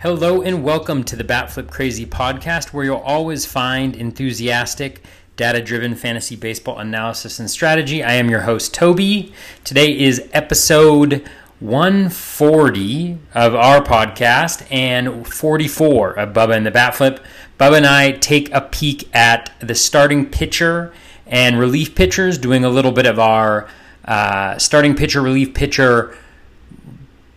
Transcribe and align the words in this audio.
Hello 0.00 0.42
and 0.42 0.62
welcome 0.62 1.04
to 1.04 1.16
the 1.16 1.24
Batflip 1.24 1.70
Crazy 1.70 2.04
podcast, 2.04 2.74
where 2.74 2.84
you'll 2.84 2.98
always 2.98 3.46
find 3.46 3.96
enthusiastic, 3.96 5.02
data 5.38 5.62
driven 5.62 5.94
fantasy 5.94 6.36
baseball 6.36 6.78
analysis 6.78 7.38
and 7.38 7.50
strategy. 7.50 8.02
I 8.04 8.12
am 8.12 8.28
your 8.28 8.40
host, 8.40 8.74
Toby. 8.74 9.32
Today 9.64 9.98
is 9.98 10.28
episode 10.34 11.26
140 11.60 13.18
of 13.34 13.54
our 13.54 13.82
podcast 13.82 14.70
and 14.70 15.26
44 15.26 16.18
of 16.18 16.34
Bubba 16.34 16.58
and 16.58 16.66
the 16.66 16.70
Batflip. 16.70 17.24
Bubba 17.58 17.78
and 17.78 17.86
I 17.86 18.12
take 18.12 18.52
a 18.52 18.60
peek 18.60 19.08
at 19.16 19.50
the 19.60 19.74
starting 19.74 20.26
pitcher 20.26 20.92
and 21.26 21.58
relief 21.58 21.94
pitchers, 21.94 22.36
doing 22.36 22.66
a 22.66 22.68
little 22.68 22.92
bit 22.92 23.06
of 23.06 23.18
our 23.18 23.66
uh, 24.04 24.58
starting 24.58 24.94
pitcher, 24.94 25.22
relief 25.22 25.54
pitcher 25.54 26.14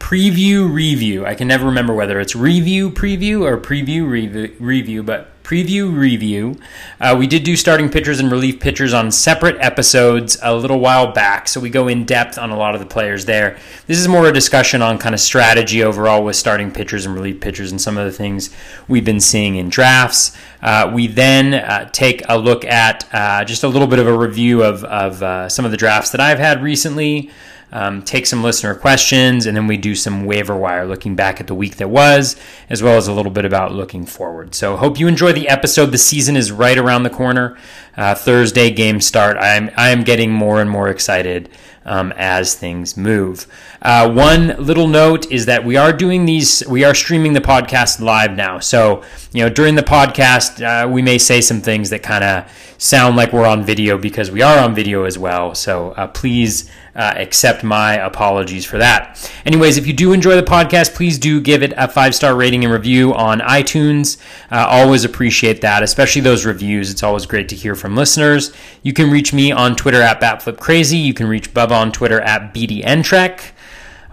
preview 0.10 0.68
review. 0.74 1.24
I 1.24 1.36
can 1.36 1.48
never 1.48 1.68
remember 1.68 1.94
whether 1.94 2.20
it's 2.20 2.36
review 2.36 2.90
preview 2.90 3.44
or 3.44 3.60
preview 3.60 4.10
review, 4.10 4.56
review 4.60 5.04
but 5.04 5.44
preview 5.44 5.96
review. 5.96 6.58
Uh, 7.00 7.16
we 7.18 7.28
did 7.28 7.44
do 7.44 7.56
starting 7.56 7.92
pitchers 7.92 8.20
and 8.20 8.32
relief 8.32 8.60
pitchers 8.60 8.92
on 8.92 9.12
separate 9.12 9.56
episodes 9.60 10.36
a 10.42 10.56
little 10.56 10.80
while 10.80 11.12
back, 11.12 11.48
so 11.48 11.60
we 11.60 11.70
go 11.70 11.88
in 11.88 12.06
depth 12.06 12.40
on 12.40 12.50
a 12.50 12.58
lot 12.58 12.74
of 12.74 12.80
the 12.80 12.88
players 12.88 13.26
there. 13.26 13.60
This 13.86 14.00
is 14.00 14.08
more 14.08 14.28
a 14.28 14.34
discussion 14.34 14.82
on 14.82 14.98
kind 14.98 15.14
of 15.14 15.22
strategy 15.22 15.84
overall 15.84 16.24
with 16.24 16.36
starting 16.36 16.72
pitchers 16.72 17.06
and 17.06 17.14
relief 17.14 17.40
pitchers 17.40 17.70
and 17.70 17.80
some 17.80 17.96
of 17.96 18.06
the 18.06 18.12
things 18.12 18.50
we've 18.88 19.06
been 19.06 19.20
seeing 19.20 19.58
in 19.58 19.70
drafts. 19.70 20.36
Uh, 20.60 20.90
we 20.92 21.06
then 21.06 21.54
uh, 21.54 21.88
take 21.92 22.24
a 22.28 22.36
look 22.36 22.66
at 22.66 23.08
uh, 23.14 23.46
just 23.46 23.64
a 23.64 23.68
little 23.68 23.88
bit 23.88 24.00
of 24.00 24.08
a 24.08 24.18
review 24.18 24.64
of, 24.64 24.84
of 24.86 25.22
uh, 25.22 25.48
some 25.50 25.66
of 25.66 25.72
the 25.72 25.78
drafts 25.78 26.10
that 26.10 26.20
I've 26.20 26.40
had 26.40 26.64
recently 26.64 27.30
um, 27.72 28.02
take 28.02 28.26
some 28.26 28.44
listener 28.44 28.76
questions, 28.76 29.46
and 29.46 29.56
then 29.56 29.68
we 29.68 29.78
do 29.78 29.96
some 29.96 30.26
waiver 30.26 30.56
wire 30.56 30.86
looking 30.86 31.16
back 31.16 31.40
at 31.40 31.48
the 31.48 31.56
week 31.56 31.78
that 31.78 31.90
was, 31.90 32.36
as 32.70 32.82
well 32.82 32.98
as 32.98 33.08
a 33.08 33.14
little 33.14 33.32
bit 33.32 33.46
about 33.46 33.72
looking 33.74 34.06
forward. 34.06 34.56
So, 34.56 34.78
hope 34.78 35.00
you 35.00 35.08
enjoy 35.08 35.34
the 35.34 35.48
episode. 35.48 35.88
The 35.88 35.98
season 35.98 36.36
is 36.36 36.52
right 36.52 36.78
around 36.78 37.04
the 37.04 37.10
corner. 37.10 37.58
Uh, 37.96 38.16
Thursday 38.16 38.72
game 38.72 39.02
start. 39.02 39.38
I'm 39.38 39.70
I 39.76 39.90
am 39.90 40.04
getting 40.04 40.32
more 40.32 40.62
and 40.62 40.70
more 40.70 40.90
excited 40.90 41.50
um, 41.86 42.14
as 42.16 42.56
things 42.56 42.96
move. 42.96 43.48
Uh, 43.82 44.10
one 44.12 44.56
little 44.64 44.88
note 44.88 45.30
is 45.32 45.48
that 45.48 45.66
we 45.66 45.76
are 45.76 45.92
doing 45.92 46.26
these. 46.26 46.64
We 46.68 46.84
are 46.84 46.94
streaming 46.94 47.34
the 47.34 47.42
podcast 47.42 48.00
live 48.00 48.36
now. 48.36 48.60
So, 48.60 49.04
you 49.34 49.44
know, 49.44 49.50
during 49.50 49.76
the 49.76 49.84
podcast, 49.84 50.62
uh, 50.64 50.88
we 50.88 51.02
may 51.02 51.18
say 51.18 51.42
some 51.42 51.62
things 51.62 51.90
that 51.90 52.04
kind 52.04 52.24
of 52.24 52.76
sound 52.78 53.16
like 53.16 53.34
we're 53.34 53.48
on 53.48 53.64
video 53.64 53.98
because 53.98 54.32
we 54.32 54.42
are 54.42 54.60
on 54.60 54.76
video 54.76 55.04
as 55.04 55.18
well. 55.18 55.56
So, 55.56 55.92
uh, 55.92 56.08
please 56.08 56.70
uh, 57.00 57.14
accept 57.16 57.64
my 57.64 57.94
apologies 57.94 58.66
for 58.66 58.78
that. 58.78 59.32
Anyways, 59.46 59.78
if 59.78 59.88
you 59.88 59.94
do 59.94 60.12
enjoy 60.12 60.36
the 60.36 60.44
podcast, 60.44 60.96
please 60.96 61.18
do 61.18 61.40
give 61.40 61.64
it 61.64 61.72
a 61.78 61.88
five 61.88 62.14
star 62.14 62.36
rating 62.36 62.66
and 62.66 62.74
review 62.74 63.14
on 63.14 63.40
iTunes. 63.40 64.18
Uh, 64.52 64.68
always 64.68 65.06
appreciate 65.06 65.62
that, 65.62 65.82
especially 65.82 66.22
those 66.22 66.46
reviews. 66.46 66.92
It's 66.92 67.02
always 67.02 67.26
great 67.26 67.48
to 67.50 67.56
hear 67.56 67.74
from 67.74 67.96
listeners. 67.96 68.52
You 68.84 68.92
can 68.92 69.10
reach 69.10 69.32
me 69.32 69.50
on 69.50 69.78
Twitter 69.78 70.02
at 70.02 70.20
BatFlipCrazy. 70.20 71.02
You 71.02 71.14
can 71.14 71.28
reach 71.28 71.54
Bubba 71.54 71.72
on 71.72 71.94
Twitter 71.94 72.20
at 72.20 72.54
BDNTrek. 72.54 73.52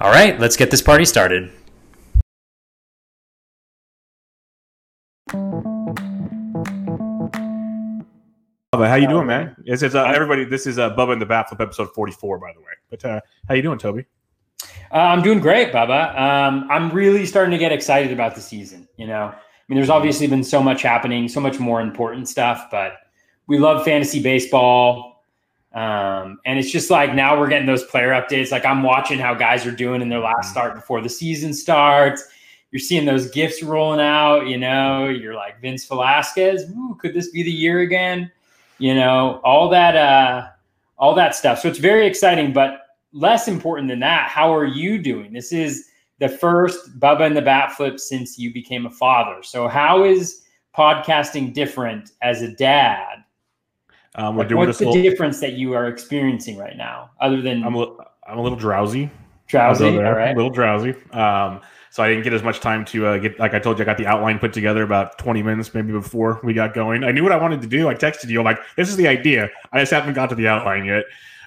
All 0.00 0.10
right, 0.10 0.38
let's 0.38 0.56
get 0.56 0.70
this 0.70 0.82
party 0.82 1.04
started. 1.06 1.50
Bubba, 8.72 8.88
how 8.88 8.96
you 8.96 9.06
doing, 9.06 9.28
man? 9.28 9.54
This 9.64 9.82
is 9.82 9.94
uh, 9.94 10.04
everybody. 10.04 10.44
This 10.44 10.66
is 10.66 10.78
uh, 10.78 10.94
Bubba 10.94 11.12
in 11.12 11.18
the 11.20 11.26
Batflip 11.26 11.60
episode 11.60 11.94
forty-four, 11.94 12.38
by 12.38 12.52
the 12.52 12.60
way. 12.60 12.72
But 12.90 13.04
uh, 13.04 13.20
how 13.48 13.54
you 13.54 13.62
doing, 13.62 13.78
Toby? 13.78 14.04
Uh, 14.92 14.96
I'm 14.96 15.22
doing 15.22 15.38
great, 15.38 15.72
Bubba. 15.72 16.18
Um, 16.18 16.66
I'm 16.68 16.90
really 16.90 17.26
starting 17.26 17.52
to 17.52 17.58
get 17.58 17.70
excited 17.70 18.12
about 18.12 18.34
the 18.34 18.40
season. 18.40 18.88
You 18.96 19.06
know, 19.06 19.26
I 19.26 19.38
mean, 19.68 19.76
there's 19.76 19.90
obviously 19.90 20.26
been 20.26 20.42
so 20.42 20.60
much 20.60 20.82
happening, 20.82 21.28
so 21.28 21.40
much 21.40 21.60
more 21.60 21.80
important 21.80 22.28
stuff, 22.28 22.66
but 22.70 22.94
we 23.46 23.58
love 23.58 23.84
fantasy 23.84 24.20
baseball. 24.20 25.22
Um, 25.72 26.40
and 26.44 26.58
it's 26.58 26.70
just 26.70 26.90
like 26.90 27.14
now 27.14 27.38
we're 27.38 27.48
getting 27.48 27.66
those 27.66 27.84
player 27.84 28.10
updates. 28.10 28.50
Like 28.50 28.64
I'm 28.64 28.82
watching 28.82 29.18
how 29.18 29.34
guys 29.34 29.64
are 29.64 29.70
doing 29.70 30.02
in 30.02 30.08
their 30.08 30.20
last 30.20 30.50
start 30.50 30.74
before 30.74 31.00
the 31.00 31.08
season 31.08 31.54
starts. 31.54 32.26
You're 32.72 32.80
seeing 32.80 33.04
those 33.04 33.30
gifts 33.30 33.62
rolling 33.62 34.00
out. 34.00 34.48
You 34.48 34.58
know, 34.58 35.06
you're 35.06 35.34
like 35.34 35.60
Vince 35.60 35.86
Velasquez. 35.86 36.64
Ooh, 36.70 36.96
could 37.00 37.14
this 37.14 37.30
be 37.30 37.44
the 37.44 37.50
year 37.50 37.80
again? 37.80 38.32
You 38.78 38.94
know, 38.94 39.40
all 39.44 39.68
that, 39.70 39.96
uh, 39.96 40.48
all 40.98 41.14
that 41.14 41.34
stuff. 41.34 41.60
So 41.60 41.68
it's 41.68 41.78
very 41.78 42.06
exciting, 42.06 42.52
but 42.52 42.80
less 43.12 43.48
important 43.48 43.88
than 43.88 44.00
that, 44.00 44.28
how 44.28 44.54
are 44.54 44.66
you 44.66 44.98
doing? 44.98 45.32
This 45.32 45.52
is 45.52 45.88
the 46.18 46.28
first 46.28 46.98
Bubba 46.98 47.26
and 47.26 47.36
the 47.36 47.42
Bat 47.42 47.72
Flip 47.72 48.00
since 48.00 48.38
you 48.38 48.52
became 48.52 48.86
a 48.86 48.90
father. 48.90 49.42
So 49.42 49.68
how 49.68 50.04
is 50.04 50.42
podcasting 50.76 51.52
different 51.52 52.12
as 52.22 52.42
a 52.42 52.48
dad? 52.48 53.24
Um, 54.14 54.34
we're 54.34 54.42
like, 54.42 54.48
doing 54.48 54.66
what's 54.66 54.78
the 54.78 54.86
little, 54.86 55.02
difference 55.02 55.40
that 55.40 55.52
you 55.54 55.74
are 55.74 55.88
experiencing 55.88 56.56
right 56.56 56.76
now, 56.76 57.10
other 57.20 57.42
than 57.42 57.62
I'm 57.64 57.74
a, 57.74 57.78
little, 57.78 58.00
I'm 58.26 58.38
a 58.38 58.42
little 58.42 58.58
drowsy. 58.58 59.10
Drowsy, 59.46 59.84
all 59.84 60.14
right. 60.14 60.32
A 60.32 60.34
little 60.34 60.50
drowsy. 60.50 60.94
Um, 61.12 61.60
so 61.96 62.02
I 62.02 62.08
didn't 62.08 62.24
get 62.24 62.34
as 62.34 62.42
much 62.42 62.60
time 62.60 62.84
to 62.84 63.06
uh, 63.06 63.16
get, 63.16 63.38
like 63.38 63.54
I 63.54 63.58
told 63.58 63.78
you, 63.78 63.82
I 63.82 63.86
got 63.86 63.96
the 63.96 64.06
outline 64.06 64.38
put 64.38 64.52
together 64.52 64.82
about 64.82 65.16
20 65.16 65.42
minutes 65.42 65.72
maybe 65.72 65.92
before 65.92 66.38
we 66.44 66.52
got 66.52 66.74
going. 66.74 67.04
I 67.04 67.10
knew 67.10 67.22
what 67.22 67.32
I 67.32 67.38
wanted 67.38 67.62
to 67.62 67.66
do. 67.66 67.88
I 67.88 67.94
texted 67.94 68.28
you, 68.28 68.38
I'm 68.38 68.44
like, 68.44 68.58
this 68.76 68.90
is 68.90 68.96
the 68.96 69.08
idea. 69.08 69.48
I 69.72 69.80
just 69.80 69.92
haven't 69.92 70.12
got 70.12 70.28
to 70.28 70.34
the 70.34 70.46
outline 70.46 70.84
yet. 70.84 71.04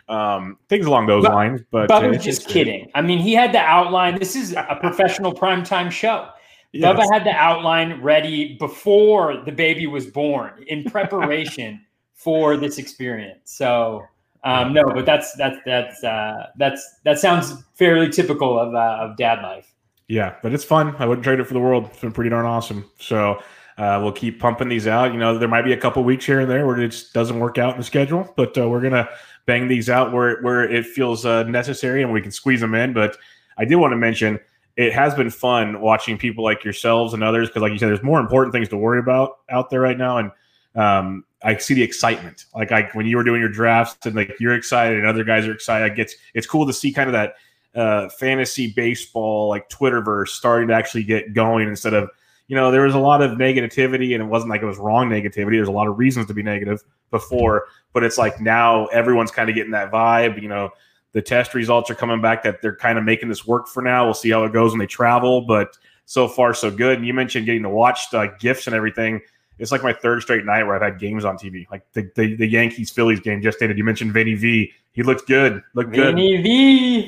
Um, 0.08 0.58
things 0.68 0.88
along 0.88 1.06
those 1.06 1.24
but, 1.24 1.36
lines. 1.36 1.62
But, 1.70 1.92
uh, 1.92 2.02
was 2.10 2.24
just 2.24 2.48
kidding. 2.48 2.90
I 2.96 3.04
mean, 3.04 3.20
he 3.20 3.36
had 3.36 3.54
the 3.54 3.60
outline. 3.60 4.18
This 4.18 4.36
is 4.36 4.54
a 4.54 4.76
professional 4.82 5.36
primetime 5.36 5.92
show. 5.92 6.30
Yes. 6.72 6.96
Bubba 6.96 7.14
had 7.14 7.26
the 7.26 7.36
outline 7.36 8.02
ready 8.02 8.58
before 8.58 9.44
the 9.46 9.52
baby 9.52 9.86
was 9.86 10.08
born 10.08 10.64
in 10.66 10.84
preparation 10.86 11.86
for 12.16 12.58
this 12.58 12.80
experience. 12.80 13.52
So 13.52 14.04
um, 14.44 14.74
no, 14.74 14.84
but 14.86 15.06
that's 15.06 15.34
that's 15.34 15.58
that's 15.64 16.04
uh, 16.04 16.48
that's 16.58 17.02
that 17.04 17.20
sounds 17.20 17.54
fairly 17.76 18.10
typical 18.10 18.58
of 18.58 18.74
uh, 18.74 18.98
of 19.02 19.16
dad 19.16 19.44
life. 19.44 19.69
Yeah, 20.10 20.36
but 20.42 20.54
it's 20.54 20.66
fun. 20.66 20.96
I 20.98 21.06
wouldn't 21.06 21.24
trade 21.24 21.40
it 21.40 21.46
for 21.46 21.54
the 21.54 21.60
world. 21.60 21.86
It's 21.86 22.02
been 22.02 22.12
pretty 22.12 22.32
darn 22.32 22.46
awesome. 22.46 22.90
So 23.00 23.42
uh, 23.78 24.00
we'll 24.02 24.12
keep 24.12 24.40
pumping 24.40 24.68
these 24.68 24.88
out. 24.88 25.14
You 25.14 25.20
know, 25.20 25.38
there 25.38 25.48
might 25.48 25.62
be 25.62 25.72
a 25.72 25.78
couple 25.78 26.04
weeks 26.04 26.26
here 26.26 26.40
and 26.40 26.50
there 26.50 26.66
where 26.66 26.80
it 26.80 26.90
just 26.90 27.14
doesn't 27.14 27.40
work 27.40 27.60
out 27.60 27.74
in 27.74 27.78
the 27.78 27.84
schedule, 27.84 28.34
but 28.36 28.58
uh, 28.58 28.68
we're 28.68 28.82
gonna 28.82 29.08
bang 29.46 29.68
these 29.68 29.88
out 29.88 30.12
where 30.12 30.42
where 30.42 30.64
it 30.64 30.88
feels 30.88 31.26
uh, 31.26 31.44
necessary 31.44 32.02
and 32.02 32.12
we 32.12 32.22
can 32.22 32.32
squeeze 32.32 32.60
them 32.60 32.74
in. 32.74 32.92
But 32.92 33.18
I 33.60 33.66
did 33.66 33.76
want 33.76 33.92
to 33.92 33.98
mention 33.98 34.40
it 34.78 34.94
has 34.94 35.14
been 35.14 35.30
fun 35.30 35.80
watching 35.80 36.18
people 36.18 36.44
like 36.44 36.64
yourselves 36.64 37.14
and 37.14 37.24
others 37.24 37.48
because, 37.48 37.62
like 37.62 37.72
you 37.72 37.78
said, 37.78 37.90
there's 37.90 38.02
more 38.02 38.20
important 38.20 38.52
things 38.52 38.68
to 38.70 38.78
worry 38.78 39.00
about 39.00 39.38
out 39.50 39.70
there 39.70 39.82
right 39.82 39.98
now, 39.98 40.18
and 40.18 40.32
um, 40.76 41.24
I 41.44 41.56
see 41.58 41.76
the 41.76 41.84
excitement. 41.84 42.46
Like 42.56 42.72
I, 42.72 42.90
when 42.94 43.06
you 43.06 43.16
were 43.16 43.24
doing 43.24 43.42
your 43.42 43.52
drafts 43.52 44.08
and 44.08 44.16
like 44.16 44.34
you're 44.40 44.56
excited 44.56 44.98
and 44.98 45.06
other 45.06 45.24
guys 45.24 45.46
are 45.46 45.54
excited, 45.54 45.92
it 45.92 45.96
gets 45.96 46.16
it's 46.34 46.48
cool 46.48 46.66
to 46.66 46.74
see 46.74 46.92
kind 46.92 47.08
of 47.08 47.14
that 47.14 47.36
uh, 47.76 48.10
fantasy 48.10 48.74
baseball 48.76 49.50
like 49.50 49.70
Twitterverse 49.70 50.30
starting 50.30 50.70
to 50.70 50.74
actually 50.74 51.04
get 51.04 51.34
going 51.34 51.68
instead 51.68 51.94
of 51.94 52.10
you 52.48 52.56
know 52.56 52.72
there 52.72 52.82
was 52.82 52.96
a 52.96 53.00
lot 53.00 53.22
of 53.22 53.32
negativity 53.38 54.14
and 54.14 54.24
it 54.24 54.28
wasn't 54.28 54.50
like 54.50 54.62
it 54.62 54.66
was 54.66 54.78
wrong 54.78 55.10
negativity. 55.10 55.52
There's 55.52 55.68
a 55.68 55.72
lot 55.72 55.88
of 55.88 55.98
reasons 55.98 56.28
to 56.28 56.34
be 56.34 56.44
negative 56.44 56.84
before, 57.12 57.66
but 57.94 58.04
it's 58.04 58.18
like 58.18 58.42
now 58.42 58.88
everyone's 58.88 59.32
kind 59.32 59.50
of 59.50 59.56
getting 59.56 59.72
that 59.72 59.92
vibe. 59.92 60.42
You 60.42 60.50
know, 60.50 60.70
the 61.12 61.22
test 61.22 61.54
results 61.54 61.90
are 61.90 61.96
coming 61.96 62.22
back 62.22 62.44
that 62.44 62.62
they're 62.62 62.76
kind 62.76 62.98
of 62.98 63.04
making 63.04 63.30
this 63.30 63.46
work 63.46 63.68
for 63.68 63.82
now. 63.82 64.06
We'll 64.06 64.14
see 64.14 64.32
how 64.32 64.44
it 64.46 64.54
goes 64.54 64.72
when 64.72 64.80
they 64.80 64.88
travel, 64.88 65.42
but 65.42 65.78
so 66.06 66.28
far 66.28 66.56
so 66.56 66.72
good. 66.72 66.98
And 66.98 67.06
you 67.06 67.14
mentioned 67.14 67.46
getting 67.46 67.64
to 67.64 67.70
watch 67.70 68.10
the 68.10 68.34
gifts 68.40 68.66
and 68.66 68.76
everything. 68.76 69.22
It's 69.60 69.72
like 69.72 69.84
my 69.84 69.94
third 69.94 70.22
straight 70.24 70.46
night 70.46 70.64
where 70.64 70.76
I've 70.76 70.82
had 70.82 71.00
games 71.00 71.26
on 71.26 71.38
TV. 71.38 71.70
Like 71.70 71.84
the, 71.94 72.10
the, 72.16 72.36
the 72.36 72.48
Yankees 72.48 72.90
Phillies 72.90 73.20
game 73.20 73.42
just 73.42 73.62
ended. 73.62 73.78
You 73.78 73.84
mentioned 73.84 74.14
Vinny 74.14 74.34
V 74.34 74.72
he 74.92 75.04
looked 75.04 75.28
good. 75.28 75.64
Looked 75.76 75.94
good. 75.94 76.16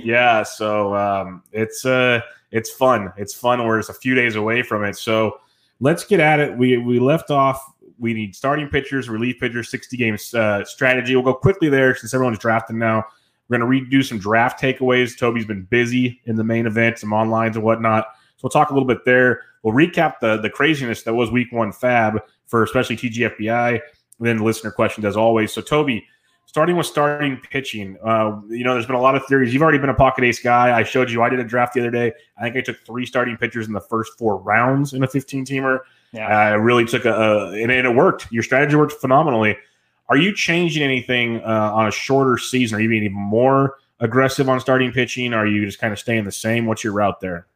Yeah. 0.03 0.43
So 0.43 0.95
um, 0.95 1.43
it's 1.51 1.85
uh, 1.85 2.21
it's 2.51 2.69
fun. 2.69 3.11
It's 3.17 3.33
fun. 3.33 3.65
We're 3.65 3.79
just 3.79 3.89
a 3.89 3.93
few 3.93 4.15
days 4.15 4.35
away 4.35 4.63
from 4.63 4.83
it. 4.83 4.97
So 4.97 5.39
let's 5.79 6.03
get 6.03 6.19
at 6.19 6.39
it. 6.39 6.57
We 6.57 6.77
we 6.77 6.99
left 6.99 7.31
off. 7.31 7.63
We 7.99 8.13
need 8.13 8.35
starting 8.35 8.67
pitchers, 8.67 9.09
relief 9.09 9.39
pitchers, 9.39 9.69
sixty 9.69 9.97
games 9.97 10.33
uh, 10.33 10.63
strategy. 10.65 11.15
We'll 11.15 11.25
go 11.25 11.33
quickly 11.33 11.69
there 11.69 11.95
since 11.95 12.13
everyone's 12.13 12.39
drafting 12.39 12.77
now. 12.77 13.05
We're 13.47 13.57
going 13.57 13.81
to 13.81 13.97
redo 13.97 14.05
some 14.05 14.17
draft 14.17 14.61
takeaways. 14.61 15.17
Toby's 15.17 15.45
been 15.45 15.63
busy 15.63 16.21
in 16.25 16.37
the 16.37 16.43
main 16.43 16.65
event, 16.65 16.99
some 16.99 17.09
onlines 17.09 17.55
and 17.55 17.63
whatnot. 17.63 18.05
So 18.37 18.43
we'll 18.43 18.51
talk 18.51 18.69
a 18.69 18.73
little 18.73 18.87
bit 18.87 19.03
there. 19.03 19.41
We'll 19.63 19.73
recap 19.73 20.15
the 20.21 20.37
the 20.37 20.49
craziness 20.49 21.03
that 21.03 21.13
was 21.13 21.31
Week 21.31 21.51
One 21.51 21.71
FAAB 21.71 22.19
for 22.47 22.63
especially 22.63 22.97
TGFBI, 22.97 23.71
and 23.71 23.81
then 24.19 24.37
the 24.37 24.43
listener 24.43 24.71
questions 24.71 25.05
as 25.05 25.17
always. 25.17 25.51
So 25.51 25.61
Toby, 25.61 26.07
starting 26.51 26.75
with 26.75 26.86
starting 26.86 27.39
pitching, 27.50 27.98
uh, 28.06 28.38
you 28.50 28.65
know, 28.65 28.74
there's 28.74 28.86
been 28.86 28.98
a 28.98 29.01
lot 29.01 29.15
of 29.15 29.25
theories. 29.25 29.53
You've 29.53 29.63
already 29.63 29.77
been 29.77 29.89
a 29.89 29.94
pocket 29.94 30.25
ace 30.25 30.42
guy. 30.42 30.77
I 30.77 30.83
showed 30.83 31.09
you 31.09 31.24
I 31.24 31.30
did 31.30 31.39
a 31.39 31.45
draft 31.45 31.74
the 31.74 31.80
other 31.80 31.89
day. 31.89 32.12
I 32.38 32.42
think 32.42 32.57
I 32.57 32.59
took 32.62 32.86
three 32.86 33.06
starting 33.06 33.38
pitchers 33.38 33.68
in 33.68 33.74
the 33.74 33.80
first 33.80 34.18
four 34.18 34.36
rounds 34.36 34.92
in 34.92 35.01
a 35.01 35.07
15 35.07 35.45
teamer. 35.45 35.80
Yeah. 36.12 36.27
I 36.27 36.50
really 36.56 36.83
took 36.83 37.06
a, 37.06 37.13
a 37.13 37.51
and, 37.53 37.71
and, 37.71 37.88
it 37.88 37.95
worked. 37.95 38.30
Your 38.33 38.44
strategy 38.44 38.75
worked 38.75 38.92
phenomenally. 38.92 39.56
Are 40.09 40.18
you 40.18 40.36
changing 40.36 40.83
anything 40.83 41.38
uh, 41.38 41.71
on 41.74 41.88
a 41.88 41.92
shorter 41.92 42.38
season? 42.38 42.77
Are 42.77 42.81
you 42.81 42.89
being 42.89 43.03
even 43.03 43.15
more 43.15 43.77
aggressive 44.01 44.50
on 44.50 44.59
starting 44.59 44.92
pitching? 44.92 45.33
Are 45.33 45.48
you 45.48 45.65
just 45.65 45.80
kind 45.80 45.94
of 45.94 46.00
staying 46.00 46.25
the 46.25 46.33
same? 46.33 46.65
What's 46.65 46.83
your 46.83 46.92
route 46.92 47.21
there? 47.21 47.48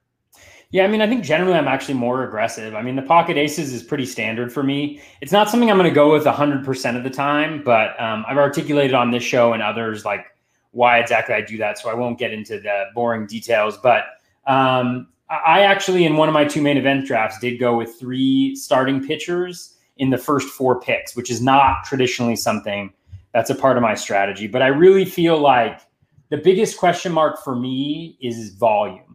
Yeah, 0.71 0.83
I 0.83 0.87
mean, 0.87 1.01
I 1.01 1.07
think 1.07 1.23
generally 1.23 1.57
I'm 1.57 1.67
actually 1.67 1.93
more 1.93 2.23
aggressive. 2.23 2.75
I 2.75 2.81
mean, 2.81 2.95
the 2.95 3.01
pocket 3.01 3.37
aces 3.37 3.71
is 3.71 3.83
pretty 3.83 4.05
standard 4.05 4.51
for 4.51 4.63
me. 4.63 5.01
It's 5.21 5.31
not 5.31 5.49
something 5.49 5.69
I'm 5.69 5.77
going 5.77 5.89
to 5.89 5.93
go 5.93 6.11
with 6.11 6.25
100% 6.25 6.97
of 6.97 7.03
the 7.03 7.09
time, 7.09 7.63
but 7.63 7.99
um, 8.01 8.25
I've 8.27 8.37
articulated 8.37 8.93
on 8.93 9.11
this 9.11 9.23
show 9.23 9.53
and 9.53 9.61
others 9.61 10.03
like 10.05 10.25
why 10.71 10.99
exactly 10.99 11.33
I 11.35 11.41
do 11.41 11.57
that. 11.57 11.77
So 11.77 11.89
I 11.89 11.93
won't 11.93 12.19
get 12.19 12.33
into 12.33 12.59
the 12.59 12.85
boring 12.93 13.27
details. 13.27 13.77
But 13.77 14.03
um, 14.47 15.07
I 15.29 15.61
actually, 15.61 16.05
in 16.05 16.17
one 16.17 16.27
of 16.27 16.33
my 16.33 16.45
two 16.45 16.61
main 16.61 16.77
event 16.77 17.07
drafts, 17.07 17.39
did 17.39 17.59
go 17.59 17.77
with 17.77 17.97
three 17.99 18.55
starting 18.55 19.05
pitchers 19.05 19.75
in 19.97 20.09
the 20.09 20.17
first 20.17 20.49
four 20.49 20.81
picks, 20.81 21.15
which 21.15 21.31
is 21.31 21.41
not 21.41 21.85
traditionally 21.85 22.35
something 22.35 22.91
that's 23.33 23.49
a 23.49 23.55
part 23.55 23.77
of 23.77 23.83
my 23.83 23.95
strategy. 23.95 24.47
But 24.47 24.61
I 24.61 24.67
really 24.67 25.05
feel 25.05 25.39
like 25.39 25.79
the 26.29 26.37
biggest 26.37 26.77
question 26.77 27.11
mark 27.11 27.43
for 27.43 27.55
me 27.55 28.17
is 28.21 28.53
volume 28.55 29.14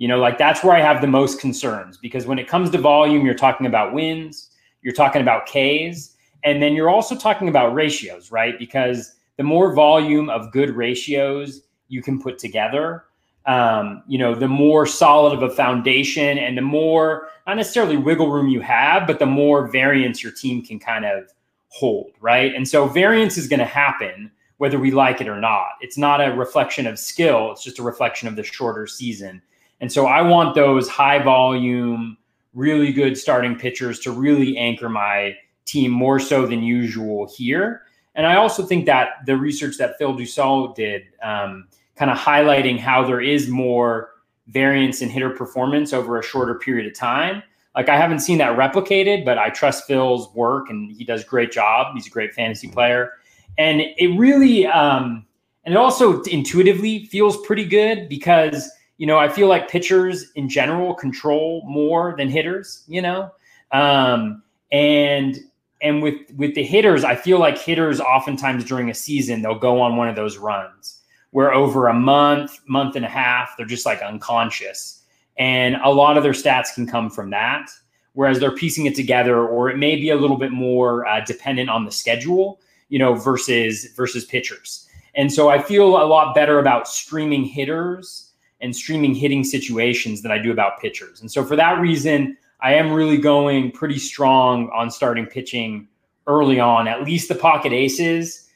you 0.00 0.08
know, 0.08 0.18
like 0.18 0.38
that's 0.38 0.64
where 0.64 0.74
I 0.74 0.80
have 0.80 1.02
the 1.02 1.06
most 1.06 1.40
concerns 1.40 1.98
because 1.98 2.24
when 2.24 2.38
it 2.38 2.48
comes 2.48 2.70
to 2.70 2.78
volume, 2.78 3.26
you're 3.26 3.34
talking 3.34 3.66
about 3.66 3.92
wins, 3.92 4.48
you're 4.80 4.94
talking 4.94 5.20
about 5.20 5.44
Ks, 5.44 6.16
and 6.42 6.62
then 6.62 6.72
you're 6.72 6.88
also 6.88 7.14
talking 7.14 7.48
about 7.48 7.74
ratios, 7.74 8.32
right? 8.32 8.58
Because 8.58 9.16
the 9.36 9.42
more 9.42 9.74
volume 9.74 10.30
of 10.30 10.52
good 10.52 10.70
ratios 10.70 11.64
you 11.88 12.00
can 12.00 12.18
put 12.18 12.38
together, 12.38 13.04
um, 13.44 14.02
you 14.08 14.16
know, 14.16 14.34
the 14.34 14.48
more 14.48 14.86
solid 14.86 15.34
of 15.34 15.42
a 15.42 15.54
foundation 15.54 16.38
and 16.38 16.56
the 16.56 16.62
more 16.62 17.28
not 17.46 17.58
necessarily 17.58 17.98
wiggle 17.98 18.30
room 18.30 18.48
you 18.48 18.62
have, 18.62 19.06
but 19.06 19.18
the 19.18 19.26
more 19.26 19.68
variance 19.68 20.22
your 20.22 20.32
team 20.32 20.64
can 20.64 20.78
kind 20.78 21.04
of 21.04 21.24
hold, 21.68 22.12
right? 22.22 22.54
And 22.54 22.66
so 22.66 22.86
variance 22.86 23.36
is 23.36 23.46
going 23.46 23.60
to 23.60 23.66
happen 23.66 24.30
whether 24.56 24.78
we 24.78 24.92
like 24.92 25.20
it 25.20 25.28
or 25.28 25.38
not. 25.38 25.72
It's 25.82 25.98
not 25.98 26.26
a 26.26 26.32
reflection 26.32 26.86
of 26.86 26.98
skill, 26.98 27.52
it's 27.52 27.62
just 27.62 27.78
a 27.78 27.82
reflection 27.82 28.28
of 28.28 28.36
the 28.36 28.42
shorter 28.42 28.86
season. 28.86 29.42
And 29.80 29.92
so 29.92 30.06
I 30.06 30.22
want 30.22 30.54
those 30.54 30.88
high 30.88 31.22
volume, 31.22 32.16
really 32.54 32.92
good 32.92 33.16
starting 33.16 33.56
pitchers 33.56 33.98
to 34.00 34.12
really 34.12 34.56
anchor 34.56 34.88
my 34.88 35.34
team 35.64 35.90
more 35.90 36.20
so 36.20 36.46
than 36.46 36.62
usual 36.62 37.30
here. 37.34 37.82
And 38.14 38.26
I 38.26 38.36
also 38.36 38.64
think 38.64 38.86
that 38.86 39.24
the 39.26 39.36
research 39.36 39.76
that 39.78 39.96
Phil 39.98 40.14
Dussault 40.14 40.74
did, 40.74 41.04
um, 41.22 41.68
kind 41.96 42.10
of 42.10 42.16
highlighting 42.16 42.78
how 42.78 43.04
there 43.04 43.20
is 43.20 43.48
more 43.48 44.10
variance 44.48 45.00
in 45.00 45.08
hitter 45.08 45.30
performance 45.30 45.92
over 45.92 46.18
a 46.18 46.22
shorter 46.22 46.56
period 46.56 46.86
of 46.86 46.94
time. 46.94 47.42
Like 47.76 47.88
I 47.88 47.96
haven't 47.96 48.20
seen 48.20 48.38
that 48.38 48.56
replicated, 48.56 49.24
but 49.24 49.38
I 49.38 49.50
trust 49.50 49.86
Phil's 49.86 50.34
work 50.34 50.70
and 50.70 50.90
he 50.90 51.04
does 51.04 51.22
a 51.22 51.26
great 51.26 51.52
job. 51.52 51.94
He's 51.94 52.06
a 52.06 52.10
great 52.10 52.34
fantasy 52.34 52.68
player. 52.68 53.12
And 53.58 53.80
it 53.80 54.18
really, 54.18 54.66
um, 54.66 55.26
and 55.64 55.74
it 55.74 55.76
also 55.76 56.22
intuitively 56.22 57.04
feels 57.04 57.36
pretty 57.42 57.64
good 57.64 58.08
because 58.08 58.70
you 59.00 59.06
know, 59.06 59.16
I 59.16 59.30
feel 59.30 59.48
like 59.48 59.70
pitchers 59.70 60.30
in 60.32 60.46
general 60.46 60.92
control 60.92 61.62
more 61.64 62.14
than 62.18 62.28
hitters, 62.28 62.84
you 62.86 63.00
know. 63.00 63.32
Um, 63.72 64.42
and 64.72 65.38
and 65.80 66.02
with 66.02 66.18
with 66.36 66.54
the 66.54 66.62
hitters, 66.62 67.02
I 67.02 67.16
feel 67.16 67.38
like 67.38 67.56
hitters 67.56 67.98
oftentimes 67.98 68.62
during 68.62 68.90
a 68.90 68.94
season 68.94 69.40
they'll 69.40 69.58
go 69.58 69.80
on 69.80 69.96
one 69.96 70.10
of 70.10 70.16
those 70.16 70.36
runs 70.36 71.00
where 71.30 71.54
over 71.54 71.88
a 71.88 71.94
month, 71.94 72.60
month 72.66 72.94
and 72.94 73.06
a 73.06 73.08
half, 73.08 73.54
they're 73.56 73.64
just 73.64 73.86
like 73.86 74.02
unconscious. 74.02 75.02
And 75.38 75.76
a 75.82 75.88
lot 75.88 76.18
of 76.18 76.22
their 76.22 76.32
stats 76.32 76.74
can 76.74 76.86
come 76.86 77.08
from 77.08 77.30
that. 77.30 77.70
Whereas 78.12 78.38
they're 78.38 78.54
piecing 78.54 78.84
it 78.84 78.94
together, 78.94 79.46
or 79.46 79.70
it 79.70 79.78
may 79.78 79.96
be 79.96 80.10
a 80.10 80.16
little 80.16 80.36
bit 80.36 80.52
more 80.52 81.06
uh, 81.06 81.24
dependent 81.24 81.70
on 81.70 81.86
the 81.86 81.90
schedule, 81.90 82.60
you 82.90 82.98
know, 82.98 83.14
versus 83.14 83.86
versus 83.96 84.26
pitchers. 84.26 84.86
And 85.14 85.32
so 85.32 85.48
I 85.48 85.62
feel 85.62 85.86
a 85.86 86.04
lot 86.04 86.34
better 86.34 86.58
about 86.58 86.86
streaming 86.86 87.44
hitters 87.44 88.29
and 88.60 88.74
streaming 88.74 89.14
hitting 89.14 89.44
situations 89.44 90.22
than 90.22 90.30
I 90.30 90.38
do 90.38 90.52
about 90.52 90.80
pitchers. 90.80 91.20
And 91.20 91.30
so 91.30 91.44
for 91.44 91.56
that 91.56 91.80
reason, 91.80 92.36
I 92.60 92.74
am 92.74 92.92
really 92.92 93.16
going 93.16 93.72
pretty 93.72 93.98
strong 93.98 94.70
on 94.70 94.90
starting 94.90 95.26
pitching 95.26 95.88
early 96.26 96.60
on, 96.60 96.88
at 96.88 97.04
least 97.04 97.28
the 97.28 97.34
pocket 97.34 97.72
aces. 97.72 98.48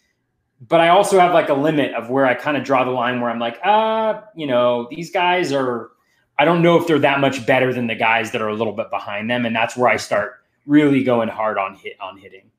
But 0.68 0.80
I 0.80 0.88
also 0.88 1.18
have 1.18 1.32
like 1.32 1.48
a 1.48 1.54
limit 1.54 1.94
of 1.94 2.10
where 2.10 2.26
I 2.26 2.34
kind 2.34 2.56
of 2.56 2.64
draw 2.64 2.84
the 2.84 2.90
line 2.90 3.20
where 3.20 3.30
I'm 3.30 3.38
like, 3.38 3.58
ah, 3.64 4.08
uh, 4.08 4.22
you 4.34 4.46
know, 4.46 4.86
these 4.90 5.10
guys 5.10 5.52
are, 5.52 5.90
I 6.38 6.44
don't 6.44 6.62
know 6.62 6.78
if 6.78 6.86
they're 6.86 6.98
that 6.98 7.20
much 7.20 7.46
better 7.46 7.72
than 7.72 7.86
the 7.86 7.94
guys 7.94 8.32
that 8.32 8.42
are 8.42 8.48
a 8.48 8.54
little 8.54 8.72
bit 8.72 8.90
behind 8.90 9.30
them. 9.30 9.46
And 9.46 9.54
that's 9.54 9.76
where 9.76 9.88
I 9.88 9.96
start 9.96 10.42
really 10.66 11.02
going 11.02 11.28
hard 11.28 11.58
on 11.58 11.74
hit 11.74 11.96
on 12.00 12.18
hitting. 12.18 12.50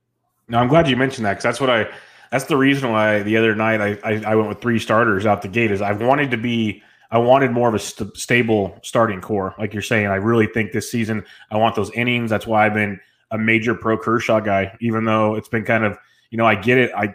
No, 0.47 0.59
I'm 0.59 0.67
glad 0.67 0.87
you 0.87 0.95
mentioned 0.95 1.25
that 1.25 1.33
because 1.33 1.43
that's 1.43 1.59
what 1.59 1.69
I, 1.69 1.87
that's 2.31 2.45
the 2.45 2.57
reason 2.57 2.91
why 2.91 3.23
the 3.23 3.37
other 3.37 3.55
night 3.55 3.81
I, 3.81 3.97
I, 4.03 4.31
I 4.31 4.35
went 4.35 4.49
with 4.49 4.61
three 4.61 4.79
starters 4.79 5.25
out 5.25 5.41
the 5.41 5.47
gate 5.47 5.71
is 5.71 5.81
I 5.81 5.91
wanted 5.93 6.31
to 6.31 6.37
be 6.37 6.83
I 7.11 7.17
wanted 7.17 7.51
more 7.51 7.69
of 7.69 7.75
a 7.75 7.79
st- 7.79 8.17
stable 8.17 8.77
starting 8.83 9.21
core, 9.21 9.53
like 9.59 9.73
you're 9.73 9.81
saying. 9.81 10.07
I 10.07 10.15
really 10.15 10.47
think 10.47 10.71
this 10.71 10.91
season 10.91 11.23
I 11.51 11.57
want 11.57 11.75
those 11.75 11.91
innings. 11.91 12.29
That's 12.29 12.47
why 12.47 12.65
I've 12.65 12.73
been 12.73 12.99
a 13.31 13.37
major 13.37 13.75
pro 13.75 13.97
Kershaw 13.97 14.39
guy, 14.39 14.75
even 14.81 15.05
though 15.05 15.35
it's 15.35 15.49
been 15.49 15.63
kind 15.63 15.83
of, 15.83 15.97
you 16.31 16.37
know, 16.37 16.45
I 16.45 16.55
get 16.55 16.77
it. 16.77 16.91
I 16.95 17.13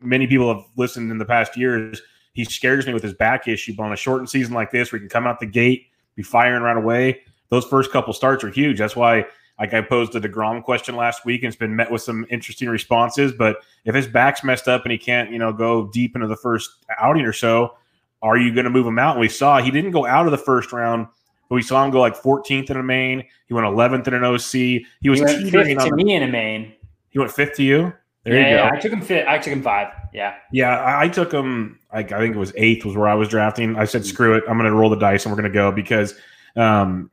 many 0.00 0.26
people 0.26 0.52
have 0.54 0.64
listened 0.76 1.10
in 1.10 1.18
the 1.18 1.24
past 1.24 1.56
years. 1.56 2.00
He 2.32 2.44
scares 2.44 2.86
me 2.86 2.94
with 2.94 3.02
his 3.02 3.14
back 3.14 3.48
issue, 3.48 3.74
but 3.76 3.84
on 3.84 3.92
a 3.92 3.96
shortened 3.96 4.30
season 4.30 4.54
like 4.54 4.70
this, 4.70 4.92
where 4.92 4.98
he 4.98 5.02
can 5.02 5.10
come 5.10 5.26
out 5.26 5.40
the 5.40 5.46
gate, 5.46 5.86
be 6.14 6.22
firing 6.22 6.62
right 6.62 6.76
away. 6.76 7.22
Those 7.48 7.64
first 7.64 7.90
couple 7.90 8.12
starts 8.12 8.44
are 8.44 8.50
huge. 8.50 8.78
That's 8.78 8.96
why, 8.96 9.26
like 9.58 9.74
I 9.74 9.82
posed 9.82 10.12
the 10.12 10.20
Degrom 10.20 10.62
question 10.62 10.96
last 10.96 11.24
week, 11.24 11.42
and 11.42 11.48
it's 11.48 11.58
been 11.58 11.74
met 11.74 11.90
with 11.90 12.02
some 12.02 12.24
interesting 12.30 12.68
responses. 12.68 13.32
But 13.32 13.58
if 13.84 13.94
his 13.94 14.06
back's 14.06 14.44
messed 14.44 14.68
up 14.68 14.84
and 14.84 14.92
he 14.92 14.98
can't, 14.98 15.30
you 15.30 15.38
know, 15.38 15.52
go 15.52 15.88
deep 15.88 16.14
into 16.14 16.28
the 16.28 16.36
first 16.36 16.70
outing 16.98 17.24
or 17.24 17.32
so, 17.32 17.74
are 18.22 18.36
you 18.36 18.52
going 18.52 18.64
to 18.64 18.70
move 18.70 18.86
him 18.86 18.98
out? 18.98 19.12
And 19.12 19.20
we 19.20 19.28
saw 19.28 19.60
he 19.60 19.70
didn't 19.70 19.92
go 19.92 20.06
out 20.06 20.26
of 20.26 20.32
the 20.32 20.38
first 20.38 20.72
round, 20.72 21.06
but 21.48 21.54
we 21.54 21.62
saw 21.62 21.84
him 21.84 21.90
go 21.90 22.00
like 22.00 22.16
14th 22.16 22.70
in 22.70 22.76
a 22.76 22.82
main. 22.82 23.24
He 23.46 23.54
went 23.54 23.66
11th 23.66 24.06
in 24.08 24.14
an 24.14 24.24
OC. 24.24 24.52
He 25.00 25.08
was 25.08 25.18
he 25.20 25.24
went 25.24 25.50
fifth 25.50 25.84
to 25.84 25.94
me 25.94 26.14
in 26.14 26.22
a 26.22 26.28
main. 26.28 26.72
He 27.10 27.18
went 27.18 27.30
fifth 27.30 27.56
to 27.56 27.62
you. 27.62 27.92
There 28.24 28.34
yeah, 28.34 28.40
you 28.40 28.56
go. 28.56 28.64
Yeah, 28.64 28.70
I 28.72 28.78
took 28.78 28.92
him 28.92 29.00
fifth. 29.00 29.26
I 29.26 29.38
took 29.38 29.52
him 29.52 29.62
five. 29.62 29.88
Yeah. 30.12 30.36
Yeah, 30.52 30.78
I, 30.78 31.04
I 31.04 31.08
took 31.08 31.32
him. 31.32 31.78
I, 31.90 32.00
I, 32.00 32.04
think 32.04 32.36
it 32.36 32.38
was 32.38 32.52
eighth 32.56 32.84
was 32.84 32.96
where 32.96 33.08
I 33.08 33.14
was 33.14 33.28
drafting. 33.28 33.76
I 33.76 33.84
said, 33.84 34.04
screw 34.04 34.34
it. 34.34 34.44
I'm 34.48 34.58
going 34.58 34.70
to 34.70 34.76
roll 34.76 34.90
the 34.90 34.96
dice 34.96 35.24
and 35.24 35.32
we're 35.32 35.40
going 35.40 35.50
to 35.50 35.56
go 35.56 35.72
because 35.72 36.14
um, 36.56 37.10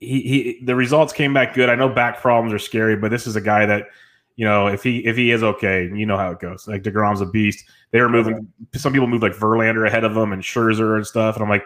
he, 0.00 0.20
he 0.22 0.64
the 0.64 0.76
results 0.76 1.12
came 1.12 1.34
back 1.34 1.54
good. 1.54 1.68
I 1.68 1.74
know 1.74 1.88
back 1.88 2.20
problems 2.20 2.52
are 2.52 2.58
scary, 2.58 2.96
but 2.96 3.10
this 3.10 3.26
is 3.26 3.36
a 3.36 3.40
guy 3.40 3.66
that 3.66 3.88
you 4.36 4.44
know 4.44 4.68
if 4.68 4.82
he 4.82 5.04
if 5.04 5.16
he 5.16 5.30
is 5.30 5.42
okay, 5.42 5.90
you 5.92 6.06
know 6.06 6.16
how 6.16 6.30
it 6.30 6.40
goes. 6.40 6.68
Like 6.68 6.82
Degrom's 6.82 7.20
a 7.20 7.26
beast. 7.26 7.64
They 7.90 8.00
were 8.00 8.08
moving. 8.08 8.48
Some 8.74 8.92
people 8.92 9.06
moved 9.06 9.22
like 9.22 9.32
Verlander 9.32 9.86
ahead 9.86 10.04
of 10.04 10.14
them 10.14 10.32
and 10.32 10.42
Scherzer 10.42 10.96
and 10.96 11.06
stuff. 11.06 11.36
And 11.36 11.42
I'm 11.42 11.48
like, 11.48 11.64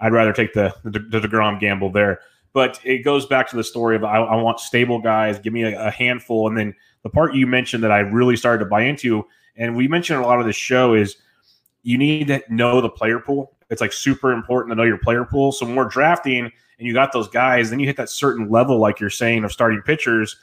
I'd 0.00 0.12
rather 0.12 0.32
take 0.32 0.52
the 0.52 0.74
the, 0.84 0.98
the 0.98 1.20
Degrom 1.20 1.58
gamble 1.58 1.90
there. 1.90 2.20
But 2.52 2.78
it 2.84 2.98
goes 2.98 3.24
back 3.24 3.48
to 3.50 3.56
the 3.56 3.64
story 3.64 3.96
of 3.96 4.04
I, 4.04 4.18
I 4.18 4.36
want 4.36 4.60
stable 4.60 5.00
guys. 5.00 5.38
Give 5.38 5.52
me 5.52 5.62
a, 5.62 5.86
a, 5.86 5.90
handful, 5.90 6.48
and 6.48 6.56
then 6.56 6.74
the 7.02 7.08
part 7.08 7.34
you 7.34 7.46
mentioned 7.46 7.82
that 7.82 7.90
I 7.90 8.00
really 8.00 8.36
started 8.36 8.62
to 8.64 8.68
buy 8.68 8.82
into, 8.82 9.24
and 9.56 9.74
we 9.74 9.88
mentioned 9.88 10.22
a 10.22 10.26
lot 10.26 10.38
of 10.38 10.44
the 10.44 10.52
show 10.52 10.92
is 10.92 11.16
you 11.82 11.96
need 11.96 12.26
to 12.26 12.42
know 12.50 12.82
the 12.82 12.90
player 12.90 13.20
pool. 13.20 13.56
It's 13.70 13.80
like 13.80 13.92
super 13.92 14.32
important 14.32 14.72
to 14.72 14.74
know 14.74 14.82
your 14.82 14.98
player 14.98 15.24
pool. 15.24 15.50
So 15.50 15.64
when 15.64 15.74
we're 15.74 15.88
drafting 15.88 16.44
and 16.78 16.86
you 16.86 16.92
got 16.92 17.12
those 17.12 17.28
guys, 17.28 17.70
then 17.70 17.80
you 17.80 17.86
hit 17.86 17.96
that 17.96 18.10
certain 18.10 18.50
level, 18.50 18.78
like 18.78 19.00
you're 19.00 19.08
saying, 19.08 19.44
of 19.44 19.52
starting 19.52 19.80
pitchers. 19.80 20.36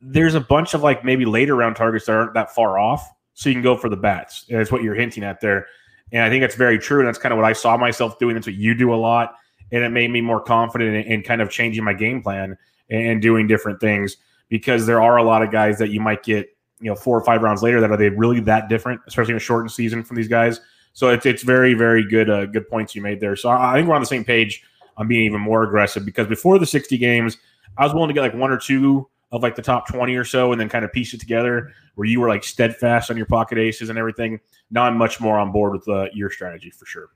There's 0.00 0.34
a 0.34 0.40
bunch 0.40 0.74
of 0.74 0.82
like 0.82 1.04
maybe 1.04 1.26
later 1.26 1.54
round 1.54 1.76
targets 1.76 2.06
that 2.06 2.12
aren't 2.12 2.34
that 2.34 2.52
far 2.52 2.76
off 2.76 3.08
so 3.40 3.48
you 3.48 3.54
can 3.54 3.62
go 3.62 3.74
for 3.74 3.88
the 3.88 3.96
bats. 3.96 4.44
That's 4.50 4.70
what 4.70 4.82
you're 4.82 4.94
hinting 4.94 5.24
at 5.24 5.40
there. 5.40 5.66
And 6.12 6.22
I 6.22 6.28
think 6.28 6.42
that's 6.42 6.56
very 6.56 6.78
true. 6.78 6.98
And 6.98 7.08
that's 7.08 7.16
kind 7.16 7.32
of 7.32 7.38
what 7.38 7.46
I 7.46 7.54
saw 7.54 7.74
myself 7.78 8.18
doing. 8.18 8.34
That's 8.34 8.46
what 8.46 8.56
you 8.56 8.74
do 8.74 8.92
a 8.92 8.96
lot. 8.96 9.34
And 9.72 9.82
it 9.82 9.88
made 9.88 10.10
me 10.10 10.20
more 10.20 10.42
confident 10.42 10.94
in, 10.94 11.10
in 11.10 11.22
kind 11.22 11.40
of 11.40 11.48
changing 11.48 11.82
my 11.82 11.94
game 11.94 12.22
plan 12.22 12.58
and, 12.90 13.22
doing 13.22 13.46
different 13.46 13.80
things 13.80 14.18
because 14.50 14.84
there 14.84 15.00
are 15.00 15.16
a 15.16 15.22
lot 15.22 15.40
of 15.40 15.50
guys 15.50 15.78
that 15.78 15.88
you 15.88 16.02
might 16.02 16.22
get, 16.22 16.54
you 16.80 16.90
know, 16.90 16.94
four 16.94 17.16
or 17.16 17.24
five 17.24 17.40
rounds 17.40 17.62
later 17.62 17.80
that 17.80 17.90
are 17.90 17.96
they 17.96 18.10
really 18.10 18.40
that 18.40 18.68
different, 18.68 19.00
especially 19.06 19.30
in 19.30 19.38
a 19.38 19.40
shortened 19.40 19.72
season 19.72 20.02
from 20.02 20.18
these 20.18 20.28
guys. 20.28 20.60
So 20.92 21.08
it's 21.08 21.24
it's 21.24 21.42
very 21.42 21.72
very 21.72 22.06
good 22.06 22.28
uh, 22.28 22.44
good 22.44 22.68
points 22.68 22.94
you 22.94 23.00
made 23.00 23.20
there. 23.20 23.36
So 23.36 23.48
I 23.48 23.74
think 23.74 23.88
we're 23.88 23.94
on 23.94 24.02
the 24.02 24.06
same 24.06 24.24
page 24.24 24.62
on 24.98 25.08
being 25.08 25.24
even 25.24 25.40
more 25.40 25.62
aggressive 25.62 26.04
because 26.04 26.26
before 26.26 26.58
the 26.58 26.66
60 26.66 26.98
games, 26.98 27.38
I 27.78 27.84
was 27.84 27.94
willing 27.94 28.08
to 28.08 28.14
get 28.14 28.20
like 28.20 28.34
one 28.34 28.50
or 28.50 28.58
two 28.58 29.08
of 29.32 29.42
like 29.42 29.54
the 29.54 29.62
top 29.62 29.86
20 29.86 30.14
or 30.16 30.24
so 30.24 30.52
and 30.52 30.60
then 30.60 30.68
kind 30.68 30.84
of 30.84 30.92
piece 30.92 31.14
it 31.14 31.20
together 31.20 31.72
where 31.94 32.06
you 32.06 32.20
were 32.20 32.28
like 32.28 32.42
steadfast 32.42 33.10
on 33.10 33.16
your 33.16 33.26
pocket 33.26 33.58
aces 33.58 33.88
and 33.88 33.98
everything. 33.98 34.40
Now 34.70 34.84
I'm 34.84 34.96
much 34.96 35.20
more 35.20 35.38
on 35.38 35.52
board 35.52 35.72
with 35.72 35.88
uh, 35.88 36.06
your 36.12 36.30
strategy 36.30 36.70
for 36.70 36.86
sure. 36.86 37.10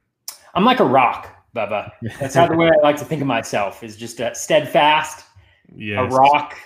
I'm 0.55 0.65
like 0.65 0.81
a 0.81 0.85
rock, 0.85 1.35
Bubba. 1.55 1.91
That's 2.21 2.35
how 2.35 2.47
the 2.47 2.57
way 2.57 2.69
I 2.69 2.81
like 2.83 2.97
to 2.99 3.05
think 3.05 3.21
of 3.21 3.27
myself 3.27 3.83
is 3.83 3.97
just 3.97 4.21
a 4.21 4.35
steadfast, 4.35 5.25
yes. 5.75 5.99
a 6.01 6.17
rock, 6.17 6.57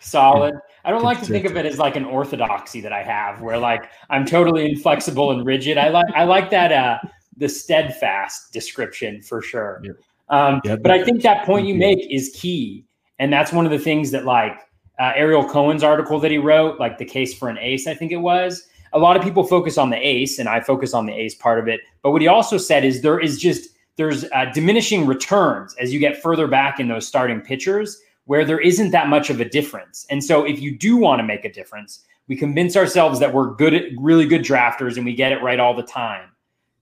solid. 0.00 0.54
I 0.84 0.90
don't 0.90 1.02
like 1.02 1.20
to 1.20 1.26
think 1.26 1.44
of 1.44 1.56
it 1.56 1.66
as 1.66 1.78
like 1.78 1.96
an 1.96 2.04
orthodoxy 2.04 2.80
that 2.80 2.92
I 2.92 3.02
have 3.02 3.40
where 3.40 3.58
like 3.58 3.90
I'm 4.08 4.24
totally 4.24 4.70
inflexible 4.70 5.30
and 5.30 5.44
rigid. 5.44 5.78
I 5.78 5.88
like 5.88 6.06
I 6.14 6.24
like 6.24 6.50
that 6.50 6.72
uh 6.72 6.98
the 7.36 7.48
steadfast 7.48 8.52
description 8.52 9.22
for 9.22 9.42
sure. 9.42 9.80
Yep. 9.82 9.96
Um, 10.28 10.60
yep. 10.64 10.82
but 10.82 10.92
I 10.92 11.02
think 11.02 11.22
that 11.22 11.44
point 11.44 11.66
you 11.66 11.74
make 11.74 11.98
is 12.10 12.30
key. 12.34 12.84
And 13.18 13.32
that's 13.32 13.52
one 13.52 13.64
of 13.64 13.72
the 13.72 13.78
things 13.78 14.10
that 14.12 14.24
like 14.24 14.58
uh, 15.00 15.12
Ariel 15.16 15.44
Cohen's 15.44 15.82
article 15.82 16.20
that 16.20 16.30
he 16.30 16.38
wrote, 16.38 16.78
like 16.78 16.98
the 16.98 17.04
case 17.04 17.32
for 17.32 17.48
an 17.48 17.58
ace, 17.58 17.86
I 17.86 17.94
think 17.94 18.12
it 18.12 18.18
was. 18.18 18.68
A 18.92 18.98
lot 18.98 19.16
of 19.16 19.22
people 19.22 19.44
focus 19.44 19.78
on 19.78 19.88
the 19.88 19.96
ace, 19.96 20.38
and 20.38 20.48
I 20.48 20.60
focus 20.60 20.92
on 20.94 21.06
the 21.06 21.14
ace 21.14 21.34
part 21.34 21.58
of 21.58 21.68
it. 21.68 21.80
But 22.02 22.10
what 22.10 22.20
he 22.20 22.28
also 22.28 22.58
said 22.58 22.84
is 22.84 23.00
there 23.00 23.18
is 23.18 23.38
just 23.38 23.70
there's 23.96 24.24
uh, 24.24 24.46
diminishing 24.52 25.06
returns 25.06 25.74
as 25.80 25.92
you 25.92 25.98
get 25.98 26.22
further 26.22 26.46
back 26.46 26.80
in 26.80 26.88
those 26.88 27.06
starting 27.06 27.40
pitchers 27.40 28.00
where 28.24 28.44
there 28.44 28.60
isn't 28.60 28.90
that 28.90 29.08
much 29.08 29.30
of 29.30 29.40
a 29.40 29.44
difference. 29.44 30.06
And 30.10 30.22
so 30.22 30.44
if 30.44 30.60
you 30.60 30.76
do 30.76 30.96
want 30.96 31.18
to 31.18 31.24
make 31.24 31.44
a 31.44 31.52
difference, 31.52 32.04
we 32.28 32.36
convince 32.36 32.76
ourselves 32.76 33.18
that 33.20 33.34
we're 33.34 33.54
good 33.54 33.74
at 33.74 33.84
really 33.98 34.26
good 34.26 34.42
drafters 34.42 34.96
and 34.96 35.04
we 35.04 35.14
get 35.14 35.32
it 35.32 35.42
right 35.42 35.58
all 35.58 35.74
the 35.74 35.82
time. 35.82 36.30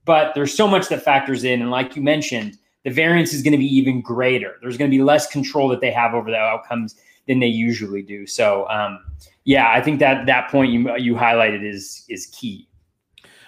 But 0.05 0.35
there's 0.35 0.53
so 0.53 0.67
much 0.67 0.89
that 0.89 1.03
factors 1.03 1.43
in. 1.43 1.61
And 1.61 1.71
like 1.71 1.95
you 1.95 2.01
mentioned, 2.01 2.57
the 2.83 2.91
variance 2.91 3.33
is 3.33 3.41
going 3.41 3.53
to 3.53 3.57
be 3.57 3.75
even 3.75 4.01
greater. 4.01 4.55
There's 4.61 4.77
going 4.77 4.91
to 4.91 4.95
be 4.95 5.03
less 5.03 5.27
control 5.27 5.67
that 5.69 5.81
they 5.81 5.91
have 5.91 6.13
over 6.13 6.29
the 6.29 6.37
outcomes 6.37 6.95
than 7.29 7.39
they 7.39 7.47
usually 7.47 8.01
do. 8.01 8.25
So, 8.25 8.67
um, 8.69 8.99
yeah, 9.45 9.71
I 9.71 9.81
think 9.81 9.99
that 9.99 10.25
that 10.25 10.49
point 10.49 10.73
you 10.73 10.97
you 10.97 11.13
highlighted 11.13 11.63
is 11.63 12.03
is 12.09 12.25
key. 12.25 12.67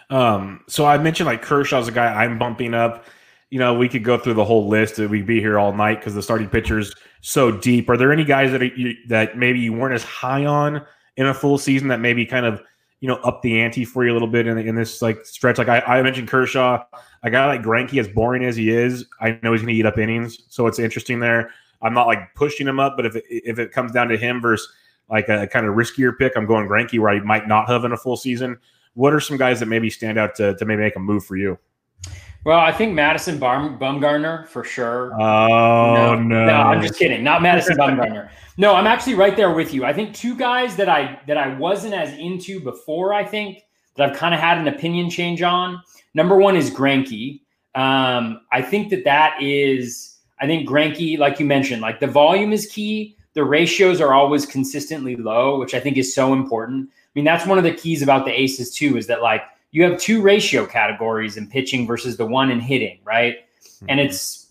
Um, 0.10 0.62
so 0.68 0.86
I 0.86 0.98
mentioned 0.98 1.28
like 1.28 1.42
Kershaw's 1.42 1.88
a 1.88 1.92
guy 1.92 2.24
I'm 2.24 2.38
bumping 2.38 2.74
up. 2.74 3.06
You 3.50 3.60
know, 3.60 3.74
we 3.74 3.90
could 3.90 4.04
go 4.04 4.18
through 4.18 4.36
the 4.36 4.46
whole 4.46 4.70
list. 4.70 4.98
We'd 4.98 5.26
be 5.26 5.42
here 5.42 5.60
all 5.60 5.74
night 5.74 6.00
because 6.00 6.14
the 6.14 6.22
starting 6.22 6.48
pitchers 6.48 6.94
so 7.22 7.52
deep. 7.52 7.90
Are 7.90 7.98
there 7.98 8.14
any 8.14 8.24
guys 8.24 8.52
that 8.52 8.62
are, 8.62 8.66
you, 8.66 8.96
that 9.08 9.38
maybe 9.38 9.60
you 9.60 9.74
weren't 9.74 9.96
as 9.96 10.04
high 10.04 10.46
on 10.46 10.86
in 11.18 11.26
a 11.26 11.34
full 11.34 11.58
season 11.58 11.88
that 11.90 12.00
maybe 12.00 12.26
kind 12.26 12.46
of 12.46 12.62
you 13.00 13.08
know 13.08 13.16
up 13.16 13.42
the 13.42 13.60
ante 13.60 13.84
for 13.84 14.06
you 14.06 14.12
a 14.12 14.14
little 14.14 14.28
bit 14.28 14.48
in, 14.48 14.58
in 14.60 14.76
this 14.76 15.02
like 15.02 15.26
stretch? 15.26 15.58
Like 15.58 15.70
I, 15.70 15.80
I 15.80 16.02
mentioned 16.04 16.28
Kershaw, 16.28 16.84
a 17.24 17.32
guy 17.32 17.48
like 17.48 17.64
Greinke, 17.64 18.00
as 18.00 18.08
boring 18.08 18.46
as 18.46 18.56
he 18.56 18.70
is, 18.70 19.06
I 19.20 19.40
know 19.42 19.52
he's 19.52 19.62
going 19.62 19.74
to 19.74 19.80
eat 19.80 19.88
up 19.88 19.98
innings, 19.98 20.38
so 20.50 20.68
it's 20.68 20.78
interesting 20.78 21.20
there. 21.20 21.52
I'm 21.82 21.94
not 21.94 22.08
like 22.08 22.36
pushing 22.36 22.68
him 22.68 22.80
up, 22.80 22.96
but 22.96 23.06
if 23.06 23.16
it, 23.16 23.24
if 23.30 23.60
it 23.60 23.72
comes 23.72 23.92
down 23.92 24.08
to 24.10 24.18
him 24.18 24.42
versus 24.42 24.72
like 25.10 25.30
a 25.30 25.48
kind 25.48 25.66
of 25.66 25.76
riskier 25.76 26.18
pick, 26.18 26.34
I'm 26.36 26.46
going 26.46 26.68
Greinke 26.68 27.00
where 27.00 27.10
I 27.10 27.20
might 27.20 27.48
not 27.48 27.68
have 27.68 27.84
in 27.86 27.92
a 27.92 27.98
full 27.98 28.18
season. 28.18 28.58
What 28.94 29.14
are 29.14 29.20
some 29.20 29.38
guys 29.38 29.60
that 29.60 29.68
maybe 29.68 29.90
stand 29.90 30.18
out 30.18 30.36
to, 30.36 30.56
to 30.56 30.66
maybe 30.66 30.82
make 30.82 30.96
a 30.96 31.00
move 31.00 31.26
for 31.26 31.36
you? 31.36 31.58
Well, 32.44 32.60
I 32.60 32.72
think 32.72 32.94
Madison 32.94 33.38
Bum- 33.38 33.78
Bumgarner 33.78 34.48
for 34.48 34.64
sure. 34.64 35.14
Oh 35.14 35.94
no, 35.94 36.16
no, 36.16 36.46
no, 36.46 36.54
I'm 36.54 36.82
just 36.82 36.98
kidding. 36.98 37.24
Not 37.24 37.44
Madison 37.44 37.78
Bumgarner. 37.78 38.30
No, 38.58 38.74
I'm 38.74 38.88
actually 38.88 39.14
right 39.14 39.36
there 39.36 39.52
with 39.52 39.74
you. 39.74 39.86
I 39.86 39.94
think 39.94 40.16
two 40.16 40.36
guys 40.36 40.76
that 40.78 40.90
I 40.90 41.20
that 41.28 41.38
I 41.38 41.56
wasn't 41.56 41.94
as 41.94 42.18
into 42.18 42.60
before. 42.60 43.14
I 43.14 43.24
think 43.24 43.64
that 43.96 44.10
I've 44.10 44.18
kind 44.18 44.34
of 44.34 44.40
had 44.40 44.58
an 44.58 44.68
opinion 44.68 45.10
change 45.10 45.44
on. 45.44 45.82
Number 46.16 46.36
one 46.36 46.56
is 46.56 46.72
Greinke. 46.72 47.42
Um, 47.76 48.42
I 48.52 48.62
think 48.62 48.90
that 48.90 49.04
that 49.04 49.42
is. 49.42 50.18
I 50.42 50.48
think 50.48 50.68
Greinke, 50.68 51.18
like 51.20 51.40
you 51.40 51.46
mentioned, 51.46 51.82
like 51.82 52.00
the 52.00 52.08
volume 52.08 52.52
is 52.52 52.66
key. 52.66 53.16
The 53.34 53.44
ratios 53.44 54.02
are 54.02 54.14
always 54.14 54.46
consistently 54.46 55.16
low, 55.16 55.60
which 55.60 55.74
I 55.74 55.80
think 55.80 55.98
is 55.98 56.14
so 56.14 56.34
important. 56.34 56.90
I 56.90 57.10
mean, 57.16 57.24
that's 57.24 57.46
one 57.46 57.58
of 57.58 57.64
the 57.64 57.74
keys 57.74 58.02
about 58.02 58.26
the 58.26 58.32
aces 58.32 58.74
too, 58.74 58.98
is 58.98 59.08
that 59.08 59.22
like 59.22 59.44
you 59.72 59.84
have 59.84 60.00
two 60.00 60.22
ratio 60.22 60.66
categories 60.66 61.38
in 61.38 61.48
pitching 61.48 61.88
versus 61.88 62.18
the 62.18 62.26
one 62.26 62.52
in 62.52 62.60
hitting, 62.60 63.00
right? 63.06 63.38
Mm-hmm. 63.64 63.86
And 63.90 64.00
it's 64.00 64.48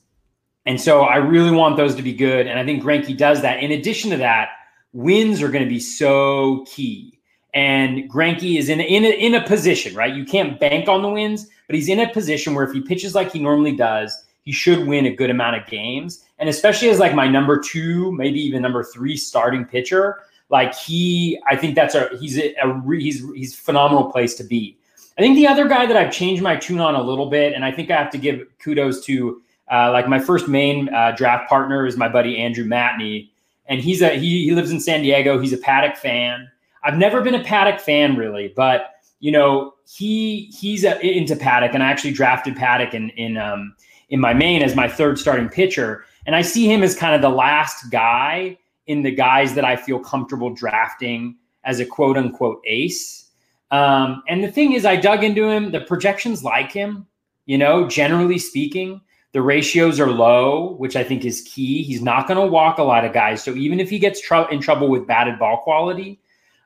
and 0.66 0.80
so 0.80 1.02
I 1.02 1.16
really 1.16 1.50
want 1.50 1.76
those 1.76 1.94
to 1.96 2.02
be 2.02 2.12
good. 2.12 2.46
And 2.46 2.58
I 2.58 2.64
think 2.64 2.82
Greinke 2.82 3.16
does 3.16 3.42
that. 3.42 3.62
In 3.62 3.72
addition 3.72 4.10
to 4.10 4.16
that, 4.18 4.50
wins 4.92 5.42
are 5.42 5.48
going 5.48 5.64
to 5.64 5.68
be 5.68 5.80
so 5.80 6.64
key. 6.68 7.18
And 7.52 8.10
Greinke 8.10 8.58
is 8.58 8.68
in 8.68 8.80
in 8.80 9.04
a, 9.04 9.08
in 9.08 9.34
a 9.34 9.44
position, 9.44 9.94
right? 9.94 10.14
You 10.14 10.24
can't 10.24 10.60
bank 10.60 10.88
on 10.88 11.02
the 11.02 11.08
wins, 11.08 11.48
but 11.66 11.74
he's 11.74 11.88
in 11.88 11.98
a 11.98 12.12
position 12.12 12.54
where 12.54 12.64
if 12.64 12.72
he 12.72 12.80
pitches 12.80 13.14
like 13.14 13.32
he 13.32 13.40
normally 13.40 13.74
does, 13.74 14.24
he 14.42 14.52
should 14.52 14.86
win 14.86 15.06
a 15.06 15.14
good 15.14 15.30
amount 15.30 15.56
of 15.56 15.66
games. 15.66 16.24
And 16.38 16.48
especially 16.48 16.88
as 16.88 16.98
like 16.98 17.14
my 17.14 17.28
number 17.28 17.58
two, 17.60 18.12
maybe 18.12 18.40
even 18.40 18.62
number 18.62 18.82
three 18.82 19.16
starting 19.16 19.64
pitcher, 19.64 20.20
like 20.48 20.74
he, 20.74 21.38
I 21.48 21.56
think 21.56 21.74
that's 21.74 21.94
a 21.94 22.10
he's 22.18 22.38
a, 22.38 22.54
a 22.54 22.82
he's 22.98 23.24
he's 23.34 23.54
phenomenal 23.54 24.10
place 24.10 24.34
to 24.36 24.44
be. 24.44 24.76
I 25.16 25.22
think 25.22 25.36
the 25.36 25.46
other 25.46 25.68
guy 25.68 25.86
that 25.86 25.96
I've 25.96 26.12
changed 26.12 26.42
my 26.42 26.56
tune 26.56 26.80
on 26.80 26.94
a 26.94 27.02
little 27.02 27.28
bit, 27.28 27.52
and 27.52 27.64
I 27.64 27.70
think 27.70 27.90
I 27.90 27.96
have 27.96 28.10
to 28.12 28.18
give 28.18 28.46
kudos 28.58 29.04
to, 29.04 29.42
uh, 29.70 29.92
like 29.92 30.08
my 30.08 30.18
first 30.18 30.48
main 30.48 30.88
uh, 30.94 31.12
draft 31.12 31.48
partner 31.48 31.86
is 31.86 31.96
my 31.96 32.08
buddy 32.08 32.38
Andrew 32.38 32.64
Matney, 32.64 33.28
and 33.66 33.80
he's 33.80 34.02
a 34.02 34.18
he, 34.18 34.44
he 34.44 34.52
lives 34.52 34.70
in 34.70 34.80
San 34.80 35.02
Diego. 35.02 35.38
He's 35.38 35.52
a 35.52 35.58
Paddack 35.58 35.96
fan. 35.96 36.48
I've 36.82 36.96
never 36.96 37.20
been 37.20 37.34
a 37.34 37.44
Paddack 37.44 37.80
fan 37.80 38.16
really, 38.16 38.52
but 38.56 38.94
you 39.20 39.30
know 39.30 39.74
he 39.86 40.50
he's 40.58 40.84
a, 40.84 40.98
into 41.06 41.36
Paddack, 41.36 41.74
and 41.74 41.82
I 41.82 41.90
actually 41.90 42.12
drafted 42.12 42.56
Paddack 42.56 42.94
in 42.94 43.10
in 43.10 43.36
um, 43.36 43.76
in 44.10 44.20
my 44.20 44.34
main 44.34 44.62
as 44.62 44.76
my 44.76 44.88
third 44.88 45.18
starting 45.18 45.48
pitcher, 45.48 46.04
and 46.26 46.36
I 46.36 46.42
see 46.42 46.70
him 46.70 46.82
as 46.82 46.94
kind 46.94 47.14
of 47.14 47.22
the 47.22 47.34
last 47.34 47.90
guy 47.90 48.58
in 48.86 49.02
the 49.02 49.10
guys 49.10 49.54
that 49.54 49.64
I 49.64 49.76
feel 49.76 49.98
comfortable 49.98 50.50
drafting 50.52 51.36
as 51.64 51.80
a 51.80 51.86
quote 51.86 52.16
unquote 52.16 52.60
ace. 52.66 53.28
Um, 53.70 54.22
and 54.28 54.42
the 54.42 54.50
thing 54.50 54.72
is, 54.72 54.84
I 54.84 54.96
dug 54.96 55.22
into 55.22 55.48
him. 55.48 55.70
The 55.70 55.80
projections 55.80 56.42
like 56.42 56.72
him, 56.72 57.06
you 57.46 57.56
know, 57.56 57.88
generally 57.88 58.38
speaking, 58.38 59.00
the 59.32 59.42
ratios 59.42 60.00
are 60.00 60.10
low, 60.10 60.74
which 60.74 60.96
I 60.96 61.04
think 61.04 61.24
is 61.24 61.42
key. 61.42 61.84
He's 61.84 62.02
not 62.02 62.26
going 62.26 62.40
to 62.40 62.46
walk 62.46 62.78
a 62.78 62.82
lot 62.82 63.04
of 63.04 63.12
guys. 63.12 63.42
So 63.44 63.54
even 63.54 63.78
if 63.78 63.88
he 63.88 64.00
gets 64.00 64.20
tr- 64.20 64.50
in 64.50 64.60
trouble 64.60 64.88
with 64.88 65.06
batted 65.06 65.38
ball 65.38 65.58
quality, 65.58 66.20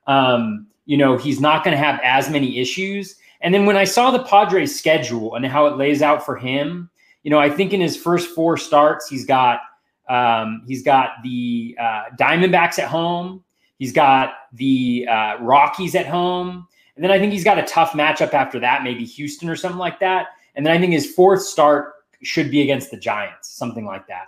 um, 0.07 0.67
you 0.87 0.97
know, 0.97 1.19
he's 1.19 1.41
not 1.41 1.63
going 1.63 1.77
to 1.77 1.83
have 1.83 2.01
as 2.03 2.31
many 2.31 2.59
issues. 2.59 3.17
And 3.43 3.53
then 3.53 3.67
when 3.67 3.77
I 3.77 3.85
saw 3.85 4.11
the 4.11 4.25
Padres 4.25 4.79
schedule 4.79 5.35
and 5.35 5.45
how 5.45 5.67
it 5.67 5.77
lays 5.77 6.01
out 6.01 6.25
for 6.25 6.37
him, 6.37 6.89
you 7.25 7.31
know, 7.31 7.41
I 7.41 7.51
think 7.51 7.73
in 7.73 7.81
his 7.81 7.97
first 7.97 8.31
four 8.31 8.57
starts, 8.57 9.09
he's 9.09 9.27
got 9.27 9.61
um, 10.09 10.63
he's 10.69 10.83
got 10.83 11.23
the 11.23 11.77
uh, 11.81 12.05
Diamondbacks 12.21 12.79
at 12.79 12.89
home, 12.89 13.43
he's 13.79 13.93
got 13.93 14.35
the 14.53 15.09
uh, 15.11 15.39
Rockies 15.41 15.95
at 15.95 16.07
home, 16.07 16.69
and 16.95 17.03
then 17.03 17.11
I 17.11 17.19
think 17.19 17.33
he's 17.33 17.45
got 17.45 17.59
a 17.59 17.65
tough 17.65 17.93
matchup 17.93 18.35
after 18.35 18.61
that, 18.61 18.85
maybe 18.85 19.05
Houston 19.05 19.49
or 19.49 19.57
something 19.57 19.79
like 19.79 19.99
that. 20.01 20.29
And 20.55 20.65
then 20.65 20.77
I 20.77 20.79
think 20.79 20.93
his 20.93 21.13
fourth 21.13 21.43
start 21.43 21.95
should 22.23 22.51
be 22.51 22.63
against 22.63 22.91
the 22.91 22.97
Giants, 22.99 23.49
something 23.49 23.85
like 23.85 24.07
that. 24.07 24.27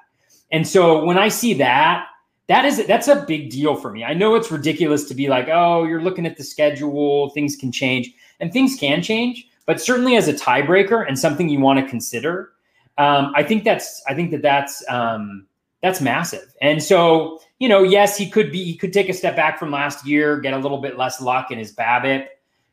And 0.50 0.66
so 0.66 1.04
when 1.04 1.18
I 1.18 1.28
see 1.28 1.54
that, 1.54 2.06
that 2.48 2.64
is 2.64 2.84
that's 2.86 3.08
a 3.08 3.24
big 3.26 3.50
deal 3.50 3.74
for 3.74 3.90
me. 3.90 4.04
I 4.04 4.14
know 4.14 4.34
it's 4.36 4.50
ridiculous 4.50 5.04
to 5.04 5.14
be 5.14 5.28
like, 5.28 5.48
oh, 5.48 5.84
you're 5.84 6.02
looking 6.02 6.26
at 6.26 6.36
the 6.36 6.44
schedule, 6.44 7.30
things 7.30 7.56
can 7.56 7.72
change, 7.72 8.14
and 8.40 8.52
things 8.52 8.76
can 8.78 9.02
change. 9.02 9.48
But 9.66 9.80
certainly 9.80 10.16
as 10.16 10.28
a 10.28 10.32
tiebreaker 10.32 11.06
and 11.06 11.18
something 11.18 11.48
you 11.48 11.58
want 11.58 11.80
to 11.80 11.88
consider, 11.88 12.52
um, 12.98 13.32
I 13.34 13.42
think 13.42 13.64
that's 13.64 14.02
I 14.08 14.14
think 14.14 14.30
that 14.30 14.42
that's 14.42 14.84
um, 14.88 15.46
that's 15.82 16.00
massive. 16.00 16.54
And 16.60 16.82
so 16.82 17.40
you 17.58 17.68
know, 17.68 17.82
yes, 17.82 18.16
he 18.16 18.28
could 18.28 18.52
be 18.52 18.64
he 18.64 18.76
could 18.76 18.92
take 18.92 19.08
a 19.08 19.14
step 19.14 19.36
back 19.36 19.58
from 19.58 19.70
last 19.70 20.06
year, 20.06 20.40
get 20.40 20.52
a 20.52 20.58
little 20.58 20.78
bit 20.78 20.98
less 20.98 21.20
luck 21.20 21.50
in 21.50 21.58
his 21.58 21.74
BABIP 21.74 22.28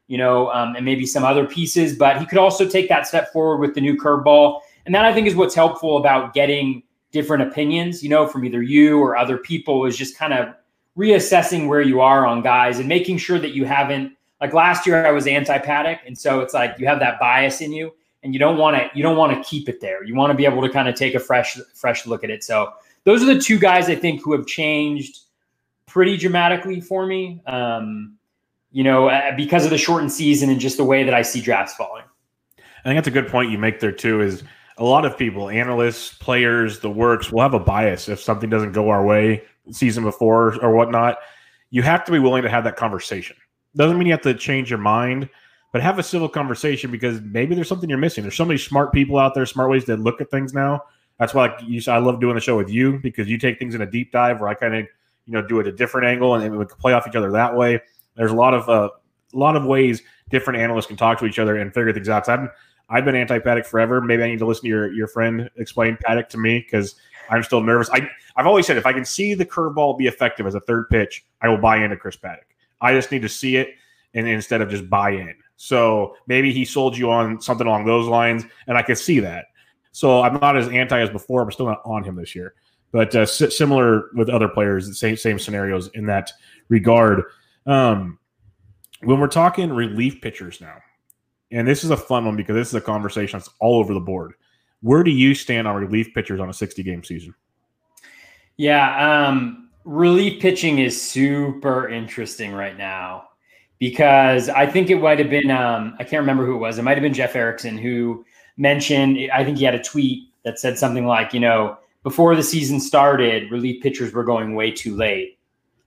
you 0.08 0.18
know, 0.18 0.52
um, 0.52 0.76
and 0.76 0.86
maybe 0.86 1.06
some 1.06 1.24
other 1.24 1.46
pieces. 1.46 1.96
But 1.96 2.20
he 2.20 2.26
could 2.26 2.38
also 2.38 2.68
take 2.68 2.90
that 2.90 3.08
step 3.08 3.32
forward 3.32 3.58
with 3.58 3.74
the 3.74 3.82
new 3.82 3.96
curveball. 3.96 4.60
And 4.86 4.94
that 4.94 5.06
I 5.06 5.14
think 5.14 5.28
is 5.28 5.36
what's 5.36 5.56
helpful 5.56 5.98
about 5.98 6.34
getting 6.34 6.84
different 7.12 7.44
opinions, 7.44 8.04
you 8.04 8.10
know, 8.10 8.28
from 8.28 8.44
either 8.44 8.62
you 8.62 9.00
or 9.00 9.16
other 9.16 9.38
people 9.38 9.86
is 9.86 9.96
just 9.96 10.18
kind 10.18 10.34
of 10.34 10.54
reassessing 10.98 11.68
where 11.68 11.82
you 11.82 12.02
are 12.02 12.26
on 12.26 12.42
guys 12.42 12.80
and 12.80 12.88
making 12.88 13.18
sure 13.18 13.40
that 13.40 13.52
you 13.52 13.66
haven't 13.66 14.14
like 14.42 14.54
last 14.54 14.86
year 14.86 15.06
I 15.06 15.12
was 15.12 15.26
anti-Paddack. 15.26 16.00
And 16.06 16.18
so 16.18 16.42
it's 16.42 16.54
like 16.54 16.76
you 16.78 16.86
have 16.86 17.00
that 17.00 17.20
bias 17.20 17.62
in 17.62 17.72
you 17.72 17.94
and 18.24 18.34
you 18.34 18.40
don't 18.40 18.58
want 18.58 18.78
to 18.78 18.90
you 18.96 19.04
don't 19.04 19.18
want 19.18 19.36
to 19.36 19.50
keep 19.50 19.70
it 19.70 19.82
there. 19.82 20.04
You 20.04 20.16
want 20.16 20.32
to 20.32 20.36
be 20.36 20.46
able 20.46 20.62
to 20.62 20.70
kind 20.70 20.88
of 20.88 20.96
take 20.96 21.16
a 21.16 21.20
fresh 21.20 21.58
fresh 21.74 22.06
look 22.06 22.24
at 22.24 22.30
it. 22.30 22.44
So 22.44 22.74
those 23.04 23.22
are 23.22 23.34
the 23.34 23.40
two 23.40 23.60
guys 23.60 23.90
I 23.90 23.96
think 23.96 24.22
who 24.22 24.32
have 24.32 24.46
changed 24.46 25.20
pretty 25.86 26.18
dramatically 26.18 26.82
for 26.82 27.06
me. 27.06 27.42
Um, 27.46 28.18
you 28.72 28.84
know, 28.84 29.10
uh, 29.10 29.36
because 29.36 29.66
of 29.66 29.70
the 29.70 29.78
shortened 29.78 30.12
season 30.12 30.50
and 30.50 30.60
just 30.60 30.78
the 30.78 30.84
way 30.84 31.04
that 31.04 31.14
I 31.14 31.22
see 31.22 31.42
drafts 31.42 31.76
falling. 31.76 32.06
I 32.58 32.90
think 32.90 32.98
that's 32.98 33.08
a 33.08 33.12
good 33.12 33.28
point 33.28 33.52
you 33.52 33.58
make 33.58 33.80
there 33.80 33.92
too. 33.92 34.22
Is 34.22 34.44
a 34.78 34.84
lot 34.84 35.06
of 35.06 35.18
people, 35.18 35.50
analysts, 35.50 36.14
players, 36.16 36.80
the 36.80 36.90
works, 36.90 37.32
will 37.32 37.42
have 37.42 37.54
a 37.54 37.60
bias 37.60 38.10
if 38.10 38.20
something 38.20 38.50
doesn't 38.50 38.72
go 38.72 38.90
our 38.90 39.06
way 39.06 39.44
season 39.72 40.04
before 40.04 40.60
or 40.62 40.76
whatnot. 40.76 41.18
You 41.70 41.84
have 41.84 42.04
to 42.06 42.12
be 42.12 42.20
willing 42.20 42.44
to 42.44 42.50
have 42.50 42.64
that 42.64 42.76
conversation. 42.76 43.36
Doesn't 43.76 43.98
mean 43.98 44.08
you 44.08 44.14
have 44.14 44.22
to 44.22 44.34
change 44.34 44.70
your 44.70 44.80
mind, 44.80 45.30
but 45.74 45.82
have 45.82 46.00
a 46.00 46.04
civil 46.04 46.30
conversation 46.30 46.92
because 46.92 47.20
maybe 47.20 47.56
there's 47.56 47.68
something 47.68 47.90
you're 47.90 47.98
missing. 47.98 48.24
There's 48.24 48.38
so 48.38 48.46
many 48.46 48.60
smart 48.60 48.94
people 48.94 49.18
out 49.18 49.34
there, 49.34 49.46
smart 49.46 49.72
ways 49.72 49.84
to 49.86 49.98
look 49.98 50.22
at 50.22 50.30
things 50.30 50.54
now. 50.54 50.84
That's 51.20 51.34
why 51.34 51.48
like 51.48 51.60
you, 51.66 51.82
I 51.88 51.98
love 51.98 52.22
doing 52.22 52.36
the 52.36 52.42
show 52.42 52.56
with 52.56 52.70
you 52.70 53.00
because 53.00 53.28
you 53.28 53.38
take 53.38 53.60
things 53.60 53.76
in 53.76 53.82
a 53.82 53.86
deep 53.86 54.12
dive 54.12 54.40
where 54.40 54.50
I 54.50 54.54
kind 54.54 54.76
of 54.76 54.86
you 55.26 55.34
know 55.34 55.42
do 55.42 55.60
it 55.60 55.68
a 55.68 55.72
different 55.72 56.08
angle 56.08 56.36
and 56.36 56.58
we 56.58 56.66
can 56.66 56.78
play 56.78 56.94
off 56.94 57.08
each 57.08 57.16
other 57.16 57.32
that 57.32 57.56
way. 57.56 57.82
There's 58.16 58.32
a 58.32 58.36
lot 58.36 58.54
of 58.54 58.70
uh, 58.70 58.90
a 59.34 59.38
lot 59.38 59.56
of 59.56 59.66
ways 59.66 60.04
different 60.30 60.60
analysts 60.60 60.86
can 60.86 60.96
talk 60.96 61.20
to 61.20 61.26
each 61.26 61.40
other 61.40 61.58
and 61.58 61.74
figure 61.74 61.92
things 61.92 62.08
out. 62.08 62.28
So 62.28 62.34
I've 62.34 62.50
I've 62.90 63.06
been 63.06 63.16
anti 63.16 63.40
Paddack 63.40 63.66
forever. 63.66 64.00
Maybe 64.00 64.24
I 64.24 64.28
need 64.28 64.40
to 64.40 64.46
listen 64.46 64.64
to 64.64 64.70
your 64.70 64.94
your 64.94 65.08
friend 65.08 65.50
explain 65.58 65.98
Paddack 65.98 66.30
to 66.30 66.38
me 66.38 66.60
because 66.60 66.96
I'm 67.32 67.42
still 67.42 67.62
nervous. 67.62 67.90
I 67.92 68.08
I've 68.36 68.46
always 68.46 68.68
said 68.68 68.78
if 68.78 68.86
I 68.86 68.94
can 68.94 69.06
see 69.06 69.34
the 69.34 69.46
curveball 69.46 69.98
be 69.98 70.06
effective 70.06 70.46
as 70.46 70.54
a 70.54 70.60
third 70.60 70.90
pitch, 70.90 71.26
I 71.42 71.50
will 71.50 71.58
buy 71.58 71.84
into 71.84 71.98
Chris 71.98 72.16
Paddack. 72.16 72.54
I 72.80 72.94
just 72.94 73.12
need 73.12 73.24
to 73.24 73.30
see 73.30 73.56
it 73.56 73.70
and 74.14 74.28
instead 74.28 74.62
of 74.62 74.70
just 74.70 74.88
buy 74.88 75.12
in. 75.12 75.34
So 75.58 76.16
maybe 76.28 76.52
he 76.52 76.66
sold 76.66 76.98
you 76.98 77.12
on 77.12 77.40
something 77.42 77.68
along 77.68 77.86
those 77.86 78.08
lines, 78.08 78.44
and 78.68 78.78
I 78.78 78.82
can 78.82 78.96
see 78.96 79.20
that. 79.20 79.46
So 79.92 80.22
I'm 80.22 80.40
not 80.40 80.58
as 80.58 80.68
anti 80.70 81.00
as 81.00 81.10
before. 81.10 81.42
I'm 81.42 81.52
still 81.52 81.68
not 81.68 81.82
on 81.86 82.04
him 82.04 82.16
this 82.16 82.36
year, 82.36 82.56
but 82.92 83.16
uh, 83.16 83.26
similar 83.26 84.10
with 84.16 84.30
other 84.30 84.48
players, 84.48 85.00
same 85.00 85.16
same 85.16 85.38
scenarios 85.38 85.90
in 85.94 86.06
that 86.08 86.32
regard. 86.70 87.24
Um, 87.66 88.18
when 89.04 89.20
we're 89.20 89.28
talking 89.28 89.72
relief 89.72 90.22
pitchers 90.22 90.60
now, 90.60 90.78
and 91.52 91.68
this 91.68 91.84
is 91.84 91.92
a 91.92 91.98
fun 91.98 92.26
one 92.26 92.36
because 92.36 92.56
this 92.56 92.70
is 92.70 92.74
a 92.74 92.82
conversation 92.82 93.38
that's 93.38 93.50
all 93.60 93.80
over 93.80 93.94
the 93.94 94.00
board. 94.00 94.34
Where 94.82 95.04
do 95.04 95.12
you 95.12 95.36
stand 95.36 95.68
on 95.68 95.76
relief 95.76 96.14
pitchers 96.14 96.40
on 96.40 96.50
a 96.50 96.54
60 96.54 96.82
game 96.84 97.04
season? 97.04 97.36
Yeah, 98.58 99.28
um, 99.28 99.70
relief 99.86 100.42
pitching 100.42 100.80
is 100.80 101.00
super 101.00 101.88
interesting 101.88 102.54
right 102.54 102.78
now 102.78 103.30
because 103.84 104.48
I 104.48 104.66
think 104.66 104.90
it 104.90 105.02
might 105.02 105.20
have 105.20 105.30
been 105.30 105.52
um, 105.52 105.94
I 106.00 106.06
can't 106.06 106.22
remember 106.22 106.46
who 106.46 106.56
it 106.56 106.60
was. 106.60 106.78
It 106.78 106.84
might 106.84 106.96
have 106.96 107.02
been 107.02 107.14
Jeff 107.14 107.36
Erickson 107.36 107.78
who 107.78 108.24
mentioned. 108.56 109.20
I 109.34 109.44
think 109.44 109.58
he 109.58 109.66
had 109.66 109.76
a 109.76 109.84
tweet 109.84 110.30
that 110.46 110.58
said 110.58 110.78
something 110.78 111.06
like, 111.06 111.34
you 111.34 111.42
know, 111.42 111.78
before 112.02 112.34
the 112.34 112.44
season 112.44 112.80
started, 112.80 113.52
relief 113.52 113.84
pitchers 113.84 114.14
were 114.14 114.24
going 114.24 114.56
way 114.56 114.72
too 114.72 114.96
late, 114.96 115.38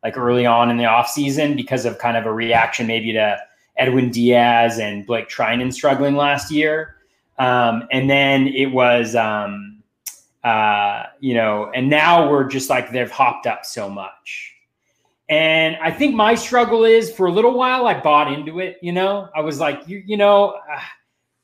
like 0.03 0.19
early 0.19 0.45
on 0.45 0.71
in 0.71 0.76
the 0.76 0.85
offseason 0.85 1.57
because 1.57 1.87
of 1.87 1.97
kind 1.99 2.19
of 2.19 2.26
a 2.26 2.33
reaction 2.33 2.87
maybe 2.87 3.15
to 3.15 3.38
Edwin 3.79 4.11
Diaz 4.11 4.79
and 4.79 5.07
Blake 5.07 5.31
Treinen 5.31 5.73
struggling 5.73 6.17
last 6.17 6.50
year. 6.50 6.97
Um, 7.38 7.88
and 7.91 8.11
then 8.11 8.47
it 8.49 8.73
was, 8.73 9.17
um, 9.17 9.83
uh, 10.45 11.05
you 11.21 11.33
know, 11.33 11.73
and 11.75 11.88
now 11.88 12.31
we're 12.31 12.45
just 12.45 12.69
like 12.69 12.93
they've 12.93 13.11
hopped 13.11 13.47
up 13.47 13.65
so 13.65 13.88
much. 13.88 14.55
And 15.28 15.76
I 15.83 15.90
think 15.90 16.14
my 16.14 16.35
struggle 16.35 16.85
is 16.85 17.12
for 17.12 17.26
a 17.26 17.33
little 17.33 17.54
while 17.54 17.87
I 17.87 17.99
bought 18.00 18.33
into 18.33 18.61
it. 18.61 18.78
You 18.80 18.92
know, 18.92 19.28
I 19.35 19.40
was 19.40 19.59
like, 19.59 19.88
you, 19.88 20.02
you 20.06 20.16
know, 20.16 20.50
uh, 20.73 20.80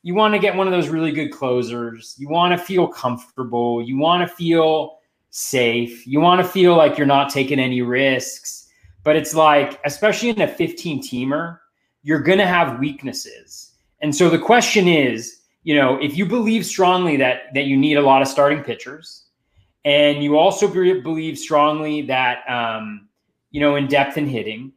you 0.03 0.15
want 0.15 0.33
to 0.33 0.39
get 0.39 0.55
one 0.55 0.67
of 0.67 0.73
those 0.73 0.89
really 0.89 1.11
good 1.11 1.29
closers. 1.29 2.15
You 2.17 2.29
want 2.29 2.57
to 2.57 2.63
feel 2.63 2.87
comfortable. 2.87 3.81
You 3.81 3.97
want 3.97 4.27
to 4.27 4.33
feel 4.33 4.99
safe. 5.31 6.07
You 6.07 6.21
want 6.21 6.41
to 6.41 6.47
feel 6.47 6.75
like 6.77 6.97
you're 6.97 7.07
not 7.07 7.29
taking 7.29 7.59
any 7.59 7.81
risks. 7.81 8.69
But 9.03 9.17
it's 9.17 9.33
like, 9.33 9.81
especially 9.85 10.29
in 10.29 10.41
a 10.41 10.47
15 10.47 11.01
teamer, 11.01 11.59
you're 12.03 12.21
going 12.21 12.37
to 12.37 12.47
have 12.47 12.79
weaknesses. 12.79 13.71
And 14.01 14.15
so 14.15 14.29
the 14.29 14.39
question 14.39 14.87
is, 14.87 15.41
you 15.63 15.75
know, 15.75 15.97
if 16.01 16.17
you 16.17 16.25
believe 16.25 16.65
strongly 16.65 17.15
that 17.17 17.53
that 17.53 17.65
you 17.65 17.77
need 17.77 17.95
a 17.95 18.01
lot 18.01 18.21
of 18.21 18.27
starting 18.27 18.63
pitchers, 18.63 19.23
and 19.85 20.23
you 20.23 20.37
also 20.37 20.67
believe 20.67 21.37
strongly 21.37 22.01
that 22.03 22.39
um, 22.49 23.07
you 23.53 23.61
know 23.61 23.77
in 23.77 23.87
depth 23.87 24.17
and 24.17 24.29
hitting, 24.29 24.73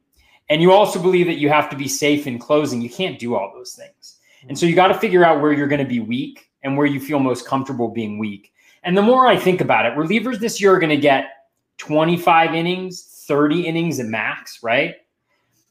and 0.49 0.62
you 0.62 0.73
also 0.73 1.02
believe 1.02 1.26
that 1.26 1.38
you 1.38 1.49
have 1.49 1.68
to 1.71 1.76
be 1.76 1.88
safe 1.88 2.28
in 2.28 2.38
closing, 2.38 2.80
you 2.80 2.88
can't 2.88 3.18
do 3.18 3.35
all 3.35 3.52
those 3.52 3.73
things. 3.73 4.21
And 4.49 4.56
so 4.56 4.64
you 4.64 4.76
got 4.76 4.88
to 4.88 4.95
figure 4.95 5.25
out 5.25 5.40
where 5.40 5.52
you're 5.52 5.66
going 5.66 5.83
to 5.83 5.85
be 5.85 5.99
weak 5.99 6.49
and 6.62 6.76
where 6.76 6.87
you 6.87 7.00
feel 7.00 7.18
most 7.18 7.45
comfortable 7.45 7.88
being 7.88 8.16
weak. 8.16 8.52
And 8.85 8.97
the 8.97 9.02
more 9.02 9.26
I 9.26 9.37
think 9.37 9.61
about 9.61 9.87
it, 9.87 9.99
relievers 9.99 10.38
this 10.38 10.61
year 10.61 10.73
are 10.73 10.78
going 10.78 10.90
to 10.90 10.97
get 10.97 11.30
25 11.78 12.54
innings, 12.54 13.25
30 13.26 13.62
innings 13.62 13.99
at 13.99 14.06
max, 14.06 14.62
right? 14.62 14.95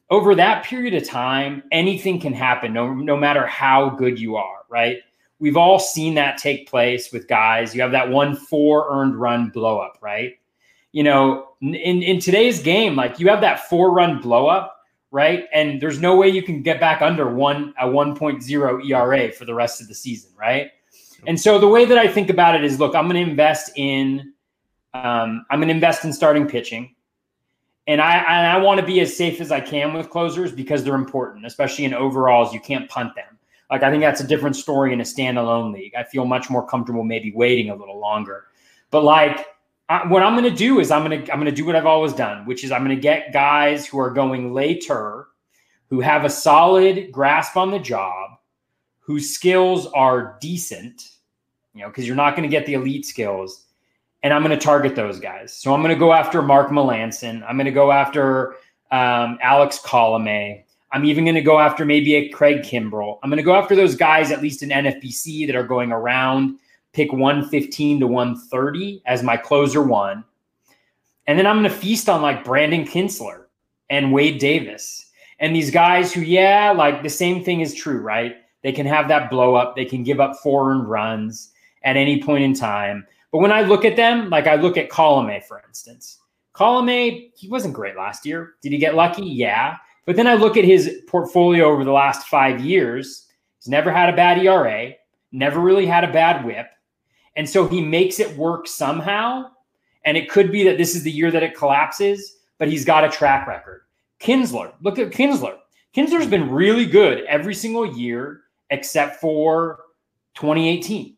over 0.09 0.35
that 0.35 0.63
period 0.63 0.93
of 0.93 1.07
time, 1.07 1.63
anything 1.71 2.19
can 2.19 2.33
happen, 2.33 2.73
no, 2.73 2.93
no 2.93 3.17
matter 3.17 3.45
how 3.47 3.89
good 3.89 4.19
you 4.19 4.35
are, 4.35 4.63
right? 4.69 4.97
We've 5.39 5.57
all 5.57 5.79
seen 5.79 6.13
that 6.15 6.37
take 6.37 6.69
place 6.69 7.11
with 7.11 7.27
guys. 7.27 7.75
You 7.75 7.81
have 7.81 7.91
that 7.91 8.09
one 8.09 8.35
four 8.35 8.87
earned 8.89 9.15
run 9.15 9.49
blow 9.49 9.79
up, 9.79 9.97
right? 10.01 10.33
You 10.95 11.03
know, 11.03 11.49
in, 11.61 11.75
in 11.75 12.19
today's 12.19 12.61
game, 12.61 12.95
like 12.95 13.19
you 13.19 13.27
have 13.27 13.41
that 13.41 13.67
four 13.67 13.91
run 13.91 14.21
blow 14.21 14.47
up, 14.47 14.77
right? 15.11 15.45
And 15.53 15.81
there's 15.81 15.99
no 15.99 16.15
way 16.15 16.29
you 16.29 16.41
can 16.41 16.61
get 16.61 16.79
back 16.79 17.01
under 17.01 17.33
one 17.33 17.73
a 17.79 17.85
1.0 17.85 18.89
ERA 18.89 19.31
for 19.33 19.43
the 19.43 19.53
rest 19.53 19.81
of 19.81 19.89
the 19.89 19.95
season, 19.95 20.31
right? 20.39 20.71
And 21.27 21.39
so 21.39 21.59
the 21.59 21.67
way 21.67 21.83
that 21.83 21.97
I 21.97 22.07
think 22.07 22.29
about 22.29 22.55
it 22.55 22.63
is, 22.63 22.79
look, 22.79 22.95
I'm 22.95 23.09
going 23.09 23.23
to 23.23 23.29
invest 23.29 23.71
in, 23.75 24.33
um, 24.93 25.45
I'm 25.49 25.59
going 25.59 25.67
to 25.67 25.73
invest 25.73 26.05
in 26.05 26.13
starting 26.13 26.47
pitching 26.47 26.95
and 27.87 28.01
I 28.01 28.17
and 28.17 28.47
I 28.47 28.57
want 28.57 28.79
to 28.79 28.85
be 28.85 28.99
as 29.01 29.15
safe 29.15 29.39
as 29.39 29.51
I 29.51 29.59
can 29.59 29.93
with 29.93 30.09
closers 30.09 30.51
because 30.51 30.83
they're 30.83 30.95
important, 30.95 31.45
especially 31.45 31.85
in 31.85 31.93
overalls. 31.93 32.53
You 32.53 32.59
can't 32.59 32.89
punt 32.89 33.15
them. 33.15 33.37
Like 33.69 33.83
I 33.83 33.91
think 33.91 34.01
that's 34.01 34.21
a 34.21 34.27
different 34.27 34.55
story 34.55 34.93
in 34.93 35.01
a 35.01 35.03
standalone 35.03 35.73
league. 35.73 35.93
I 35.95 36.03
feel 36.03 36.25
much 36.25 36.49
more 36.49 36.65
comfortable 36.65 37.03
maybe 37.03 37.31
waiting 37.33 37.69
a 37.69 37.75
little 37.75 37.99
longer. 37.99 38.45
But 38.91 39.03
like 39.03 39.45
I, 39.87 40.07
what 40.07 40.23
I'm 40.23 40.33
going 40.33 40.49
to 40.49 40.57
do 40.57 40.79
is 40.79 40.89
I'm 40.91 41.05
going 41.05 41.25
to 41.25 41.31
I'm 41.31 41.39
going 41.39 41.51
to 41.51 41.55
do 41.55 41.65
what 41.65 41.75
I've 41.75 41.85
always 41.85 42.13
done, 42.13 42.45
which 42.45 42.63
is 42.63 42.71
I'm 42.71 42.83
going 42.83 42.95
to 42.95 43.01
get 43.01 43.33
guys 43.33 43.85
who 43.85 43.99
are 43.99 44.09
going 44.09 44.53
later, 44.53 45.27
who 45.89 45.99
have 46.01 46.25
a 46.25 46.29
solid 46.29 47.11
grasp 47.11 47.55
on 47.55 47.71
the 47.71 47.79
job, 47.79 48.31
whose 48.99 49.33
skills 49.33 49.85
are 49.87 50.37
decent, 50.41 51.11
you 51.73 51.81
know, 51.81 51.87
because 51.87 52.07
you're 52.07 52.15
not 52.15 52.35
going 52.35 52.49
to 52.49 52.53
get 52.53 52.65
the 52.65 52.73
elite 52.73 53.05
skills 53.05 53.65
and 54.25 54.33
I'm 54.33 54.41
going 54.41 54.57
to 54.57 54.65
target 54.65 54.95
those 54.95 55.19
guys. 55.19 55.53
So 55.53 55.71
I'm 55.71 55.83
going 55.83 55.93
to 55.93 55.99
go 55.99 56.11
after 56.11 56.41
Mark 56.41 56.71
Melancon. 56.71 57.47
I'm 57.47 57.57
going 57.57 57.65
to 57.65 57.71
go 57.71 57.91
after 57.91 58.55
um, 58.89 59.37
Alex 59.39 59.79
Colome. 59.79 60.63
I'm 60.91 61.05
even 61.05 61.25
going 61.25 61.35
to 61.35 61.41
go 61.41 61.59
after 61.59 61.85
maybe 61.85 62.15
a 62.15 62.29
Craig 62.29 62.63
Kimbrel. 62.63 63.19
I'm 63.21 63.29
going 63.29 63.37
to 63.37 63.43
go 63.43 63.53
after 63.53 63.75
those 63.75 63.95
guys, 63.95 64.31
at 64.31 64.41
least 64.41 64.63
in 64.63 64.69
NFBC, 64.69 65.45
that 65.45 65.55
are 65.55 65.67
going 65.67 65.91
around 65.91 66.57
pick 66.95 67.11
115 67.11 67.99
to 67.99 68.07
130 68.07 69.01
as 69.05 69.21
my 69.21 69.35
closer 69.35 69.83
one. 69.83 70.23
And 71.27 71.37
then 71.37 71.45
I'm 71.45 71.59
going 71.59 71.69
to 71.69 71.77
feast 71.77 72.07
on 72.07 72.21
like 72.21 72.45
Brandon 72.45 72.85
Kintzler 72.85 73.45
and 73.89 74.13
Wade 74.13 74.39
Davis. 74.39 75.11
And 75.39 75.55
these 75.55 75.69
guys 75.69 76.13
who, 76.13 76.21
yeah, 76.21 76.71
like 76.71 77.03
the 77.03 77.09
same 77.09 77.43
thing 77.43 77.59
is 77.59 77.73
true, 77.73 77.99
right? 77.99 78.37
They 78.63 78.71
can 78.71 78.85
have 78.85 79.09
that 79.09 79.29
blow 79.29 79.55
up. 79.55 79.75
They 79.75 79.85
can 79.85 80.03
give 80.03 80.19
up 80.19 80.37
four 80.37 80.71
earned 80.71 80.89
runs 80.89 81.51
at 81.83 81.97
any 81.97 82.23
point 82.23 82.43
in 82.43 82.53
time. 82.53 83.05
But 83.31 83.39
when 83.39 83.51
I 83.51 83.61
look 83.61 83.83
at 83.83 83.97
them, 83.97 84.29
like 84.29 84.47
I 84.47 84.55
look 84.55 84.77
at 84.77 84.89
Colome, 84.89 85.43
for 85.43 85.61
instance, 85.67 86.19
Colome, 86.55 87.31
he 87.35 87.49
wasn't 87.49 87.73
great 87.73 87.97
last 87.97 88.25
year. 88.25 88.53
Did 88.61 88.71
he 88.71 88.77
get 88.77 88.95
lucky? 88.95 89.25
Yeah. 89.25 89.75
But 90.05 90.15
then 90.15 90.27
I 90.27 90.35
look 90.35 90.55
at 90.55 90.63
his 90.63 91.01
portfolio 91.07 91.65
over 91.65 91.83
the 91.83 91.91
last 91.91 92.27
five 92.27 92.61
years. 92.61 93.27
He's 93.59 93.67
never 93.67 93.91
had 93.91 94.09
a 94.09 94.15
bad 94.15 94.37
ERA, 94.37 94.93
never 95.31 95.59
really 95.59 95.85
had 95.85 96.03
a 96.03 96.13
bad 96.13 96.45
whip. 96.45 96.67
And 97.35 97.49
so 97.49 97.67
he 97.67 97.81
makes 97.81 98.19
it 98.19 98.35
work 98.37 98.67
somehow. 98.67 99.49
And 100.05 100.17
it 100.17 100.29
could 100.29 100.51
be 100.51 100.63
that 100.63 100.77
this 100.77 100.95
is 100.95 101.03
the 101.03 101.11
year 101.11 101.31
that 101.31 101.43
it 101.43 101.57
collapses, 101.57 102.37
but 102.57 102.67
he's 102.67 102.85
got 102.85 103.03
a 103.03 103.09
track 103.09 103.47
record. 103.47 103.81
Kintzler, 104.19 104.73
look 104.81 104.99
at 104.99 105.11
Kintzler. 105.11 105.57
Kintzler's 105.95 106.27
been 106.27 106.49
really 106.49 106.85
good 106.85 107.23
every 107.25 107.55
single 107.55 107.97
year 107.97 108.41
except 108.69 109.19
for 109.19 109.79
2018. 110.35 111.15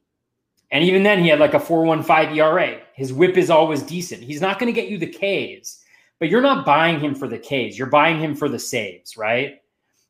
And 0.72 0.84
even 0.84 1.04
then, 1.04 1.20
he 1.20 1.30
had 1.30 1.40
like 1.40 1.54
a 1.54 1.60
415 1.60 2.38
ERA. 2.38 2.80
His 2.94 3.14
whip 3.14 3.38
is 3.38 3.50
always 3.50 3.82
decent. 3.84 4.24
He's 4.24 4.42
not 4.42 4.60
going 4.60 4.74
to 4.74 4.80
get 4.82 4.90
you 4.90 4.98
the 4.98 5.08
Ks, 5.08 5.84
but 6.20 6.30
you're 6.30 6.42
not 6.42 6.66
buying 6.66 7.00
him 7.00 7.16
for 7.16 7.28
the 7.28 7.38
Ks. 7.38 7.78
You're 7.78 7.88
buying 7.88 8.20
him 8.20 8.36
for 8.36 8.50
the 8.50 8.60
saves, 8.60 9.16
right? 9.16 9.62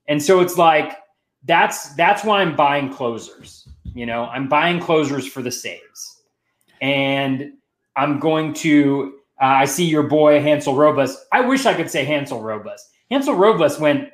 And 0.08 0.22
so 0.22 0.40
it's 0.40 0.58
like 0.58 0.98
that's 1.46 1.94
that's 1.96 2.24
why 2.24 2.42
I'm 2.42 2.56
buying 2.56 2.92
closers. 2.92 3.68
You 3.98 4.06
know, 4.06 4.26
I'm 4.26 4.48
buying 4.48 4.80
closers 4.80 5.28
for 5.28 5.42
the 5.42 5.52
saves. 5.52 6.22
And 6.82 7.54
I'm 7.96 8.20
going 8.20 8.54
to 8.56 9.18
uh, 9.42 9.46
I 9.46 9.66
see 9.66 9.86
your 9.86 10.04
boy 10.04 10.42
Hansel 10.42 10.76
Robles. 10.76 11.26
I 11.32 11.42
wish 11.42 11.66
I 11.66 11.74
could 11.74 11.90
say 11.90 12.04
Hansel 12.04 12.42
Robles. 12.42 12.88
Hansel 13.12 13.36
Robles 13.36 13.80
went 13.80 14.10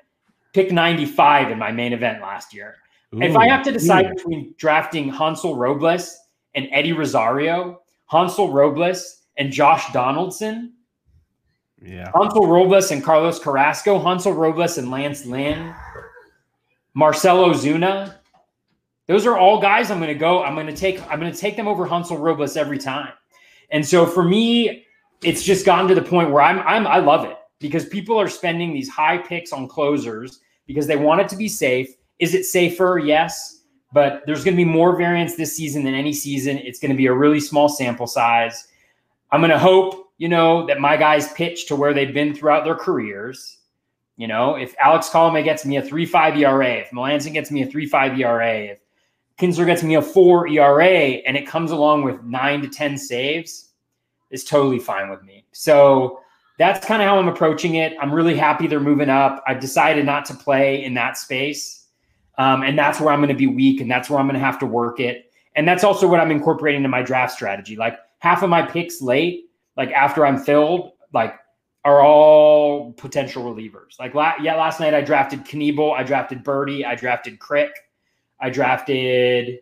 pick 0.54 0.72
95 0.72 1.52
in 1.52 1.58
my 1.58 1.72
main 1.72 1.94
event 1.94 2.22
last 2.22 2.54
year. 2.54 2.76
Ooh, 3.14 3.22
if 3.22 3.36
I 3.36 3.48
have 3.48 3.64
to 3.64 3.72
decide 3.72 4.06
ooh. 4.06 4.14
between 4.16 4.54
drafting 4.58 5.10
Hansel 5.10 5.56
Robles 5.56 6.18
and 6.56 6.68
Eddie 6.72 6.94
Rosario, 6.94 7.82
Hansel 8.08 8.52
Robles 8.52 9.22
and 9.38 9.52
Josh 9.52 9.92
Donaldson. 9.94 10.74
Yeah. 11.82 12.12
Hansel 12.16 12.48
Robles 12.48 12.92
and 12.92 13.04
Carlos 13.04 13.40
Carrasco, 13.40 14.00
Hansel 14.00 14.34
Robles 14.34 14.78
and 14.78 14.92
Lance 14.92 15.26
Lynn, 15.26 15.74
Marcell 16.94 17.50
Ozuna. 17.50 18.16
Those 19.14 19.26
are 19.26 19.38
all 19.38 19.62
guys 19.62 19.92
I'm 19.92 20.00
going 20.00 20.08
to 20.08 20.20
go. 20.20 20.44
I'm 20.44 20.56
going 20.56 20.68
to 20.68 20.76
take. 20.76 21.02
I'm 21.12 21.20
going 21.20 21.32
to 21.32 21.38
take 21.38 21.56
them 21.56 21.68
over 21.68 21.86
Hansel 21.86 22.18
Robles 22.18 22.58
every 22.58 22.78
time. 22.78 23.14
And 23.72 23.86
so 23.86 24.06
for 24.06 24.24
me, 24.24 24.86
it's 25.24 25.44
just 25.44 25.66
gotten 25.66 25.88
to 25.88 25.96
the 25.96 26.02
point 26.02 26.32
where 26.32 26.42
I'm. 26.42 26.60
I'm. 26.60 26.88
I 26.88 26.98
love 26.98 27.26
it 27.26 27.38
because 27.60 27.86
people 27.86 28.20
are 28.20 28.28
spending 28.28 28.74
these 28.74 28.90
high 28.90 29.18
picks 29.18 29.54
on 29.54 29.68
closers 29.68 30.40
because 30.66 30.88
they 30.88 30.96
want 30.96 31.22
it 31.22 31.30
to 31.30 31.36
be 31.36 31.48
safe. 31.48 31.90
Is 32.20 32.34
it 32.34 32.46
safer? 32.46 33.00
Yes 33.00 33.64
but 33.94 34.24
there's 34.26 34.44
going 34.44 34.58
to 34.58 34.64
be 34.64 34.70
more 34.70 34.98
variance 34.98 35.36
this 35.36 35.56
season 35.56 35.84
than 35.84 35.94
any 35.94 36.14
season. 36.14 36.58
It's 36.58 36.80
going 36.80 36.92
to 36.92 36.98
be 36.98 37.06
a 37.06 37.14
really 37.14 37.40
small 37.40 37.70
sample 37.70 38.08
size. 38.08 38.68
I'm 39.32 39.40
going 39.40 39.52
to 39.52 39.60
hope, 39.60 40.12
you 40.18 40.28
know, 40.28 40.66
that 40.66 40.80
my 40.80 40.98
guys 40.98 41.32
pitch 41.34 41.68
to 41.68 41.76
where 41.76 41.94
they've 41.94 42.14
been 42.14 42.34
throughout 42.34 42.66
their 42.66 42.76
careers. 42.76 43.60
You 44.18 44.28
know, 44.28 44.56
if 44.56 44.76
Alex 44.80 45.10
Colome 45.10 45.44
gets 45.44 45.66
me 45.66 45.78
a 45.78 45.82
3.5 45.82 46.38
ERA, 46.40 46.74
if 46.74 46.90
Melancon 46.90 47.34
gets 47.34 47.52
me 47.52 47.62
a 47.62 47.68
3.5 47.68 48.20
ERA, 48.20 48.58
if 48.60 48.80
Kintzler 49.44 49.66
gets 49.66 49.84
me 49.84 49.96
a 49.96 50.02
4 50.02 50.48
ERA 50.48 50.88
and 50.88 51.36
it 51.36 51.46
comes 51.46 51.72
along 51.72 52.04
with 52.04 52.24
9 52.24 52.62
to 52.62 52.70
10 52.70 52.98
saves, 52.98 53.72
is 54.32 54.46
totally 54.46 54.80
fine 54.80 55.10
with 55.10 55.22
me. 55.24 55.46
So 55.52 56.22
that's 56.58 56.86
kind 56.86 57.02
of 57.02 57.10
how 57.10 57.20
I'm 57.20 57.28
approaching 57.28 57.76
it. 57.76 57.94
I'm 58.00 58.14
really 58.14 58.38
happy 58.38 58.68
they're 58.68 58.80
moving 58.80 59.10
up. 59.10 59.44
I've 59.46 59.60
decided 59.60 60.06
not 60.06 60.24
to 60.28 60.34
play 60.34 60.82
in 60.86 60.94
that 60.94 61.18
space 61.18 61.88
um, 62.38 62.64
and 62.64 62.80
that's 62.80 63.02
where 63.02 63.14
I'm 63.14 63.20
going 63.20 63.28
to 63.30 63.36
be 63.36 63.48
weak 63.48 63.82
and 63.82 63.92
that's 63.92 64.10
where 64.10 64.18
I'm 64.18 64.28
going 64.28 64.40
to 64.40 64.46
have 64.46 64.60
to 64.60 64.66
work 64.66 65.02
it. 65.02 65.30
And 65.58 65.68
that's 65.68 65.84
also 65.84 66.08
what 66.08 66.22
I'm 66.22 66.32
incorporating 66.32 66.78
into 66.78 66.90
my 66.90 67.02
draft 67.02 67.34
strategy. 67.34 67.76
Like 67.76 67.98
half 68.20 68.44
of 68.44 68.50
my 68.50 68.62
picks 68.62 69.02
late, 69.02 69.50
like 69.76 69.92
after 69.92 70.26
I'm 70.26 70.38
filled, 70.38 70.92
like 71.12 71.36
are 71.84 72.02
all 72.02 72.94
potential 72.94 73.44
relievers. 73.44 74.00
Like 74.00 74.16
la- 74.16 74.36
yeah, 74.42 74.56
last 74.56 74.80
night 74.80 74.94
I 74.94 75.02
drafted 75.02 75.44
Knebel, 75.44 75.94
I 75.94 76.04
drafted 76.04 76.46
Burdi, 76.46 76.86
I 76.86 76.96
drafted 76.96 77.40
Crick, 77.40 77.72
I 78.40 78.50
drafted 78.50 79.60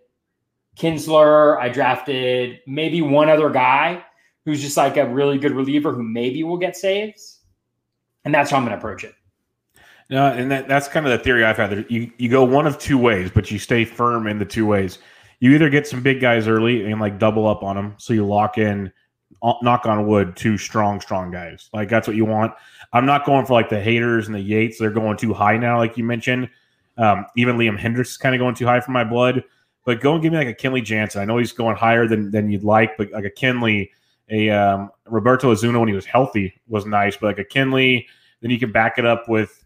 Kintzler. 0.78 1.58
I 1.60 1.70
drafted 1.70 2.60
maybe 2.68 3.02
one 3.02 3.30
other 3.30 3.50
guy 3.50 4.04
who's 4.46 4.62
just 4.62 4.78
like 4.78 4.98
a 4.98 5.08
really 5.08 5.38
good 5.38 5.52
reliever 5.52 5.94
who 5.94 6.04
maybe 6.04 6.44
will 6.44 6.58
get 6.58 6.76
saves. 6.76 7.40
And 8.26 8.34
that's 8.34 8.52
how 8.52 8.58
I'm 8.58 8.64
going 8.64 8.72
to 8.72 8.78
approach 8.78 9.04
it. 9.04 9.14
No, 10.10 10.28
and 10.28 10.52
that, 10.52 10.68
that's 10.68 10.88
kind 10.90 11.06
of 11.06 11.12
the 11.12 11.24
theory 11.24 11.46
I've 11.46 11.58
had. 11.58 11.86
You 11.90 12.12
you 12.18 12.28
go 12.28 12.44
one 12.44 12.68
of 12.68 12.78
two 12.78 12.98
ways, 12.98 13.32
but 13.34 13.50
you 13.50 13.58
stay 13.58 13.86
firm 13.86 14.28
in 14.28 14.40
the 14.40 14.46
two 14.46 14.66
ways. 14.66 15.00
You 15.40 15.52
either 15.52 15.70
get 15.70 15.88
some 15.88 16.04
big 16.04 16.20
guys 16.20 16.48
early 16.48 16.84
and 16.84 17.00
like 17.00 17.18
double 17.18 17.48
up 17.48 17.64
on 17.64 17.78
them, 17.78 17.96
so 17.98 18.14
you 18.14 18.28
lock 18.28 18.58
in, 18.58 18.92
uh, 19.42 19.54
knock 19.62 19.86
on 19.86 20.06
wood, 20.06 20.36
two 20.36 20.58
strong, 20.58 21.00
strong 21.00 21.32
guys. 21.32 21.70
Like 21.74 21.88
that's 21.88 22.08
what 22.08 22.18
you 22.18 22.26
want. 22.26 22.54
I'm 22.92 23.06
not 23.06 23.26
going 23.26 23.46
for 23.46 23.54
like 23.54 23.70
the 23.70 23.78
Haders 23.78 24.26
and 24.26 24.36
the 24.36 24.42
Yates. 24.42 24.78
They're 24.78 24.92
going 24.92 25.16
too 25.16 25.34
high 25.34 25.58
now, 25.58 25.78
like 25.78 25.98
you 25.98 26.04
mentioned. 26.04 26.50
Um, 26.98 27.26
even 27.36 27.58
Liam 27.58 27.80
Hendriks 27.80 28.08
is 28.08 28.18
kind 28.18 28.36
of 28.36 28.40
going 28.40 28.56
too 28.56 28.66
high 28.66 28.80
for 28.80 28.92
my 28.92 29.04
blood. 29.04 29.44
But 29.86 30.00
go 30.00 30.14
and 30.14 30.22
give 30.22 30.32
me 30.32 30.38
like 30.38 30.48
a 30.48 30.54
Kenley 30.54 30.84
Jansen. 30.84 31.22
I 31.22 31.26
know 31.26 31.38
he's 31.38 31.54
going 31.54 31.76
higher 31.76 32.08
than 32.08 32.30
than 32.32 32.50
you'd 32.52 32.64
like, 32.64 32.98
but 32.98 33.12
like 33.12 33.26
a 33.26 33.32
Kenley, 33.32 33.90
a 34.30 34.50
um, 34.52 34.92
Roberto 35.06 35.50
Osuna 35.50 35.80
when 35.80 35.88
he 35.88 35.96
was 35.96 36.06
healthy 36.06 36.54
was 36.68 36.86
nice, 36.86 37.18
but 37.18 37.28
like 37.28 37.40
a 37.40 37.46
Kenley, 37.46 38.06
then 38.42 38.52
you 38.52 38.60
can 38.60 38.72
back 38.72 39.00
it 39.00 39.06
up 39.06 39.28
with 39.28 39.62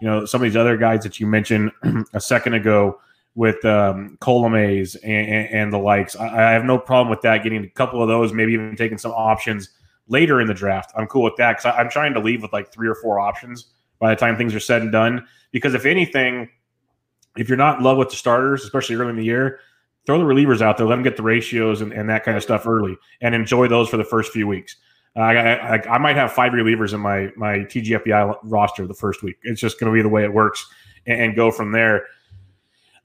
you 0.00 0.08
know, 0.08 0.24
some 0.24 0.40
of 0.40 0.44
these 0.44 0.56
other 0.56 0.76
guys 0.76 1.02
that 1.02 1.20
you 1.20 1.26
mentioned 1.26 1.70
a 2.14 2.20
second 2.20 2.54
ago 2.54 3.00
with 3.34 3.64
um, 3.64 4.16
Colomes 4.20 4.96
and, 4.96 5.28
and, 5.28 5.48
and, 5.54 5.72
the 5.72 5.78
likes. 5.78 6.16
I, 6.16 6.26
I, 6.26 6.52
have 6.52 6.64
no 6.64 6.78
problem 6.78 7.10
with 7.10 7.20
that. 7.20 7.44
Getting 7.44 7.64
a 7.64 7.68
couple 7.68 8.02
of 8.02 8.08
those, 8.08 8.32
maybe 8.32 8.52
even 8.52 8.74
taking 8.74 8.98
some 8.98 9.12
options 9.12 9.70
later 10.08 10.40
in 10.40 10.48
the 10.48 10.54
draft. 10.54 10.92
I'm 10.96 11.06
cool 11.06 11.22
with 11.22 11.36
that 11.36 11.58
because 11.58 11.72
I'm 11.78 11.88
trying 11.88 12.12
to 12.14 12.20
leave 12.20 12.42
with 12.42 12.52
like 12.52 12.72
three 12.72 12.88
or 12.88 12.96
four 12.96 13.20
options 13.20 13.66
by 14.00 14.10
the 14.10 14.18
time 14.18 14.36
things 14.36 14.54
are 14.54 14.60
said 14.60 14.82
and 14.82 14.90
done. 14.90 15.26
Because 15.52 15.74
if 15.74 15.86
anything, 15.86 16.48
if 17.36 17.48
you're 17.48 17.58
not 17.58 17.78
in 17.78 17.84
love 17.84 17.96
with 17.96 18.10
the 18.10 18.16
starters, 18.16 18.64
especially 18.64 18.96
early 18.96 19.10
in 19.10 19.16
the 19.16 19.24
year, 19.24 19.60
throw 20.06 20.18
the 20.18 20.24
relievers 20.24 20.60
out 20.60 20.76
there, 20.76 20.86
let 20.86 20.96
them 20.96 21.04
get 21.04 21.16
the 21.16 21.22
ratios 21.22 21.80
and, 21.80 21.92
and 21.92 22.08
that 22.08 22.24
kind 22.24 22.36
of 22.36 22.42
stuff 22.42 22.66
early, 22.66 22.96
and 23.20 23.34
enjoy 23.34 23.68
those 23.68 23.88
for 23.88 23.96
the 23.96 24.04
first 24.04 24.32
few 24.32 24.46
weeks. 24.46 24.76
I, 25.16 25.36
I, 25.36 25.94
I, 25.94 25.98
might 25.98 26.14
have 26.14 26.32
five 26.32 26.52
relievers 26.52 26.94
in 26.94 27.00
my 27.00 27.30
my 27.36 27.58
TGFBI 27.58 28.38
roster 28.44 28.86
the 28.86 28.94
first 28.94 29.22
week. 29.22 29.36
It's 29.42 29.60
just 29.60 29.80
going 29.80 29.92
to 29.92 29.96
be 29.96 30.02
the 30.02 30.08
way 30.08 30.22
it 30.22 30.32
works, 30.32 30.64
and, 31.06 31.20
and, 31.20 31.36
go 31.36 31.50
from 31.50 31.72
there. 31.72 32.06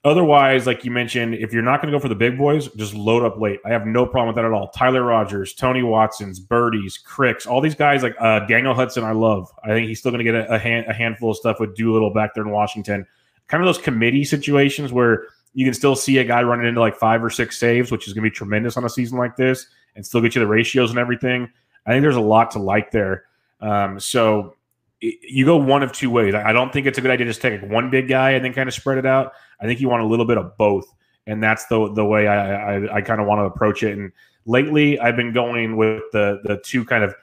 Otherwise, 0.03 0.67
like 0.67 0.85
you 0.85 0.91
mentioned, 0.91 1.33
if 1.33 1.51
you're 1.51 1.63
not 1.63 1.81
going 1.81 1.91
to 1.91 1.97
go 1.97 1.99
for 1.99 2.09
the 2.09 2.15
big 2.15 2.37
boys, 2.37 2.67
just 2.75 2.93
load 2.93 3.23
up 3.23 3.39
late. 3.39 3.59
I 3.65 3.69
have 3.69 3.87
no 3.87 4.05
problem 4.05 4.27
with 4.27 4.35
that 4.35 4.45
at 4.45 4.51
all. 4.51 4.69
Tyler 4.69 5.01
Rogers, 5.01 5.55
Tony 5.55 5.81
Watson's, 5.81 6.39
Burdis, 6.39 7.03
Cricks, 7.03 7.47
all 7.47 7.59
these 7.59 7.73
guys 7.73 8.03
like 8.03 8.15
uh, 8.19 8.41
Daniel 8.45 8.75
Hudson. 8.75 9.03
I 9.03 9.13
love. 9.13 9.51
I 9.63 9.69
think 9.69 9.87
he's 9.87 9.97
still 9.97 10.11
going 10.11 10.23
to 10.23 10.31
get 10.31 10.35
a, 10.35 10.53
a, 10.53 10.59
hand, 10.59 10.85
a 10.87 10.93
handful 10.93 11.31
of 11.31 11.37
stuff 11.37 11.59
with 11.59 11.75
Doolittle 11.75 12.11
back 12.11 12.35
there 12.35 12.43
in 12.43 12.51
Washington. 12.51 13.07
Kind 13.47 13.61
of 13.61 13.67
those 13.67 13.77
committee 13.77 14.23
situations 14.23 14.91
where 14.91 15.27
you 15.53 15.65
can 15.65 15.73
still 15.73 15.95
see 15.95 16.17
a 16.17 16.23
guy 16.23 16.43
running 16.43 16.67
into 16.67 16.81
like 16.81 16.95
five 16.95 17.23
or 17.23 17.29
six 17.29 17.57
saves, 17.57 17.91
which 17.91 18.07
is 18.07 18.13
going 18.13 18.23
to 18.23 18.29
be 18.29 18.35
tremendous 18.35 18.77
on 18.77 18.83
a 18.83 18.89
season 18.89 19.17
like 19.17 19.35
this, 19.35 19.67
and 19.95 20.05
still 20.05 20.21
get 20.21 20.35
you 20.35 20.41
the 20.41 20.47
ratios 20.47 20.89
and 20.89 20.99
everything. 20.99 21.49
I 21.85 21.91
think 21.91 22.01
there's 22.01 22.15
a 22.15 22.21
lot 22.21 22.51
to 22.51 22.59
like 22.59 22.91
there. 22.91 23.25
Um, 23.61 23.99
so 23.99 24.55
you 24.99 25.45
go 25.45 25.57
one 25.57 25.83
of 25.83 25.91
two 25.91 26.09
ways. 26.09 26.33
I 26.33 26.51
don't 26.51 26.73
think 26.73 26.87
it's 26.87 26.97
a 26.97 27.01
good 27.01 27.11
idea 27.11 27.25
to 27.25 27.29
just 27.29 27.41
take 27.41 27.61
one 27.61 27.89
big 27.89 28.07
guy 28.07 28.31
and 28.31 28.43
then 28.43 28.53
kind 28.53 28.67
of 28.67 28.73
spread 28.73 28.97
it 28.97 29.05
out. 29.05 29.33
I 29.59 29.65
think 29.65 29.79
you 29.79 29.89
want 29.89 30.03
a 30.03 30.05
little 30.05 30.25
bit 30.25 30.37
of 30.37 30.57
both, 30.57 30.93
and 31.27 31.41
that's 31.41 31.65
the 31.67 31.91
the 31.93 32.05
way 32.05 32.27
I 32.27 32.75
I, 32.75 32.95
I 32.95 33.01
kind 33.01 33.21
of 33.21 33.27
want 33.27 33.39
to 33.39 33.43
approach 33.43 33.83
it. 33.83 33.97
And 33.97 34.11
lately, 34.45 34.99
I've 34.99 35.15
been 35.15 35.33
going 35.33 35.77
with 35.77 36.03
the 36.11 36.41
the 36.43 36.57
two 36.57 36.83
kind 36.83 37.03
of 37.03 37.15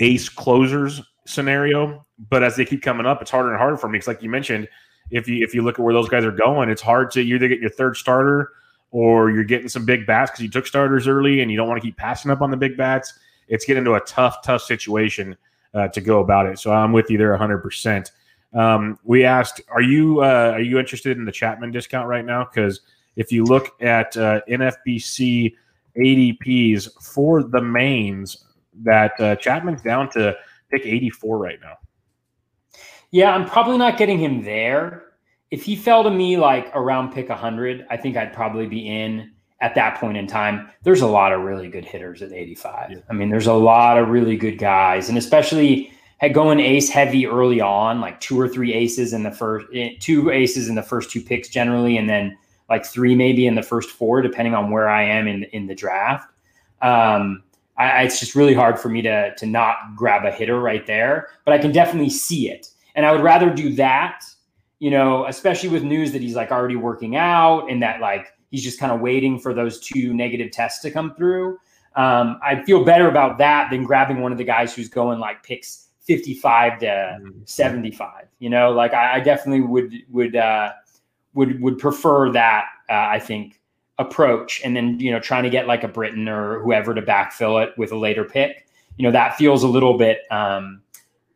ace 0.00 0.28
closers 0.28 1.00
scenario. 1.26 2.04
But 2.30 2.42
as 2.42 2.56
they 2.56 2.64
keep 2.64 2.82
coming 2.82 3.06
up, 3.06 3.22
it's 3.22 3.30
harder 3.30 3.50
and 3.50 3.58
harder 3.58 3.76
for 3.76 3.88
me. 3.88 3.98
Because 3.98 4.08
like 4.08 4.22
you 4.22 4.30
mentioned, 4.30 4.68
if 5.10 5.28
you 5.28 5.44
if 5.44 5.54
you 5.54 5.62
look 5.62 5.78
at 5.78 5.84
where 5.84 5.94
those 5.94 6.08
guys 6.08 6.24
are 6.24 6.32
going, 6.32 6.68
it's 6.68 6.82
hard 6.82 7.10
to 7.12 7.20
either 7.20 7.48
get 7.48 7.60
your 7.60 7.70
third 7.70 7.96
starter 7.96 8.52
or 8.90 9.30
you're 9.30 9.44
getting 9.44 9.68
some 9.68 9.84
big 9.84 10.06
bats 10.06 10.30
because 10.30 10.42
you 10.42 10.50
took 10.50 10.66
starters 10.66 11.06
early 11.06 11.40
and 11.40 11.50
you 11.50 11.56
don't 11.56 11.68
want 11.68 11.80
to 11.80 11.86
keep 11.86 11.96
passing 11.96 12.30
up 12.30 12.40
on 12.40 12.50
the 12.50 12.56
big 12.56 12.76
bats 12.76 13.18
it's 13.48 13.64
getting 13.64 13.78
into 13.78 13.94
a 13.94 14.00
tough, 14.00 14.42
tough 14.42 14.62
situation 14.62 15.36
uh, 15.74 15.88
to 15.88 16.00
go 16.00 16.20
about 16.20 16.46
it. 16.46 16.58
So 16.58 16.72
I'm 16.72 16.92
with 16.92 17.10
you 17.10 17.18
there 17.18 17.36
100%. 17.36 18.10
Um, 18.54 18.98
we 19.04 19.24
asked, 19.24 19.60
are 19.68 19.82
you 19.82 20.22
uh, 20.22 20.52
are 20.54 20.60
you 20.60 20.78
interested 20.78 21.18
in 21.18 21.24
the 21.24 21.32
Chapman 21.32 21.70
discount 21.70 22.08
right 22.08 22.24
now? 22.24 22.44
Because 22.44 22.80
if 23.16 23.30
you 23.30 23.44
look 23.44 23.80
at 23.82 24.16
uh, 24.16 24.40
NFBC 24.48 25.54
ADPs 25.96 27.02
for 27.02 27.42
the 27.42 27.60
mains, 27.60 28.44
that 28.82 29.20
uh, 29.20 29.36
Chapman's 29.36 29.82
down 29.82 30.08
to 30.10 30.34
pick 30.70 30.86
84 30.86 31.36
right 31.36 31.58
now. 31.60 31.74
Yeah, 33.10 33.34
I'm 33.34 33.46
probably 33.46 33.78
not 33.78 33.96
getting 33.96 34.18
him 34.18 34.42
there. 34.42 35.04
If 35.50 35.62
he 35.62 35.76
fell 35.76 36.02
to 36.04 36.10
me 36.10 36.36
like 36.36 36.70
around 36.74 37.12
pick 37.12 37.28
100, 37.28 37.86
I 37.90 37.96
think 37.96 38.16
I'd 38.16 38.32
probably 38.32 38.66
be 38.66 38.86
in 38.86 39.30
at 39.60 39.74
that 39.74 39.98
point 39.98 40.16
in 40.16 40.26
time, 40.26 40.70
there's 40.82 41.00
a 41.00 41.06
lot 41.06 41.32
of 41.32 41.42
really 41.42 41.68
good 41.68 41.84
hitters 41.84 42.22
at 42.22 42.32
85. 42.32 42.90
Yeah. 42.90 42.98
I 43.10 43.12
mean, 43.12 43.28
there's 43.30 43.46
a 43.46 43.54
lot 43.54 43.98
of 43.98 44.08
really 44.08 44.36
good 44.36 44.58
guys, 44.58 45.08
and 45.08 45.18
especially 45.18 45.92
had 46.18 46.34
going 46.34 46.60
ace 46.60 46.88
heavy 46.88 47.26
early 47.26 47.60
on, 47.60 48.00
like 48.00 48.20
two 48.20 48.40
or 48.40 48.48
three 48.48 48.72
aces 48.72 49.12
in 49.12 49.22
the 49.22 49.30
first, 49.30 49.66
eh, 49.74 49.90
two 50.00 50.30
aces 50.30 50.68
in 50.68 50.74
the 50.74 50.82
first 50.82 51.10
two 51.10 51.20
picks 51.20 51.48
generally, 51.48 51.96
and 51.96 52.08
then 52.08 52.36
like 52.68 52.84
three 52.84 53.14
maybe 53.14 53.46
in 53.46 53.54
the 53.54 53.62
first 53.62 53.90
four, 53.90 54.20
depending 54.22 54.54
on 54.54 54.70
where 54.70 54.88
I 54.88 55.02
am 55.02 55.26
in 55.26 55.44
in 55.44 55.66
the 55.66 55.74
draft. 55.74 56.30
Um, 56.82 57.42
I, 57.76 58.02
it's 58.02 58.20
just 58.20 58.34
really 58.34 58.54
hard 58.54 58.78
for 58.78 58.88
me 58.88 59.02
to 59.02 59.34
to 59.34 59.46
not 59.46 59.76
grab 59.96 60.24
a 60.24 60.30
hitter 60.30 60.60
right 60.60 60.86
there, 60.86 61.28
but 61.44 61.54
I 61.54 61.58
can 61.58 61.72
definitely 61.72 62.10
see 62.10 62.50
it, 62.50 62.68
and 62.98 63.06
I 63.06 63.12
would 63.12 63.22
rather 63.22 63.48
do 63.48 63.72
that. 63.74 64.24
You 64.80 64.90
know, 64.90 65.26
especially 65.26 65.68
with 65.68 65.84
news 65.84 66.12
that 66.12 66.20
he's 66.20 66.34
like 66.34 66.50
already 66.50 66.76
working 66.76 67.16
out 67.16 67.70
and 67.70 67.80
that 67.82 68.00
like 68.00 68.26
he's 68.50 68.62
just 68.62 68.78
kind 68.78 68.92
of 68.92 69.00
waiting 69.00 69.38
for 69.38 69.54
those 69.54 69.80
two 69.80 70.12
negative 70.12 70.50
tests 70.50 70.82
to 70.82 70.90
come 70.90 71.14
through. 71.14 71.58
Um, 71.94 72.38
I 72.42 72.62
feel 72.64 72.84
better 72.84 73.08
about 73.08 73.38
that 73.38 73.70
than 73.70 73.84
grabbing 73.84 74.20
one 74.20 74.32
of 74.32 74.38
the 74.38 74.44
guys 74.44 74.74
who's 74.74 74.88
going 74.88 75.20
like 75.20 75.42
picks 75.42 75.88
55 76.02 76.80
to 76.80 76.86
mm-hmm. 76.86 77.40
75. 77.44 78.24
You 78.40 78.50
know, 78.50 78.72
like 78.72 78.94
I, 78.94 79.14
I 79.16 79.20
definitely 79.20 79.60
would 79.60 79.94
would 80.08 80.34
uh, 80.34 80.72
would 81.34 81.60
would 81.62 81.78
prefer 81.78 82.32
that. 82.32 82.66
Uh, 82.90 82.94
I 82.94 83.20
think 83.20 83.60
approach, 83.98 84.60
and 84.64 84.74
then 84.74 84.98
you 84.98 85.12
know 85.12 85.20
trying 85.20 85.44
to 85.44 85.50
get 85.50 85.68
like 85.68 85.84
a 85.84 85.88
Britton 85.88 86.28
or 86.28 86.60
whoever 86.62 86.94
to 86.94 87.02
backfill 87.02 87.64
it 87.64 87.76
with 87.78 87.92
a 87.92 87.96
later 87.96 88.24
pick. 88.24 88.66
You 88.96 89.04
know 89.04 89.12
that 89.12 89.36
feels 89.36 89.62
a 89.62 89.68
little 89.68 89.96
bit 89.96 90.20
um, 90.32 90.82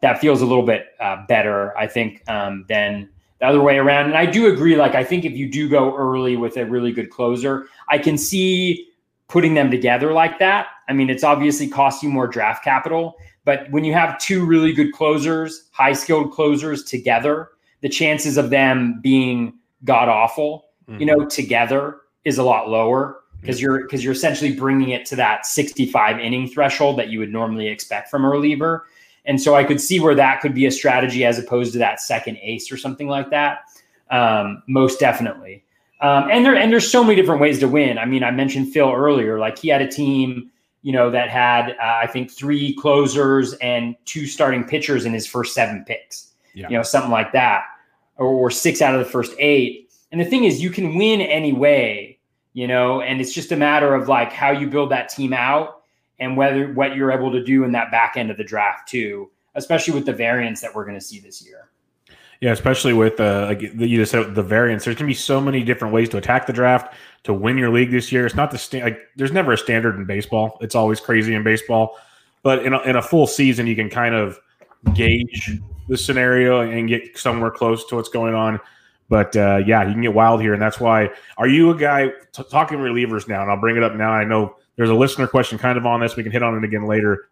that 0.03 0.21
feels 0.21 0.43
a 0.43 0.47
little 0.47 0.65
bit 0.65 0.89
uh, 1.01 1.25
better. 1.27 1.77
I 1.77 1.87
think 1.87 2.23
um, 2.29 2.65
than 2.69 3.09
the 3.43 3.49
other 3.49 3.61
way 3.61 3.77
around. 3.79 4.07
And 4.07 4.17
I 4.17 4.25
do 4.25 4.47
agree. 4.47 4.77
Like, 4.77 4.95
I 4.95 5.03
think 5.03 5.25
if 5.25 5.33
you 5.33 5.51
do 5.51 5.69
go 5.69 5.97
early 5.97 6.37
with 6.37 6.57
a 6.57 6.65
really 6.65 6.93
good 6.93 7.11
closer, 7.11 7.67
I 7.89 7.99
can 7.99 8.17
see 8.17 8.89
putting 9.27 9.55
them 9.55 9.71
together 9.71 10.13
like 10.13 10.39
that. 10.39 10.69
I 10.89 10.93
mean, 10.93 11.11
it's 11.11 11.25
obviously 11.25 11.67
cost 11.67 12.03
you 12.03 12.09
more 12.09 12.29
draft 12.29 12.63
capital, 12.63 13.17
but 13.45 13.69
when 13.71 13.83
you 13.83 13.95
have 13.95 14.19
two 14.19 14.45
really 14.45 14.73
good 14.73 14.93
closers, 14.93 15.69
high 15.73 15.93
skilled 15.93 16.31
closers 16.33 16.85
together, 16.85 17.49
the 17.81 17.89
chances 17.89 18.37
of 18.37 18.51
them 18.51 19.01
being 19.03 19.55
god 19.85 20.09
awful, 20.09 20.67
mm-hmm. 20.89 21.01
you 21.01 21.07
know, 21.07 21.25
together 21.25 21.97
is 22.25 22.39
a 22.39 22.45
lot 22.45 22.69
lower 22.69 23.21
because 23.41 23.57
mm-hmm. 23.57 23.65
you're 23.65 23.83
because 23.83 24.05
you're 24.05 24.13
essentially 24.13 24.55
bringing 24.55 24.91
it 24.91 25.05
to 25.07 25.17
that 25.17 25.47
65 25.47 26.21
inning 26.21 26.47
threshold 26.47 26.99
that 26.99 27.09
you 27.09 27.19
would 27.19 27.33
normally 27.33 27.67
expect 27.67 28.09
from 28.09 28.25
a 28.25 28.29
reliever. 28.29 28.87
And 29.25 29.41
so 29.41 29.55
I 29.55 29.65
could 29.65 29.81
see 29.81 30.01
where 30.01 30.15
that 30.15 30.41
could 30.41 30.55
be 30.55 30.67
a 30.67 30.71
strategy 30.71 31.25
as 31.25 31.39
opposed 31.39 31.73
to 31.73 31.79
that 31.79 32.01
second 32.01 32.39
ace 32.43 32.73
or 32.73 32.77
something 32.77 33.09
like 33.09 33.31
that. 33.31 33.61
Um, 34.11 34.63
most 34.67 35.01
definitely. 35.01 35.65
Um, 36.01 36.29
and 36.31 36.45
there 36.45 36.57
and 36.57 36.73
there's 36.73 36.91
so 36.91 37.05
many 37.05 37.15
different 37.15 37.41
ways 37.41 37.61
to 37.61 37.69
win. 37.69 37.97
I 37.97 38.05
mean, 38.05 38.25
I 38.25 38.33
mentioned 38.33 38.73
Phil 38.73 38.93
earlier. 38.93 39.39
Like 39.39 39.59
he 39.59 39.69
had 39.69 39.81
a 39.81 39.89
team, 39.89 40.51
you 40.83 40.93
know, 40.93 41.11
that 41.13 41.31
had 41.31 41.71
uh, 41.71 42.01
I 42.03 42.09
think 42.09 42.31
three 42.31 42.75
closers 42.75 43.55
and 43.55 43.95
two 44.05 44.27
starting 44.27 44.65
pitchers 44.65 45.05
in 45.05 45.13
his 45.13 45.27
first 45.27 45.55
seven 45.55 45.85
picks. 45.87 46.33
Yeah. 46.55 46.69
You 46.69 46.77
know, 46.77 46.83
something 46.83 47.13
like 47.13 47.33
that, 47.33 47.63
or, 48.17 48.27
or 48.27 48.51
six 48.51 48.83
out 48.83 48.95
of 48.95 48.99
the 48.99 49.11
first 49.11 49.33
eight. 49.39 49.91
And 50.11 50.21
the 50.21 50.25
thing 50.25 50.45
is, 50.45 50.61
you 50.61 50.71
can 50.71 50.97
win 50.97 51.21
any 51.21 51.53
way, 51.53 52.19
you 52.53 52.67
know, 52.67 53.01
and 53.01 53.21
it's 53.21 53.33
just 53.33 53.53
a 53.53 53.57
matter 53.57 53.95
of 53.95 54.09
like 54.09 54.33
how 54.33 54.51
you 54.51 54.67
build 54.67 54.91
that 54.91 55.09
team 55.09 55.33
out 55.33 55.82
and 56.19 56.37
whether 56.37 56.73
what 56.73 56.97
you're 56.97 57.13
able 57.13 57.33
to 57.33 57.43
do 57.43 57.65
in 57.65 57.73
that 57.73 57.91
back 57.91 58.17
end 58.17 58.31
of 58.31 58.37
the 58.37 58.45
draft 58.45 58.89
too, 58.89 59.31
especially 59.55 59.95
with 59.95 60.07
the 60.07 60.13
variance 60.13 60.61
that 60.61 60.75
we're 60.75 60.85
going 60.85 60.99
to 60.99 61.05
see 61.05 61.19
this 61.19 61.45
year. 61.45 61.69
Yeah, 62.41 62.51
especially 62.51 62.93
with 62.93 63.21
uh, 63.21 63.47
like 63.49 63.63
you 63.63 63.99
just 63.99 64.11
said 64.11 64.35
the 64.35 64.43
variance. 64.43 64.85
There's 64.85 64.97
going 64.97 65.07
to 65.07 65.11
be 65.11 65.15
so 65.15 65.41
many 65.41 65.63
different 65.63 65.95
ways 65.95 66.09
to 66.09 66.17
attack 66.17 66.47
the 66.47 66.53
draft 66.53 66.93
to 67.23 67.33
win 67.33 67.57
your 67.57 67.71
league 67.71 67.93
this 67.93 68.11
year. 68.11 68.27
It's 68.27 68.35
not 68.35 68.51
the 68.51 68.59
sta- 68.59 68.83
like 68.83 68.99
there's 69.15 69.31
never 69.31 69.53
a 69.53 69.59
standard 69.59 69.95
in 69.95 70.07
baseball. 70.07 70.59
It's 70.61 70.75
always 70.75 70.99
crazy 70.99 71.35
in 71.35 71.45
baseball, 71.45 71.97
but 72.43 72.67
in 72.67 72.73
a, 72.73 72.81
in 72.81 72.97
a 72.97 73.03
full 73.03 73.29
season, 73.29 73.69
you 73.69 73.77
can 73.77 73.89
kind 73.89 74.17
of 74.17 74.41
gauge 74.93 75.61
the 75.89 75.97
scenario 75.97 76.63
and 76.63 76.89
get 76.89 77.17
somewhere 77.17 77.53
close 77.53 77.87
to 77.87 77.95
what's 77.95 78.09
going 78.09 78.35
on. 78.35 78.59
But 79.09 79.37
uh, 79.37 79.61
yeah, 79.65 79.87
you 79.87 79.93
can 79.93 80.03
get 80.03 80.15
wild 80.15 80.41
here, 80.41 80.53
and 80.53 80.61
that's 80.61 80.81
why. 80.81 81.11
Are 81.37 81.47
you 81.47 81.71
a 81.71 81.77
guy 81.77 82.09
t- 82.33 82.43
talking 82.51 82.79
relievers 82.79 83.29
now? 83.29 83.43
And 83.43 83.53
I'll 83.53 83.61
bring 83.61 83.77
it 83.77 83.85
up 83.85 83.95
now. 83.95 84.11
I 84.11 84.25
know 84.25 84.57
there's 84.83 84.91
a 84.91 84.99
listener 84.99 85.29
question 85.29 85.59
kind 85.59 85.79
of 85.79 85.87
on 85.87 86.01
this. 86.01 86.17
We 86.17 86.25
can 86.25 86.33
hit 86.33 86.43
on 86.43 86.59
it 86.59 86.65
again 86.65 86.87
later. 86.87 87.29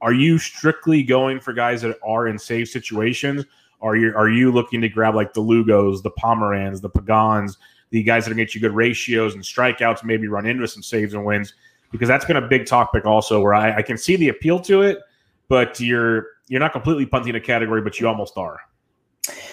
Are 0.00 0.12
you 0.12 0.36
strictly 0.36 1.04
going 1.04 1.38
for 1.38 1.52
guys 1.52 1.80
that 1.82 1.96
are 2.04 2.26
in 2.26 2.40
safe 2.40 2.68
situations? 2.70 3.44
Are 3.80 3.94
you 3.94 4.12
are 4.16 4.28
you 4.28 4.50
looking 4.50 4.80
to 4.80 4.88
grab 4.88 5.14
like 5.14 5.32
the 5.32 5.40
Lugos, 5.40 6.02
the 6.02 6.10
Pomeranz, 6.10 6.80
the 6.80 6.90
Pagans, 6.90 7.56
the 7.90 8.02
guys 8.02 8.24
that 8.24 8.32
are 8.32 8.34
get 8.34 8.52
you 8.52 8.60
good 8.60 8.72
ratios 8.72 9.34
and 9.34 9.44
strikeouts, 9.44 10.02
maybe 10.02 10.26
run 10.26 10.44
into 10.44 10.66
some 10.66 10.82
saves 10.82 11.14
and 11.14 11.24
wins, 11.24 11.54
because 11.92 12.08
that's 12.08 12.24
been 12.24 12.36
a 12.36 12.48
big 12.48 12.66
topic 12.66 13.06
also. 13.06 13.40
Where 13.40 13.54
I, 13.54 13.76
I 13.76 13.82
can 13.82 13.96
see 13.96 14.16
the 14.16 14.30
appeal 14.30 14.58
to 14.62 14.82
it, 14.82 14.98
but 15.46 15.78
you're 15.78 16.26
you're 16.48 16.58
not 16.58 16.72
completely 16.72 17.06
punting 17.06 17.36
a 17.36 17.40
category, 17.40 17.80
but 17.80 18.00
you 18.00 18.08
almost 18.08 18.36
are. 18.36 18.58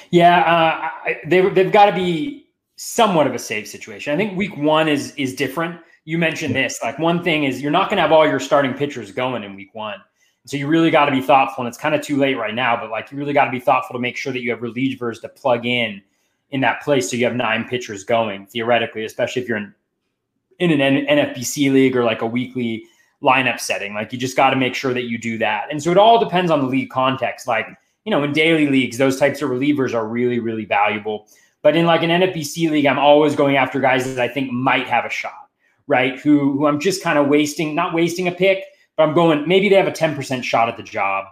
Yeah, 0.09 0.39
uh, 0.39 1.09
I, 1.09 1.17
they 1.27 1.47
they've 1.47 1.71
got 1.71 1.85
to 1.85 1.95
be 1.95 2.47
somewhat 2.75 3.27
of 3.27 3.35
a 3.35 3.39
save 3.39 3.67
situation. 3.67 4.15
I 4.15 4.17
think 4.17 4.35
week 4.35 4.57
one 4.57 4.87
is 4.87 5.13
is 5.15 5.35
different. 5.35 5.79
You 6.05 6.17
mentioned 6.17 6.55
this. 6.55 6.79
Like 6.81 6.97
one 6.99 7.23
thing 7.23 7.43
is 7.43 7.61
you're 7.61 7.71
not 7.71 7.89
going 7.89 7.97
to 7.97 8.01
have 8.01 8.11
all 8.11 8.27
your 8.27 8.39
starting 8.39 8.73
pitchers 8.73 9.11
going 9.11 9.43
in 9.43 9.55
week 9.55 9.73
one. 9.73 9.99
So 10.45 10.57
you 10.57 10.67
really 10.67 10.89
got 10.89 11.05
to 11.05 11.11
be 11.11 11.21
thoughtful, 11.21 11.63
and 11.63 11.67
it's 11.67 11.77
kind 11.77 11.93
of 11.93 12.01
too 12.01 12.17
late 12.17 12.35
right 12.35 12.55
now. 12.55 12.75
But 12.75 12.89
like 12.89 13.11
you 13.11 13.17
really 13.17 13.33
got 13.33 13.45
to 13.45 13.51
be 13.51 13.59
thoughtful 13.59 13.93
to 13.93 13.99
make 13.99 14.17
sure 14.17 14.33
that 14.33 14.41
you 14.41 14.49
have 14.49 14.59
relievers 14.59 15.21
to 15.21 15.29
plug 15.29 15.65
in 15.65 16.01
in 16.49 16.61
that 16.61 16.81
place, 16.81 17.09
so 17.09 17.15
you 17.15 17.25
have 17.25 17.35
nine 17.35 17.65
pitchers 17.65 18.03
going 18.03 18.47
theoretically, 18.47 19.05
especially 19.05 19.41
if 19.43 19.47
you're 19.47 19.57
in 19.57 19.73
in 20.59 20.79
an 20.79 21.05
NFBC 21.05 21.71
league 21.71 21.95
or 21.95 22.03
like 22.03 22.21
a 22.21 22.25
weekly 22.25 22.85
lineup 23.21 23.59
setting. 23.59 23.93
Like 23.93 24.11
you 24.11 24.19
just 24.19 24.35
got 24.35 24.51
to 24.51 24.55
make 24.55 24.75
sure 24.75 24.93
that 24.93 25.03
you 25.03 25.17
do 25.17 25.37
that. 25.39 25.67
And 25.71 25.81
so 25.81 25.91
it 25.91 25.97
all 25.97 26.19
depends 26.19 26.51
on 26.51 26.59
the 26.61 26.67
league 26.67 26.89
context. 26.89 27.47
Like 27.47 27.67
you 28.05 28.09
know, 28.09 28.23
in 28.23 28.33
daily 28.33 28.67
leagues, 28.67 28.97
those 28.97 29.19
types 29.19 29.41
of 29.43 29.49
relievers 29.51 29.93
are 29.93 30.07
really 30.07 30.39
really 30.39 30.65
valuable. 30.65 31.27
But 31.61 31.75
in 31.75 31.85
like 31.85 32.01
an 32.01 32.09
NFBC 32.09 32.71
league, 32.71 32.87
I'm 32.87 32.97
always 32.97 33.35
going 33.35 33.57
after 33.57 33.79
guys 33.79 34.15
that 34.15 34.19
I 34.19 34.27
think 34.27 34.51
might 34.51 34.87
have 34.87 35.05
a 35.05 35.09
shot, 35.09 35.40
right? 35.91 36.19
Who 36.19 36.53
who 36.53 36.65
I'm 36.65 36.79
just 36.79 37.03
kind 37.03 37.19
of 37.19 37.27
wasting, 37.27 37.75
not 37.75 37.93
wasting 37.93 38.27
a 38.27 38.31
pick 38.31 38.63
but 39.01 39.07
I'm 39.07 39.15
going, 39.15 39.47
maybe 39.47 39.69
they 39.69 39.75
have 39.75 39.87
a 39.87 39.91
10% 39.91 40.43
shot 40.43 40.69
at 40.69 40.77
the 40.77 40.83
job. 40.83 41.25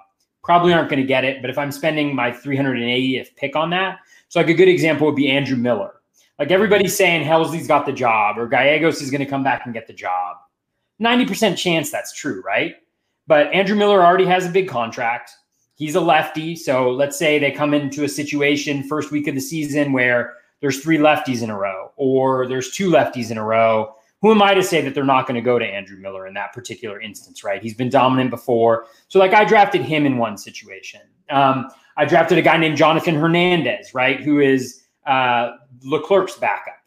Probably 0.43 0.74
aren't 0.74 0.89
going 0.89 1.02
to 1.02 1.08
get 1.08 1.26
it. 1.26 1.41
But 1.41 1.50
if 1.50 1.58
I'm 1.58 1.72
spending 1.72 2.15
my 2.15 2.32
380th 2.32 3.36
pick 3.36 3.56
on 3.56 3.69
that, 3.72 4.00
so 4.30 4.39
like 4.39 4.50
a 4.50 4.54
good 4.54 4.67
example 4.67 5.06
would 5.08 5.15
be 5.15 5.30
Andrew 5.30 5.58
Miller. 5.58 5.95
Like 6.38 6.52
everybody's 6.52 6.95
saying 6.95 7.28
Helsley's 7.28 7.67
got 7.67 7.86
the 7.86 7.91
job 7.91 8.38
or 8.38 8.48
Gallegos 8.48 9.02
is 9.02 9.12
going 9.12 9.24
to 9.24 9.30
come 9.30 9.43
back 9.43 9.63
and 9.65 9.74
get 9.74 9.88
the 9.88 9.93
job. 9.93 10.38
90% 11.02 11.58
chance 11.58 11.91
that's 11.91 12.13
true, 12.13 12.41
right? 12.45 12.76
But 13.28 13.54
Andrew 13.54 13.76
Miller 13.76 14.04
already 14.04 14.26
has 14.26 14.45
a 14.45 14.50
big 14.50 14.67
contract. 14.67 15.32
He's 15.76 15.95
a 15.95 16.02
lefty. 16.02 16.56
So 16.56 16.91
let's 16.91 17.19
say 17.19 17.39
they 17.39 17.52
come 17.52 17.74
into 17.74 18.04
a 18.04 18.10
situation 18.10 18.84
first 18.84 19.12
week 19.12 19.28
of 19.28 19.36
the 19.36 19.41
season 19.41 19.93
where 19.93 20.34
there's 20.62 20.82
three 20.82 20.98
lefties 20.98 21.43
in 21.43 21.50
a 21.50 21.58
row 21.58 21.91
or 21.98 22.48
there's 22.48 22.72
two 22.72 22.89
lefties 22.89 23.32
in 23.32 23.38
a 23.38 23.43
row 23.43 23.93
who 24.21 24.32
am 24.32 24.41
I 24.41 24.53
to 24.53 24.63
say 24.63 24.82
that 24.82 24.93
they're 24.93 25.03
not 25.05 25.27
going 25.27 25.36
to 25.36 25.41
go 25.41 25.58
to 25.58 25.65
Andrew 25.65 25.97
Miller 25.97 26.27
in 26.27 26.34
that 26.34 26.53
particular 26.53 26.99
instance, 26.99 27.43
right? 27.43 27.62
He's 27.62 27.73
been 27.73 27.89
dominant 27.89 28.29
before. 28.29 28.86
So, 29.08 29.19
like, 29.19 29.34
I 29.34 29.45
drafted 29.45 29.82
him 29.82 30.05
in 30.05 30.17
one 30.17 30.38
situation. 30.38 31.01
Um, 31.29 31.69
I 31.95 32.05
drafted 32.05 32.38
a 32.38 32.41
guy 32.41 32.58
named 32.58 32.77
Jonathan 32.77 33.15
Hernandez, 33.15 33.93
right, 33.93 34.19
who 34.19 34.39
is 34.39 34.84
uh, 35.05 35.51
Leclerc's 35.84 36.36
backup, 36.38 36.77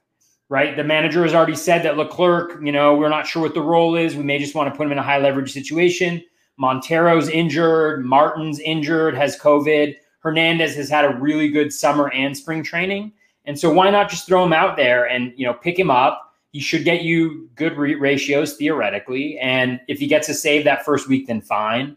right? 0.49 0.77
The 0.77 0.85
manager 0.85 1.23
has 1.23 1.35
already 1.35 1.57
said 1.57 1.83
that 1.85 1.97
Leclerc, 1.97 2.61
you 2.63 2.73
know, 2.73 2.95
we're 2.95 3.09
not 3.09 3.27
sure 3.27 3.43
what 3.43 3.55
the 3.55 3.63
role 3.63 3.97
is. 3.97 4.15
We 4.15 4.25
may 4.25 4.39
just 4.39 4.55
want 4.55 4.73
to 4.73 4.77
put 4.77 4.87
him 4.87 4.93
in 4.93 4.99
a 4.99 5.03
high 5.03 5.19
leverage 5.19 5.53
situation. 5.53 6.23
Montero's 6.59 7.29
injured, 7.29 8.05
Martin's 8.05 8.61
injured, 8.61 9.17
has 9.17 9.39
COVID. 9.39 9.97
Hernandez 10.21 10.77
has 10.77 10.89
had 10.89 11.05
a 11.05 11.17
really 11.17 11.49
good 11.49 11.73
summer 11.73 12.11
and 12.13 12.37
spring 12.37 12.63
training. 12.63 13.13
And 13.45 13.59
so, 13.59 13.73
why 13.73 13.91
not 13.91 14.09
just 14.09 14.27
throw 14.27 14.45
him 14.45 14.53
out 14.53 14.77
there 14.77 15.09
and, 15.09 15.33
you 15.37 15.47
know, 15.47 15.55
pick 15.55 15.79
him 15.79 15.91
up? 15.91 16.32
He 16.53 16.61
should 16.61 16.85
get 16.85 17.03
you 17.03 17.49
good 17.55 17.77
re- 17.77 17.95
ratios 17.95 18.55
theoretically. 18.57 19.39
And 19.39 19.81
if 19.89 19.99
he 19.99 20.07
gets 20.07 20.29
a 20.29 20.35
save 20.35 20.65
that 20.65 20.85
first 20.85 21.09
week, 21.09 21.27
then 21.27 21.41
fine. 21.41 21.97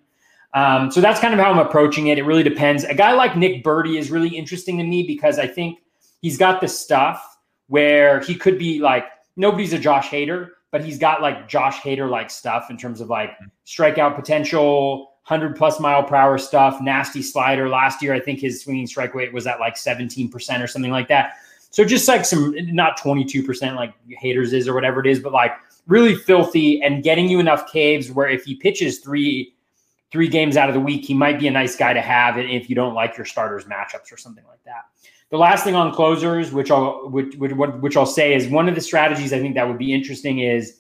Um, 0.54 0.90
so 0.90 1.02
that's 1.02 1.20
kind 1.20 1.34
of 1.34 1.40
how 1.40 1.52
I'm 1.52 1.60
approaching 1.60 2.08
it. 2.08 2.18
It 2.18 2.24
really 2.24 2.44
depends. 2.44 2.86
A 2.86 2.96
guy 2.96 3.12
like 3.12 3.36
Nick 3.36 3.64
Burdi 3.64 4.00
is 4.00 4.10
really 4.10 4.30
interesting 4.30 4.78
to 4.78 4.84
me 4.84 5.04
because 5.06 5.38
I 5.38 5.48
think 5.48 5.80
he's 6.22 6.38
got 6.38 6.62
the 6.62 6.68
stuff 6.70 7.38
where 7.68 8.22
he 8.22 8.36
could 8.36 8.58
be 8.58 8.80
like 8.80 9.06
nobody's 9.36 9.74
a 9.74 9.80
Josh 9.80 10.10
Hader, 10.10 10.52
but 10.72 10.84
he's 10.84 10.98
got 10.98 11.22
like 11.22 11.48
Josh 11.50 11.82
Hader 11.82 12.10
like 12.10 12.30
stuff 12.30 12.70
in 12.70 12.78
terms 12.78 13.02
of 13.02 13.10
like 13.10 13.32
strikeout 13.66 14.16
potential, 14.16 15.16
100 15.28 15.56
plus 15.56 15.80
mile 15.80 16.04
per 16.04 16.16
hour 16.16 16.38
stuff, 16.38 16.80
nasty 16.82 17.22
slider. 17.22 17.68
Last 17.68 18.02
year, 18.02 18.14
I 18.14 18.20
think 18.20 18.40
his 18.40 18.62
swinging 18.62 18.88
strike 18.88 19.14
rate 19.14 19.34
was 19.34 19.48
at 19.48 19.60
like 19.60 19.76
17% 19.76 20.64
or 20.64 20.68
something 20.68 20.92
like 20.92 21.08
that. 21.10 21.34
So 21.76 21.84
just 21.84 22.08
like 22.08 22.24
some, 22.24 22.56
not 22.74 22.98
22% 22.98 23.76
like 23.76 23.94
Hader's 24.24 24.54
is 24.54 24.66
or 24.66 24.74
whatever 24.74 25.02
it 25.02 25.08
is, 25.08 25.20
but 25.20 25.34
like 25.34 25.52
really 25.88 26.16
filthy 26.16 26.82
and 26.82 27.04
getting 27.04 27.28
you 27.28 27.38
enough 27.38 27.70
caves 27.70 28.10
where 28.10 28.30
if 28.30 28.46
he 28.46 28.56
pitches 28.56 29.00
three, 29.00 29.54
three 30.10 30.30
games 30.30 30.56
out 30.56 30.70
of 30.70 30.74
the 30.74 30.80
week, 30.80 31.04
he 31.04 31.14
might 31.14 31.38
be 31.38 31.48
a 31.48 31.52
nice 31.52 31.76
guy 31.76 31.92
to 31.92 32.00
have 32.00 32.38
if 32.38 32.70
you 32.70 32.78
don't 32.78 32.94
like 32.94 33.18
your 33.18 33.26
starters 33.26 33.66
matchups 33.66 34.10
or 34.10 34.16
something 34.16 34.46
like 34.48 34.64
that. 34.64 34.86
The 35.32 35.38
last 35.38 35.66
thing 35.66 35.76
on 35.76 35.94
closers, 35.94 36.54
which 36.54 36.72
I'll 36.72 37.10
which, 37.10 37.36
which, 37.36 37.52
which 37.52 37.98
I'll 37.98 38.06
say 38.06 38.34
is 38.34 38.48
one 38.48 38.70
of 38.70 38.76
the 38.76 38.80
strategies 38.80 39.34
I 39.34 39.40
think 39.42 39.56
that 39.56 39.68
would 39.68 39.78
be 39.78 39.94
interesting 39.94 40.40
is, 40.40 40.80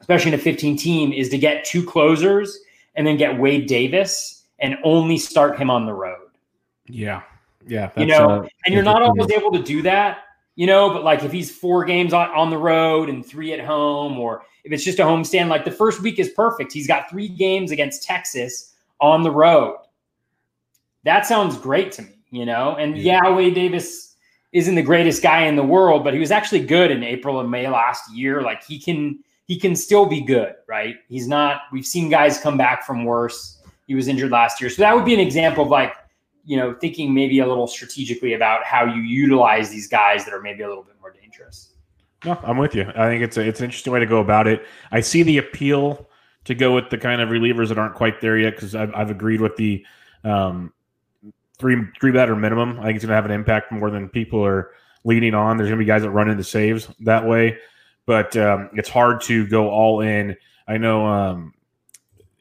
especially 0.00 0.32
in 0.32 0.40
a 0.40 0.42
15 0.42 0.76
team, 0.76 1.12
is 1.12 1.28
to 1.28 1.38
get 1.38 1.64
two 1.64 1.86
closers 1.86 2.58
and 2.96 3.06
then 3.06 3.16
get 3.16 3.38
Wade 3.38 3.68
Davis 3.68 4.42
and 4.58 4.76
only 4.82 5.18
start 5.18 5.56
him 5.56 5.70
on 5.70 5.86
the 5.86 5.94
road. 5.94 6.30
Yeah. 6.88 7.22
Yeah, 7.66 7.90
you 7.96 8.06
know, 8.06 8.28
uh, 8.28 8.48
and 8.66 8.74
you're 8.74 8.84
not 8.84 9.02
always 9.02 9.30
able 9.30 9.52
to 9.52 9.62
do 9.62 9.82
that, 9.82 10.24
you 10.54 10.66
know. 10.66 10.90
But 10.90 11.04
like 11.04 11.22
if 11.22 11.32
he's 11.32 11.50
four 11.50 11.84
games 11.84 12.12
on, 12.12 12.28
on 12.30 12.50
the 12.50 12.58
road 12.58 13.08
and 13.08 13.24
three 13.24 13.52
at 13.52 13.60
home, 13.64 14.18
or 14.18 14.42
if 14.64 14.72
it's 14.72 14.84
just 14.84 14.98
a 14.98 15.04
home 15.04 15.24
stand, 15.24 15.48
like 15.48 15.64
the 15.64 15.70
first 15.70 16.00
week 16.02 16.18
is 16.18 16.30
perfect. 16.30 16.72
He's 16.72 16.86
got 16.86 17.08
three 17.08 17.28
games 17.28 17.70
against 17.70 18.02
Texas 18.02 18.74
on 19.00 19.22
the 19.22 19.30
road. 19.30 19.78
That 21.04 21.26
sounds 21.26 21.56
great 21.56 21.92
to 21.92 22.02
me, 22.02 22.14
you 22.30 22.46
know. 22.46 22.76
And 22.76 22.96
yeah, 22.96 23.20
yeah 23.24 23.34
Wade 23.34 23.54
Davis 23.54 24.14
isn't 24.52 24.74
the 24.74 24.82
greatest 24.82 25.22
guy 25.22 25.42
in 25.44 25.56
the 25.56 25.64
world, 25.64 26.04
but 26.04 26.14
he 26.14 26.20
was 26.20 26.30
actually 26.30 26.64
good 26.64 26.90
in 26.90 27.02
April 27.02 27.40
and 27.40 27.50
May 27.50 27.68
last 27.68 28.14
year. 28.14 28.40
Like 28.42 28.62
he 28.64 28.78
can 28.78 29.18
he 29.46 29.58
can 29.58 29.76
still 29.76 30.06
be 30.06 30.20
good, 30.20 30.54
right? 30.66 30.96
He's 31.08 31.28
not. 31.28 31.62
We've 31.72 31.86
seen 31.86 32.08
guys 32.08 32.38
come 32.38 32.56
back 32.56 32.84
from 32.84 33.04
worse. 33.04 33.62
He 33.86 33.94
was 33.94 34.08
injured 34.08 34.30
last 34.30 34.60
year, 34.60 34.70
so 34.70 34.80
that 34.82 34.94
would 34.94 35.04
be 35.04 35.12
an 35.12 35.20
example 35.20 35.64
of 35.64 35.70
like 35.70 35.94
you 36.44 36.56
know, 36.56 36.74
thinking 36.74 37.14
maybe 37.14 37.38
a 37.38 37.46
little 37.46 37.66
strategically 37.66 38.34
about 38.34 38.64
how 38.64 38.84
you 38.84 39.00
utilize 39.00 39.70
these 39.70 39.88
guys 39.88 40.24
that 40.24 40.34
are 40.34 40.42
maybe 40.42 40.62
a 40.62 40.68
little 40.68 40.82
bit 40.82 40.94
more 41.00 41.12
dangerous. 41.12 41.70
No, 42.24 42.38
I'm 42.42 42.58
with 42.58 42.74
you. 42.74 42.90
I 42.94 43.08
think 43.08 43.22
it's 43.22 43.36
a, 43.36 43.46
it's 43.46 43.60
an 43.60 43.64
interesting 43.64 43.92
way 43.92 44.00
to 44.00 44.06
go 44.06 44.20
about 44.20 44.46
it. 44.46 44.66
I 44.92 45.00
see 45.00 45.22
the 45.22 45.38
appeal 45.38 46.08
to 46.44 46.54
go 46.54 46.74
with 46.74 46.90
the 46.90 46.98
kind 46.98 47.20
of 47.20 47.30
relievers 47.30 47.68
that 47.68 47.78
aren't 47.78 47.94
quite 47.94 48.20
there 48.20 48.38
yet 48.38 48.54
because 48.54 48.74
I've, 48.74 48.94
I've, 48.94 49.10
agreed 49.10 49.40
with 49.40 49.56
the 49.56 49.84
um, 50.24 50.72
three 51.58 51.76
three 52.00 52.12
batter 52.12 52.36
minimum. 52.36 52.78
I 52.80 52.84
think 52.84 52.96
it's 52.96 53.04
going 53.04 53.10
to 53.10 53.14
have 53.14 53.24
an 53.24 53.30
impact 53.30 53.72
more 53.72 53.90
than 53.90 54.08
people 54.08 54.44
are 54.44 54.72
leaning 55.04 55.34
on. 55.34 55.56
There's 55.56 55.68
going 55.68 55.78
to 55.78 55.82
be 55.82 55.86
guys 55.86 56.02
that 56.02 56.10
run 56.10 56.28
into 56.28 56.44
saves 56.44 56.88
that 57.00 57.26
way, 57.26 57.58
but 58.06 58.36
um, 58.36 58.70
it's 58.74 58.88
hard 58.88 59.20
to 59.22 59.46
go 59.46 59.70
all 59.70 60.00
in. 60.00 60.36
I 60.68 60.76
know 60.78 61.06
um, 61.06 61.54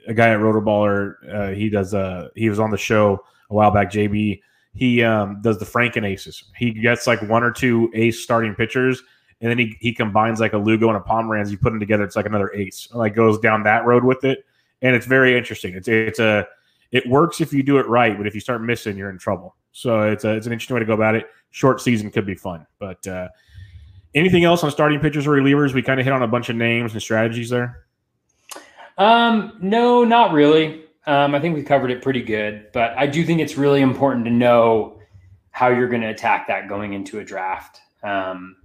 a 0.07 0.13
guy 0.13 0.29
at 0.29 0.39
Rotoballer. 0.39 1.15
Uh, 1.33 1.53
he 1.53 1.69
does. 1.69 1.93
Uh, 1.93 2.29
he 2.35 2.49
was 2.49 2.59
on 2.59 2.71
the 2.71 2.77
show 2.77 3.23
a 3.53 3.55
while 3.55 3.71
back. 3.71 3.91
JB 3.91 4.41
he 4.75 5.03
um, 5.03 5.39
does 5.41 5.59
the 5.59 5.65
Franken 5.65 6.05
aces. 6.05 6.43
He 6.57 6.71
gets 6.71 7.05
like 7.05 7.21
one 7.23 7.43
or 7.43 7.51
two 7.51 7.91
ace 7.93 8.21
starting 8.21 8.55
pitchers, 8.55 9.01
and 9.41 9.49
then 9.49 9.59
he, 9.59 9.77
he 9.79 9.93
combines 9.93 10.39
like 10.39 10.53
a 10.53 10.57
Lugo 10.57 10.87
and 10.87 10.97
a 10.97 11.01
Pomeranz. 11.01 11.51
You 11.51 11.57
put 11.57 11.69
them 11.69 11.79
together, 11.79 12.03
it's 12.03 12.15
like 12.15 12.25
another 12.25 12.51
ace. 12.53 12.87
Like 12.91 13.15
goes 13.15 13.39
down 13.39 13.63
that 13.63 13.85
road 13.85 14.03
with 14.03 14.23
it, 14.23 14.45
and 14.81 14.95
it's 14.95 15.05
very 15.05 15.37
interesting. 15.37 15.75
It's 15.75 15.87
it's 15.87 16.19
a 16.19 16.47
it 16.91 17.07
works 17.07 17.39
if 17.39 17.53
you 17.53 17.63
do 17.63 17.77
it 17.77 17.87
right, 17.87 18.17
but 18.17 18.25
if 18.25 18.33
you 18.33 18.41
start 18.41 18.61
missing, 18.63 18.97
you're 18.97 19.09
in 19.09 19.17
trouble. 19.17 19.55
So 19.71 20.01
it's 20.01 20.23
a, 20.23 20.35
it's 20.35 20.47
an 20.47 20.53
interesting 20.53 20.75
way 20.75 20.79
to 20.79 20.85
go 20.85 20.93
about 20.93 21.15
it. 21.15 21.27
Short 21.51 21.81
season 21.81 22.09
could 22.09 22.25
be 22.25 22.35
fun, 22.35 22.65
but 22.79 23.05
uh, 23.07 23.29
anything 24.15 24.43
else 24.43 24.63
on 24.63 24.71
starting 24.71 24.99
pitchers 24.99 25.27
or 25.27 25.31
relievers? 25.31 25.73
We 25.73 25.83
kind 25.83 25.99
of 25.99 26.05
hit 26.05 26.13
on 26.13 26.23
a 26.23 26.27
bunch 26.27 26.49
of 26.49 26.55
names 26.55 26.93
and 26.93 27.01
strategies 27.01 27.49
there. 27.49 27.85
Um, 28.97 29.57
no, 29.59 30.03
not 30.03 30.33
really. 30.33 30.82
Um, 31.05 31.35
I 31.35 31.39
think 31.39 31.55
we 31.55 31.63
covered 31.63 31.91
it 31.91 32.01
pretty 32.01 32.21
good, 32.21 32.67
but 32.71 32.97
I 32.97 33.07
do 33.07 33.25
think 33.25 33.41
it's 33.41 33.57
really 33.57 33.81
important 33.81 34.25
to 34.25 34.31
know 34.31 34.99
how 35.51 35.67
you're 35.67 35.89
going 35.89 36.01
to 36.01 36.09
attack 36.09 36.47
that 36.47 36.67
going 36.67 36.93
into 36.93 37.19
a 37.19 37.23
draft. 37.23 37.81
Um, 38.03 38.55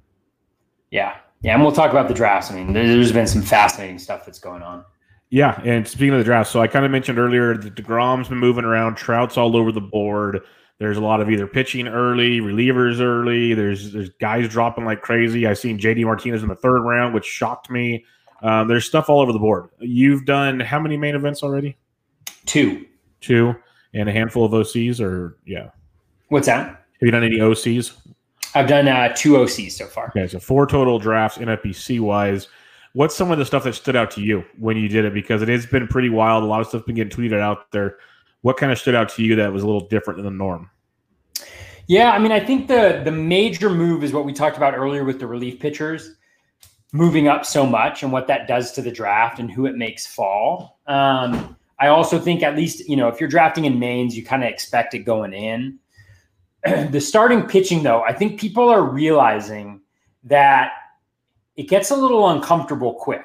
yeah, 0.91 1.17
yeah, 1.43 1.55
and 1.55 1.63
we'll 1.63 1.73
talk 1.73 1.91
about 1.91 2.09
the 2.09 2.15
drafts. 2.15 2.51
I 2.51 2.55
mean, 2.55 2.73
there's 2.73 3.13
been 3.13 3.27
some 3.27 3.43
fascinating 3.43 3.99
stuff 3.99 4.25
that's 4.25 4.39
going 4.39 4.63
on. 4.63 4.85
Yeah, 5.31 5.61
and 5.65 5.87
speaking 5.87 6.13
of 6.15 6.19
the 6.19 6.25
draft, 6.25 6.51
so 6.51 6.61
I 6.61 6.69
kind 6.69 6.85
of 6.85 6.91
mentioned 6.91 7.19
earlier 7.19 7.57
that 7.57 7.75
Degrom's 7.75 8.29
been 8.29 8.39
moving 8.39 8.65
around. 8.65 8.95
Trout's 8.95 9.37
all 9.37 9.57
over 9.57 9.71
the 9.71 9.81
board. 9.81 10.41
There's 10.79 10.97
a 10.97 11.03
lot 11.03 11.21
of 11.21 11.29
either 11.29 11.47
pitching 11.47 11.87
early, 11.89 12.41
relievers 12.41 13.01
early. 13.01 13.53
There's 13.53 13.93
there's 13.93 14.11
guys 14.21 14.49
dropping 14.49 14.85
like 14.85 15.03
crazy. 15.03 15.47
I've 15.47 15.59
seen 15.59 15.79
JD 15.79 16.05
Martinez 16.05 16.43
in 16.43 16.49
the 16.49 16.57
third 16.57 16.81
round, 16.81 17.15
which 17.15 17.27
shocked 17.27 17.69
me. 17.69 18.05
Um, 18.43 18.69
there's 18.69 18.87
stuff 18.87 19.11
all 19.11 19.21
over 19.21 19.33
the 19.33 19.39
board. 19.39 19.69
You've 19.81 20.25
done 20.25 20.61
how 20.61 20.79
many 20.81 20.97
main 20.97 21.17
events 21.17 21.43
already? 21.43 21.77
Two. 22.47 22.87
Two 23.21 23.55
and 23.95 24.09
a 24.09 24.13
handful 24.13 24.45
of 24.45 24.53
OCs, 24.53 25.01
or 25.01 25.39
yeah. 25.47 25.71
What's 26.29 26.47
that? 26.47 26.67
Have 26.69 27.03
you 27.03 27.11
done 27.11 27.25
any 27.25 27.39
OCs? 27.39 27.97
I've 28.55 28.69
done 28.69 28.89
uh, 28.89 29.15
two 29.15 29.35
OCs 29.35 29.73
so 29.73 29.87
far. 29.87 30.09
Okay, 30.09 30.27
so 30.27 30.39
four 30.39 30.67
total 30.67 30.99
drafts 30.99 31.39
NFBC 31.39 32.01
wise. 32.01 32.49
What's 32.95 33.15
some 33.15 33.31
of 33.31 33.39
the 33.39 33.45
stuff 33.45 33.65
that 33.65 33.75
stood 33.75 33.97
out 33.97 34.11
to 34.13 34.21
you 34.21 34.45
when 34.59 34.77
you 34.77 34.89
did 34.89 35.05
it? 35.05 35.15
Because 35.15 35.43
it 35.43 35.49
has 35.49 35.67
been 35.67 35.87
pretty 35.87 36.09
wild. 36.09 36.43
A 36.43 36.47
lot 36.47 36.61
of 36.61 36.67
stuff 36.67 36.87
been 36.87 36.97
getting 36.97 37.17
tweeted 37.17 37.41
out 37.41 37.71
there. 37.71 37.99
What 38.43 38.57
kind 38.57 38.73
of 38.73 38.79
stood 38.79 38.95
out 38.95 39.09
to 39.11 39.23
you 39.23 39.37
that 39.37 39.53
was 39.53 39.63
a 39.63 39.67
little 39.67 39.87
different 39.89 40.17
than 40.19 40.25
the 40.25 40.31
norm? 40.31 40.71
Yeah, 41.87 42.11
I 42.11 42.19
mean, 42.19 42.33
I 42.33 42.41
think 42.41 42.69
the 42.69 43.03
the 43.05 43.13
major 43.13 43.71
move 43.71 44.05
is 44.05 44.13
what 44.13 44.25
we 44.25 44.33
talked 44.33 44.57
about 44.57 44.75
earlier 44.75 45.05
with 45.05 45.19
the 45.19 45.27
relief 45.27 45.61
pitchers 45.61 46.15
moving 46.93 47.29
up 47.29 47.45
so 47.45 47.67
much 47.67 48.03
and 48.03 48.11
what 48.11 48.27
that 48.27 48.49
does 48.49 48.73
to 48.73 48.81
the 48.81 48.91
draft 48.91 49.39
and 49.39 49.51
who 49.51 49.67
it 49.67 49.77
makes 49.77 50.07
fall. 50.07 50.81
Um, 50.87 51.58
I 51.81 51.89
also 51.89 52.19
think 52.19 52.43
at 52.43 52.57
least 52.57 52.89
you 52.89 52.97
know 52.97 53.09
if 53.09 53.21
you're 53.21 53.29
drafting 53.29 53.65
in 53.65 53.79
mains, 53.79 54.17
you 54.17 54.25
kind 54.25 54.43
of 54.43 54.51
expect 54.51 54.95
it 54.95 55.01
going 55.01 55.33
in. 55.33 55.79
the 56.91 57.01
starting 57.01 57.43
pitching, 57.43 57.83
though, 57.83 58.03
I 58.03 58.13
think 58.13 58.41
people 58.41 58.69
are 58.69 58.83
realizing 58.83 59.81
that 60.25 60.73
it 61.57 61.69
gets 61.69 61.91
a 61.91 61.97
little 61.97 62.29
uncomfortable 62.31 62.95
quick. 62.95 63.25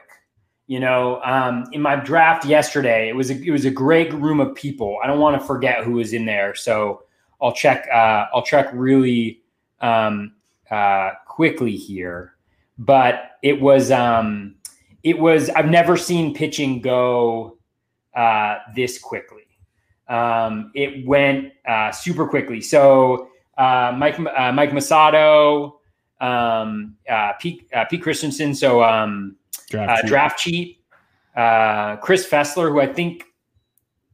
You 0.67 0.79
know, 0.79 1.21
um, 1.23 1.65
in 1.71 1.81
my 1.81 1.95
draft 1.95 2.45
yesterday, 2.45 3.09
it 3.09 3.15
was 3.15 3.29
a, 3.29 3.41
it 3.41 3.51
was 3.51 3.65
a 3.65 3.71
great 3.71 4.13
room 4.13 4.39
of 4.39 4.55
people. 4.55 4.97
I 5.03 5.07
don't 5.07 5.19
want 5.19 5.39
to 5.39 5.45
forget 5.45 5.83
who 5.83 5.93
was 5.93 6.13
in 6.13 6.25
there, 6.25 6.55
so 6.55 7.03
I'll 7.41 7.51
check. 7.51 7.87
Uh, 7.91 8.25
I'll 8.33 8.43
check 8.43 8.69
really 8.71 9.41
um, 9.81 10.33
uh, 10.71 11.11
quickly 11.27 11.75
here, 11.75 12.35
but 12.77 13.31
it 13.41 13.59
was 13.59 13.91
um, 13.91 14.55
it 15.03 15.19
was. 15.19 15.49
I've 15.49 15.69
never 15.69 15.97
seen 15.97 16.33
pitching 16.33 16.79
go 16.79 17.57
uh, 18.15 18.57
this 18.75 18.99
quickly. 18.99 19.43
Um, 20.07 20.71
it 20.75 21.05
went 21.07 21.53
uh, 21.67 21.91
super 21.91 22.27
quickly. 22.27 22.61
So 22.61 23.29
uh, 23.57 23.93
Mike 23.97 24.19
uh, 24.19 24.51
Mike 24.51 24.71
Masato, 24.71 25.73
um, 26.19 26.95
uh, 27.09 27.33
Pete 27.39 27.67
uh, 27.73 27.85
Pete 27.85 28.01
Christensen, 28.01 28.53
so 28.53 28.83
um, 28.83 29.35
draft, 29.69 29.89
uh, 29.89 30.01
cheat. 30.01 30.09
draft 30.09 30.39
cheat. 30.39 30.79
Uh, 31.35 31.95
Chris 31.97 32.27
Fessler, 32.27 32.69
who 32.69 32.79
I 32.79 32.87
think 32.87 33.23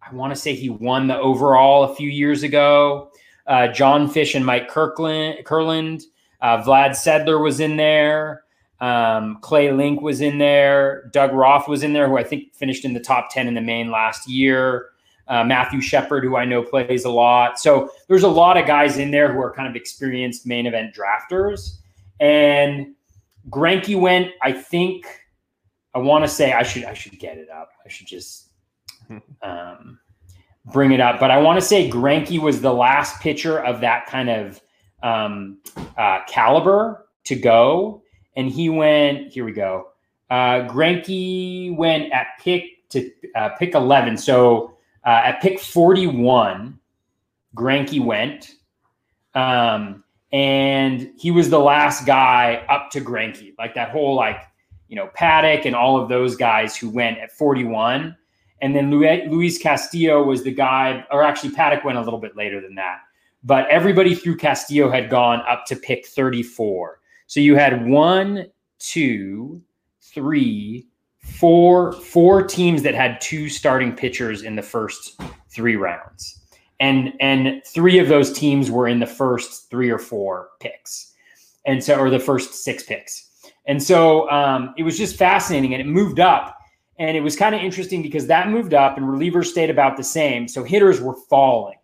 I 0.02 0.14
want 0.14 0.34
to 0.34 0.40
say 0.40 0.56
he 0.56 0.70
won 0.70 1.08
the 1.08 1.18
overall 1.18 1.84
a 1.84 1.96
few 1.96 2.10
years 2.10 2.44
ago. 2.44 3.12
Uh, 3.46 3.68
John 3.68 4.08
Fish 4.08 4.36
and 4.36 4.46
Mike 4.46 4.70
Kirkland, 4.70 5.46
Kurland. 5.46 6.04
Uh, 6.42 6.62
Vlad 6.64 6.92
Sedler 6.92 7.44
was 7.44 7.60
in 7.60 7.76
there. 7.76 8.44
Um, 8.82 9.40
Clay 9.42 9.72
Link 9.72 10.02
was 10.02 10.22
in 10.22 10.38
there. 10.38 11.10
Doug 11.12 11.34
Roth 11.34 11.68
was 11.68 11.84
in 11.84 11.94
there, 11.94 12.08
who 12.08 12.18
I 12.18 12.24
think 12.24 12.54
finished 12.54 12.86
in 12.86 12.94
the 12.94 13.00
top 13.00 13.30
10 13.32 13.48
in 13.48 13.54
the 13.54 13.62
main 13.62 13.92
last 13.92 14.30
year. 14.30 14.88
Uh, 15.28 15.44
Matthew 15.44 15.82
Shepard, 15.82 16.24
who 16.24 16.36
I 16.36 16.46
know 16.46 16.64
plays 16.64 17.06
a 17.06 17.10
lot. 17.10 17.60
So 17.60 17.92
there's 18.08 18.24
a 18.24 18.30
lot 18.30 18.58
of 18.58 18.66
guys 18.66 18.98
in 18.98 19.12
there 19.12 19.32
who 19.32 19.40
are 19.40 19.54
kind 19.54 19.68
of 19.68 19.76
experienced 19.76 20.48
main 20.48 20.66
event 20.66 20.96
drafters. 20.96 21.78
And 22.20 22.96
Greinke 23.50 24.00
went, 24.00 24.32
I 24.42 24.52
think, 24.52 25.06
I 25.94 26.00
want 26.00 26.24
to 26.24 26.28
say 26.28 26.54
I 26.54 26.64
should 26.64 26.84
I 26.84 26.94
should 26.94 27.18
get 27.20 27.38
it 27.38 27.50
up. 27.50 27.72
I 27.86 27.90
should 27.90 28.08
just 28.08 28.50
um, 29.42 30.00
bring 30.72 30.92
it 30.92 31.00
up. 31.00 31.20
But 31.20 31.32
I 31.32 31.38
want 31.38 31.60
to 31.60 31.66
say 31.66 31.90
Greinke 31.90 32.40
was 32.40 32.62
the 32.62 32.74
last 32.74 33.22
pitcher 33.22 33.60
of 33.60 33.82
that 33.82 34.08
kind 34.08 34.30
of 34.30 34.62
um, 35.04 35.60
uh, 35.98 36.20
caliber 36.28 37.08
to 37.26 37.36
go, 37.36 38.04
and 38.36 38.50
he 38.50 38.70
went. 38.70 39.32
Here 39.32 39.46
we 39.46 39.52
go. 39.52 39.90
Uh, 40.30 40.68
Greinke 40.68 41.76
went 41.76 42.12
at 42.12 42.28
pick 42.40 42.88
to 42.90 43.12
uh, 43.36 43.50
pick 43.58 43.76
eleven. 43.76 44.18
So 44.18 44.78
uh, 45.06 45.22
at 45.26 45.42
pick 45.42 45.60
forty 45.60 46.08
one, 46.08 46.80
Greinke 47.56 48.04
went. 48.04 48.56
Um, 49.36 50.04
and 50.32 51.12
he 51.18 51.32
was 51.32 51.50
the 51.50 51.60
last 51.60 52.06
guy 52.06 52.64
up 52.70 52.92
to 52.92 53.02
Greinke, 53.02 53.54
like 53.58 53.74
that 53.76 53.90
whole 53.90 54.16
like 54.16 54.42
you 54.88 54.96
know 54.96 55.10
Paddack 55.18 55.66
and 55.66 55.76
all 55.76 56.00
of 56.02 56.10
those 56.10 56.36
guys 56.36 56.76
who 56.78 56.90
went 56.90 57.18
at 57.20 57.32
41, 57.32 58.16
and 58.62 58.76
then 58.76 58.92
Luis 58.92 59.58
Castillo 59.58 60.24
was 60.24 60.44
the 60.44 60.52
guy, 60.52 61.06
or 61.12 61.24
actually 61.24 61.52
Paddack 61.52 61.84
went 61.84 61.98
a 61.98 62.02
little 62.02 62.20
bit 62.20 62.36
later 62.36 62.62
than 62.62 62.76
that, 62.76 63.00
but 63.44 63.68
everybody 63.70 64.14
through 64.14 64.38
Castillo 64.38 64.90
had 64.90 65.10
gone 65.10 65.42
up 65.48 65.66
to 65.68 65.76
pick 65.76 66.06
34. 66.06 66.99
So 67.30 67.40
you 67.40 67.56
had 67.56 67.88
one, 67.88 68.48
two, 68.80 69.62
three, 70.02 70.88
four, 71.20 71.94
four 71.94 72.42
teams 72.42 72.82
that 72.82 72.96
had 72.96 73.22
two 73.22 73.50
starting 73.50 73.96
pitchers 73.96 74.42
in 74.42 74.56
the 74.56 74.64
first 74.64 75.22
three 75.48 75.76
rounds. 75.76 76.42
And 76.80 77.14
and 77.20 77.62
three 77.68 78.00
of 78.00 78.08
those 78.08 78.34
teams 78.34 78.72
were 78.72 78.88
in 78.88 79.00
the 79.00 79.06
first 79.06 79.70
three 79.70 79.92
or 79.92 80.00
four 80.00 80.50
picks, 80.60 81.14
and 81.66 81.84
so 81.84 82.00
or 82.00 82.10
the 82.10 82.20
first 82.20 82.64
six 82.64 82.82
picks, 82.82 83.30
and 83.68 83.84
so 83.84 84.28
um, 84.32 84.74
it 84.78 84.84
was 84.84 84.98
just 84.98 85.18
fascinating, 85.18 85.74
and 85.74 85.82
it 85.82 85.88
moved 85.88 86.22
up, 86.22 86.58
and 86.98 87.18
it 87.18 87.22
was 87.22 87.36
kind 87.36 87.54
of 87.54 87.60
interesting 87.62 88.02
because 88.02 88.28
that 88.28 88.48
moved 88.48 88.74
up, 88.74 88.96
and 88.98 89.06
relievers 89.06 89.48
stayed 89.48 89.70
about 89.70 89.98
the 89.98 90.04
same, 90.06 90.48
so 90.48 90.64
hitters 90.64 91.02
were 91.02 91.18
falling, 91.30 91.78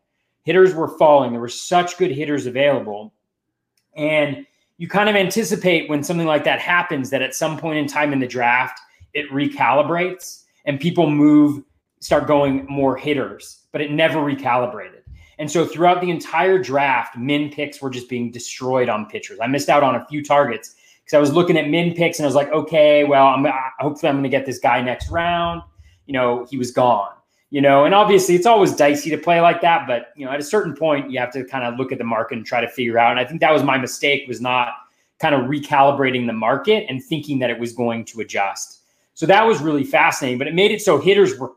hitters 0.44 0.74
were 0.74 0.98
falling. 0.98 1.34
There 1.34 1.42
were 1.42 1.50
such 1.50 1.98
good 1.98 2.12
hitters 2.12 2.46
available, 2.46 3.14
and 3.98 4.46
you 4.78 4.88
kind 4.88 5.10
of 5.10 5.16
anticipate 5.16 5.90
when 5.90 6.04
something 6.04 6.28
like 6.28 6.44
that 6.44 6.60
happens 6.60 7.10
that 7.10 7.22
at 7.22 7.34
some 7.34 7.58
point 7.58 7.78
in 7.78 7.88
time 7.88 8.14
in 8.14 8.20
the 8.20 8.28
draft 8.28 8.80
it 9.14 9.30
recalibrates 9.32 10.44
and 10.66 10.80
people 10.80 11.10
move 11.10 11.64
start 12.00 12.28
going 12.28 12.66
more 12.70 12.96
hitters 12.98 13.66
but 13.76 13.82
it 13.82 13.92
never 13.92 14.20
recalibrated. 14.20 15.02
And 15.38 15.52
so 15.52 15.66
throughout 15.66 16.00
the 16.00 16.10
entire 16.10 16.58
draft, 16.58 17.18
min 17.18 17.50
picks 17.50 17.82
were 17.82 17.90
just 17.90 18.08
being 18.08 18.32
destroyed 18.32 18.88
on 18.88 19.06
pitchers. 19.08 19.38
I 19.42 19.48
missed 19.48 19.68
out 19.68 19.84
on 19.84 19.96
a 19.96 20.06
few 20.06 20.24
targets 20.24 20.78
because 21.04 21.14
I 21.14 21.20
was 21.20 21.34
looking 21.34 21.58
at 21.58 21.68
min 21.68 21.94
picks 21.94 22.18
and 22.18 22.26
I 22.26 22.28
was 22.28 22.36
like, 22.36 22.50
okay, 22.54 23.04
well, 23.04 23.28
I'm 23.28 23.46
hopefully 23.80 24.10
I'm 24.10 24.16
going 24.16 24.24
to 24.24 24.30
get 24.30 24.46
this 24.46 24.60
guy 24.60 24.80
next 24.80 25.10
round. 25.10 25.62
You 26.06 26.14
know, 26.14 26.48
he 26.50 26.58
was 26.58 26.72
gone. 26.72 27.12
You 27.56 27.62
know, 27.62 27.86
and 27.86 27.96
obviously 27.96 28.36
it's 28.36 28.46
always 28.46 28.76
dicey 28.76 29.10
to 29.12 29.18
play 29.18 29.40
like 29.40 29.62
that, 29.62 29.88
but 29.88 30.08
you 30.18 30.26
know, 30.26 30.32
at 30.34 30.42
a 30.42 30.44
certain 30.44 30.76
point, 30.76 31.10
you 31.10 31.18
have 31.22 31.32
to 31.32 31.46
kind 31.46 31.64
of 31.64 31.80
look 31.80 31.94
at 31.94 31.98
the 31.98 32.04
market 32.04 32.36
and 32.36 32.46
try 32.46 32.60
to 32.60 32.68
figure 32.68 33.00
out. 33.00 33.12
And 33.12 33.20
I 33.20 33.24
think 33.24 33.40
that 33.40 33.54
was 33.54 33.64
my 33.64 33.78
mistake 33.78 34.28
was 34.28 34.42
not 34.42 34.74
kind 35.20 35.34
of 35.34 35.44
recalibrating 35.44 36.28
the 36.28 36.34
market 36.34 36.86
and 36.90 37.02
thinking 37.02 37.40
that 37.40 37.50
it 37.50 37.58
was 37.58 37.72
going 37.72 38.04
to 38.08 38.20
adjust. 38.20 38.82
So 39.14 39.26
that 39.28 39.48
was 39.48 39.62
really 39.62 39.86
fascinating, 39.86 40.38
but 40.38 40.48
it 40.48 40.54
made 40.54 40.72
it 40.72 40.82
so 40.82 41.00
hitters 41.00 41.40
were 41.40 41.54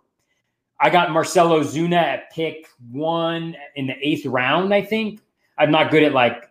I 0.78 0.88
got 0.88 1.11
Marcell 1.11 1.48
Ozuna 1.48 2.00
at 2.00 2.30
pick 2.30 2.68
one 2.92 3.56
in 3.74 3.88
the 3.88 3.96
eighth 4.00 4.24
round, 4.24 4.72
I 4.72 4.82
think. 4.82 5.20
I'm 5.58 5.72
not 5.72 5.90
good 5.90 6.04
at 6.04 6.12
like 6.12 6.48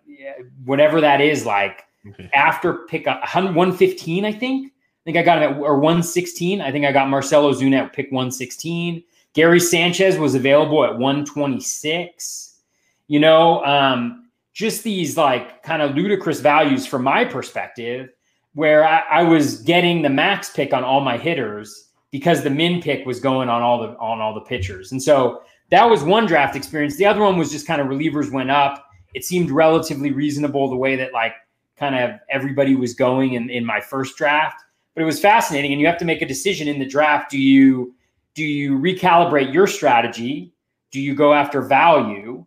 whatever 0.66 1.00
that 1.00 1.22
is, 1.22 1.46
like 1.46 1.86
okay. 2.06 2.30
after 2.34 2.80
pick 2.90 3.06
115, 3.06 4.26
I 4.26 4.32
think. 4.34 4.74
I 4.74 5.02
think 5.06 5.16
I 5.16 5.22
got 5.22 5.42
him 5.42 5.54
at 5.54 5.58
or 5.58 5.76
116. 5.76 6.60
I 6.60 6.70
think 6.70 6.86
I 6.86 6.92
got 6.92 7.08
Marcell 7.08 7.50
Ozuna 7.50 7.86
at 7.86 7.94
pick 7.94 8.12
116. 8.12 9.06
Gary 9.38 9.60
Sanchez 9.60 10.18
was 10.18 10.34
available 10.34 10.84
at 10.84 10.98
126. 10.98 12.60
You 13.08 13.20
know, 13.20 13.64
um, 13.66 14.32
just 14.52 14.84
these 14.84 15.16
like 15.16 15.62
kind 15.62 15.84
of 15.84 15.94
ludicrous 15.94 16.40
values 16.40 16.88
from 16.88 17.04
my 17.04 17.24
perspective, 17.24 18.10
where 18.56 18.84
I, 18.84 19.04
I 19.12 19.22
was 19.22 19.62
getting 19.62 20.02
the 20.02 20.10
max 20.10 20.50
pick 20.50 20.74
on 20.74 20.84
all 20.84 21.02
my 21.02 21.20
hitters 21.20 21.90
because 22.10 22.42
the 22.42 22.50
min 22.50 22.82
pick 22.82 23.06
was 23.06 23.20
going 23.20 23.48
on 23.48 23.62
all 23.62 23.80
the 23.80 23.90
on 24.00 24.22
all 24.22 24.34
the 24.34 24.42
pitchers. 24.42 24.92
And 24.92 25.04
so 25.04 25.44
that 25.70 25.88
was 25.88 26.04
one 26.04 26.26
draft 26.26 26.56
experience. 26.56 26.98
The 26.98 27.06
other 27.06 27.22
one 27.22 27.38
was 27.38 27.52
just 27.52 27.68
kind 27.68 27.80
of 27.80 27.90
relievers 27.90 28.32
went 28.32 28.50
up. 28.50 28.88
It 29.14 29.24
seemed 29.24 29.52
relatively 29.52 30.10
reasonable 30.10 30.68
the 30.68 30.76
way 30.76 30.96
that 30.96 31.14
like 31.14 31.34
kind 31.78 31.94
of 31.94 32.20
everybody 32.32 32.76
was 32.76 32.96
going 32.96 33.34
in, 33.34 33.52
in 33.52 33.64
my 33.64 33.82
first 33.82 34.18
draft. 34.18 34.64
But 34.96 35.04
it 35.04 35.06
was 35.06 35.20
fascinating. 35.20 35.74
And 35.74 35.80
you 35.80 35.86
have 35.86 36.00
to 36.00 36.06
make 36.06 36.24
a 36.24 36.28
decision 36.28 36.68
in 36.68 36.80
the 36.80 36.88
draft. 36.88 37.30
Do 37.30 37.38
you 37.40 37.94
do 38.38 38.44
you 38.44 38.78
recalibrate 38.78 39.52
your 39.52 39.66
strategy? 39.66 40.54
Do 40.92 41.02
you 41.02 41.16
go 41.16 41.34
after 41.34 41.60
value? 41.64 42.46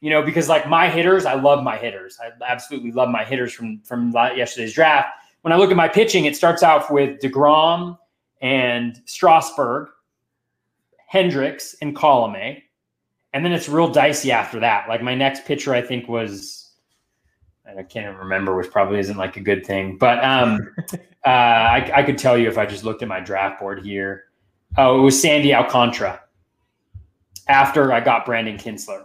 You 0.00 0.10
know, 0.10 0.22
because 0.22 0.48
like 0.48 0.68
my 0.68 0.88
hitters, 0.88 1.26
I 1.26 1.34
love 1.34 1.64
my 1.64 1.76
hitters. 1.76 2.16
I 2.22 2.30
absolutely 2.46 2.92
love 2.92 3.08
my 3.08 3.24
hitters 3.24 3.52
from 3.52 3.80
from 3.80 4.12
yesterday's 4.12 4.72
draft. 4.72 5.08
When 5.42 5.52
I 5.52 5.56
look 5.56 5.72
at 5.72 5.76
my 5.76 5.88
pitching, 5.88 6.26
it 6.26 6.36
starts 6.36 6.62
off 6.62 6.92
with 6.92 7.18
DeGrom, 7.18 7.98
and 8.40 9.02
Strasburg, 9.04 9.88
Hendricks, 11.08 11.74
and 11.82 11.96
Colome. 11.96 12.62
And 13.32 13.44
then 13.44 13.50
it's 13.50 13.68
real 13.68 13.90
dicey 13.90 14.30
after 14.30 14.60
that. 14.60 14.88
Like 14.88 15.02
my 15.02 15.16
next 15.16 15.44
pitcher, 15.44 15.74
I 15.74 15.82
think 15.82 16.08
was, 16.08 16.70
I 17.66 17.82
can't 17.82 18.06
even 18.06 18.16
remember, 18.16 18.54
which 18.54 18.70
probably 18.70 19.00
isn't 19.00 19.16
like 19.16 19.36
a 19.36 19.40
good 19.40 19.66
thing. 19.66 19.98
But 19.98 20.22
um, 20.22 20.72
uh, 21.26 21.28
I, 21.28 21.90
I 21.96 22.02
could 22.04 22.16
tell 22.16 22.38
you 22.38 22.46
if 22.46 22.58
I 22.58 22.64
just 22.64 22.84
looked 22.84 23.02
at 23.02 23.08
my 23.08 23.18
draft 23.18 23.58
board 23.58 23.82
here. 23.82 24.26
Oh, 24.76 24.98
it 24.98 25.02
was 25.02 25.20
Sandy 25.20 25.54
Alcantara 25.54 26.20
after 27.48 27.92
I 27.92 28.00
got 28.00 28.26
Brandon 28.26 28.56
Kintzler. 28.56 29.04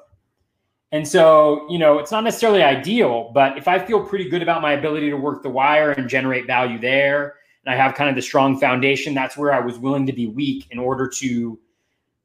And 0.92 1.08
so, 1.08 1.68
you 1.70 1.78
know, 1.78 2.00
it's 2.00 2.12
not 2.12 2.24
necessarily 2.24 2.64
ideal, 2.64 3.30
but 3.34 3.56
if 3.58 3.68
I 3.68 3.78
feel 3.78 4.04
pretty 4.04 4.28
good 4.28 4.42
about 4.42 4.64
my 4.64 4.74
ability 4.74 5.12
to 5.12 5.18
work 5.18 5.44
the 5.44 5.50
wire 5.50 5.92
and 5.92 6.10
generate 6.10 6.48
value 6.48 6.80
there, 6.80 7.36
and 7.64 7.74
I 7.74 7.78
have 7.78 7.94
kind 7.94 8.10
of 8.10 8.16
the 8.16 8.22
strong 8.24 8.60
foundation, 8.60 9.14
that's 9.14 9.38
where 9.38 9.54
I 9.54 9.60
was 9.60 9.78
willing 9.78 10.08
to 10.08 10.14
be 10.14 10.26
weak 10.26 10.66
in 10.72 10.80
order 10.80 11.08
to, 11.08 11.60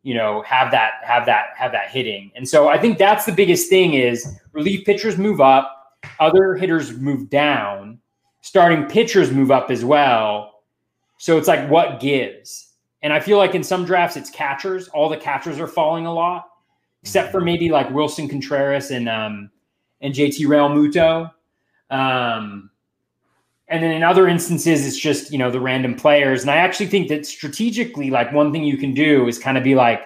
you 0.03 0.15
know, 0.15 0.41
have 0.43 0.71
that 0.71 0.93
have 1.03 1.27
that 1.27 1.49
have 1.57 1.73
that 1.73 1.91
hitting. 1.91 2.31
And 2.35 2.49
so 2.49 2.69
I 2.69 2.79
think 2.79 2.97
that's 2.97 3.27
the 3.27 3.33
biggest 3.33 3.69
thing 3.69 3.93
is 3.93 4.27
relief 4.53 4.87
pitchers 4.87 5.19
move 5.19 5.43
up, 5.43 5.99
other 6.19 6.55
hitters 6.55 6.97
move 6.97 7.29
down, 7.29 7.99
starting 8.41 8.87
pitchers 8.87 9.31
move 9.31 9.51
up 9.51 9.71
as 9.71 9.85
well. 9.85 10.63
So 11.19 11.37
it's 11.37 11.49
like 11.49 11.69
what 11.69 12.01
gives. 12.01 12.64
And 13.05 13.13
I 13.13 13.21
feel 13.21 13.37
like 13.37 13.55
in 13.55 13.63
some 13.63 13.85
drafts 13.85 14.17
it's 14.17 14.31
catchers. 14.31 14.89
All 14.89 15.11
the 15.11 15.17
catchers 15.19 15.61
are 15.61 15.69
falling 15.69 16.07
a 16.07 16.13
lot, 16.13 16.49
except 17.03 17.31
for 17.31 17.41
maybe 17.43 17.69
like 17.69 17.91
Willson 17.91 18.29
Contreras 18.31 18.91
and 18.91 19.11
um, 19.11 19.51
and 20.01 20.15
JT 20.15 20.41
Realmuto. 20.47 21.31
Um, 21.91 22.71
and 23.69 23.83
then 23.83 23.91
in 23.91 24.03
other 24.03 24.27
instances, 24.27 24.87
it's 24.87 24.99
just, 24.99 25.31
you 25.31 25.39
know, 25.39 25.51
the 25.51 25.61
random 25.61 25.95
players. 25.95 26.43
And 26.43 26.51
I 26.51 26.57
actually 26.57 26.87
think 26.87 27.09
that 27.09 27.27
strategically, 27.27 28.09
like 28.09 28.33
one 28.33 28.53
thing 28.53 28.65
you 28.65 28.79
can 28.79 28.95
do 28.95 29.29
is 29.29 29.39
kind 29.39 29.59
of 29.59 29.65
be 29.65 29.75
like, 29.75 30.01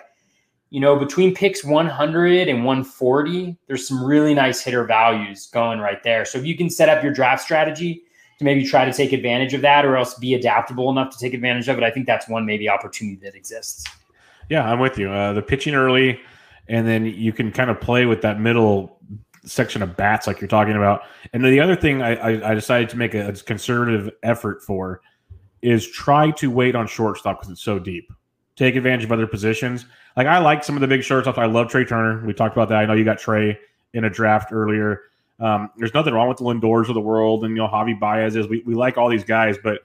you 0.71 0.81
know, 0.81 0.97
between 0.97 1.35
picks 1.35 1.65
100 1.65 2.49
and 2.49 2.65
140, 2.65 3.57
there's 3.69 3.87
some 3.87 4.05
really 4.05 4.35
nice 4.35 4.61
hitter 4.61 4.85
values 4.85 5.47
going 5.47 5.79
right 5.79 6.03
there. 6.03 6.25
So 6.25 6.37
if 6.39 6.45
you 6.45 6.57
can 6.57 6.69
set 6.69 6.89
up 6.89 7.03
your 7.03 7.13
draft 7.13 7.43
strategy 7.45 8.03
to 8.39 8.45
maybe 8.45 8.65
try 8.65 8.85
to 8.85 8.93
take 8.93 9.13
advantage 9.13 9.55
of 9.55 9.61
that 9.63 9.85
or 9.85 9.97
else 9.97 10.15
be 10.15 10.35
adaptable 10.35 10.91
enough 10.91 11.11
to 11.11 11.19
take 11.19 11.35
advantage 11.35 11.69
of 11.69 11.77
it, 11.79 11.85
I 11.85 11.91
think 11.91 12.07
that's 12.07 12.29
one 12.29 12.47
maybe 12.47 12.69
opportunity 12.69 13.19
that 13.25 13.35
exists. 13.35 13.85
Yeah, 14.49 14.69
I'm 14.69 14.79
with 14.79 14.99
you. 14.99 15.11
Uh, 15.11 15.33
the 15.33 15.43
pitching 15.43 15.75
early, 15.75 16.21
and 16.69 16.87
then 16.87 17.05
you 17.05 17.33
can 17.33 17.53
kind 17.53 17.71
of 17.71 17.81
play 17.81 18.07
with 18.07 18.23
that 18.23 18.41
middle 18.41 19.01
section 19.45 19.83
of 19.83 19.97
bats 19.97 20.27
like 20.27 20.41
you're 20.41 20.49
talking 20.49 20.77
about. 20.77 21.03
And 21.33 21.45
the 21.45 21.61
other 21.61 21.77
thing 21.77 22.03
I, 22.03 22.15
I, 22.15 22.51
I 22.51 22.55
decided 22.55 22.89
to 22.91 22.97
make 22.97 23.15
a 23.15 23.33
conservative 23.33 24.11
effort 24.23 24.63
for 24.63 25.01
is 25.63 25.87
try 25.91 26.31
to 26.33 26.51
wait 26.51 26.75
on 26.75 26.87
shortstop 26.87 27.41
because 27.41 27.51
it's 27.51 27.63
so 27.63 27.79
deep. 27.79 28.13
Take 28.57 28.77
advantage 28.77 29.05
of 29.05 29.13
other 29.13 29.27
positions. 29.27 29.87
Like 30.17 30.27
I 30.27 30.39
like 30.39 30.65
some 30.65 30.77
of 30.77 30.81
the 30.81 30.87
big 30.87 31.01
shortstops. 31.01 31.39
I 31.39 31.47
love 31.47 31.69
Trey 31.69 31.85
Turner. 31.85 32.25
We 32.25 32.33
talked 32.33 32.57
about 32.57 32.69
that. 32.69 32.79
I 32.79 32.87
know 32.87 32.95
you 32.95 33.05
got 33.05 33.19
Trey 33.19 33.59
in 33.95 34.05
a 34.05 34.11
draft 34.11 34.53
earlier. 34.53 35.03
Um, 35.41 35.71
there's 35.77 35.95
nothing 35.95 36.15
wrong 36.15 36.29
with 36.29 36.39
the 36.39 36.45
Lindors 36.45 36.89
of 36.89 36.95
the 36.95 37.01
world 37.01 37.45
and 37.45 37.57
you 37.57 37.63
know 37.63 37.69
Javi 37.69 37.99
Baez 37.99 38.37
is. 38.37 38.49
We, 38.49 38.63
we 38.67 38.75
like 38.75 38.99
all 38.99 39.09
these 39.09 39.25
guys, 39.25 39.57
but 39.63 39.81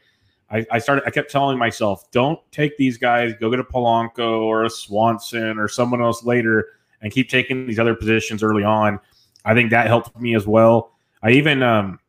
I, 0.49 0.65
I 0.71 0.79
started. 0.79 1.03
I 1.05 1.09
kept 1.09 1.31
telling 1.31 1.57
myself, 1.57 2.09
don't 2.11 2.39
take 2.51 2.77
these 2.77 2.97
guys. 2.97 3.33
Go 3.39 3.49
get 3.49 3.59
a 3.59 3.63
Polanco 3.63 4.41
or 4.41 4.65
a 4.65 4.69
Swanson 4.69 5.57
or 5.57 5.67
someone 5.67 6.01
else 6.01 6.23
later, 6.23 6.69
and 7.01 7.11
keep 7.11 7.29
taking 7.29 7.67
these 7.67 7.79
other 7.79 7.95
positions 7.95 8.43
early 8.43 8.63
on. 8.63 8.99
I 9.45 9.53
think 9.53 9.71
that 9.71 9.87
helped 9.87 10.19
me 10.19 10.35
as 10.35 10.47
well. 10.47 10.91
I 11.21 11.31
even 11.31 11.63
um, 11.63 11.99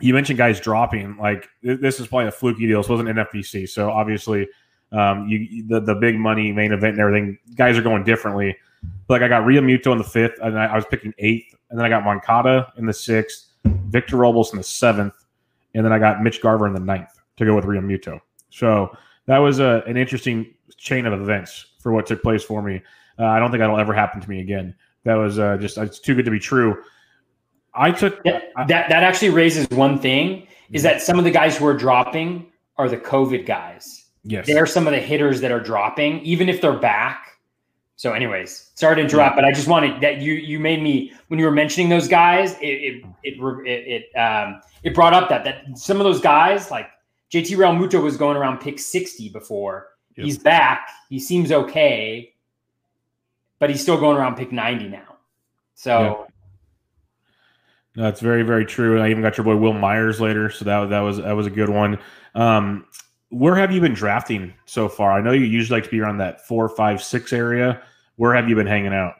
you 0.00 0.14
mentioned 0.14 0.38
guys 0.38 0.60
dropping. 0.60 1.16
Like 1.16 1.48
this 1.62 2.00
is 2.00 2.06
probably 2.06 2.28
a 2.28 2.32
fluky 2.32 2.66
deal. 2.66 2.80
This 2.80 2.88
wasn't 2.88 3.08
an 3.08 3.16
FBC, 3.16 3.68
so 3.68 3.90
obviously 3.90 4.48
um, 4.90 5.28
you 5.28 5.66
the 5.66 5.80
the 5.80 5.94
big 5.94 6.18
money 6.18 6.52
main 6.52 6.72
event 6.72 6.94
and 6.94 7.00
everything. 7.00 7.38
Guys 7.56 7.76
are 7.76 7.82
going 7.82 8.04
differently. 8.04 8.56
Like 9.08 9.22
I 9.22 9.28
got 9.28 9.42
Realmuto 9.42 9.92
in 9.92 9.98
the 9.98 10.04
fifth, 10.04 10.38
and 10.42 10.58
I, 10.58 10.66
I 10.66 10.76
was 10.76 10.84
picking 10.86 11.14
eighth, 11.18 11.54
and 11.72 11.78
then 11.78 11.86
I 11.86 11.88
got 11.88 12.04
Moncada 12.04 12.70
in 12.76 12.84
the 12.84 12.92
sixth, 12.92 13.48
Victor 13.64 14.18
Robles 14.18 14.52
in 14.52 14.58
the 14.58 14.62
seventh, 14.62 15.14
and 15.74 15.82
then 15.82 15.90
I 15.90 15.98
got 15.98 16.22
Mitch 16.22 16.42
Garver 16.42 16.66
in 16.66 16.74
the 16.74 16.80
ninth 16.80 17.18
to 17.38 17.46
go 17.46 17.56
with 17.56 17.64
Realmuto. 17.64 18.20
So 18.50 18.94
that 19.24 19.38
was 19.38 19.58
a, 19.58 19.82
an 19.86 19.96
interesting 19.96 20.52
chain 20.76 21.06
of 21.06 21.18
events 21.18 21.64
for 21.80 21.90
what 21.90 22.04
took 22.06 22.22
place 22.22 22.44
for 22.44 22.60
me. 22.60 22.82
Uh, 23.18 23.24
I 23.24 23.38
don't 23.38 23.50
think 23.50 23.60
that'll 23.60 23.78
ever 23.78 23.94
happen 23.94 24.20
to 24.20 24.28
me 24.28 24.40
again. 24.40 24.74
That 25.04 25.14
was 25.14 25.38
uh, 25.38 25.56
just 25.56 25.78
it's 25.78 25.98
too 25.98 26.14
good 26.14 26.26
to 26.26 26.30
be 26.30 26.38
true. 26.38 26.76
I 27.74 27.90
took 27.90 28.20
yeah, 28.24 28.40
that. 28.68 28.90
That 28.90 29.02
actually 29.02 29.30
raises 29.30 29.66
one 29.70 29.98
thing: 29.98 30.46
is 30.72 30.82
that 30.82 31.00
some 31.00 31.18
of 31.18 31.24
the 31.24 31.30
guys 31.30 31.56
who 31.56 31.66
are 31.66 31.76
dropping 31.76 32.52
are 32.76 32.88
the 32.88 32.98
COVID 32.98 33.46
guys. 33.46 34.04
Yes, 34.24 34.46
they're 34.46 34.66
some 34.66 34.86
of 34.86 34.92
the 34.92 35.00
hitters 35.00 35.40
that 35.40 35.50
are 35.50 35.60
dropping, 35.60 36.20
even 36.20 36.50
if 36.50 36.60
they're 36.60 36.78
back. 36.78 37.31
So, 38.02 38.12
anyways, 38.12 38.70
sorry 38.74 38.96
to 38.96 39.02
interrupt, 39.02 39.36
but 39.36 39.44
I 39.44 39.52
just 39.52 39.68
wanted 39.68 40.00
that 40.00 40.20
you 40.20 40.32
you 40.32 40.58
made 40.58 40.82
me 40.82 41.12
when 41.28 41.38
you 41.38 41.46
were 41.46 41.52
mentioning 41.52 41.88
those 41.88 42.08
guys, 42.08 42.54
it 42.60 42.66
it 42.66 43.04
it 43.22 43.66
it, 43.66 44.08
it 44.14 44.18
um 44.18 44.60
it 44.82 44.92
brought 44.92 45.14
up 45.14 45.28
that 45.28 45.44
that 45.44 45.78
some 45.78 45.98
of 45.98 46.04
those 46.04 46.20
guys 46.20 46.70
like 46.70 46.88
JT 47.32 47.56
Realmuto 47.56 48.02
was 48.02 48.16
going 48.16 48.36
around 48.36 48.58
pick 48.58 48.80
sixty 48.80 49.28
before. 49.28 49.88
Yep. 50.16 50.24
He's 50.24 50.36
back. 50.36 50.88
He 51.10 51.20
seems 51.20 51.52
okay 51.52 52.32
but 53.62 53.70
he's 53.70 53.80
still 53.80 53.96
going 53.96 54.16
around 54.16 54.34
pick 54.34 54.50
90 54.50 54.88
now. 54.88 55.18
So 55.76 56.00
yeah. 56.00 56.24
no, 57.94 58.02
that's 58.02 58.20
very, 58.20 58.42
very 58.42 58.66
true. 58.66 58.94
And 58.94 59.04
I 59.04 59.08
even 59.08 59.22
got 59.22 59.36
your 59.38 59.44
boy 59.44 59.54
Will 59.54 59.72
Myers 59.72 60.20
later. 60.20 60.50
So 60.50 60.64
that, 60.64 60.90
that 60.90 60.98
was 60.98 61.18
that 61.18 61.36
was 61.36 61.46
a 61.46 61.50
good 61.50 61.68
one. 61.68 61.96
Um, 62.34 62.86
where 63.28 63.54
have 63.54 63.70
you 63.70 63.80
been 63.80 63.94
drafting 63.94 64.52
so 64.64 64.88
far? 64.88 65.12
I 65.12 65.20
know 65.20 65.30
you 65.30 65.44
usually 65.44 65.76
like 65.76 65.84
to 65.84 65.90
be 65.92 66.00
around 66.00 66.18
that 66.18 66.44
four, 66.44 66.68
five, 66.68 67.00
six 67.00 67.32
area. 67.32 67.80
Where 68.16 68.34
have 68.34 68.48
you 68.48 68.54
been 68.54 68.66
hanging 68.66 68.92
out? 68.92 69.14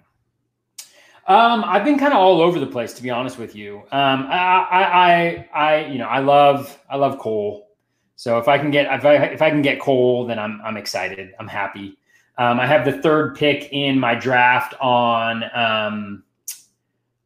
Um, 1.28 1.64
I've 1.64 1.84
been 1.84 1.98
kind 1.98 2.12
of 2.12 2.18
all 2.18 2.40
over 2.40 2.58
the 2.58 2.66
place, 2.66 2.92
to 2.94 3.02
be 3.02 3.10
honest 3.10 3.38
with 3.38 3.54
you. 3.54 3.78
Um, 3.92 4.26
I, 4.28 4.66
I, 4.70 4.82
I, 4.82 5.48
I, 5.54 5.86
you 5.86 5.98
know, 5.98 6.08
I 6.08 6.18
love, 6.18 6.78
I 6.90 6.96
love 6.96 7.18
Cole. 7.18 7.68
So 8.16 8.38
if 8.38 8.48
I 8.48 8.58
can 8.58 8.70
get, 8.70 8.92
if 8.92 9.04
I, 9.04 9.14
if 9.26 9.40
I 9.40 9.50
can 9.50 9.62
get 9.62 9.80
Cole, 9.80 10.26
then 10.26 10.38
I'm, 10.38 10.60
I'm 10.64 10.76
excited. 10.76 11.32
I'm 11.38 11.48
happy. 11.48 11.96
Um, 12.38 12.58
I 12.58 12.66
have 12.66 12.84
the 12.84 12.92
third 12.92 13.36
pick 13.36 13.68
in 13.72 13.98
my 13.98 14.14
draft 14.14 14.74
on 14.80 15.44
um, 15.54 16.22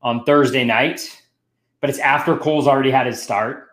on 0.03 0.25
Thursday 0.25 0.65
night, 0.65 1.23
but 1.81 1.91
it's 1.91 1.99
after 2.01 2.37
Cole's 2.37 2.67
already 2.67 2.91
had 2.91 3.07
his 3.07 3.23
start. 3.23 3.69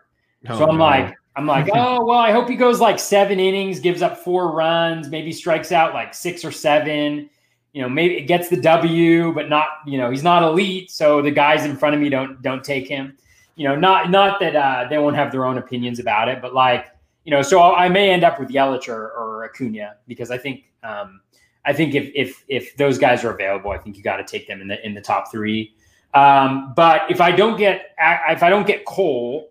Oh, 0.48 0.58
so 0.58 0.68
I'm 0.68 0.78
no. 0.78 0.84
like, 0.84 1.14
I'm 1.36 1.46
like, 1.46 1.68
oh 1.74 2.04
well, 2.04 2.18
I 2.18 2.30
hope 2.30 2.48
he 2.48 2.54
goes 2.54 2.80
like 2.80 2.98
seven 2.98 3.40
innings, 3.40 3.80
gives 3.80 4.00
up 4.00 4.18
four 4.18 4.52
runs, 4.52 5.08
maybe 5.08 5.32
strikes 5.32 5.72
out 5.72 5.92
like 5.92 6.14
six 6.14 6.44
or 6.44 6.52
seven. 6.52 7.28
You 7.74 7.82
know, 7.82 7.88
maybe 7.88 8.16
it 8.16 8.22
gets 8.22 8.48
the 8.48 8.56
W, 8.56 9.34
but 9.34 9.50
not, 9.50 9.66
you 9.84 9.98
know, 9.98 10.08
he's 10.08 10.22
not 10.22 10.42
elite, 10.42 10.90
so 10.90 11.20
the 11.20 11.32
guys 11.32 11.64
in 11.64 11.76
front 11.76 11.94
of 11.94 12.00
me 12.00 12.08
don't 12.08 12.40
don't 12.40 12.64
take 12.64 12.86
him. 12.88 13.18
You 13.56 13.68
know, 13.68 13.76
not 13.76 14.10
not 14.10 14.40
that 14.40 14.56
uh, 14.56 14.86
they 14.88 14.96
won't 14.96 15.16
have 15.16 15.32
their 15.32 15.44
own 15.44 15.58
opinions 15.58 15.98
about 15.98 16.28
it, 16.28 16.40
but 16.40 16.54
like, 16.54 16.86
you 17.24 17.32
know, 17.32 17.42
so 17.42 17.60
I 17.60 17.88
may 17.88 18.10
end 18.10 18.24
up 18.24 18.38
with 18.38 18.48
Yelich 18.48 18.88
or, 18.88 19.10
or 19.10 19.44
Acuna 19.44 19.96
because 20.06 20.30
I 20.30 20.38
think 20.38 20.70
um, 20.84 21.20
I 21.64 21.72
think 21.72 21.94
if 21.94 22.12
if 22.14 22.44
if 22.48 22.76
those 22.76 22.96
guys 22.96 23.24
are 23.24 23.32
available, 23.32 23.72
I 23.72 23.78
think 23.78 23.96
you 23.96 24.02
got 24.02 24.16
to 24.18 24.24
take 24.24 24.46
them 24.46 24.60
in 24.60 24.68
the 24.68 24.84
in 24.86 24.94
the 24.94 25.00
top 25.00 25.30
three. 25.30 25.74
Um, 26.14 26.74
but 26.76 27.10
if 27.10 27.20
I 27.20 27.32
don't 27.32 27.58
get 27.58 27.94
if 27.98 28.42
I 28.42 28.50
don't 28.50 28.66
get 28.66 28.84
Cole 28.84 29.50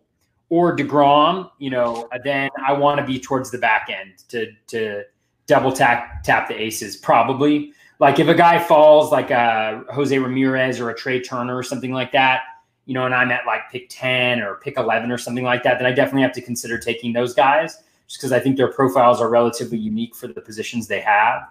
or 0.50 0.76
Degrom, 0.76 1.50
you 1.58 1.70
know, 1.72 2.08
then 2.24 2.50
I 2.66 2.72
want 2.74 3.00
to 3.00 3.06
be 3.06 3.20
towards 3.20 3.52
the 3.52 3.58
back 3.58 3.90
end 3.90 4.24
to 4.30 4.52
to 4.68 5.04
double 5.46 5.74
tap 5.74 6.24
tap 6.24 6.48
the 6.48 6.60
aces. 6.60 6.96
Probably 6.96 7.74
like 8.04 8.20
if 8.20 8.28
a 8.28 8.34
guy 8.34 8.60
falls 8.60 9.14
like 9.14 9.32
a 9.32 9.82
Jose 9.90 10.18
Ramirez 10.20 10.82
or 10.82 10.90
a 10.90 10.94
Trey 10.94 11.22
Turner 11.22 11.56
or 11.56 11.64
something 11.64 11.94
like 11.94 12.12
that, 12.12 12.42
you 12.86 12.94
know, 12.94 13.06
and 13.06 13.16
I'm 13.16 13.32
at 13.32 13.46
like 13.46 13.72
pick 13.72 13.88
ten 13.88 14.42
or 14.42 14.56
pick 14.56 14.78
eleven 14.78 15.10
or 15.10 15.18
something 15.18 15.46
like 15.46 15.64
that, 15.64 15.78
then 15.80 15.88
I 15.88 15.94
definitely 15.94 16.24
have 16.24 16.34
to 16.34 16.42
consider 16.42 16.78
taking 16.78 17.14
those 17.14 17.34
guys 17.34 17.78
just 18.08 18.20
because 18.20 18.34
I 18.34 18.42
think 18.42 18.58
their 18.58 18.68
profiles 18.68 19.22
are 19.22 19.30
relatively 19.30 19.78
unique 19.78 20.18
for 20.18 20.28
the 20.28 20.42
positions 20.42 20.90
they 20.90 21.00
have. 21.00 21.44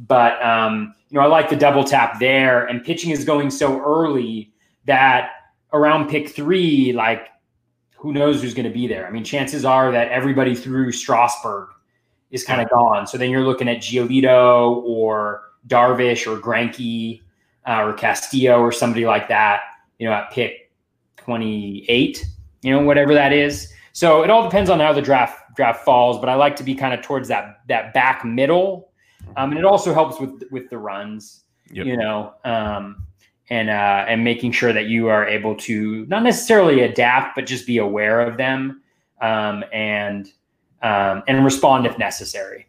But 0.00 0.44
um, 0.44 0.96
you 1.10 1.20
know, 1.20 1.24
I 1.24 1.28
like 1.28 1.48
the 1.48 1.54
double 1.54 1.84
tap 1.84 2.18
there, 2.18 2.66
and 2.66 2.82
pitching 2.82 3.10
is 3.12 3.24
going 3.24 3.48
so 3.48 3.80
early 3.80 4.50
that 4.86 5.30
around 5.72 6.10
pick 6.10 6.30
three, 6.30 6.92
like 6.92 7.28
who 7.94 8.12
knows 8.12 8.42
who's 8.42 8.54
going 8.54 8.66
to 8.66 8.74
be 8.74 8.88
there? 8.88 9.06
I 9.06 9.12
mean, 9.12 9.22
chances 9.22 9.64
are 9.64 9.92
that 9.92 10.08
everybody 10.08 10.56
through 10.56 10.90
Strasburg 10.90 11.68
is 12.32 12.42
kind 12.42 12.60
of 12.60 12.68
gone. 12.68 13.06
So 13.06 13.16
then 13.16 13.30
you're 13.30 13.44
looking 13.44 13.68
at 13.68 13.78
Giolito 13.78 14.82
or 14.82 15.49
Darvish 15.66 16.26
or 16.26 16.40
Greinke 16.40 17.22
uh, 17.68 17.82
or 17.82 17.92
Castillo 17.94 18.60
or 18.60 18.72
somebody 18.72 19.06
like 19.06 19.28
that. 19.28 19.60
You 19.98 20.06
know, 20.06 20.12
at 20.12 20.30
pick 20.30 20.70
28, 21.18 22.24
you 22.62 22.72
know, 22.72 22.82
whatever 22.82 23.12
that 23.14 23.32
is. 23.32 23.72
So 23.92 24.22
it 24.22 24.30
all 24.30 24.42
depends 24.42 24.70
on 24.70 24.80
how 24.80 24.92
the 24.92 25.02
draft 25.02 25.54
draft 25.56 25.84
falls. 25.84 26.18
But 26.18 26.28
I 26.28 26.34
like 26.34 26.56
to 26.56 26.62
be 26.62 26.74
kind 26.74 26.94
of 26.94 27.02
towards 27.02 27.28
that 27.28 27.60
that 27.68 27.92
back 27.92 28.24
middle 28.24 28.90
um, 29.36 29.50
and 29.50 29.58
it 29.58 29.64
also 29.64 29.92
helps 29.92 30.20
with 30.20 30.42
with 30.50 30.68
the 30.70 30.78
runs, 30.78 31.44
yep. 31.70 31.86
you 31.86 31.96
know, 31.96 32.34
um, 32.44 33.06
and 33.48 33.70
uh, 33.70 34.04
and 34.08 34.24
making 34.24 34.52
sure 34.52 34.72
that 34.72 34.86
you 34.86 35.08
are 35.08 35.26
able 35.26 35.54
to 35.56 36.06
not 36.06 36.22
necessarily 36.22 36.80
adapt, 36.80 37.34
but 37.36 37.46
just 37.46 37.66
be 37.66 37.78
aware 37.78 38.20
of 38.20 38.36
them 38.36 38.82
um, 39.20 39.64
and 39.72 40.32
um, 40.82 41.22
and 41.26 41.44
respond 41.44 41.86
if 41.86 41.98
necessary. 41.98 42.66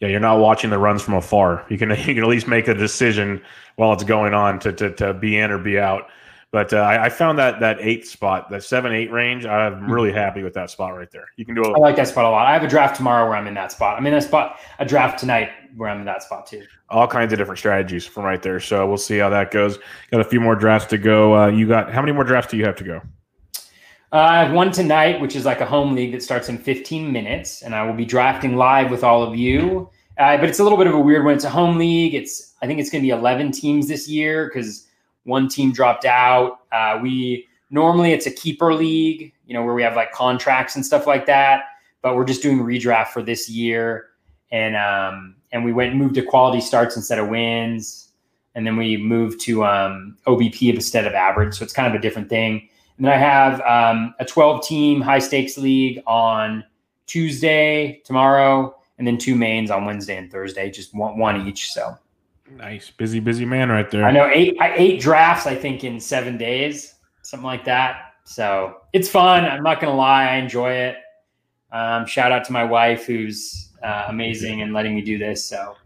Yeah, 0.00 0.08
you're 0.08 0.20
not 0.20 0.38
watching 0.38 0.70
the 0.70 0.78
runs 0.78 1.02
from 1.02 1.14
afar. 1.14 1.64
You 1.68 1.78
can 1.78 1.90
you 1.90 2.14
can 2.14 2.18
at 2.18 2.28
least 2.28 2.48
make 2.48 2.68
a 2.68 2.74
decision 2.74 3.42
while 3.76 3.92
it's 3.92 4.04
going 4.04 4.34
on 4.34 4.58
to 4.60 4.72
to, 4.72 4.90
to 4.94 5.14
be 5.14 5.38
in 5.38 5.50
or 5.50 5.58
be 5.58 5.78
out. 5.78 6.08
But 6.50 6.72
uh, 6.72 6.78
I, 6.78 7.04
I, 7.04 7.08
found 7.10 7.38
that 7.38 7.60
that 7.60 7.76
eight 7.80 8.06
spot, 8.06 8.48
that 8.48 8.64
seven 8.64 8.92
eight 8.92 9.12
range, 9.12 9.44
I'm 9.44 9.80
hmm. 9.80 9.92
really 9.92 10.12
happy 10.12 10.42
with 10.42 10.54
that 10.54 10.70
spot 10.70 10.96
right 10.96 11.10
there. 11.10 11.26
You 11.36 11.44
can 11.44 11.54
do. 11.54 11.62
A, 11.62 11.72
I 11.72 11.78
like 11.78 11.96
that 11.96 12.08
spot 12.08 12.24
a 12.24 12.30
lot. 12.30 12.46
I 12.46 12.54
have 12.54 12.62
a 12.62 12.68
draft 12.68 12.96
tomorrow 12.96 13.28
where 13.28 13.36
I'm 13.36 13.46
in 13.46 13.54
that 13.54 13.70
spot. 13.70 13.98
I'm 13.98 14.06
in 14.06 14.14
that 14.14 14.22
spot. 14.22 14.58
A 14.78 14.86
draft 14.86 15.18
tonight 15.18 15.50
where 15.76 15.90
I'm 15.90 16.00
in 16.00 16.06
that 16.06 16.22
spot 16.22 16.46
too. 16.46 16.64
All 16.88 17.06
kinds 17.06 17.34
of 17.34 17.38
different 17.38 17.58
strategies 17.58 18.06
from 18.06 18.24
right 18.24 18.42
there. 18.42 18.60
So 18.60 18.86
we'll 18.86 18.96
see 18.96 19.18
how 19.18 19.28
that 19.28 19.50
goes. 19.50 19.78
Got 20.10 20.22
a 20.22 20.24
few 20.24 20.40
more 20.40 20.56
drafts 20.56 20.88
to 20.88 20.98
go. 20.98 21.36
Uh, 21.36 21.48
you 21.48 21.68
got 21.68 21.92
how 21.92 22.00
many 22.00 22.12
more 22.12 22.24
drafts 22.24 22.50
do 22.50 22.56
you 22.56 22.64
have 22.64 22.76
to 22.76 22.84
go? 22.84 23.02
Uh, 24.10 24.16
I 24.16 24.42
have 24.42 24.52
one 24.52 24.72
tonight, 24.72 25.20
which 25.20 25.36
is 25.36 25.44
like 25.44 25.60
a 25.60 25.66
home 25.66 25.94
league 25.94 26.12
that 26.12 26.22
starts 26.22 26.48
in 26.48 26.56
15 26.56 27.12
minutes, 27.12 27.60
and 27.60 27.74
I 27.74 27.84
will 27.84 27.92
be 27.92 28.06
drafting 28.06 28.56
live 28.56 28.90
with 28.90 29.04
all 29.04 29.22
of 29.22 29.36
you. 29.36 29.90
Uh, 30.16 30.38
but 30.38 30.48
it's 30.48 30.58
a 30.58 30.62
little 30.62 30.78
bit 30.78 30.86
of 30.86 30.94
a 30.94 30.98
weird 30.98 31.26
one. 31.26 31.34
It's 31.34 31.44
a 31.44 31.50
home 31.50 31.76
league. 31.76 32.14
It's 32.14 32.54
I 32.62 32.66
think 32.66 32.80
it's 32.80 32.88
going 32.90 33.02
to 33.02 33.06
be 33.06 33.10
11 33.10 33.52
teams 33.52 33.86
this 33.86 34.08
year 34.08 34.46
because 34.48 34.86
one 35.24 35.46
team 35.46 35.72
dropped 35.72 36.06
out. 36.06 36.60
Uh, 36.72 36.98
we 37.02 37.46
normally 37.70 38.12
it's 38.12 38.26
a 38.26 38.30
keeper 38.30 38.72
league, 38.72 39.32
you 39.46 39.52
know, 39.52 39.62
where 39.62 39.74
we 39.74 39.82
have 39.82 39.94
like 39.94 40.10
contracts 40.12 40.74
and 40.74 40.84
stuff 40.84 41.06
like 41.06 41.26
that. 41.26 41.64
But 42.00 42.16
we're 42.16 42.24
just 42.24 42.40
doing 42.40 42.60
redraft 42.60 43.08
for 43.08 43.22
this 43.22 43.48
year, 43.48 44.06
and 44.50 44.74
um, 44.74 45.36
and 45.52 45.64
we 45.66 45.72
went 45.72 45.94
moved 45.94 46.14
to 46.14 46.22
quality 46.22 46.62
starts 46.62 46.96
instead 46.96 47.18
of 47.18 47.28
wins. 47.28 48.10
and 48.54 48.66
then 48.66 48.76
we 48.76 48.96
moved 48.96 49.40
to 49.42 49.64
um, 49.64 50.16
OBP 50.26 50.72
instead 50.74 51.06
of 51.06 51.12
average. 51.12 51.54
So 51.58 51.62
it's 51.62 51.74
kind 51.74 51.86
of 51.86 51.94
a 51.94 52.02
different 52.02 52.30
thing. 52.30 52.68
And 52.98 53.06
then 53.06 53.12
I 53.12 53.16
have 53.16 53.60
um, 53.60 54.14
a 54.18 54.24
12 54.24 54.66
team 54.66 55.00
high 55.00 55.20
stakes 55.20 55.56
league 55.56 56.02
on 56.06 56.64
Tuesday, 57.06 58.02
tomorrow, 58.04 58.76
and 58.98 59.06
then 59.06 59.16
two 59.16 59.36
mains 59.36 59.70
on 59.70 59.84
Wednesday 59.84 60.16
and 60.16 60.30
Thursday, 60.30 60.68
just 60.70 60.94
one, 60.94 61.16
one 61.16 61.46
each. 61.46 61.72
So 61.72 61.96
nice, 62.50 62.90
busy, 62.90 63.20
busy 63.20 63.44
man 63.44 63.68
right 63.70 63.88
there. 63.88 64.04
I 64.04 64.10
know 64.10 64.28
eight, 64.32 64.56
eight 64.60 65.00
drafts, 65.00 65.46
I 65.46 65.54
think, 65.54 65.84
in 65.84 66.00
seven 66.00 66.36
days, 66.36 66.94
something 67.22 67.46
like 67.46 67.64
that. 67.66 68.14
So 68.24 68.78
it's 68.92 69.08
fun. 69.08 69.44
I'm 69.44 69.62
not 69.62 69.80
going 69.80 69.92
to 69.92 69.96
lie. 69.96 70.30
I 70.30 70.34
enjoy 70.36 70.72
it. 70.72 70.96
Um, 71.70 72.04
shout 72.04 72.32
out 72.32 72.44
to 72.46 72.52
my 72.52 72.64
wife, 72.64 73.06
who's 73.06 73.70
uh, 73.82 74.06
amazing 74.08 74.62
and 74.62 74.72
letting 74.72 74.96
me 74.96 75.02
do 75.02 75.18
this. 75.18 75.44
So 75.44 75.76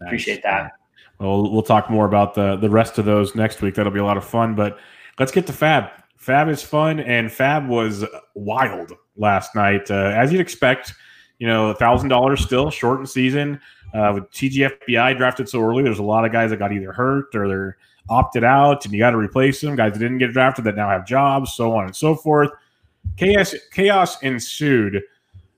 nice. 0.00 0.08
appreciate 0.08 0.42
that. 0.42 0.72
Well, 1.20 1.50
we'll 1.50 1.62
talk 1.62 1.90
more 1.90 2.06
about 2.06 2.34
the 2.34 2.56
the 2.56 2.70
rest 2.70 2.98
of 2.98 3.04
those 3.04 3.34
next 3.34 3.62
week. 3.62 3.74
That'll 3.74 3.92
be 3.92 4.00
a 4.00 4.04
lot 4.04 4.16
of 4.16 4.24
fun. 4.24 4.54
But 4.54 4.78
let's 5.18 5.30
get 5.30 5.46
to 5.46 5.52
FAAB. 5.52 5.90
FAAB 6.20 6.50
is 6.50 6.62
fun, 6.62 7.00
and 7.00 7.28
FAAB 7.28 7.66
was 7.68 8.04
wild 8.34 8.92
last 9.16 9.54
night, 9.54 9.90
uh, 9.90 10.12
as 10.14 10.32
you'd 10.32 10.40
expect. 10.40 10.92
You 11.38 11.46
know, 11.46 11.72
thousand 11.72 12.10
dollars 12.10 12.42
still 12.42 12.70
shortened 12.70 13.08
season 13.08 13.58
uh, 13.94 14.12
with 14.14 14.30
TGFBI 14.30 15.16
drafted 15.16 15.48
so 15.48 15.62
early. 15.62 15.82
There's 15.82 15.98
a 15.98 16.02
lot 16.02 16.26
of 16.26 16.32
guys 16.32 16.50
that 16.50 16.58
got 16.58 16.72
either 16.72 16.92
hurt 16.92 17.34
or 17.34 17.48
they're 17.48 17.78
opted 18.10 18.44
out, 18.44 18.84
and 18.84 18.92
you 18.92 19.00
got 19.00 19.12
to 19.12 19.16
replace 19.16 19.60
them. 19.62 19.74
Guys 19.74 19.94
that 19.94 19.98
didn't 19.98 20.18
get 20.18 20.32
drafted 20.32 20.64
that 20.66 20.76
now 20.76 20.90
have 20.90 21.06
jobs, 21.06 21.52
so 21.54 21.72
on 21.72 21.86
and 21.86 21.96
so 21.96 22.14
forth. 22.14 22.50
Chaos 23.16 23.54
chaos 23.72 24.22
ensued. 24.22 25.02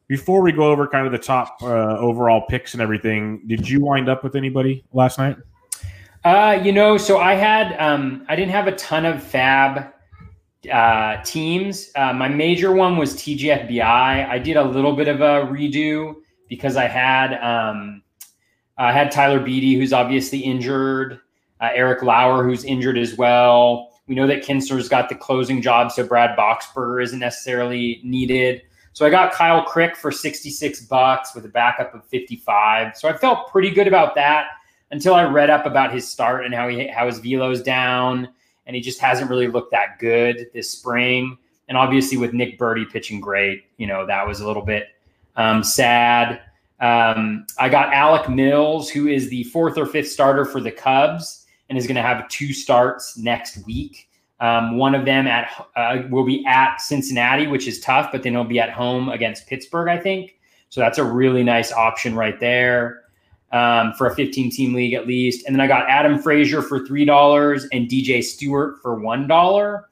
Before 0.06 0.42
we 0.42 0.52
go 0.52 0.64
over 0.64 0.86
kind 0.86 1.06
of 1.06 1.12
the 1.12 1.18
top 1.18 1.56
uh, 1.62 1.96
overall 1.98 2.42
picks 2.46 2.74
and 2.74 2.82
everything, 2.82 3.42
did 3.46 3.68
you 3.68 3.80
wind 3.80 4.08
up 4.08 4.22
with 4.22 4.36
anybody 4.36 4.84
last 4.92 5.18
night? 5.18 5.38
Uh, 6.22 6.60
you 6.62 6.70
know, 6.70 6.96
so 6.96 7.18
I 7.18 7.34
had 7.34 7.74
um, 7.80 8.24
I 8.28 8.36
didn't 8.36 8.52
have 8.52 8.68
a 8.68 8.76
ton 8.76 9.04
of 9.04 9.16
FAAB 9.16 9.92
uh, 10.70 11.22
teams. 11.22 11.90
Uh, 11.96 12.12
my 12.12 12.28
major 12.28 12.72
one 12.72 12.96
was 12.96 13.14
TGFBI. 13.14 13.82
I 14.28 14.38
did 14.38 14.56
a 14.56 14.64
little 14.64 14.94
bit 14.94 15.08
of 15.08 15.20
a 15.20 15.46
redo 15.46 16.14
because 16.48 16.76
I 16.76 16.86
had 16.86 17.34
um, 17.42 18.02
I 18.78 18.92
had 18.92 19.10
Tyler 19.10 19.40
Beede, 19.40 19.78
who's 19.78 19.92
obviously 19.92 20.40
injured, 20.40 21.20
uh, 21.60 21.70
Eric 21.74 22.02
Lauer, 22.02 22.44
who's 22.44 22.64
injured 22.64 22.98
as 22.98 23.16
well. 23.16 23.90
We 24.06 24.14
know 24.14 24.26
that 24.26 24.44
Kintzler's 24.44 24.88
got 24.88 25.08
the 25.08 25.14
closing 25.14 25.62
job, 25.62 25.92
so 25.92 26.06
Brad 26.06 26.36
Boxberger 26.36 27.02
isn't 27.02 27.18
necessarily 27.18 28.00
needed. 28.04 28.62
So 28.92 29.06
I 29.06 29.10
got 29.10 29.32
Kyle 29.32 29.64
Crick 29.64 29.96
for 29.96 30.12
66 30.12 30.82
bucks 30.82 31.34
with 31.34 31.44
a 31.44 31.48
backup 31.48 31.94
of 31.94 32.04
55. 32.06 32.96
So 32.96 33.08
I 33.08 33.16
felt 33.16 33.50
pretty 33.50 33.70
good 33.70 33.88
about 33.88 34.14
that 34.16 34.48
until 34.90 35.14
I 35.14 35.24
read 35.24 35.48
up 35.48 35.64
about 35.64 35.92
his 35.92 36.06
start 36.06 36.44
and 36.44 36.54
how 36.54 36.68
he 36.68 36.88
how 36.88 37.06
his 37.06 37.18
velo's 37.18 37.62
down, 37.62 38.28
and 38.66 38.76
he 38.76 38.82
just 38.82 39.00
hasn't 39.00 39.30
really 39.30 39.48
looked 39.48 39.70
that 39.72 39.98
good 39.98 40.48
this 40.52 40.70
spring. 40.70 41.38
And 41.68 41.78
obviously, 41.78 42.18
with 42.18 42.32
Nick 42.32 42.58
Burdi 42.58 42.90
pitching 42.90 43.20
great, 43.20 43.64
you 43.76 43.86
know 43.86 44.06
that 44.06 44.26
was 44.26 44.40
a 44.40 44.46
little 44.46 44.64
bit 44.64 44.88
um, 45.36 45.62
sad. 45.62 46.40
Um, 46.80 47.46
I 47.58 47.68
got 47.68 47.92
Alec 47.92 48.28
Mills, 48.28 48.90
who 48.90 49.06
is 49.06 49.30
the 49.30 49.44
fourth 49.44 49.78
or 49.78 49.86
fifth 49.86 50.10
starter 50.10 50.44
for 50.44 50.60
the 50.60 50.72
Cubs, 50.72 51.46
and 51.68 51.78
is 51.78 51.86
going 51.86 51.96
to 51.96 52.02
have 52.02 52.28
two 52.28 52.52
starts 52.52 53.16
next 53.16 53.64
week. 53.66 54.08
Um, 54.40 54.76
one 54.76 54.96
of 54.96 55.04
them 55.04 55.28
at 55.28 55.50
uh, 55.76 56.02
will 56.10 56.24
be 56.24 56.44
at 56.46 56.80
Cincinnati, 56.80 57.46
which 57.46 57.68
is 57.68 57.80
tough, 57.80 58.10
but 58.10 58.24
then 58.24 58.32
he'll 58.32 58.44
be 58.44 58.58
at 58.58 58.70
home 58.70 59.08
against 59.08 59.46
Pittsburgh, 59.46 59.88
I 59.88 59.98
think. 59.98 60.38
So 60.68 60.80
that's 60.80 60.98
a 60.98 61.04
really 61.04 61.44
nice 61.44 61.70
option 61.70 62.16
right 62.16 62.38
there 62.40 63.01
um, 63.52 63.92
for 63.94 64.06
a 64.06 64.14
15 64.14 64.50
team 64.50 64.74
league 64.74 64.94
at 64.94 65.06
least. 65.06 65.46
And 65.46 65.54
then 65.54 65.60
I 65.60 65.66
got 65.66 65.88
Adam 65.88 66.18
Frazier 66.18 66.62
for 66.62 66.80
$3 66.80 67.68
and 67.72 67.88
DJ 67.88 68.22
Stewart 68.22 68.80
for 68.80 68.98
$1. 68.98 69.82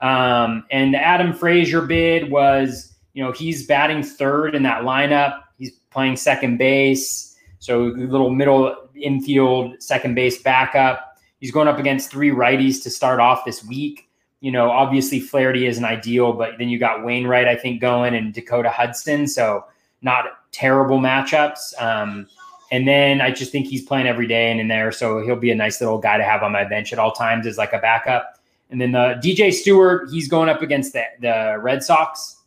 Um, 0.00 0.64
and 0.70 0.94
the 0.94 0.98
Adam 0.98 1.32
Frazier 1.32 1.82
bid 1.82 2.30
was, 2.30 2.94
you 3.12 3.22
know, 3.22 3.30
he's 3.30 3.66
batting 3.66 4.02
third 4.02 4.54
in 4.54 4.62
that 4.64 4.82
lineup. 4.82 5.40
He's 5.58 5.72
playing 5.90 6.16
second 6.16 6.56
base. 6.56 7.36
So 7.58 7.82
little 7.82 8.30
middle 8.30 8.88
infield, 8.96 9.80
second 9.80 10.14
base 10.14 10.42
backup. 10.42 11.16
He's 11.38 11.52
going 11.52 11.68
up 11.68 11.78
against 11.78 12.10
three 12.10 12.30
righties 12.30 12.82
to 12.82 12.90
start 12.90 13.20
off 13.20 13.44
this 13.44 13.64
week. 13.64 14.08
You 14.40 14.50
know, 14.50 14.70
obviously 14.70 15.20
Flaherty 15.20 15.66
isn't 15.66 15.84
ideal, 15.84 16.32
but 16.32 16.58
then 16.58 16.68
you 16.68 16.78
got 16.78 17.04
Wainwright, 17.04 17.46
I 17.46 17.54
think, 17.54 17.80
going 17.80 18.14
and 18.14 18.34
Dakota 18.34 18.70
Hudson. 18.70 19.28
So 19.28 19.64
not 20.00 20.24
terrible 20.50 20.98
matchups. 20.98 21.80
Um, 21.80 22.26
and 22.72 22.88
then 22.88 23.20
I 23.20 23.30
just 23.30 23.52
think 23.52 23.66
he's 23.66 23.82
playing 23.82 24.06
every 24.06 24.26
day 24.26 24.50
and 24.50 24.58
in 24.58 24.66
there. 24.66 24.90
So 24.92 25.22
he'll 25.22 25.36
be 25.36 25.50
a 25.50 25.54
nice 25.54 25.78
little 25.78 25.98
guy 25.98 26.16
to 26.16 26.24
have 26.24 26.42
on 26.42 26.52
my 26.52 26.64
bench 26.64 26.90
at 26.94 26.98
all 26.98 27.12
times 27.12 27.46
as 27.46 27.58
like 27.58 27.74
a 27.74 27.78
backup. 27.78 28.40
And 28.70 28.80
then 28.80 28.92
the 28.92 29.20
DJ 29.22 29.52
Stewart, 29.52 30.08
he's 30.10 30.26
going 30.26 30.48
up 30.48 30.62
against 30.62 30.94
the, 30.94 31.04
the 31.20 31.58
Red 31.60 31.84
Sox 31.84 32.38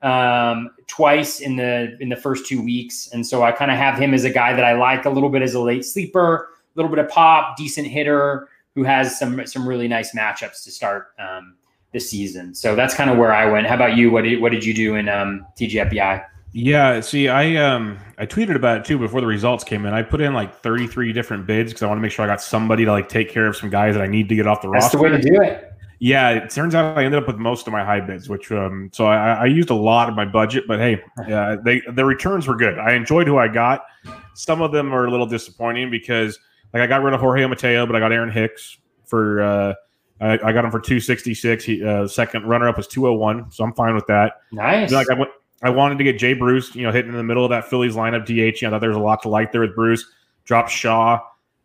um, 0.00 0.70
twice 0.86 1.40
in 1.40 1.56
the 1.56 1.94
in 2.00 2.08
the 2.08 2.16
first 2.16 2.46
two 2.46 2.62
weeks. 2.62 3.10
And 3.12 3.26
so 3.26 3.42
I 3.42 3.52
kind 3.52 3.70
of 3.70 3.76
have 3.76 3.98
him 3.98 4.14
as 4.14 4.24
a 4.24 4.30
guy 4.30 4.54
that 4.54 4.64
I 4.64 4.72
like 4.72 5.04
a 5.04 5.10
little 5.10 5.28
bit 5.28 5.42
as 5.42 5.52
a 5.52 5.60
late 5.60 5.84
sleeper, 5.84 6.48
a 6.74 6.78
little 6.78 6.90
bit 6.90 6.98
of 6.98 7.10
pop, 7.10 7.58
decent 7.58 7.86
hitter 7.86 8.48
who 8.74 8.82
has 8.82 9.18
some 9.18 9.46
some 9.46 9.68
really 9.68 9.88
nice 9.88 10.14
matchups 10.14 10.64
to 10.64 10.70
start 10.70 11.08
um, 11.18 11.54
this 11.92 12.08
season. 12.08 12.54
So 12.54 12.74
that's 12.74 12.94
kind 12.94 13.10
of 13.10 13.18
where 13.18 13.34
I 13.34 13.44
went. 13.44 13.66
How 13.66 13.74
about 13.74 13.94
you? 13.94 14.10
What 14.10 14.24
did 14.24 14.40
what 14.40 14.52
did 14.52 14.64
you 14.64 14.72
do 14.72 14.94
in 14.94 15.10
um, 15.10 15.44
TGFBI? 15.58 16.24
Yeah, 16.58 17.00
see, 17.00 17.28
I 17.28 17.56
um 17.56 17.98
I 18.16 18.24
tweeted 18.24 18.56
about 18.56 18.78
it 18.78 18.86
too 18.86 18.98
before 18.98 19.20
the 19.20 19.26
results 19.26 19.62
came 19.62 19.84
in. 19.84 19.92
I 19.92 20.02
put 20.02 20.22
in 20.22 20.32
like 20.32 20.62
33 20.62 21.12
different 21.12 21.46
bids 21.46 21.70
because 21.70 21.82
I 21.82 21.86
want 21.86 21.98
to 21.98 22.00
make 22.00 22.12
sure 22.12 22.24
I 22.24 22.28
got 22.28 22.40
somebody 22.40 22.86
to 22.86 22.92
like 22.92 23.10
take 23.10 23.28
care 23.28 23.46
of 23.46 23.54
some 23.54 23.68
guys 23.68 23.94
that 23.94 24.02
I 24.02 24.06
need 24.06 24.30
to 24.30 24.34
get 24.34 24.46
off 24.46 24.62
the 24.62 24.70
That's 24.70 24.84
roster. 24.84 24.98
That's 24.98 25.22
the 25.22 25.32
way 25.32 25.38
to 25.38 25.46
do 25.46 25.54
it. 25.54 25.70
Yeah, 25.98 26.30
it 26.30 26.48
turns 26.48 26.74
out 26.74 26.96
I 26.96 27.04
ended 27.04 27.20
up 27.20 27.26
with 27.26 27.36
most 27.36 27.66
of 27.66 27.74
my 27.74 27.84
high 27.84 28.00
bids, 28.00 28.30
which 28.30 28.50
um 28.52 28.88
so 28.94 29.04
I, 29.04 29.34
I 29.34 29.44
used 29.44 29.68
a 29.68 29.74
lot 29.74 30.08
of 30.08 30.14
my 30.14 30.24
budget, 30.24 30.64
but 30.66 30.78
hey, 30.78 31.02
yeah, 31.28 31.56
they 31.62 31.82
the 31.92 32.06
returns 32.06 32.46
were 32.46 32.56
good. 32.56 32.78
I 32.78 32.94
enjoyed 32.94 33.26
who 33.26 33.36
I 33.36 33.48
got. 33.48 33.84
Some 34.32 34.62
of 34.62 34.72
them 34.72 34.94
are 34.94 35.04
a 35.04 35.10
little 35.10 35.26
disappointing 35.26 35.90
because 35.90 36.38
like 36.72 36.82
I 36.82 36.86
got 36.86 37.02
rid 37.02 37.12
of 37.12 37.20
Jorge 37.20 37.44
Mateo, 37.44 37.84
but 37.84 37.96
I 37.96 38.00
got 38.00 38.12
Aaron 38.12 38.32
Hicks 38.32 38.78
for 39.04 39.42
uh 39.42 39.74
I, 40.22 40.32
I 40.42 40.52
got 40.52 40.64
him 40.64 40.70
for 40.70 40.80
266. 40.80 41.64
He 41.64 41.84
uh, 41.84 42.08
second 42.08 42.46
runner 42.46 42.66
up 42.66 42.78
was 42.78 42.86
201, 42.86 43.50
so 43.50 43.62
I'm 43.62 43.74
fine 43.74 43.94
with 43.94 44.06
that. 44.06 44.36
Nice. 44.52 44.90
Like 44.90 45.10
I 45.10 45.14
went 45.14 45.30
I 45.62 45.70
wanted 45.70 45.98
to 45.98 46.04
get 46.04 46.18
Jay 46.18 46.34
Bruce, 46.34 46.74
you 46.74 46.82
know, 46.82 46.92
hitting 46.92 47.10
in 47.10 47.16
the 47.16 47.24
middle 47.24 47.44
of 47.44 47.50
that 47.50 47.68
Phillies 47.68 47.94
lineup 47.94 48.26
DH. 48.26 48.62
I 48.64 48.70
thought 48.70 48.80
there 48.80 48.90
was 48.90 48.98
a 48.98 49.00
lot 49.00 49.22
to 49.22 49.28
like 49.28 49.52
there 49.52 49.62
with 49.62 49.74
Bruce. 49.74 50.04
Dropped 50.44 50.70
Shaw. 50.70 51.20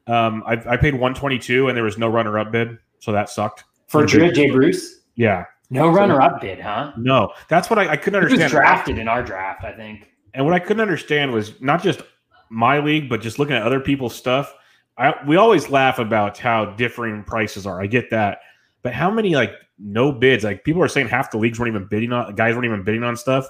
Um, 0.07 0.43
I, 0.45 0.53
I 0.53 0.77
paid 0.77 0.93
122 0.93 1.67
and 1.67 1.77
there 1.77 1.83
was 1.83 1.97
no 1.97 2.07
runner 2.07 2.39
up 2.39 2.51
bid, 2.51 2.77
so 2.99 3.11
that 3.11 3.29
sucked. 3.29 3.65
For 3.87 4.05
Jay, 4.05 4.31
Jay 4.31 4.49
Bruce? 4.49 5.01
Yeah. 5.15 5.45
No 5.69 5.89
runner 5.89 6.21
up 6.21 6.41
bid, 6.41 6.59
huh? 6.59 6.93
No. 6.97 7.33
That's 7.49 7.69
what 7.69 7.79
I, 7.79 7.89
I 7.89 7.97
couldn't 7.97 8.17
understand. 8.17 8.41
He 8.41 8.43
was 8.43 8.51
drafted 8.51 8.97
in 8.97 9.07
our 9.07 9.23
draft, 9.23 9.63
I 9.63 9.73
think. 9.73 10.09
And 10.33 10.45
what 10.45 10.53
I 10.53 10.59
couldn't 10.59 10.81
understand 10.81 11.31
was 11.31 11.59
not 11.61 11.83
just 11.83 12.01
my 12.49 12.79
league, 12.79 13.09
but 13.09 13.21
just 13.21 13.39
looking 13.39 13.55
at 13.55 13.63
other 13.63 13.79
people's 13.79 14.15
stuff. 14.15 14.53
I, 14.97 15.13
we 15.25 15.37
always 15.37 15.69
laugh 15.69 15.99
about 15.99 16.37
how 16.37 16.65
differing 16.65 17.23
prices 17.23 17.65
are. 17.65 17.81
I 17.81 17.87
get 17.87 18.09
that. 18.11 18.39
But 18.81 18.93
how 18.93 19.09
many 19.11 19.35
like 19.35 19.53
no 19.79 20.11
bids? 20.11 20.43
Like 20.43 20.63
people 20.63 20.81
are 20.81 20.87
saying 20.87 21.07
half 21.07 21.31
the 21.31 21.37
leagues 21.37 21.59
weren't 21.59 21.69
even 21.69 21.87
bidding 21.87 22.11
on 22.11 22.35
guys 22.35 22.55
weren't 22.55 22.65
even 22.65 22.83
bidding 22.83 23.03
on 23.03 23.15
stuff. 23.15 23.47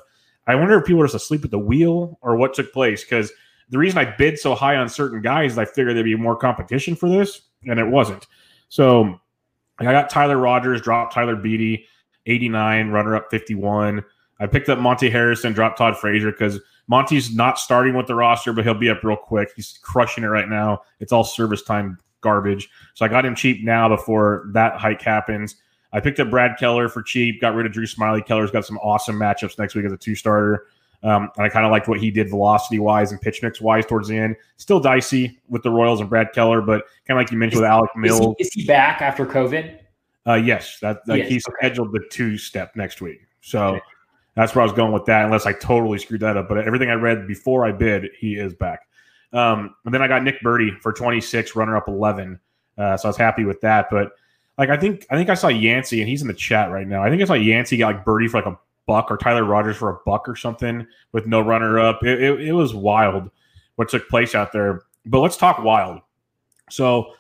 I 0.47 0.55
wonder 0.55 0.77
if 0.77 0.85
people 0.85 0.99
were 0.99 1.05
just 1.05 1.15
asleep 1.15 1.45
at 1.45 1.51
the 1.51 1.59
wheel 1.59 2.17
or 2.21 2.35
what 2.35 2.53
took 2.53 2.73
place. 2.73 3.03
Because 3.03 3.31
the 3.69 3.77
reason 3.77 3.99
I 3.99 4.15
bid 4.17 4.39
so 4.39 4.55
high 4.55 4.75
on 4.75 4.89
certain 4.89 5.21
guys 5.21 5.53
is 5.53 5.57
I 5.57 5.65
figured 5.65 5.95
there'd 5.95 6.05
be 6.05 6.15
more 6.15 6.35
competition 6.35 6.95
for 6.95 7.09
this, 7.09 7.41
and 7.65 7.79
it 7.79 7.87
wasn't. 7.87 8.27
So 8.69 9.19
I 9.79 9.83
got 9.83 10.09
Tyler 10.09 10.37
Rogers, 10.37 10.81
dropped 10.81 11.13
Tyler 11.13 11.35
Beede, 11.35 11.85
89, 12.25 12.89
runner 12.89 13.15
up 13.15 13.29
51. 13.31 14.03
I 14.39 14.47
picked 14.47 14.69
up 14.69 14.79
Monte 14.79 15.09
Harrison, 15.09 15.53
dropped 15.53 15.77
Todd 15.77 15.97
Frazier 15.97 16.31
because 16.31 16.59
Monte's 16.87 17.33
not 17.33 17.59
starting 17.59 17.95
with 17.95 18.07
the 18.07 18.15
roster, 18.15 18.53
but 18.53 18.65
he'll 18.65 18.73
be 18.73 18.89
up 18.89 19.03
real 19.03 19.15
quick. 19.15 19.49
He's 19.55 19.79
crushing 19.81 20.23
it 20.23 20.27
right 20.27 20.49
now. 20.49 20.81
It's 20.99 21.11
all 21.11 21.23
service 21.23 21.61
time 21.61 21.97
garbage. 22.21 22.69
So 22.95 23.05
I 23.05 23.07
got 23.07 23.25
him 23.25 23.35
cheap 23.35 23.63
now 23.63 23.87
before 23.87 24.49
that 24.53 24.77
hike 24.77 25.01
happens. 25.01 25.55
I 25.93 25.99
picked 25.99 26.19
up 26.19 26.29
Brad 26.29 26.57
Keller 26.57 26.87
for 26.89 27.01
cheap, 27.01 27.41
got 27.41 27.53
rid 27.53 27.65
of 27.65 27.71
Drew 27.71 27.85
Smyly. 27.85 28.25
Keller's 28.25 28.51
got 28.51 28.65
some 28.65 28.77
awesome 28.77 29.17
matchups 29.17 29.59
next 29.59 29.75
week 29.75 29.85
as 29.85 29.91
a 29.91 29.97
two 29.97 30.15
starter. 30.15 30.67
Um, 31.03 31.31
and 31.35 31.45
I 31.45 31.49
kind 31.49 31.65
of 31.65 31.71
liked 31.71 31.87
what 31.87 31.99
he 31.99 32.11
did 32.11 32.29
velocity 32.29 32.79
wise 32.79 33.11
and 33.11 33.19
pitch 33.19 33.41
mix 33.41 33.59
wise 33.59 33.85
towards 33.85 34.07
the 34.07 34.17
end. 34.17 34.35
Still 34.57 34.79
dicey 34.79 35.39
with 35.49 35.63
the 35.63 35.71
Royals 35.71 35.99
and 35.99 36.09
Brad 36.09 36.31
Keller, 36.33 36.61
but 36.61 36.85
kind 37.07 37.17
of 37.19 37.23
like 37.23 37.31
you 37.31 37.37
mentioned 37.37 37.57
is, 37.57 37.61
with 37.61 37.69
Alec 37.69 37.89
Mills. 37.95 38.35
Is 38.39 38.49
he, 38.53 38.59
is 38.61 38.65
he 38.65 38.65
back 38.67 39.01
after 39.01 39.25
COVID? 39.25 39.79
Uh, 40.27 40.35
yes, 40.35 40.77
that 40.81 40.99
like 41.07 41.23
he's 41.23 41.43
okay. 41.47 41.55
scheduled 41.59 41.91
the 41.91 42.01
two 42.11 42.37
step 42.37 42.75
next 42.75 43.01
week. 43.01 43.21
So 43.41 43.69
okay. 43.69 43.81
that's 44.35 44.53
where 44.53 44.61
I 44.61 44.65
was 44.65 44.73
going 44.73 44.91
with 44.91 45.05
that, 45.05 45.25
unless 45.25 45.47
I 45.47 45.53
totally 45.53 45.97
screwed 45.97 46.21
that 46.21 46.37
up. 46.37 46.47
But 46.47 46.59
everything 46.59 46.91
I 46.91 46.93
read 46.93 47.27
before 47.27 47.65
I 47.65 47.71
bid, 47.71 48.09
he 48.19 48.35
is 48.35 48.53
back. 48.53 48.81
Um, 49.33 49.75
and 49.85 49.93
then 49.93 50.03
I 50.03 50.07
got 50.07 50.23
Nick 50.23 50.41
Burdi 50.41 50.79
for 50.81 50.93
26, 50.93 51.55
runner 51.55 51.75
up 51.75 51.87
11. 51.87 52.39
Uh, 52.77 52.97
so 52.97 53.07
I 53.07 53.09
was 53.09 53.17
happy 53.17 53.45
with 53.45 53.59
that. 53.61 53.87
But 53.89 54.11
like 54.58 54.70
I 54.70 54.78
think 54.78 55.06
I 55.10 55.16
think 55.16 55.30
I 55.30 55.34
saw 55.34 55.47
Yancey 55.47 56.02
and 56.02 56.10
he's 56.10 56.22
in 56.22 56.28
the 56.28 56.34
chat 56.34 56.72
right 56.72 56.88
now. 56.88 57.04
I 57.04 57.10
think 57.10 57.22
I 57.22 57.26
saw 57.26 57.34
Yancey 57.34 57.78
got 57.78 57.95
like 57.95 58.06
Burdi 58.06 58.30
for 58.30 58.38
like 58.38 58.45
a 58.45 58.60
buck 58.88 59.10
or 59.10 59.18
Tyler 59.18 59.43
Rogers 59.43 59.78
for 59.78 59.89
a 59.89 59.99
buck 60.06 60.28
or 60.28 60.36
something 60.36 60.86
with 61.14 61.26
no 61.26 61.39
runner 61.39 61.80
up. 61.80 62.04
It, 62.04 62.22
it, 62.22 62.41
it 62.41 62.54
was 62.54 62.74
wild 62.74 63.30
what 63.76 63.89
took 63.89 64.08
place 64.10 64.36
out 64.36 64.52
there. 64.52 64.84
But 65.06 65.22
let's 65.22 65.38
talk 65.38 65.64
wild. 65.64 66.02
So 66.70 67.14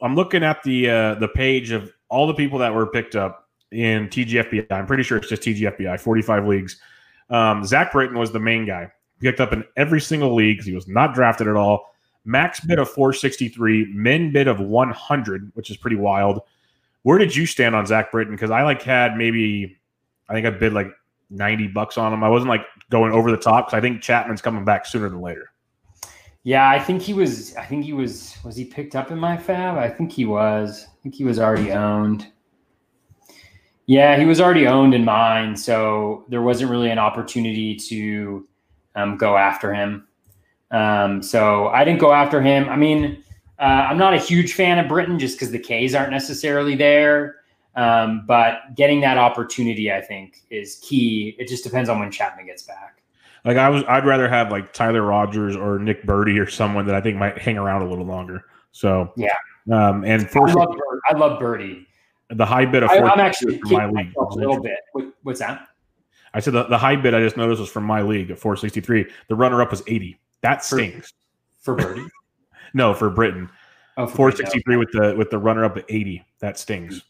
I'm 0.00 0.14
looking 0.14 0.42
at 0.42 0.62
the 0.62 0.90
uh, 0.90 1.14
the 1.16 1.28
page 1.28 1.70
of 1.70 1.92
all 2.08 2.26
the 2.26 2.34
people 2.34 2.58
that 2.58 2.74
were 2.74 2.86
picked 2.86 3.16
up 3.16 3.48
in 3.70 4.08
TGFBI. 4.08 4.70
I'm 4.70 4.86
pretty 4.86 5.02
sure 5.02 5.16
it's 5.16 5.28
just 5.28 5.42
TGFBI, 5.42 5.98
45 5.98 6.46
leagues. 6.46 6.80
Um, 7.30 7.64
Zach 7.64 7.92
Britton 7.92 8.18
was 8.18 8.32
the 8.32 8.40
main 8.40 8.66
guy. 8.66 8.90
Picked 9.20 9.40
up 9.40 9.52
in 9.52 9.64
every 9.76 10.00
single 10.00 10.34
league. 10.34 10.62
He 10.62 10.74
was 10.74 10.88
not 10.88 11.14
drafted 11.14 11.48
at 11.48 11.56
all. 11.56 11.94
Max 12.24 12.60
bid 12.60 12.78
of 12.78 12.90
463, 12.90 13.92
min 13.94 14.32
bid 14.32 14.48
of 14.48 14.60
100, 14.60 15.52
which 15.54 15.70
is 15.70 15.76
pretty 15.76 15.96
wild. 15.96 16.42
Where 17.02 17.18
did 17.18 17.34
you 17.34 17.46
stand 17.46 17.74
on 17.74 17.86
Zach 17.86 18.12
Britton? 18.12 18.34
Because 18.34 18.50
I 18.50 18.62
like 18.62 18.82
had 18.82 19.16
maybe, 19.16 19.76
I 20.28 20.34
think 20.34 20.46
I 20.46 20.50
bid 20.50 20.72
like 20.72 20.88
90 21.30 21.68
bucks 21.68 21.98
on 21.98 22.12
him. 22.12 22.22
I 22.22 22.28
wasn't 22.28 22.50
like 22.50 22.64
going 22.90 23.12
over 23.12 23.30
the 23.30 23.36
top 23.36 23.66
because 23.66 23.76
I 23.76 23.80
think 23.80 24.02
Chapman's 24.02 24.42
coming 24.42 24.64
back 24.64 24.86
sooner 24.86 25.08
than 25.08 25.20
later. 25.20 25.52
Yeah, 26.44 26.68
I 26.68 26.78
think 26.78 27.02
he 27.02 27.14
was. 27.14 27.54
I 27.56 27.64
think 27.64 27.84
he 27.84 27.92
was. 27.92 28.36
Was 28.44 28.56
he 28.56 28.64
picked 28.64 28.96
up 28.96 29.12
in 29.12 29.18
my 29.18 29.36
FAAB? 29.36 29.78
I 29.78 29.88
think 29.88 30.10
he 30.10 30.24
was. 30.24 30.86
I 30.88 30.94
think 31.02 31.14
he 31.14 31.24
was 31.24 31.38
already 31.38 31.70
owned. 31.70 32.26
Yeah, 33.86 34.18
he 34.18 34.24
was 34.24 34.40
already 34.40 34.66
owned 34.66 34.94
in 34.94 35.04
mine, 35.04 35.56
so 35.56 36.24
there 36.28 36.42
wasn't 36.42 36.70
really 36.70 36.90
an 36.90 36.98
opportunity 36.98 37.76
to 37.76 38.46
um, 38.96 39.16
go 39.16 39.36
after 39.36 39.72
him. 39.72 40.06
Um, 40.72 41.22
so 41.22 41.68
I 41.68 41.84
didn't 41.84 42.00
go 42.00 42.12
after 42.12 42.40
him. 42.40 42.68
I 42.68 42.76
mean, 42.76 43.22
uh, 43.62 43.86
I'm 43.88 43.96
not 43.96 44.12
a 44.12 44.18
huge 44.18 44.54
fan 44.54 44.80
of 44.80 44.88
Britton 44.88 45.20
just 45.20 45.36
because 45.36 45.52
the 45.52 45.58
K's 45.58 45.94
aren't 45.94 46.10
necessarily 46.10 46.74
there. 46.74 47.36
Um, 47.76 48.24
but 48.26 48.74
getting 48.74 49.00
that 49.02 49.18
opportunity, 49.18 49.92
I 49.92 50.00
think, 50.00 50.42
is 50.50 50.80
key. 50.82 51.36
It 51.38 51.46
just 51.46 51.62
depends 51.62 51.88
on 51.88 52.00
when 52.00 52.10
Chapman 52.10 52.46
gets 52.46 52.64
back. 52.64 53.02
Like 53.44 53.56
I 53.56 53.68
was, 53.68 53.84
I'd 53.88 54.04
rather 54.04 54.28
have 54.28 54.50
like 54.50 54.72
Tyler 54.72 55.02
Rogers 55.02 55.54
or 55.54 55.78
Nick 55.78 56.02
Burdi 56.04 56.40
or 56.40 56.50
someone 56.50 56.86
that 56.86 56.96
I 56.96 57.00
think 57.00 57.16
might 57.16 57.38
hang 57.38 57.56
around 57.56 57.82
a 57.82 57.88
little 57.88 58.04
longer. 58.04 58.44
So 58.72 59.12
yeah, 59.16 59.36
um, 59.70 60.04
and 60.04 60.28
I 60.34 60.52
love, 60.52 60.76
I 61.08 61.16
love 61.16 61.40
Burdi. 61.40 61.86
The 62.30 62.46
high 62.46 62.64
bid 62.64 62.82
of 62.82 62.90
I, 62.90 62.96
am 62.96 63.20
actually 63.20 63.60
my 63.64 63.88
league 63.88 64.12
a 64.18 64.24
little 64.34 64.60
bit. 64.60 64.78
what's 65.22 65.38
that? 65.38 65.68
I 66.34 66.40
said 66.40 66.54
the, 66.54 66.64
the 66.64 66.78
high 66.78 66.96
bid 66.96 67.14
I 67.14 67.20
just 67.20 67.36
noticed 67.36 67.60
was 67.60 67.70
from 67.70 67.84
my 67.84 68.02
league 68.02 68.30
at 68.30 68.38
463. 68.38 69.06
The 69.28 69.34
runner 69.34 69.62
up 69.62 69.70
was 69.70 69.82
80. 69.86 70.18
That 70.40 70.64
stinks 70.64 71.12
for, 71.60 71.78
for 71.78 71.94
Burdi. 71.94 72.08
No, 72.74 72.94
for 72.94 73.10
Britton. 73.10 73.48
Oh, 73.96 74.06
for 74.06 74.16
463 74.16 74.76
with 74.76 74.92
the 74.92 75.14
with 75.16 75.30
the 75.30 75.38
runner 75.38 75.64
up 75.64 75.76
at 75.76 75.84
80. 75.88 76.24
That 76.40 76.58
stings. 76.58 77.02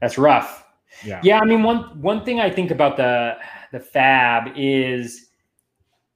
That's 0.00 0.18
rough. 0.18 0.64
Yeah. 1.04 1.20
Yeah. 1.22 1.40
I 1.40 1.44
mean, 1.44 1.62
one 1.62 2.00
one 2.00 2.24
thing 2.24 2.40
I 2.40 2.50
think 2.50 2.70
about 2.70 2.96
the 2.96 3.36
the 3.72 3.80
FAAB 3.80 4.52
is 4.56 5.28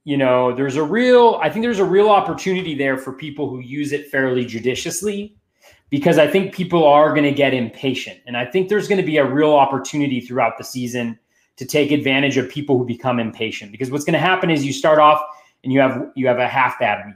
you 0.05 0.17
know, 0.17 0.53
there's 0.53 0.75
a 0.75 0.83
real, 0.83 1.39
I 1.41 1.49
think 1.49 1.63
there's 1.63 1.79
a 1.79 1.85
real 1.85 2.09
opportunity 2.09 2.75
there 2.75 2.97
for 2.97 3.13
people 3.13 3.49
who 3.49 3.59
use 3.59 3.93
it 3.93 4.09
fairly 4.09 4.45
judiciously 4.45 5.37
because 5.89 6.17
I 6.17 6.27
think 6.27 6.53
people 6.53 6.85
are 6.85 7.09
going 7.11 7.23
to 7.23 7.31
get 7.31 7.53
impatient. 7.53 8.19
And 8.27 8.35
I 8.35 8.45
think 8.45 8.67
there's 8.67 8.87
going 8.87 8.99
to 8.99 9.05
be 9.05 9.17
a 9.17 9.25
real 9.25 9.53
opportunity 9.53 10.19
throughout 10.19 10.57
the 10.57 10.63
season 10.63 11.17
to 11.55 11.65
take 11.65 11.91
advantage 11.91 12.35
of 12.37 12.49
people 12.49 12.77
who 12.77 12.85
become 12.85 13.19
impatient 13.19 13.71
because 13.71 13.91
what's 13.91 14.03
going 14.03 14.13
to 14.13 14.19
happen 14.19 14.49
is 14.49 14.65
you 14.65 14.73
start 14.73 14.99
off 14.99 15.21
and 15.63 15.71
you 15.71 15.79
have 15.79 16.11
you 16.15 16.27
have 16.27 16.39
a 16.39 16.47
half 16.47 16.79
bad 16.79 17.05
week 17.05 17.15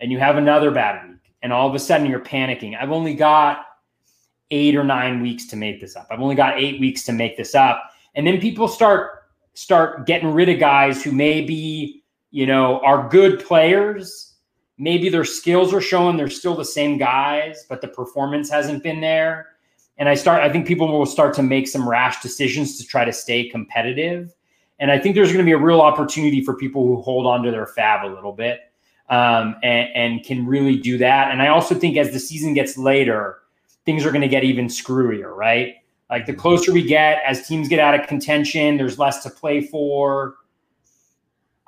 and 0.00 0.10
you 0.10 0.18
have 0.18 0.36
another 0.36 0.70
bad 0.70 1.08
week 1.08 1.32
and 1.42 1.52
all 1.52 1.68
of 1.68 1.74
a 1.74 1.78
sudden 1.78 2.06
you're 2.06 2.20
panicking. 2.20 2.80
I've 2.80 2.90
only 2.90 3.14
got 3.14 3.66
8 4.50 4.76
or 4.76 4.84
9 4.84 5.22
weeks 5.22 5.46
to 5.46 5.56
make 5.56 5.80
this 5.80 5.96
up. 5.96 6.08
I've 6.10 6.20
only 6.20 6.34
got 6.34 6.58
8 6.58 6.80
weeks 6.80 7.04
to 7.04 7.12
make 7.12 7.36
this 7.36 7.54
up. 7.54 7.82
And 8.14 8.26
then 8.26 8.40
people 8.40 8.68
start 8.68 9.12
start 9.54 10.06
getting 10.06 10.32
rid 10.32 10.48
of 10.48 10.58
guys 10.58 11.02
who 11.02 11.12
maybe, 11.12 12.02
you 12.30 12.46
know, 12.46 12.80
are 12.80 13.08
good 13.08 13.44
players. 13.44 14.34
Maybe 14.78 15.08
their 15.08 15.24
skills 15.24 15.74
are 15.74 15.80
showing 15.80 16.16
they're 16.16 16.30
still 16.30 16.54
the 16.54 16.64
same 16.64 16.96
guys, 16.96 17.66
but 17.68 17.80
the 17.80 17.88
performance 17.88 18.48
hasn't 18.48 18.82
been 18.82 19.00
there. 19.00 19.48
And 19.98 20.08
I 20.08 20.14
start, 20.14 20.42
I 20.42 20.48
think 20.48 20.66
people 20.66 20.88
will 20.88 21.04
start 21.04 21.34
to 21.34 21.42
make 21.42 21.68
some 21.68 21.86
rash 21.86 22.22
decisions 22.22 22.78
to 22.78 22.86
try 22.86 23.04
to 23.04 23.12
stay 23.12 23.50
competitive. 23.50 24.34
And 24.78 24.90
I 24.90 24.98
think 24.98 25.14
there's 25.14 25.28
going 25.28 25.44
to 25.44 25.48
be 25.48 25.52
a 25.52 25.58
real 25.58 25.82
opportunity 25.82 26.42
for 26.42 26.54
people 26.54 26.86
who 26.86 27.02
hold 27.02 27.26
on 27.26 27.42
to 27.42 27.50
their 27.50 27.66
FAAB 27.66 28.04
a 28.04 28.14
little 28.14 28.32
bit 28.32 28.69
um, 29.10 29.56
and, 29.62 29.88
and 29.94 30.24
can 30.24 30.46
really 30.46 30.76
do 30.76 30.96
that. 30.98 31.30
And 31.30 31.42
I 31.42 31.48
also 31.48 31.74
think 31.74 31.96
as 31.96 32.12
the 32.12 32.20
season 32.20 32.54
gets 32.54 32.78
later, 32.78 33.38
things 33.84 34.06
are 34.06 34.10
going 34.10 34.22
to 34.22 34.28
get 34.28 34.44
even 34.44 34.66
screwier, 34.66 35.34
right? 35.34 35.74
Like 36.08 36.26
the 36.26 36.34
closer 36.34 36.72
we 36.72 36.82
get, 36.82 37.20
as 37.26 37.46
teams 37.46 37.68
get 37.68 37.78
out 37.78 37.98
of 37.98 38.06
contention, 38.06 38.76
there's 38.76 38.98
less 38.98 39.22
to 39.24 39.30
play 39.30 39.60
for. 39.60 40.36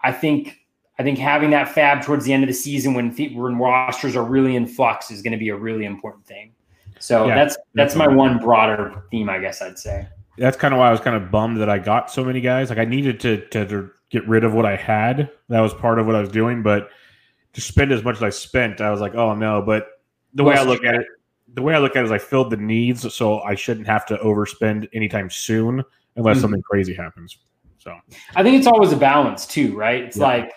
I 0.02 0.12
think 0.12 0.58
I 0.98 1.02
think 1.02 1.18
having 1.18 1.50
that 1.50 1.68
FAAB 1.68 2.04
towards 2.04 2.24
the 2.24 2.32
end 2.32 2.42
of 2.42 2.48
the 2.48 2.54
season 2.54 2.94
when 2.94 3.10
when 3.34 3.58
rosters 3.58 4.16
are 4.16 4.24
really 4.24 4.56
in 4.56 4.66
flux 4.66 5.10
is 5.10 5.22
going 5.22 5.32
to 5.32 5.38
be 5.38 5.48
a 5.48 5.56
really 5.56 5.84
important 5.84 6.26
thing. 6.26 6.52
So 6.98 7.26
yeah, 7.26 7.34
that's 7.34 7.56
that's 7.74 7.94
my 7.94 8.08
one 8.08 8.38
broader 8.38 9.04
theme, 9.10 9.28
I 9.28 9.38
guess 9.38 9.62
I'd 9.62 9.78
say. 9.78 10.06
That's 10.38 10.56
kind 10.56 10.72
of 10.72 10.78
why 10.78 10.88
I 10.88 10.90
was 10.90 11.00
kind 11.00 11.16
of 11.16 11.30
bummed 11.30 11.60
that 11.60 11.68
I 11.68 11.78
got 11.78 12.10
so 12.10 12.24
many 12.24 12.40
guys. 12.40 12.70
Like 12.70 12.78
I 12.78 12.84
needed 12.84 13.20
to, 13.20 13.46
to, 13.48 13.66
to 13.66 13.90
get 14.10 14.26
rid 14.26 14.44
of 14.44 14.54
what 14.54 14.64
I 14.64 14.76
had. 14.76 15.30
That 15.50 15.60
was 15.60 15.74
part 15.74 15.98
of 15.98 16.06
what 16.06 16.14
I 16.14 16.20
was 16.20 16.30
doing, 16.30 16.62
but 16.62 16.88
to 17.52 17.60
spend 17.60 17.92
as 17.92 18.02
much 18.02 18.16
as 18.16 18.22
I 18.22 18.30
spent, 18.30 18.80
I 18.80 18.90
was 18.90 19.00
like, 19.00 19.14
oh 19.14 19.34
no. 19.34 19.62
But 19.62 19.88
the 20.34 20.44
way 20.44 20.54
I 20.54 20.62
look 20.62 20.84
at 20.84 20.94
it, 20.94 21.06
the 21.54 21.62
way 21.62 21.74
I 21.74 21.78
look 21.78 21.96
at 21.96 22.02
it 22.02 22.06
is 22.06 22.12
I 22.12 22.18
filled 22.18 22.50
the 22.50 22.56
needs, 22.56 23.12
so 23.14 23.40
I 23.40 23.54
shouldn't 23.54 23.86
have 23.86 24.06
to 24.06 24.16
overspend 24.18 24.88
anytime 24.92 25.30
soon 25.30 25.84
unless 26.16 26.36
mm-hmm. 26.36 26.42
something 26.42 26.62
crazy 26.62 26.94
happens. 26.94 27.38
So 27.78 27.96
I 28.36 28.42
think 28.42 28.56
it's 28.56 28.66
always 28.66 28.92
a 28.92 28.96
balance 28.96 29.46
too, 29.46 29.76
right? 29.76 30.02
It's 30.04 30.16
yeah. 30.16 30.26
like, 30.26 30.52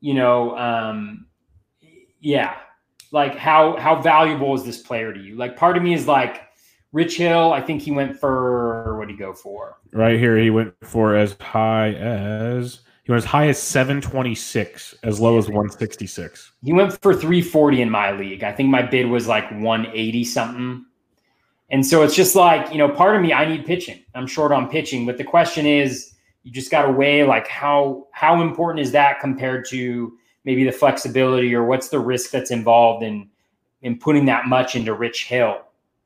you 0.00 0.14
know, 0.14 0.56
um, 0.56 1.26
yeah, 2.20 2.56
like 3.12 3.36
how 3.36 3.76
how 3.76 4.00
valuable 4.00 4.54
is 4.54 4.64
this 4.64 4.78
player 4.78 5.12
to 5.12 5.20
you? 5.20 5.36
Like 5.36 5.56
part 5.56 5.76
of 5.76 5.82
me 5.82 5.94
is 5.94 6.06
like 6.06 6.42
Rich 6.92 7.18
Hill, 7.18 7.52
I 7.52 7.60
think 7.60 7.82
he 7.82 7.92
went 7.92 8.18
for 8.18 8.98
what 8.98 9.08
did 9.08 9.14
he 9.14 9.18
go 9.18 9.32
for? 9.32 9.78
Right 9.92 10.18
here, 10.18 10.36
he 10.36 10.50
went 10.50 10.74
for 10.82 11.14
as 11.14 11.34
high 11.34 11.92
as 11.92 12.80
he 13.10 13.12
went 13.12 13.24
as 13.24 13.28
high 13.28 13.48
as 13.48 13.60
726, 13.60 14.94
as 15.02 15.18
low 15.18 15.36
as 15.36 15.48
166. 15.48 16.52
He 16.62 16.72
went 16.72 16.92
for 17.02 17.12
340 17.12 17.82
in 17.82 17.90
my 17.90 18.12
league. 18.12 18.44
I 18.44 18.52
think 18.52 18.68
my 18.68 18.82
bid 18.82 19.08
was 19.08 19.26
like 19.26 19.50
180 19.50 20.22
something. 20.22 20.84
And 21.72 21.84
so 21.84 22.02
it's 22.02 22.14
just 22.14 22.36
like, 22.36 22.70
you 22.70 22.78
know, 22.78 22.88
part 22.88 23.16
of 23.16 23.22
me, 23.22 23.32
I 23.32 23.46
need 23.46 23.66
pitching. 23.66 24.04
I'm 24.14 24.28
short 24.28 24.52
on 24.52 24.68
pitching. 24.68 25.06
But 25.06 25.18
the 25.18 25.24
question 25.24 25.66
is, 25.66 26.14
you 26.44 26.52
just 26.52 26.70
got 26.70 26.82
to 26.82 26.92
weigh 26.92 27.24
like 27.24 27.48
how 27.48 28.06
how 28.12 28.42
important 28.42 28.86
is 28.86 28.92
that 28.92 29.18
compared 29.18 29.66
to 29.70 30.16
maybe 30.44 30.62
the 30.62 30.70
flexibility 30.70 31.52
or 31.52 31.64
what's 31.64 31.88
the 31.88 31.98
risk 31.98 32.30
that's 32.30 32.52
involved 32.52 33.02
in 33.02 33.28
in 33.82 33.98
putting 33.98 34.26
that 34.26 34.46
much 34.46 34.76
into 34.76 34.94
Rich 34.94 35.24
Hill? 35.24 35.62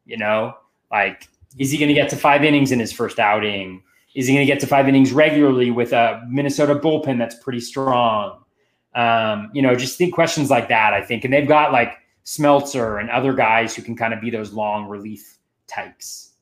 You 0.06 0.16
know, 0.16 0.54
like 0.90 1.28
is 1.58 1.70
he 1.70 1.76
going 1.76 1.88
to 1.88 1.94
get 1.94 2.08
to 2.10 2.16
five 2.16 2.44
innings 2.44 2.72
in 2.72 2.78
his 2.78 2.94
first 2.94 3.18
outing? 3.18 3.82
Is 4.14 4.26
he 4.26 4.34
going 4.34 4.46
to 4.46 4.52
get 4.52 4.60
to 4.60 4.66
five 4.66 4.88
innings 4.88 5.12
regularly 5.12 5.70
with 5.70 5.92
a 5.92 6.24
Minnesota 6.28 6.74
bullpen 6.74 7.18
that's 7.18 7.34
pretty 7.36 7.60
strong? 7.60 8.44
Um, 8.94 9.50
you 9.52 9.60
know, 9.60 9.74
just 9.74 9.98
think 9.98 10.14
questions 10.14 10.50
like 10.50 10.68
that, 10.68 10.94
I 10.94 11.02
think. 11.02 11.24
And 11.24 11.32
they've 11.32 11.48
got 11.48 11.72
like 11.72 11.98
Smeltzer 12.24 13.00
and 13.00 13.10
other 13.10 13.32
guys 13.32 13.74
who 13.74 13.82
can 13.82 13.96
kind 13.96 14.14
of 14.14 14.20
be 14.20 14.30
those 14.30 14.52
long 14.52 14.88
relief 14.88 15.38
types. 15.66 16.32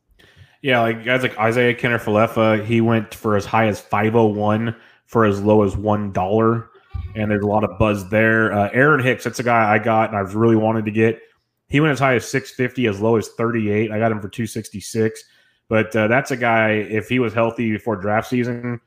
Yeah, 0.60 0.80
like 0.80 1.04
guys 1.04 1.22
like 1.22 1.36
Isaiah 1.38 1.74
Kiner-Falefa, 1.74 2.64
he 2.64 2.80
went 2.80 3.14
for 3.14 3.36
as 3.36 3.44
high 3.44 3.66
as 3.66 3.80
501 3.80 4.76
for 5.06 5.24
as 5.24 5.40
low 5.40 5.62
as 5.62 5.74
$1. 5.74 6.68
And 7.16 7.30
there's 7.30 7.42
a 7.42 7.46
lot 7.46 7.64
of 7.64 7.78
buzz 7.78 8.08
there. 8.10 8.52
Uh, 8.52 8.70
Aaron 8.72 9.02
Hicks, 9.02 9.24
that's 9.24 9.40
a 9.40 9.42
guy 9.42 9.72
I 9.72 9.78
got 9.78 10.10
and 10.10 10.18
I've 10.18 10.36
really 10.36 10.56
wanted 10.56 10.84
to 10.84 10.90
get. 10.90 11.20
He 11.68 11.80
went 11.80 11.92
as 11.92 11.98
high 11.98 12.14
as 12.14 12.28
650, 12.28 12.86
as 12.86 13.00
low 13.00 13.16
as 13.16 13.28
38. 13.28 13.90
I 13.90 13.98
got 13.98 14.12
him 14.12 14.20
for 14.20 14.28
266. 14.28 15.24
But 15.72 15.96
uh, 15.96 16.06
that's 16.06 16.30
a 16.30 16.36
guy. 16.36 16.72
If 16.72 17.08
he 17.08 17.18
was 17.18 17.32
healthy 17.32 17.72
before 17.72 17.96
draft 17.96 18.28
season, 18.28 18.78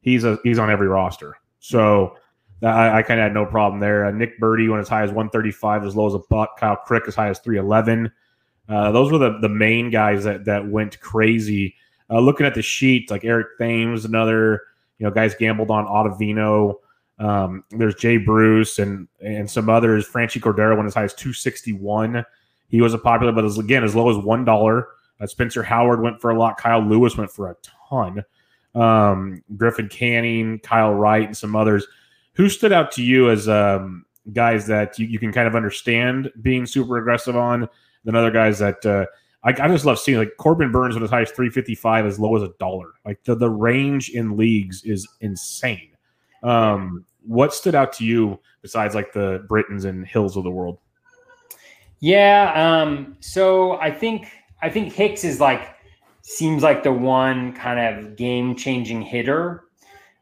he's 0.00 0.24
a 0.24 0.40
he's 0.42 0.58
on 0.58 0.70
every 0.70 0.88
roster. 0.88 1.36
So 1.60 2.16
I, 2.64 2.98
I 2.98 3.02
kind 3.04 3.20
of 3.20 3.22
had 3.22 3.32
no 3.32 3.46
problem 3.46 3.78
there. 3.78 4.06
Uh, 4.06 4.10
Nick 4.10 4.40
Burdi 4.40 4.68
went 4.68 4.80
as 4.80 4.88
high 4.88 5.04
as 5.04 5.10
135, 5.10 5.84
as 5.84 5.94
low 5.94 6.08
as 6.08 6.14
a 6.14 6.18
buck. 6.30 6.58
Kyle 6.58 6.74
Crick 6.74 7.04
as 7.06 7.14
high 7.14 7.28
as 7.28 7.38
311. 7.38 8.10
Uh, 8.68 8.90
those 8.90 9.12
were 9.12 9.18
the 9.18 9.38
the 9.38 9.48
main 9.48 9.88
guys 9.88 10.24
that 10.24 10.44
that 10.46 10.68
went 10.68 10.98
crazy. 10.98 11.76
Uh, 12.10 12.18
looking 12.18 12.44
at 12.44 12.56
the 12.56 12.62
sheet, 12.62 13.08
like 13.08 13.24
Eric 13.24 13.56
Thames, 13.56 14.04
another 14.04 14.62
you 14.98 15.06
know 15.06 15.12
guys 15.12 15.36
gambled 15.36 15.70
on 15.70 15.86
Ottavino. 15.86 16.74
Um, 17.20 17.62
there's 17.70 17.94
Jay 17.94 18.16
Bruce 18.16 18.80
and 18.80 19.06
and 19.20 19.48
some 19.48 19.70
others. 19.70 20.08
Franchy 20.08 20.42
Cordero 20.42 20.76
went 20.76 20.88
as 20.88 20.94
high 20.94 21.04
as 21.04 21.14
261. 21.14 22.24
He 22.66 22.80
was 22.80 22.94
a 22.94 22.98
popular, 22.98 23.30
but 23.30 23.44
as, 23.44 23.58
again 23.58 23.84
as 23.84 23.94
low 23.94 24.10
as 24.10 24.16
one 24.16 24.44
dollar. 24.44 24.88
Uh, 25.22 25.26
Spencer 25.26 25.62
Howard 25.62 26.02
went 26.02 26.20
for 26.20 26.30
a 26.30 26.38
lot. 26.38 26.58
Kyle 26.58 26.80
Lewis 26.80 27.16
went 27.16 27.30
for 27.30 27.50
a 27.50 27.56
ton. 27.88 28.24
Um, 28.74 29.42
Griffin 29.56 29.88
Canning, 29.88 30.58
Kyle 30.58 30.94
Wright, 30.94 31.26
and 31.26 31.36
some 31.36 31.54
others. 31.54 31.86
Who 32.34 32.48
stood 32.48 32.72
out 32.72 32.90
to 32.92 33.02
you 33.02 33.30
as 33.30 33.48
um, 33.48 34.04
guys 34.32 34.66
that 34.66 34.98
you, 34.98 35.06
you, 35.06 35.18
can 35.18 35.32
kind 35.32 35.46
of 35.46 35.54
understand 35.54 36.32
being 36.40 36.64
super 36.64 36.96
aggressive 36.96 37.36
on 37.36 37.68
than 38.04 38.16
other 38.16 38.30
guys 38.30 38.58
that 38.58 38.84
uh, 38.86 39.04
I, 39.44 39.50
I, 39.50 39.68
just 39.68 39.84
love 39.84 39.98
seeing? 39.98 40.18
Like 40.18 40.32
Corbin 40.38 40.72
Burnes 40.72 40.94
went 40.94 41.04
as 41.04 41.10
high 41.10 41.22
as 41.22 41.30
355, 41.30 42.06
as 42.06 42.18
low 42.18 42.34
as 42.34 42.42
a 42.42 42.52
dollar. 42.58 42.92
Like 43.04 43.22
the, 43.24 43.34
the 43.34 43.50
range 43.50 44.10
in 44.10 44.36
leagues 44.36 44.82
is 44.84 45.06
insane. 45.20 45.90
Um, 46.42 47.04
what 47.24 47.54
stood 47.54 47.74
out 47.74 47.92
to 47.94 48.04
you 48.04 48.40
besides 48.62 48.94
like 48.94 49.12
the 49.12 49.44
Brittons 49.48 49.84
and 49.84 50.06
Hills 50.06 50.36
of 50.36 50.44
the 50.44 50.50
world? 50.50 50.78
Yeah. 52.00 52.52
Um, 52.54 53.16
so 53.20 53.78
I 53.80 53.90
think 53.90 54.26
I 54.62 54.70
think 54.70 54.92
Hicks 54.92 55.24
is 55.24 55.40
like 55.40 55.74
seems 56.22 56.62
like 56.62 56.84
the 56.84 56.92
one 56.92 57.52
kind 57.52 57.80
of 57.80 58.16
game 58.16 58.54
changing 58.56 59.02
hitter. 59.02 59.64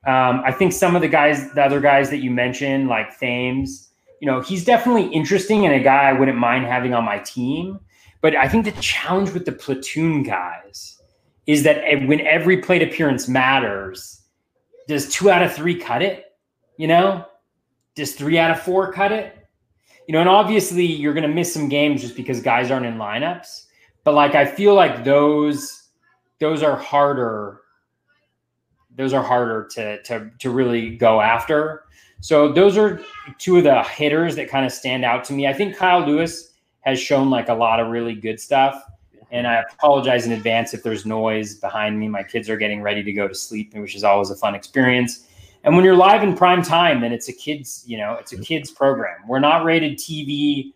Um, 0.06 0.42
I 0.46 0.52
think 0.52 0.72
some 0.72 0.96
of 0.96 1.02
the 1.02 1.08
guys, 1.08 1.52
the 1.52 1.62
other 1.62 1.80
guys 1.80 2.08
that 2.08 2.18
you 2.18 2.30
mentioned, 2.30 2.88
like 2.88 3.18
Thames, 3.18 3.90
you 4.20 4.26
know, 4.26 4.40
he's 4.40 4.64
definitely 4.64 5.08
interesting 5.08 5.66
and 5.66 5.74
a 5.74 5.80
guy 5.80 6.08
I 6.08 6.14
wouldn't 6.14 6.38
mind 6.38 6.64
having 6.64 6.94
on 6.94 7.04
my 7.04 7.18
team. 7.18 7.78
But 8.22 8.34
I 8.34 8.48
think 8.48 8.64
the 8.64 8.72
challenge 8.80 9.30
with 9.30 9.44
the 9.44 9.52
platoon 9.52 10.22
guys 10.22 10.98
is 11.46 11.62
that 11.64 11.82
when 12.06 12.20
every 12.22 12.58
plate 12.58 12.82
appearance 12.82 13.28
matters, 13.28 14.22
does 14.88 15.10
two 15.10 15.30
out 15.30 15.42
of 15.42 15.52
three 15.52 15.74
cut 15.74 16.02
it? 16.02 16.26
You 16.76 16.88
know, 16.88 17.26
does 17.94 18.14
three 18.14 18.38
out 18.38 18.50
of 18.50 18.60
four 18.60 18.92
cut 18.92 19.12
it? 19.12 19.36
You 20.06 20.12
know, 20.12 20.20
and 20.20 20.28
obviously 20.28 20.84
you're 20.84 21.14
going 21.14 21.28
to 21.28 21.34
miss 21.34 21.52
some 21.52 21.68
games 21.68 22.00
just 22.00 22.16
because 22.16 22.40
guys 22.40 22.70
aren't 22.70 22.86
in 22.86 22.96
lineups. 22.96 23.66
But 24.04 24.14
like, 24.14 24.34
I 24.34 24.44
feel 24.44 24.74
like 24.74 25.04
those 25.04 25.88
those 26.38 26.62
are 26.62 26.76
harder. 26.76 27.60
Those 28.96 29.12
are 29.12 29.22
harder 29.22 29.68
to 29.72 30.02
to 30.02 30.30
to 30.38 30.50
really 30.50 30.96
go 30.96 31.20
after. 31.20 31.84
So 32.20 32.52
those 32.52 32.76
are 32.76 33.00
two 33.38 33.56
of 33.56 33.64
the 33.64 33.82
hitters 33.82 34.36
that 34.36 34.48
kind 34.48 34.66
of 34.66 34.72
stand 34.72 35.04
out 35.04 35.24
to 35.24 35.32
me. 35.32 35.46
I 35.46 35.52
think 35.52 35.76
Kyle 35.76 36.04
Lewis 36.04 36.52
has 36.80 37.00
shown 37.00 37.30
like 37.30 37.48
a 37.48 37.54
lot 37.54 37.80
of 37.80 37.88
really 37.88 38.14
good 38.14 38.38
stuff. 38.38 38.82
And 39.32 39.46
I 39.46 39.62
apologize 39.72 40.26
in 40.26 40.32
advance 40.32 40.74
if 40.74 40.82
there's 40.82 41.06
noise 41.06 41.54
behind 41.54 41.98
me. 41.98 42.08
My 42.08 42.22
kids 42.22 42.50
are 42.50 42.56
getting 42.56 42.82
ready 42.82 43.02
to 43.02 43.12
go 43.12 43.28
to 43.28 43.34
sleep, 43.34 43.74
which 43.74 43.94
is 43.94 44.02
always 44.02 44.30
a 44.30 44.36
fun 44.36 44.54
experience. 44.54 45.26
And 45.62 45.76
when 45.76 45.84
you're 45.84 45.96
live 45.96 46.22
in 46.22 46.36
prime 46.36 46.62
time, 46.62 47.00
then 47.00 47.12
it's 47.12 47.28
a 47.28 47.32
kids, 47.32 47.84
you 47.86 47.96
know, 47.96 48.14
it's 48.14 48.32
a 48.32 48.38
kids 48.38 48.70
program. 48.70 49.18
We're 49.28 49.40
not 49.40 49.64
rated 49.64 49.98
TV 49.98 50.72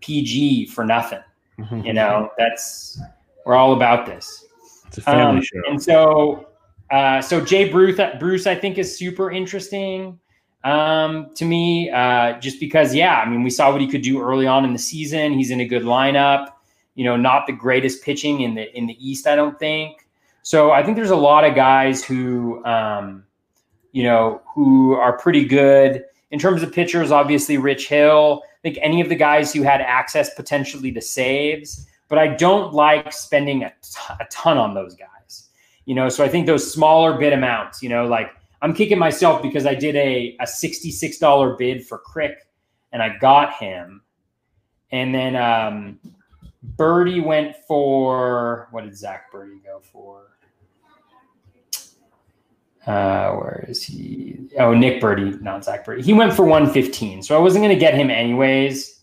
PG 0.00 0.66
for 0.66 0.84
nothing. 0.84 1.20
Mm-hmm. 1.58 1.80
You 1.80 1.92
know, 1.92 2.30
that's 2.38 3.00
we're 3.44 3.54
all 3.54 3.72
about 3.72 4.06
this. 4.06 4.46
It's 4.86 4.98
a 4.98 5.02
family 5.02 5.38
um, 5.38 5.42
show. 5.42 5.62
And 5.68 5.82
so 5.82 6.48
uh, 6.90 7.20
so 7.20 7.40
Jay 7.40 7.68
Bruce, 7.68 8.00
Bruce, 8.18 8.46
I 8.46 8.54
think 8.54 8.78
is 8.78 8.96
super 8.96 9.30
interesting 9.30 10.18
um, 10.64 11.30
to 11.34 11.44
me, 11.44 11.90
uh, 11.90 12.38
just 12.40 12.60
because, 12.60 12.94
yeah, 12.94 13.20
I 13.20 13.28
mean, 13.28 13.42
we 13.42 13.50
saw 13.50 13.70
what 13.70 13.80
he 13.80 13.86
could 13.86 14.02
do 14.02 14.20
early 14.20 14.46
on 14.46 14.64
in 14.64 14.72
the 14.72 14.78
season. 14.78 15.32
He's 15.32 15.50
in 15.50 15.60
a 15.60 15.66
good 15.66 15.82
lineup. 15.82 16.48
You 16.94 17.04
know, 17.04 17.16
not 17.16 17.46
the 17.46 17.52
greatest 17.52 18.02
pitching 18.02 18.40
in 18.40 18.54
the 18.54 18.76
in 18.76 18.86
the 18.86 18.96
East, 18.98 19.26
I 19.26 19.36
don't 19.36 19.58
think. 19.58 20.08
So 20.42 20.72
I 20.72 20.82
think 20.82 20.96
there's 20.96 21.10
a 21.10 21.16
lot 21.16 21.44
of 21.44 21.54
guys 21.54 22.04
who, 22.04 22.64
um, 22.64 23.24
you 23.92 24.02
know, 24.02 24.42
who 24.52 24.94
are 24.94 25.16
pretty 25.16 25.44
good 25.44 26.04
in 26.30 26.38
terms 26.38 26.62
of 26.62 26.72
pitchers. 26.72 27.12
Obviously, 27.12 27.56
Rich 27.56 27.88
Hill. 27.88 28.42
Think 28.62 28.78
any 28.80 29.00
of 29.00 29.08
the 29.08 29.14
guys 29.14 29.52
who 29.52 29.62
had 29.62 29.80
access 29.80 30.34
potentially 30.34 30.92
to 30.92 31.00
saves, 31.00 31.86
but 32.08 32.18
I 32.18 32.28
don't 32.28 32.74
like 32.74 33.12
spending 33.12 33.62
a, 33.62 33.70
t- 33.82 34.14
a 34.20 34.24
ton 34.30 34.58
on 34.58 34.74
those 34.74 34.94
guys. 34.94 35.48
You 35.84 35.94
know, 35.94 36.08
so 36.08 36.24
I 36.24 36.28
think 36.28 36.46
those 36.46 36.70
smaller 36.70 37.16
bid 37.16 37.32
amounts. 37.32 37.82
You 37.82 37.88
know, 37.88 38.06
like 38.06 38.30
I'm 38.60 38.74
kicking 38.74 38.98
myself 38.98 39.42
because 39.42 39.66
I 39.66 39.74
did 39.74 39.94
a, 39.96 40.36
a 40.40 40.44
$66 40.44 41.58
bid 41.58 41.86
for 41.86 41.98
Crick 41.98 42.36
and 42.92 43.02
I 43.02 43.16
got 43.18 43.54
him. 43.54 44.02
And 44.90 45.14
then 45.14 45.36
um, 45.36 45.98
Birdie 46.62 47.20
went 47.20 47.56
for 47.66 48.68
what 48.70 48.84
did 48.84 48.96
Zach 48.96 49.32
Burdi 49.32 49.62
go 49.64 49.80
for? 49.80 50.37
Uh, 52.88 53.34
where 53.34 53.66
is 53.68 53.82
he? 53.82 54.48
Oh, 54.58 54.72
Nick 54.72 55.02
Burdi, 55.02 55.40
not 55.42 55.64
Zach 55.64 55.84
Burdi. 55.84 56.02
He 56.02 56.14
went 56.14 56.32
for 56.32 56.44
115. 56.44 57.22
So 57.22 57.36
I 57.36 57.38
wasn't 57.38 57.62
going 57.62 57.74
to 57.74 57.78
get 57.78 57.92
him 57.92 58.10
anyways. 58.10 59.00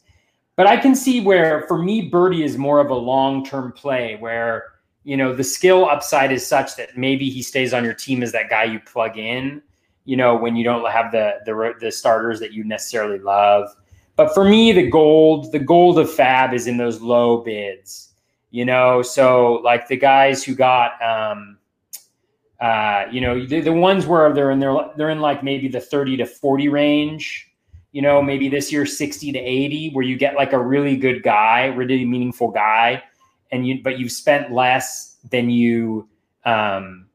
But 0.55 0.65
I 0.67 0.77
can 0.77 0.95
see 0.95 1.21
where, 1.21 1.65
for 1.67 1.77
me, 1.77 2.09
Burdi 2.09 2.43
is 2.43 2.57
more 2.57 2.79
of 2.79 2.89
a 2.89 2.95
long 2.95 3.45
term 3.45 3.71
play 3.73 4.15
where 4.19 4.75
you 5.05 5.15
know 5.15 5.33
the 5.33 5.43
skill 5.43 5.85
upside 5.85 6.31
is 6.31 6.45
such 6.45 6.75
that 6.75 6.97
maybe 6.97 7.29
he 7.29 7.41
stays 7.41 7.73
on 7.73 7.85
your 7.85 7.93
team 7.93 8.23
as 8.23 8.31
that 8.31 8.49
guy 8.49 8.63
you 8.63 8.79
plug 8.79 9.17
in 9.17 9.61
you 10.03 10.17
know 10.17 10.35
when 10.35 10.55
you 10.55 10.63
don't 10.63 10.89
have 10.91 11.11
the 11.11 11.35
the, 11.45 11.73
the 11.79 11.91
starters 11.91 12.39
that 12.39 12.51
you 12.51 12.63
necessarily 12.63 13.19
love 13.19 13.69
but 14.15 14.33
for 14.33 14.43
me 14.43 14.71
the 14.71 14.89
gold 14.89 15.51
the 15.51 15.59
gold 15.59 15.99
of 15.99 16.09
FAAB 16.09 16.53
is 16.53 16.67
in 16.67 16.75
those 16.75 17.01
low 17.01 17.37
bids 17.37 18.13
you 18.49 18.65
know 18.65 19.01
so 19.01 19.61
like 19.63 19.87
the 19.87 19.95
guys 19.95 20.43
who 20.43 20.55
got 20.55 20.99
um 21.01 21.54
uh 22.59 23.05
you 23.11 23.21
know 23.21 23.45
the, 23.45 23.61
the 23.61 23.73
ones 23.73 24.05
where 24.05 24.31
they're 24.33 24.51
in 24.51 24.59
they're 24.59 24.75
they're 24.95 25.09
in 25.09 25.19
like 25.19 25.43
maybe 25.43 25.67
the 25.67 25.81
30 25.81 26.17
to 26.17 26.25
40 26.25 26.69
range. 26.69 27.51
You 27.91 28.01
know 28.01 28.21
maybe 28.21 28.49
this 28.49 28.71
year 28.71 28.85
60 28.85 29.31
to 29.31 29.39
80 29.39 29.91
where 29.91 30.03
you 30.03 30.17
get 30.17 30.35
like 30.35 30.51
a 30.51 30.59
really 30.59 30.97
good 30.97 31.23
guy 31.23 31.67
really 31.67 32.03
meaningful 32.03 32.49
guy 32.51 33.01
and 33.51 33.65
you 33.65 33.81
but 33.81 33.99
you've 33.99 34.11
spent 34.11 34.51
less 34.51 35.17
than 35.31 35.49
you 35.49 36.07
um, 36.43 37.05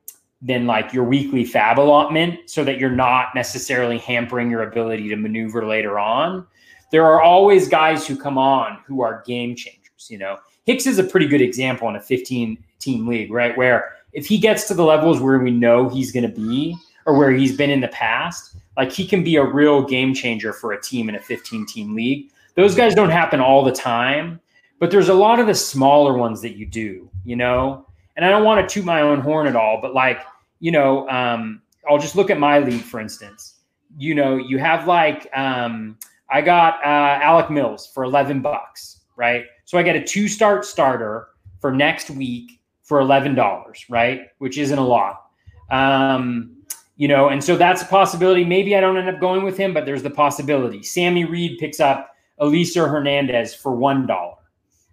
than 0.40 0.66
like 0.66 0.92
your 0.94 1.04
weekly 1.04 1.44
FAAB 1.44 1.76
allotment 1.76 2.48
so 2.48 2.64
that 2.64 2.78
you're 2.78 2.90
not 2.90 3.34
necessarily 3.34 3.98
hampering 3.98 4.50
your 4.50 4.62
ability 4.62 5.08
to 5.10 5.16
maneuver 5.16 5.66
later 5.66 5.98
on. 5.98 6.46
There 6.90 7.04
are 7.04 7.20
always 7.20 7.68
guys 7.68 8.06
who 8.06 8.16
come 8.16 8.38
on 8.38 8.78
who 8.86 9.02
are 9.02 9.22
game 9.26 9.54
changers 9.54 9.80
you 10.08 10.18
know. 10.18 10.38
Hicks 10.64 10.86
is 10.86 10.98
a 10.98 11.04
pretty 11.04 11.26
good 11.26 11.40
example 11.40 11.88
in 11.88 11.96
a 11.96 12.00
15 12.00 12.62
team 12.78 13.06
league 13.06 13.30
right 13.30 13.56
where 13.56 13.96
if 14.12 14.26
he 14.26 14.38
gets 14.38 14.66
to 14.68 14.74
the 14.74 14.84
levels 14.84 15.20
where 15.20 15.38
we 15.38 15.50
know 15.50 15.88
he's 15.88 16.12
going 16.12 16.28
to 16.28 16.34
be 16.34 16.76
or 17.06 17.16
where 17.16 17.30
he's 17.30 17.56
been 17.56 17.70
in 17.70 17.80
the 17.80 17.88
past 17.88 18.56
like 18.76 18.92
he 18.92 19.06
can 19.06 19.22
be 19.22 19.36
a 19.36 19.44
real 19.44 19.82
game 19.86 20.14
changer 20.14 20.52
for 20.52 20.72
a 20.72 20.80
team 20.80 21.08
in 21.08 21.14
a 21.14 21.20
15 21.20 21.66
team 21.66 21.94
league 21.94 22.30
those 22.54 22.74
guys 22.74 22.94
don't 22.94 23.10
happen 23.10 23.40
all 23.40 23.64
the 23.64 23.72
time 23.72 24.40
but 24.80 24.90
there's 24.90 25.10
a 25.10 25.14
lot 25.14 25.38
of 25.38 25.46
the 25.46 25.54
smaller 25.54 26.16
ones 26.16 26.40
that 26.40 26.56
you 26.56 26.66
do, 26.66 27.08
you 27.22 27.36
know. 27.36 27.86
And 28.16 28.24
I 28.24 28.30
don't 28.30 28.44
want 28.44 28.66
to 28.66 28.74
toot 28.74 28.84
my 28.84 29.02
own 29.02 29.20
horn 29.20 29.46
at 29.46 29.54
all, 29.54 29.78
but 29.80 29.94
like, 29.94 30.22
you 30.58 30.72
know, 30.72 31.08
um, 31.08 31.62
I'll 31.88 31.98
just 31.98 32.16
look 32.16 32.30
at 32.30 32.38
my 32.38 32.58
league, 32.58 32.80
for 32.80 32.98
instance. 32.98 33.58
You 33.98 34.14
know, 34.14 34.36
you 34.36 34.58
have 34.58 34.86
like, 34.86 35.28
um, 35.34 35.98
I 36.30 36.40
got 36.40 36.82
uh, 36.82 37.22
Alec 37.22 37.50
Mills 37.50 37.86
for 37.92 38.04
11 38.04 38.40
bucks, 38.40 39.02
right? 39.16 39.44
So 39.66 39.78
I 39.78 39.82
get 39.82 39.96
a 39.96 40.02
two 40.02 40.28
start 40.28 40.64
starter 40.64 41.28
for 41.60 41.70
next 41.70 42.10
week 42.10 42.59
for 42.90 43.00
$11, 43.00 43.76
right? 43.88 44.22
Which 44.38 44.58
isn't 44.58 44.78
a 44.78 44.84
lot. 44.84 45.26
Um, 45.70 46.56
you 46.96 47.06
know, 47.06 47.28
and 47.28 47.42
so 47.42 47.56
that's 47.56 47.82
a 47.82 47.86
possibility. 47.86 48.44
Maybe 48.44 48.74
I 48.74 48.80
don't 48.80 48.96
end 48.96 49.08
up 49.08 49.20
going 49.20 49.44
with 49.44 49.56
him, 49.56 49.72
but 49.72 49.86
there's 49.86 50.02
the 50.02 50.10
possibility. 50.10 50.82
Sammy 50.82 51.24
Reed 51.24 51.60
picks 51.60 51.78
up 51.78 52.10
Elieser 52.40 52.90
Hernandez 52.90 53.54
for 53.54 53.76
$1 53.76 54.34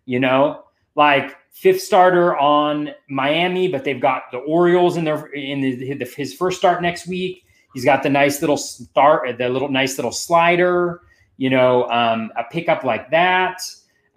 you 0.08 0.20
know, 0.20 0.64
like 0.96 1.36
fifth 1.52 1.82
starter 1.82 2.36
on 2.38 2.90
Miami, 3.10 3.68
but 3.68 3.84
they've 3.84 4.02
got 4.02 4.24
the 4.32 4.40
Orioles 4.40 4.98
in 4.98 5.04
their 5.04 5.28
in 5.28 5.62
the, 5.62 5.94
the, 5.94 6.06
his 6.06 6.34
first 6.34 6.58
start 6.58 6.82
next 6.82 7.08
week. 7.08 7.44
He's 7.74 7.86
got 7.86 8.02
the 8.02 8.10
nice 8.10 8.42
little 8.42 8.58
start, 8.58 9.38
the 9.38 9.50
little 9.50 9.70
nice 9.70 9.98
little 9.98 10.14
slider, 10.14 11.02
you 11.36 11.52
know, 11.52 11.88
um, 11.90 12.32
a 12.38 12.44
pickup 12.46 12.84
like 12.84 13.12
that. 13.12 13.62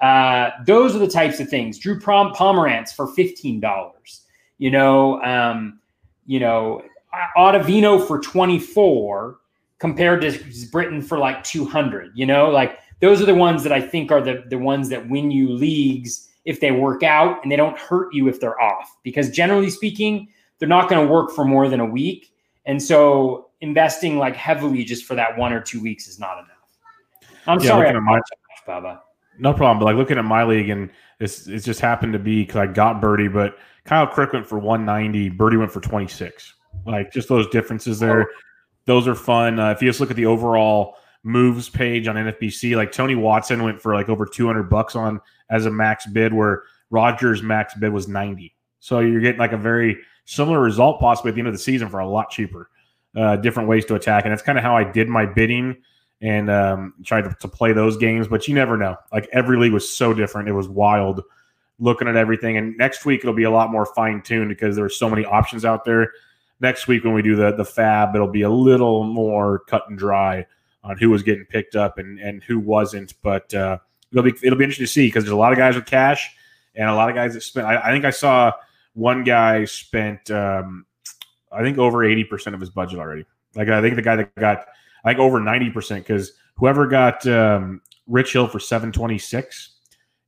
Uh, 0.01 0.51
those 0.65 0.97
are 0.97 0.99
the 0.99 1.09
types 1.09 1.41
of 1.41 1.49
things. 1.49 1.79
Drew 1.79 1.99
Prom- 2.01 2.33
Pomeranz 2.35 2.95
for 2.95 3.07
fifteen 3.09 3.61
dollars. 3.61 4.23
You 4.59 4.71
know, 4.71 5.21
um, 5.23 5.81
you 6.27 6.41
know, 6.41 6.83
Ottavino 7.37 8.07
for 8.07 8.19
twenty 8.21 8.59
four 8.59 9.39
compared 9.79 10.23
to 10.23 10.39
Britton 10.71 11.03
for 11.03 11.19
like 11.19 11.43
two 11.45 11.65
hundred. 11.65 12.13
You 12.15 12.27
know, 12.27 12.51
like 12.51 12.79
those 13.01 13.21
are 13.21 13.27
the 13.27 13.35
ones 13.35 13.63
that 13.63 13.73
I 13.73 13.81
think 13.81 14.13
are 14.13 14.23
the, 14.23 14.45
the 14.49 14.59
ones 14.59 14.89
that 14.91 15.09
win 15.09 15.31
you 15.31 15.51
leagues 15.51 16.29
if 16.45 16.61
they 16.61 16.71
work 16.71 17.03
out 17.03 17.43
and 17.43 17.51
they 17.51 17.57
don't 17.57 17.79
hurt 17.79 18.15
you 18.15 18.29
if 18.29 18.41
they're 18.41 18.61
off. 18.61 18.97
Because 19.03 19.31
generally 19.31 19.71
speaking, 19.71 20.29
they're 20.59 20.69
not 20.69 20.89
going 20.89 21.07
to 21.07 21.13
work 21.13 21.31
for 21.33 21.45
more 21.45 21.69
than 21.69 21.81
a 21.81 21.87
week. 21.87 22.33
And 22.67 22.83
so 22.83 23.51
investing 23.61 24.19
like 24.19 24.37
heavily 24.37 24.85
just 24.85 25.05
for 25.05 25.15
that 25.15 25.37
one 25.37 25.53
or 25.53 25.61
two 25.61 25.83
weeks 25.83 26.09
is 26.09 26.19
not 26.19 26.39
enough. 26.39 27.37
I'm 27.47 27.61
yeah, 27.61 27.69
sorry, 27.69 27.89
I 27.89 27.99
my, 27.99 28.21
Baba. 28.67 29.03
No 29.41 29.53
problem. 29.53 29.79
But 29.79 29.87
like 29.87 29.97
looking 29.97 30.19
at 30.19 30.25
my 30.25 30.45
league, 30.45 30.69
and 30.69 30.91
it's 31.19 31.47
it 31.47 31.61
just 31.61 31.81
happened 31.81 32.13
to 32.13 32.19
be 32.19 32.43
because 32.43 32.57
I 32.57 32.67
got 32.67 33.01
Burdi, 33.01 33.33
but 33.33 33.59
Kyle 33.85 34.07
Crick 34.07 34.33
went 34.33 34.47
for 34.47 34.59
190, 34.59 35.31
Burdi 35.37 35.59
went 35.59 35.73
for 35.73 35.81
26. 35.81 36.55
Like 36.87 37.13
just 37.13 37.29
those 37.29 37.49
differences 37.49 37.99
there. 37.99 38.23
Oh. 38.23 38.35
Those 38.87 39.07
are 39.07 39.15
fun. 39.15 39.59
Uh, 39.59 39.71
if 39.71 39.83
you 39.83 39.89
just 39.89 40.01
look 40.01 40.11
at 40.11 40.17
the 40.17 40.27
overall 40.27 40.97
moves 41.23 41.69
page 41.69 42.09
on 42.09 42.17
NFBC. 42.17 42.77
Like 42.77 42.93
Tony 42.93 43.15
Watson 43.15 43.63
went 43.63 43.81
for 43.81 43.95
like 43.95 44.09
over 44.09 44.27
200 44.27 44.65
bucks 44.65 44.97
on 44.97 45.21
as 45.51 45.67
a 45.67 45.71
max 45.71 46.07
bid, 46.07 46.33
where 46.33 46.65
Rogers' 46.91 47.43
max 47.43 47.75
bid 47.75 47.93
was 47.93 48.09
90. 48.09 48.55
So 48.81 49.01
you're 49.01 49.21
getting 49.21 49.39
like 49.39 49.53
a 49.53 49.59
very 49.59 49.99
similar 50.25 50.61
result 50.61 51.01
possibly 51.01 51.31
at 51.31 51.35
the 51.35 51.41
end 51.41 51.49
of 51.49 51.55
the 51.55 51.59
season 51.59 51.89
for 51.89 52.01
a 52.01 52.09
lot 52.09 52.31
cheaper. 52.31 52.71
Uh, 53.17 53.37
different 53.37 53.69
ways 53.69 53.85
to 53.85 53.97
attack, 53.97 54.25
and 54.25 54.31
that's 54.31 54.43
kind 54.43 54.57
of 54.57 54.63
how 54.63 54.77
I 54.77 54.85
did 54.85 55.09
my 55.09 55.27
bidding 55.27 55.77
and 56.21 56.51
um, 56.51 56.95
tried 57.05 57.23
to, 57.23 57.37
to 57.41 57.49
play 57.49 57.73
those 57.73 57.97
games. 57.97 58.29
But 58.29 58.49
you 58.49 58.55
never 58.55 58.77
know. 58.77 58.97
Like 59.13 59.29
every 59.33 59.59
league 59.59 59.73
was 59.73 59.93
so 59.93 60.13
different; 60.15 60.49
it 60.49 60.53
was 60.53 60.69
wild 60.69 61.23
looking 61.81 62.07
at 62.07 62.17
everything. 62.17 62.57
And 62.57 62.77
next 62.77 63.05
week 63.05 63.21
it'll 63.21 63.35
be 63.35 63.45
a 63.45 63.51
lot 63.51 63.71
more 63.71 63.87
fine 63.87 64.23
tuned 64.23 64.51
because 64.51 64.77
there 64.77 64.85
are 64.85 64.91
so 64.91 65.09
many 65.09 65.25
options 65.25 65.65
out 65.65 65.85
there. 65.85 66.13
Next 66.61 66.87
week 66.87 67.05
when 67.05 67.15
we 67.15 67.23
do 67.23 67.37
the 67.37 67.53
the 67.53 67.65
FAAB, 67.65 68.15
it'll 68.15 68.29
be 68.29 68.43
a 68.43 68.51
little 68.51 69.05
more 69.05 69.61
cut 69.61 69.85
and 69.89 69.99
dry 69.99 70.47
on 70.85 70.97
who 70.99 71.11
was 71.11 71.23
getting 71.23 71.45
picked 71.45 71.77
up 71.77 71.99
and, 71.99 72.19
and 72.19 72.43
who 72.43 72.59
wasn't. 72.59 73.15
But 73.23 73.53
uh, 73.55 73.79
it'll 74.13 74.23
be 74.23 74.35
it'll 74.43 74.59
be 74.59 74.65
interesting 74.65 74.87
to 74.87 74.93
see 74.93 75.09
because 75.09 75.25
there's 75.25 75.33
a 75.33 75.37
lot 75.37 75.53
of 75.53 75.59
guys 75.59 75.75
with 75.75 75.87
cash 75.87 76.31
and 76.75 76.89
a 76.89 76.95
lot 76.95 77.09
of 77.09 77.15
guys 77.15 77.35
that 77.35 77.43
spent. 77.43 77.67
I, 77.67 77.89
I 77.89 77.91
think 77.91 78.05
I 78.05 78.11
saw 78.11 78.53
one 78.95 79.25
guy 79.25 79.65
spent 79.65 80.31
um, 80.31 80.85
I 81.51 81.63
think 81.63 81.79
over 81.79 82.05
eighty 82.05 82.25
percent 82.25 82.55
of 82.55 82.61
his 82.61 82.71
budget 82.71 82.99
already. 82.99 83.25
Like 83.55 83.69
I 83.69 83.81
think 83.81 83.97
the 83.97 84.03
guy 84.03 84.17
that 84.17 84.35
got 84.35 84.67
I 85.05 85.15
over 85.15 85.41
ninety 85.41 85.71
percent 85.71 86.07
because 86.07 86.33
whoever 86.57 86.87
got 86.87 87.27
um, 87.27 87.81
Rich 88.07 88.33
Hill 88.33 88.49
for 88.49 88.61
seven 88.61 88.93
twenty 88.93 89.19
six, 89.19 89.77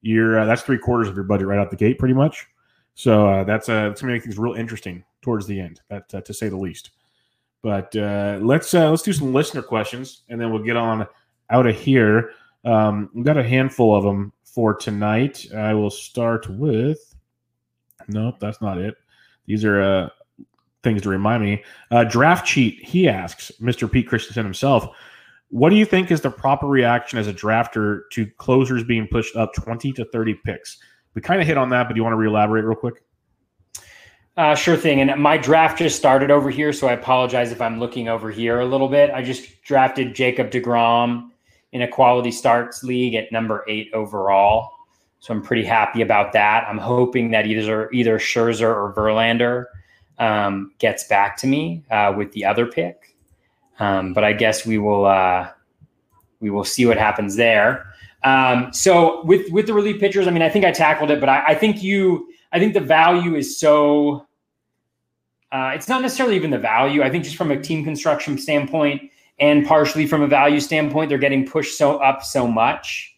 you're 0.00 0.40
uh, 0.40 0.44
that's 0.44 0.62
three 0.62 0.78
quarters 0.78 1.08
of 1.08 1.14
your 1.14 1.24
budget 1.24 1.46
right 1.46 1.58
out 1.58 1.70
the 1.70 1.76
gate, 1.76 1.98
pretty 1.98 2.14
much. 2.14 2.46
So 2.94 3.28
uh, 3.28 3.44
that's 3.44 3.68
uh, 3.68 3.88
it's 3.90 4.00
gonna 4.00 4.12
make 4.12 4.22
things 4.22 4.38
real 4.38 4.54
interesting 4.54 5.04
towards 5.22 5.46
the 5.46 5.60
end, 5.60 5.80
that 5.88 6.14
uh, 6.14 6.20
to 6.20 6.34
say 6.34 6.48
the 6.48 6.56
least. 6.56 6.90
But 7.62 7.94
uh, 7.94 8.38
let's 8.42 8.74
uh, 8.74 8.90
let's 8.90 9.02
do 9.02 9.12
some 9.12 9.32
listener 9.32 9.62
questions, 9.62 10.22
and 10.28 10.40
then 10.40 10.52
we'll 10.52 10.64
get 10.64 10.76
on 10.76 11.06
out 11.50 11.66
of 11.66 11.76
here. 11.76 12.30
Um, 12.64 13.10
we've 13.14 13.24
got 13.24 13.36
a 13.36 13.42
handful 13.42 13.96
of 13.96 14.04
them 14.04 14.32
for 14.44 14.74
tonight. 14.74 15.46
I 15.54 15.74
will 15.74 15.90
start 15.90 16.48
with. 16.48 17.14
Nope, 18.08 18.36
that's 18.40 18.60
not 18.60 18.78
it. 18.78 18.96
These 19.46 19.64
are 19.64 19.80
uh, 19.80 20.08
things 20.82 21.02
to 21.02 21.08
remind 21.08 21.42
me. 21.42 21.62
Uh, 21.90 22.04
draft 22.04 22.46
cheat. 22.46 22.82
He 22.84 23.08
asks 23.08 23.52
Mr. 23.60 23.90
Pete 23.90 24.08
Christensen 24.08 24.44
himself. 24.44 24.88
What 25.48 25.70
do 25.70 25.76
you 25.76 25.84
think 25.84 26.10
is 26.10 26.22
the 26.22 26.30
proper 26.30 26.66
reaction 26.66 27.18
as 27.18 27.28
a 27.28 27.32
drafter 27.32 28.02
to 28.12 28.26
closers 28.38 28.84
being 28.84 29.06
pushed 29.06 29.36
up 29.36 29.52
20 29.54 29.92
to 29.92 30.04
30 30.06 30.34
picks? 30.44 30.78
We 31.14 31.20
kind 31.20 31.40
of 31.40 31.46
hit 31.46 31.58
on 31.58 31.68
that, 31.70 31.88
but 31.88 31.94
do 31.94 31.98
you 31.98 32.02
want 32.02 32.14
to 32.14 32.18
re-elaborate 32.18 32.64
real 32.64 32.76
quick? 32.76 33.02
Uh, 34.34 34.54
sure 34.54 34.78
thing. 34.78 35.02
And 35.02 35.22
my 35.22 35.36
draft 35.36 35.78
just 35.78 35.96
started 35.96 36.30
over 36.30 36.48
here, 36.48 36.72
so 36.72 36.88
I 36.88 36.92
apologize 36.94 37.52
if 37.52 37.60
I'm 37.60 37.78
looking 37.78 38.08
over 38.08 38.30
here 38.30 38.60
a 38.60 38.64
little 38.64 38.88
bit. 38.88 39.10
I 39.10 39.22
just 39.22 39.62
drafted 39.62 40.14
Jacob 40.14 40.50
DeGrom 40.50 41.28
in 41.72 41.82
a 41.82 41.88
quality 41.88 42.30
starts 42.30 42.82
league 42.82 43.14
at 43.14 43.30
number 43.30 43.62
eight 43.68 43.90
overall. 43.92 44.70
So 45.20 45.34
I'm 45.34 45.42
pretty 45.42 45.64
happy 45.64 46.00
about 46.00 46.32
that. 46.32 46.64
I'm 46.66 46.78
hoping 46.78 47.30
that 47.32 47.46
either 47.46 47.90
either 47.92 48.18
Scherzer 48.18 48.74
or 48.74 48.94
Verlander 48.96 49.66
um, 50.18 50.72
gets 50.78 51.04
back 51.04 51.36
to 51.38 51.46
me 51.46 51.84
uh, 51.90 52.12
with 52.16 52.32
the 52.32 52.44
other 52.44 52.66
pick. 52.66 53.14
Um, 53.78 54.12
but 54.12 54.24
I 54.24 54.32
guess 54.32 54.66
we 54.66 54.78
will 54.78 55.06
uh, 55.06 55.48
we 56.40 56.50
will 56.50 56.64
see 56.64 56.86
what 56.86 56.98
happens 56.98 57.36
there. 57.36 57.86
Um, 58.24 58.72
so 58.72 59.24
with 59.24 59.50
with 59.50 59.66
the 59.66 59.74
relief 59.74 60.00
pitchers, 60.00 60.28
I 60.28 60.30
mean, 60.30 60.42
I 60.42 60.48
think 60.48 60.64
I 60.64 60.70
tackled 60.70 61.10
it, 61.10 61.20
but 61.20 61.28
I, 61.28 61.44
I 61.48 61.54
think 61.54 61.82
you 61.82 62.28
I 62.52 62.58
think 62.58 62.74
the 62.74 62.80
value 62.80 63.34
is 63.34 63.58
so. 63.58 64.26
Uh, 65.50 65.72
it's 65.74 65.88
not 65.88 66.00
necessarily 66.00 66.34
even 66.34 66.50
the 66.50 66.58
value. 66.58 67.02
I 67.02 67.10
think 67.10 67.24
just 67.24 67.36
from 67.36 67.50
a 67.50 67.60
team 67.60 67.84
construction 67.84 68.38
standpoint, 68.38 69.10
and 69.38 69.66
partially 69.66 70.06
from 70.06 70.22
a 70.22 70.26
value 70.26 70.60
standpoint, 70.60 71.10
they're 71.10 71.18
getting 71.18 71.46
pushed 71.46 71.76
so 71.76 71.98
up 71.98 72.22
so 72.22 72.46
much 72.46 73.14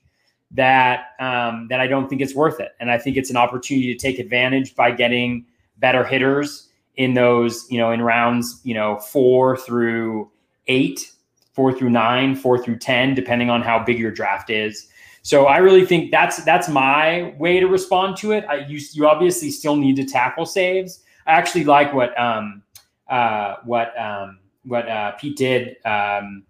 that 0.51 1.11
um, 1.21 1.69
that 1.69 1.81
I 1.81 1.87
don't 1.87 2.09
think 2.09 2.21
it's 2.21 2.35
worth 2.35 2.59
it. 2.61 2.73
And 2.81 2.91
I 2.91 2.99
think 2.99 3.17
it's 3.17 3.31
an 3.31 3.37
opportunity 3.37 3.93
to 3.93 3.99
take 3.99 4.19
advantage 4.19 4.75
by 4.75 4.91
getting 4.91 5.47
better 5.79 6.05
hitters 6.05 6.71
in 6.97 7.15
those, 7.15 7.67
you 7.71 7.79
know, 7.79 7.91
in 7.91 8.03
rounds, 8.03 8.61
you 8.65 8.75
know, 8.75 8.99
four 8.99 9.57
through 9.57 10.31
eight, 10.67 11.13
four 11.53 11.73
through 11.73 11.91
nine, 11.91 12.35
four 12.35 12.63
through 12.63 12.79
ten, 12.79 13.15
depending 13.15 13.51
on 13.51 13.63
how 13.63 13.83
big 13.83 13.99
your 13.99 14.11
draft 14.11 14.51
is. 14.51 14.89
So 15.23 15.47
I 15.47 15.57
really 15.57 15.87
think 15.87 16.11
that's 16.11 16.45
that's 16.45 16.69
my 16.69 17.35
way 17.39 17.59
to 17.59 17.67
respond 17.67 18.17
to 18.19 18.33
it. 18.33 18.45
I, 18.49 18.67
you 18.67 18.79
you 18.93 19.09
obviously 19.09 19.51
still 19.51 19.77
need 19.77 19.97
to 19.97 20.05
tackle 20.05 20.45
saves. 20.45 21.01
I 21.27 21.33
actually 21.33 21.65
like 21.65 21.95
what 21.95 22.19
um, 22.21 22.63
uh, 23.09 23.57
what 23.65 23.99
um, 23.99 24.39
what 24.65 24.89
uh, 24.89 25.13
Pete 25.13 25.37
did. 25.37 25.77
Um, 25.85 26.45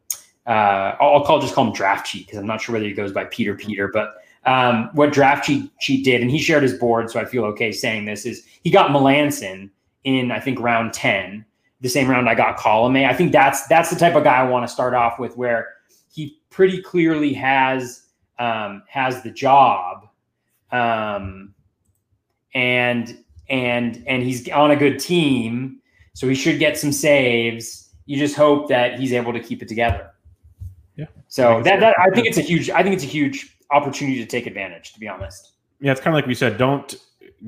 uh, 0.46 0.96
I'll 1.00 1.24
call 1.24 1.40
just 1.40 1.54
call 1.54 1.68
him 1.68 1.72
draft 1.72 2.06
cheat 2.06 2.26
because 2.26 2.38
I'm 2.38 2.46
not 2.46 2.60
sure 2.60 2.74
whether 2.74 2.84
he 2.84 2.92
goes 2.92 3.12
by 3.12 3.24
Peter 3.24 3.54
Peter, 3.54 3.88
but 3.88 4.16
um, 4.44 4.90
what 4.92 5.12
draft 5.12 5.46
cheat 5.46 5.70
cheat 5.78 6.04
did, 6.04 6.20
and 6.20 6.30
he 6.30 6.38
shared 6.38 6.62
his 6.62 6.74
board, 6.74 7.10
so 7.10 7.20
I 7.20 7.24
feel 7.24 7.44
okay 7.46 7.72
saying 7.72 8.04
this 8.04 8.26
is 8.26 8.44
he 8.62 8.70
got 8.70 8.90
Melancon 8.90 9.70
in 10.04 10.30
I 10.30 10.40
think 10.40 10.60
round 10.60 10.92
ten, 10.92 11.44
the 11.80 11.88
same 11.88 12.08
round 12.08 12.28
I 12.28 12.34
got 12.34 12.56
Colome. 12.56 13.08
I 13.08 13.14
think 13.14 13.32
that's 13.32 13.66
that's 13.66 13.90
the 13.90 13.96
type 13.96 14.14
of 14.14 14.24
guy 14.24 14.36
I 14.36 14.48
want 14.48 14.66
to 14.66 14.72
start 14.72 14.94
off 14.94 15.18
with, 15.18 15.36
where 15.36 15.74
he 16.12 16.38
pretty 16.50 16.80
clearly 16.80 17.32
has 17.34 18.06
um, 18.38 18.82
has 18.88 19.22
the 19.22 19.30
job, 19.30 20.08
um, 20.70 21.54
and 22.54 23.18
and 23.48 24.02
and 24.06 24.22
he's 24.22 24.48
on 24.50 24.70
a 24.70 24.76
good 24.76 24.98
team, 24.98 25.80
so 26.12 26.28
he 26.28 26.34
should 26.34 26.58
get 26.58 26.78
some 26.78 26.92
saves. 26.92 27.90
You 28.06 28.18
just 28.18 28.36
hope 28.36 28.68
that 28.68 29.00
he's 29.00 29.12
able 29.12 29.32
to 29.32 29.40
keep 29.40 29.62
it 29.62 29.68
together. 29.68 30.10
Yeah. 30.96 31.06
So 31.28 31.62
that, 31.62 31.80
that 31.80 31.98
I 31.98 32.10
think 32.10 32.26
it's 32.26 32.38
a 32.38 32.42
huge 32.42 32.70
I 32.70 32.82
think 32.82 32.94
it's 32.94 33.04
a 33.04 33.08
huge 33.08 33.56
opportunity 33.70 34.18
to 34.18 34.26
take 34.26 34.46
advantage. 34.46 34.92
To 34.92 35.00
be 35.00 35.08
honest. 35.08 35.52
Yeah, 35.80 35.92
it's 35.92 36.00
kind 36.00 36.14
of 36.14 36.18
like 36.18 36.26
we 36.26 36.34
said. 36.34 36.56
Don't 36.56 36.94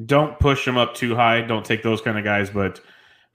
don't 0.04 0.38
push 0.38 0.66
him 0.66 0.76
up 0.76 0.94
too 0.94 1.14
high. 1.14 1.40
Don't 1.40 1.64
take 1.64 1.82
those 1.82 2.00
kind 2.00 2.18
of 2.18 2.24
guys, 2.24 2.50
but 2.50 2.80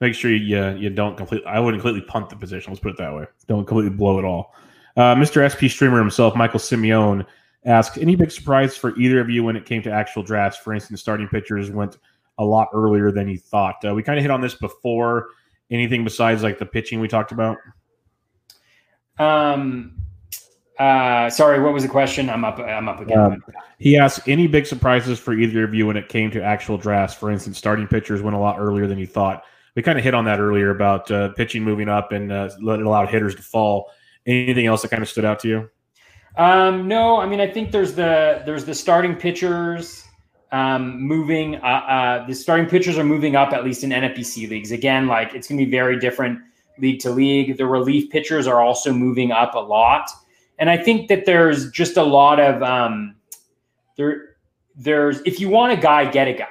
make 0.00 0.14
sure 0.14 0.30
you 0.30 0.68
you 0.76 0.90
don't 0.90 1.16
completely. 1.16 1.46
I 1.46 1.58
wouldn't 1.58 1.82
completely 1.82 2.06
punt 2.08 2.30
the 2.30 2.36
position. 2.36 2.72
Let's 2.72 2.80
put 2.80 2.92
it 2.92 2.98
that 2.98 3.14
way. 3.14 3.26
Don't 3.48 3.66
completely 3.66 3.96
blow 3.96 4.18
it 4.18 4.24
all. 4.24 4.54
Uh, 4.96 5.14
Mr. 5.14 5.48
SP 5.48 5.72
Streamer 5.72 5.98
himself, 5.98 6.36
Michael 6.36 6.60
Simeone, 6.60 7.24
asked 7.64 7.98
any 7.98 8.14
big 8.14 8.30
surprise 8.30 8.76
for 8.76 8.96
either 8.98 9.20
of 9.20 9.30
you 9.30 9.42
when 9.42 9.56
it 9.56 9.64
came 9.64 9.82
to 9.82 9.90
actual 9.90 10.22
drafts. 10.22 10.58
For 10.58 10.72
instance, 10.74 11.00
starting 11.00 11.28
pitchers 11.28 11.70
went 11.70 11.98
a 12.38 12.44
lot 12.44 12.68
earlier 12.74 13.10
than 13.10 13.28
you 13.28 13.38
thought. 13.38 13.76
Uh, 13.84 13.94
we 13.94 14.02
kind 14.02 14.18
of 14.18 14.22
hit 14.22 14.30
on 14.30 14.40
this 14.40 14.54
before. 14.54 15.28
Anything 15.70 16.04
besides 16.04 16.42
like 16.42 16.58
the 16.58 16.66
pitching 16.66 17.00
we 17.00 17.08
talked 17.08 17.32
about? 17.32 17.56
Um. 19.18 20.01
Uh, 20.78 21.28
sorry, 21.30 21.60
what 21.60 21.72
was 21.72 21.82
the 21.82 21.88
question? 21.88 22.30
I'm 22.30 22.44
up. 22.44 22.58
I'm 22.58 22.88
up 22.88 23.00
again. 23.00 23.18
Um, 23.18 23.44
he 23.78 23.96
asked 23.96 24.28
any 24.28 24.46
big 24.46 24.66
surprises 24.66 25.18
for 25.18 25.34
either 25.34 25.64
of 25.64 25.74
you 25.74 25.86
when 25.86 25.96
it 25.96 26.08
came 26.08 26.30
to 26.30 26.42
actual 26.42 26.78
drafts. 26.78 27.14
For 27.14 27.30
instance, 27.30 27.58
starting 27.58 27.86
pitchers 27.86 28.22
went 28.22 28.36
a 28.36 28.38
lot 28.38 28.58
earlier 28.58 28.86
than 28.86 28.98
you 28.98 29.06
thought. 29.06 29.44
We 29.74 29.82
kind 29.82 29.98
of 29.98 30.04
hit 30.04 30.14
on 30.14 30.24
that 30.26 30.40
earlier 30.40 30.70
about 30.70 31.10
uh, 31.10 31.30
pitching 31.30 31.62
moving 31.62 31.88
up 31.88 32.12
and 32.12 32.32
uh, 32.32 32.50
letting 32.60 32.86
allow 32.86 33.06
hitters 33.06 33.34
to 33.36 33.42
fall. 33.42 33.90
Anything 34.26 34.66
else 34.66 34.82
that 34.82 34.88
kind 34.88 35.02
of 35.02 35.08
stood 35.08 35.24
out 35.24 35.40
to 35.40 35.48
you? 35.48 35.70
Um, 36.36 36.88
no, 36.88 37.20
I 37.20 37.26
mean 37.26 37.40
I 37.40 37.46
think 37.46 37.72
there's 37.72 37.94
the 37.94 38.42
there's 38.46 38.64
the 38.64 38.74
starting 38.74 39.16
pitchers 39.16 40.04
um, 40.52 41.00
moving. 41.02 41.56
Uh, 41.56 41.58
uh, 41.58 42.26
the 42.26 42.34
starting 42.34 42.66
pitchers 42.66 42.98
are 42.98 43.04
moving 43.04 43.36
up 43.36 43.52
at 43.52 43.64
least 43.64 43.84
in 43.84 43.90
NFBC 43.90 44.48
leagues. 44.48 44.70
Again, 44.70 45.06
like 45.06 45.34
it's 45.34 45.48
going 45.48 45.58
to 45.58 45.64
be 45.64 45.70
very 45.70 45.98
different 45.98 46.38
league 46.78 47.00
to 47.00 47.10
league. 47.10 47.56
The 47.56 47.66
relief 47.66 48.10
pitchers 48.10 48.46
are 48.46 48.60
also 48.60 48.92
moving 48.92 49.32
up 49.32 49.54
a 49.54 49.58
lot, 49.58 50.10
and 50.62 50.70
I 50.70 50.76
think 50.76 51.08
that 51.08 51.26
there's 51.26 51.72
just 51.72 51.96
a 51.96 52.04
lot 52.04 52.38
of 52.38 52.62
um, 52.62 53.16
there. 53.96 54.36
There's 54.76 55.20
if 55.22 55.40
you 55.40 55.48
want 55.48 55.72
a 55.72 55.76
guy, 55.76 56.08
get 56.08 56.28
a 56.28 56.32
guy. 56.32 56.46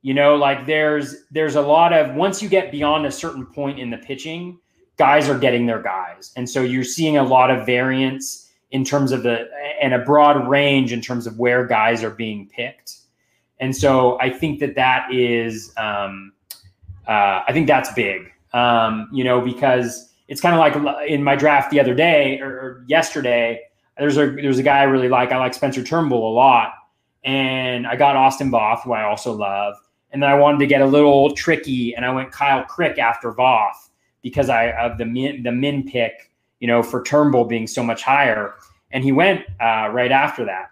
You 0.00 0.14
know, 0.14 0.34
like 0.36 0.64
there's 0.64 1.26
there's 1.30 1.54
a 1.54 1.60
lot 1.60 1.92
of 1.92 2.14
once 2.14 2.42
you 2.42 2.48
get 2.48 2.72
beyond 2.72 3.04
a 3.04 3.12
certain 3.12 3.44
point 3.44 3.78
in 3.78 3.90
the 3.90 3.98
pitching, 3.98 4.58
guys 4.96 5.28
are 5.28 5.38
getting 5.38 5.66
their 5.66 5.82
guys, 5.82 6.32
and 6.36 6.48
so 6.48 6.62
you're 6.62 6.82
seeing 6.82 7.18
a 7.18 7.22
lot 7.22 7.50
of 7.50 7.66
variance 7.66 8.50
in 8.70 8.82
terms 8.82 9.12
of 9.12 9.22
the 9.24 9.46
and 9.82 9.92
a 9.92 9.98
broad 9.98 10.48
range 10.48 10.94
in 10.94 11.02
terms 11.02 11.26
of 11.26 11.38
where 11.38 11.66
guys 11.66 12.02
are 12.02 12.08
being 12.08 12.48
picked. 12.48 12.94
And 13.60 13.76
so 13.76 14.18
I 14.22 14.30
think 14.30 14.58
that 14.60 14.74
that 14.76 15.12
is, 15.12 15.70
um, 15.76 16.32
uh, 17.06 17.42
I 17.46 17.52
think 17.52 17.66
that's 17.66 17.92
big, 17.92 18.32
um, 18.54 19.10
you 19.12 19.22
know, 19.22 19.42
because 19.42 20.07
it's 20.28 20.40
kind 20.40 20.54
of 20.54 20.60
like 20.60 21.08
in 21.08 21.22
my 21.22 21.34
draft 21.34 21.70
the 21.70 21.80
other 21.80 21.94
day 21.94 22.40
or, 22.40 22.84
yesterday. 22.86 23.62
There's 23.98 24.16
a 24.16 24.30
there's 24.30 24.58
a 24.58 24.62
guy 24.62 24.78
I 24.78 24.84
really 24.84 25.08
like. 25.08 25.32
I 25.32 25.38
like 25.38 25.54
Spencer 25.54 25.82
Turnbull 25.82 26.32
a 26.32 26.34
lot, 26.34 26.74
and 27.24 27.86
I 27.86 27.96
got 27.96 28.14
Austin 28.14 28.50
Voth, 28.50 28.82
who 28.82 28.92
I 28.92 29.02
also 29.02 29.32
love. 29.32 29.74
And 30.12 30.22
then 30.22 30.30
I 30.30 30.34
wanted 30.34 30.58
to 30.58 30.66
get 30.66 30.80
a 30.80 30.86
little 30.86 31.34
tricky, 31.34 31.94
and 31.94 32.04
I 32.04 32.12
went 32.12 32.30
Kyle 32.30 32.64
Crick 32.64 32.98
after 32.98 33.32
Voth 33.32 33.90
because 34.22 34.48
I 34.48 34.70
of 34.70 34.98
the 34.98 35.04
min, 35.04 35.42
the 35.42 35.52
min 35.52 35.82
pick 35.82 36.28
you 36.60 36.66
know, 36.66 36.82
for 36.82 37.02
Turnbull 37.02 37.44
being 37.44 37.66
so 37.66 37.82
much 37.82 38.02
higher. 38.02 38.54
And 38.90 39.04
he 39.04 39.12
went 39.12 39.42
uh, 39.60 39.88
right 39.92 40.10
after 40.10 40.44
that. 40.46 40.70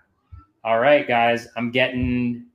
All 0.64 0.78
right, 0.80 1.06
guys, 1.06 1.46
I'm 1.56 1.70
getting, 1.70 2.46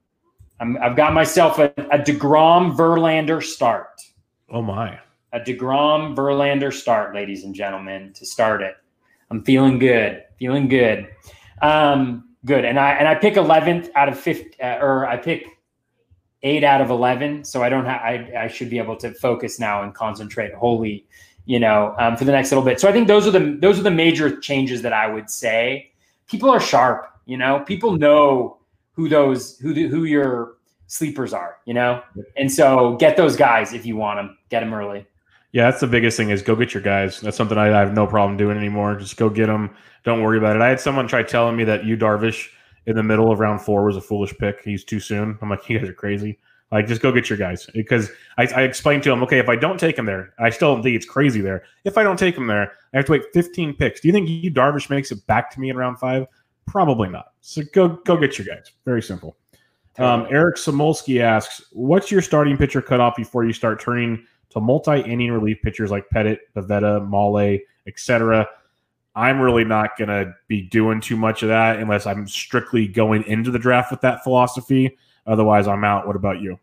I'm, 0.59 0.77
I've 0.81 0.95
got 0.95 1.13
myself 1.13 1.59
a, 1.59 1.73
a 1.91 1.99
DeGrom 1.99 2.75
Verlander 2.75 3.41
start. 3.41 4.01
Oh, 4.49 4.61
my. 4.61 4.99
A 5.33 5.39
DeGrom 5.39 6.15
Verlander 6.15 6.73
start, 6.73 7.15
ladies 7.15 7.43
and 7.43 7.55
gentlemen, 7.55 8.13
to 8.13 8.25
start 8.25 8.61
it. 8.61 8.75
I'm 9.29 9.43
feeling 9.43 9.79
good, 9.79 10.23
feeling 10.37 10.67
good. 10.67 11.07
Um, 11.61 12.29
good. 12.45 12.65
And 12.65 12.79
I, 12.79 12.91
and 12.91 13.07
I 13.07 13.15
pick 13.15 13.35
11th 13.35 13.89
out 13.95 14.09
of 14.09 14.19
50, 14.19 14.61
uh, 14.61 14.79
or 14.79 15.05
I 15.05 15.17
pick 15.17 15.45
eight 16.43 16.63
out 16.63 16.81
of 16.81 16.89
11. 16.89 17.45
So 17.45 17.63
I 17.63 17.69
don't 17.69 17.85
have, 17.85 18.01
I, 18.01 18.33
I 18.43 18.47
should 18.47 18.69
be 18.69 18.77
able 18.77 18.97
to 18.97 19.13
focus 19.13 19.59
now 19.59 19.83
and 19.83 19.93
concentrate 19.93 20.53
wholly 20.53 21.05
you 21.45 21.59
know, 21.59 21.95
um, 21.97 22.15
for 22.15 22.25
the 22.25 22.31
next 22.31 22.51
little 22.51 22.63
bit. 22.63 22.79
So 22.79 22.87
I 22.87 22.91
think 22.91 23.07
those 23.07 23.27
are 23.27 23.31
the 23.31 23.57
those 23.59 23.79
are 23.79 23.83
the 23.83 23.91
major 23.91 24.39
changes 24.39 24.81
that 24.83 24.93
I 24.93 25.07
would 25.07 25.29
say. 25.29 25.91
People 26.27 26.49
are 26.49 26.59
sharp, 26.59 27.07
you 27.25 27.37
know. 27.37 27.59
People 27.65 27.97
know 27.97 28.59
who 28.93 29.09
those 29.09 29.57
who 29.59 29.73
who 29.73 30.05
your 30.05 30.53
sleepers 30.87 31.33
are, 31.33 31.57
you 31.65 31.73
know. 31.73 32.01
And 32.37 32.51
so 32.51 32.95
get 32.97 33.17
those 33.17 33.35
guys 33.35 33.73
if 33.73 33.85
you 33.85 33.95
want 33.95 34.19
them. 34.19 34.37
Get 34.49 34.61
them 34.61 34.73
early. 34.73 35.05
Yeah, 35.51 35.69
that's 35.69 35.81
the 35.81 35.87
biggest 35.87 36.15
thing 36.15 36.29
is 36.29 36.41
go 36.41 36.55
get 36.55 36.73
your 36.73 36.83
guys. 36.83 37.19
That's 37.19 37.35
something 37.35 37.57
I, 37.57 37.67
I 37.67 37.79
have 37.79 37.93
no 37.93 38.07
problem 38.07 38.37
doing 38.37 38.57
anymore. 38.57 38.95
Just 38.95 39.17
go 39.17 39.29
get 39.29 39.47
them. 39.47 39.75
Don't 40.03 40.21
worry 40.21 40.37
about 40.37 40.55
it. 40.55 40.61
I 40.61 40.69
had 40.69 40.79
someone 40.79 41.07
try 41.07 41.23
telling 41.23 41.57
me 41.57 41.63
that 41.65 41.83
Yu 41.85 41.97
Darvish 41.97 42.49
in 42.85 42.95
the 42.95 43.03
middle 43.03 43.31
of 43.31 43.39
round 43.39 43.61
four 43.61 43.83
was 43.83 43.97
a 43.97 44.01
foolish 44.01 44.33
pick. 44.37 44.61
He's 44.63 44.83
too 44.83 44.99
soon. 44.99 45.37
I'm 45.41 45.49
like, 45.49 45.67
you 45.69 45.79
guys 45.79 45.89
are 45.89 45.93
crazy. 45.93 46.39
Like, 46.71 46.87
just 46.87 47.01
go 47.01 47.11
get 47.11 47.29
your 47.29 47.37
guys. 47.37 47.65
Because 47.73 48.09
I, 48.37 48.47
I 48.55 48.61
explained 48.61 49.03
to 49.03 49.11
him, 49.11 49.21
okay, 49.23 49.39
if 49.39 49.49
I 49.49 49.57
don't 49.57 49.77
take 49.77 49.99
him 49.99 50.05
there, 50.05 50.33
I 50.39 50.49
still 50.49 50.81
think 50.81 50.95
it's 50.95 51.05
crazy 51.05 51.41
there. 51.41 51.63
If 51.83 51.97
I 51.97 52.03
don't 52.03 52.17
take 52.17 52.37
him 52.37 52.47
there, 52.47 52.71
I 52.93 52.97
have 52.97 53.05
to 53.07 53.11
wait 53.11 53.23
15 53.33 53.73
picks. 53.73 53.99
Do 53.99 54.07
you 54.07 54.13
think 54.13 54.29
Yu 54.29 54.49
Darvish 54.51 54.89
makes 54.89 55.11
it 55.11 55.25
back 55.27 55.51
to 55.51 55.59
me 55.59 55.69
in 55.69 55.75
round 55.75 55.99
five? 55.99 56.27
Probably 56.65 57.09
not. 57.09 57.33
So 57.41 57.63
go 57.73 57.99
go 58.05 58.15
get 58.15 58.37
your 58.37 58.47
guys. 58.47 58.71
Very 58.85 59.01
simple. 59.01 59.35
Um, 59.97 60.25
Eric 60.29 60.55
Samulski 60.55 61.19
asks, 61.19 61.61
"What's 61.73 62.09
your 62.11 62.21
starting 62.21 62.55
pitcher 62.55 62.81
cutoff 62.81 63.17
before 63.17 63.43
you 63.43 63.51
start 63.51 63.81
turning 63.81 64.25
to 64.51 64.59
multi-inning 64.59 65.31
relief 65.31 65.61
pitchers 65.61 65.91
like 65.91 66.09
Pettitte, 66.09 66.39
Pivetta, 66.55 67.07
Mahle, 67.07 67.59
etc.?" 67.87 68.47
I'm 69.15 69.41
really 69.41 69.65
not 69.65 69.97
going 69.97 70.07
to 70.07 70.33
be 70.47 70.61
doing 70.61 71.01
too 71.01 71.17
much 71.17 71.43
of 71.43 71.49
that 71.49 71.79
unless 71.79 72.07
I'm 72.07 72.27
strictly 72.27 72.87
going 72.87 73.23
into 73.23 73.51
the 73.51 73.59
draft 73.59 73.91
with 73.91 74.01
that 74.01 74.23
philosophy. 74.23 74.97
Otherwise, 75.27 75.67
I'm 75.67 75.83
out. 75.83 76.07
What 76.07 76.15
about 76.15 76.39
you? 76.39 76.57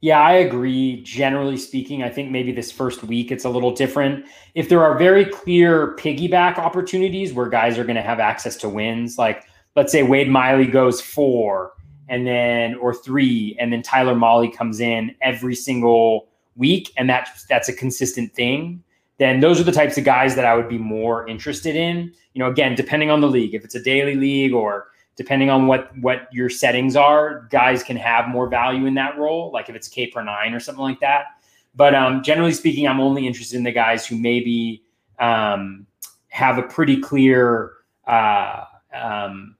Yeah, 0.00 0.20
I 0.20 0.34
agree. 0.34 1.02
Generally 1.02 1.56
speaking, 1.56 2.02
I 2.02 2.10
think 2.10 2.30
maybe 2.30 2.52
this 2.52 2.70
first 2.70 3.02
week 3.02 3.32
it's 3.32 3.44
a 3.44 3.50
little 3.50 3.72
different. 3.72 4.26
If 4.54 4.68
there 4.68 4.84
are 4.84 4.96
very 4.96 5.24
clear 5.24 5.96
piggyback 5.96 6.58
opportunities 6.58 7.32
where 7.32 7.48
guys 7.48 7.78
are 7.78 7.84
going 7.84 7.96
to 7.96 8.02
have 8.02 8.20
access 8.20 8.56
to 8.58 8.68
wins, 8.68 9.18
like 9.18 9.44
let's 9.74 9.90
say 9.90 10.02
Wade 10.02 10.28
Miley 10.28 10.66
goes 10.66 11.00
four 11.00 11.72
and 12.08 12.26
then 12.26 12.74
or 12.76 12.94
three, 12.94 13.56
and 13.58 13.72
then 13.72 13.82
Tyler 13.82 14.14
Mahle 14.14 14.54
comes 14.54 14.80
in 14.80 15.16
every 15.22 15.56
single 15.56 16.28
week, 16.56 16.92
and 16.96 17.08
that's 17.08 17.44
that's 17.44 17.68
a 17.68 17.72
consistent 17.72 18.34
thing. 18.34 18.82
Then 19.18 19.40
those 19.40 19.60
are 19.60 19.64
the 19.64 19.72
types 19.72 19.96
of 19.96 20.04
guys 20.04 20.34
that 20.34 20.44
I 20.44 20.54
would 20.54 20.68
be 20.68 20.78
more 20.78 21.26
interested 21.26 21.74
in. 21.74 22.12
You 22.34 22.40
know, 22.40 22.50
again, 22.50 22.74
depending 22.74 23.10
on 23.10 23.20
the 23.20 23.28
league, 23.28 23.54
if 23.54 23.64
it's 23.64 23.74
a 23.74 23.82
daily 23.82 24.14
league 24.14 24.52
or 24.52 24.88
depending 25.16 25.48
on 25.48 25.66
what 25.66 25.96
what 25.98 26.28
your 26.32 26.50
settings 26.50 26.96
are, 26.96 27.48
guys 27.50 27.82
can 27.82 27.96
have 27.96 28.28
more 28.28 28.48
value 28.48 28.86
in 28.86 28.94
that 28.94 29.18
role. 29.18 29.50
Like 29.52 29.68
if 29.68 29.74
it's 29.74 29.88
K 29.88 30.08
per 30.08 30.22
nine 30.22 30.52
or 30.52 30.60
something 30.60 30.82
like 30.82 31.00
that. 31.00 31.26
But 31.74 31.94
um, 31.94 32.22
generally 32.22 32.54
speaking, 32.54 32.86
I'm 32.88 33.00
only 33.00 33.26
interested 33.26 33.56
in 33.56 33.62
the 33.62 33.72
guys 33.72 34.06
who 34.06 34.16
maybe 34.16 34.82
um, 35.18 35.86
have 36.28 36.58
a 36.58 36.62
pretty 36.62 37.00
clear 37.00 37.72
uh, 38.06 38.64
um, 38.94 39.56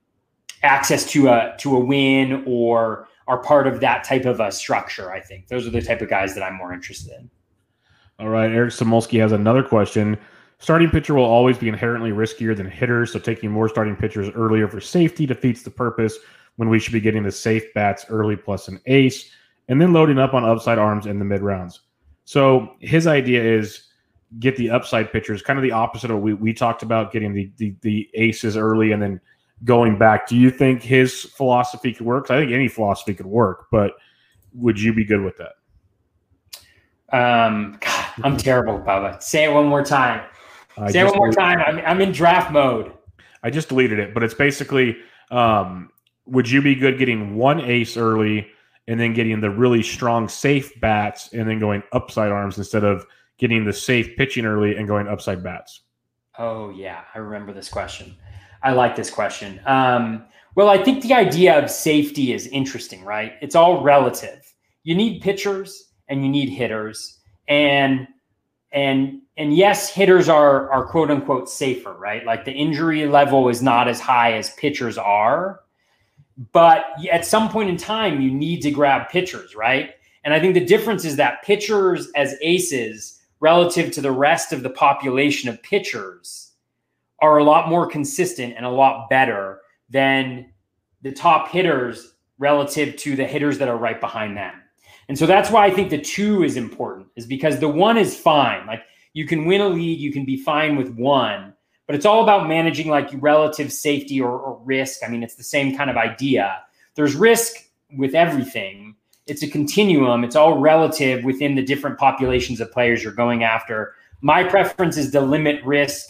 access 0.62 1.08
to 1.10 1.28
a 1.28 1.54
to 1.58 1.76
a 1.76 1.80
win 1.80 2.44
or 2.46 3.08
are 3.26 3.38
part 3.38 3.66
of 3.66 3.80
that 3.80 4.04
type 4.04 4.24
of 4.24 4.40
a 4.40 4.52
structure. 4.52 5.10
I 5.10 5.20
think 5.20 5.48
those 5.48 5.66
are 5.66 5.70
the 5.70 5.82
type 5.82 6.00
of 6.00 6.08
guys 6.08 6.34
that 6.34 6.42
I'm 6.42 6.54
more 6.54 6.72
interested 6.72 7.12
in. 7.18 7.30
All 8.18 8.28
right, 8.28 8.50
Eric 8.50 8.72
Samulski 8.72 9.20
has 9.20 9.32
another 9.32 9.62
question. 9.62 10.16
Starting 10.58 10.88
pitcher 10.88 11.14
will 11.14 11.24
always 11.24 11.58
be 11.58 11.68
inherently 11.68 12.10
riskier 12.10 12.56
than 12.56 12.66
hitters, 12.66 13.12
so 13.12 13.18
taking 13.18 13.50
more 13.50 13.68
starting 13.68 13.94
pitchers 13.94 14.30
earlier 14.34 14.68
for 14.68 14.80
safety 14.80 15.26
defeats 15.26 15.62
the 15.62 15.70
purpose 15.70 16.16
when 16.56 16.70
we 16.70 16.78
should 16.78 16.94
be 16.94 17.00
getting 17.00 17.22
the 17.22 17.32
safe 17.32 17.64
bats 17.74 18.06
early 18.08 18.36
plus 18.36 18.68
an 18.68 18.80
ace, 18.86 19.30
and 19.68 19.80
then 19.80 19.92
loading 19.92 20.18
up 20.18 20.32
on 20.32 20.44
upside 20.44 20.78
arms 20.78 21.04
in 21.04 21.18
the 21.18 21.24
mid 21.24 21.42
rounds. 21.42 21.80
So 22.24 22.74
his 22.80 23.06
idea 23.06 23.42
is 23.42 23.86
get 24.38 24.56
the 24.56 24.70
upside 24.70 25.12
pitchers, 25.12 25.42
kind 25.42 25.58
of 25.58 25.62
the 25.62 25.72
opposite 25.72 26.10
of 26.10 26.16
what 26.16 26.22
we, 26.22 26.34
we 26.34 26.52
talked 26.54 26.82
about, 26.82 27.12
getting 27.12 27.34
the, 27.34 27.50
the, 27.58 27.74
the 27.82 28.08
aces 28.14 28.56
early 28.56 28.92
and 28.92 29.02
then 29.02 29.20
going 29.64 29.98
back. 29.98 30.26
Do 30.26 30.36
you 30.36 30.50
think 30.50 30.82
his 30.82 31.22
philosophy 31.22 31.92
could 31.92 32.06
work? 32.06 32.30
I 32.30 32.40
think 32.40 32.52
any 32.52 32.68
philosophy 32.68 33.14
could 33.14 33.26
work, 33.26 33.66
but 33.70 33.92
would 34.52 34.80
you 34.80 34.92
be 34.92 35.04
good 35.04 35.22
with 35.22 35.36
that? 35.38 35.52
Um, 37.12 37.78
God, 37.80 38.06
I'm 38.24 38.36
terrible, 38.36 38.78
Bubba. 38.78 39.22
Say 39.22 39.44
it 39.44 39.52
one 39.52 39.66
more 39.66 39.84
time. 39.84 40.26
I 40.76 40.90
Say 40.90 41.00
it 41.00 41.04
one 41.04 41.16
more 41.16 41.32
time. 41.32 41.60
I'm, 41.66 41.78
I'm 41.78 42.00
in 42.00 42.12
draft 42.12 42.52
mode. 42.52 42.92
I 43.42 43.50
just 43.50 43.68
deleted 43.68 43.98
it, 43.98 44.12
but 44.12 44.22
it's 44.22 44.34
basically 44.34 44.96
um, 45.30 45.90
would 46.26 46.50
you 46.50 46.60
be 46.60 46.74
good 46.74 46.98
getting 46.98 47.36
one 47.36 47.60
ace 47.60 47.96
early 47.96 48.48
and 48.88 49.00
then 49.00 49.14
getting 49.14 49.40
the 49.40 49.50
really 49.50 49.82
strong 49.82 50.28
safe 50.28 50.78
bats 50.80 51.32
and 51.32 51.48
then 51.48 51.58
going 51.58 51.82
upside 51.92 52.30
arms 52.30 52.58
instead 52.58 52.84
of 52.84 53.06
getting 53.38 53.64
the 53.64 53.72
safe 53.72 54.16
pitching 54.16 54.44
early 54.44 54.76
and 54.76 54.86
going 54.86 55.08
upside 55.08 55.42
bats? 55.42 55.82
Oh, 56.38 56.70
yeah. 56.70 57.02
I 57.14 57.18
remember 57.18 57.52
this 57.52 57.68
question. 57.68 58.16
I 58.66 58.72
like 58.72 58.96
this 58.96 59.10
question. 59.10 59.60
Um, 59.64 60.24
well, 60.56 60.68
I 60.68 60.82
think 60.82 61.04
the 61.04 61.14
idea 61.14 61.56
of 61.56 61.70
safety 61.70 62.32
is 62.32 62.48
interesting, 62.48 63.04
right? 63.04 63.34
It's 63.40 63.54
all 63.54 63.80
relative. 63.80 64.52
You 64.82 64.96
need 64.96 65.22
pitchers 65.22 65.92
and 66.08 66.24
you 66.24 66.28
need 66.28 66.48
hitters. 66.48 67.16
And 67.46 68.08
and 68.72 69.20
and 69.36 69.56
yes, 69.56 69.88
hitters 69.88 70.28
are 70.28 70.68
are 70.72 70.84
quote 70.84 71.12
unquote 71.12 71.48
safer, 71.48 71.92
right? 71.92 72.26
Like 72.26 72.44
the 72.44 72.50
injury 72.50 73.06
level 73.06 73.48
is 73.48 73.62
not 73.62 73.86
as 73.86 74.00
high 74.00 74.32
as 74.32 74.50
pitchers 74.54 74.98
are, 74.98 75.60
but 76.50 76.86
at 77.12 77.24
some 77.24 77.48
point 77.48 77.70
in 77.70 77.76
time, 77.76 78.20
you 78.20 78.32
need 78.32 78.62
to 78.62 78.72
grab 78.72 79.08
pitchers, 79.10 79.54
right? 79.54 79.90
And 80.24 80.34
I 80.34 80.40
think 80.40 80.54
the 80.54 80.64
difference 80.64 81.04
is 81.04 81.14
that 81.16 81.44
pitchers 81.44 82.10
as 82.16 82.34
aces 82.42 83.22
relative 83.38 83.92
to 83.92 84.00
the 84.00 84.10
rest 84.10 84.52
of 84.52 84.64
the 84.64 84.70
population 84.70 85.48
of 85.48 85.62
pitchers 85.62 86.45
are 87.20 87.38
a 87.38 87.44
lot 87.44 87.68
more 87.68 87.86
consistent 87.86 88.54
and 88.56 88.66
a 88.66 88.70
lot 88.70 89.08
better 89.08 89.60
than 89.88 90.52
the 91.02 91.12
top 91.12 91.48
hitters 91.48 92.14
relative 92.38 92.96
to 92.96 93.16
the 93.16 93.24
hitters 93.24 93.58
that 93.58 93.68
are 93.68 93.78
right 93.78 94.00
behind 94.00 94.36
them. 94.36 94.54
And 95.08 95.18
so 95.18 95.24
that's 95.24 95.50
why 95.50 95.64
I 95.64 95.70
think 95.70 95.90
the 95.90 96.00
two 96.00 96.42
is 96.42 96.56
important, 96.56 97.06
is 97.16 97.26
because 97.26 97.60
the 97.60 97.68
one 97.68 97.96
is 97.96 98.18
fine. 98.18 98.66
Like 98.66 98.82
you 99.12 99.26
can 99.26 99.46
win 99.46 99.60
a 99.60 99.68
league, 99.68 100.00
you 100.00 100.12
can 100.12 100.24
be 100.24 100.36
fine 100.36 100.76
with 100.76 100.90
one, 100.96 101.54
but 101.86 101.94
it's 101.94 102.04
all 102.04 102.22
about 102.22 102.48
managing 102.48 102.88
like 102.88 103.08
relative 103.14 103.72
safety 103.72 104.20
or, 104.20 104.38
or 104.38 104.60
risk. 104.64 105.00
I 105.04 105.08
mean, 105.08 105.22
it's 105.22 105.36
the 105.36 105.44
same 105.44 105.76
kind 105.76 105.88
of 105.88 105.96
idea. 105.96 106.60
There's 106.96 107.14
risk 107.14 107.54
with 107.96 108.14
everything. 108.14 108.96
It's 109.26 109.42
a 109.42 109.48
continuum. 109.48 110.24
It's 110.24 110.36
all 110.36 110.58
relative 110.58 111.24
within 111.24 111.54
the 111.54 111.62
different 111.62 111.98
populations 111.98 112.60
of 112.60 112.72
players 112.72 113.02
you're 113.02 113.12
going 113.12 113.44
after. 113.44 113.94
My 114.22 114.42
preference 114.42 114.96
is 114.96 115.12
to 115.12 115.20
limit 115.20 115.64
risk, 115.64 116.08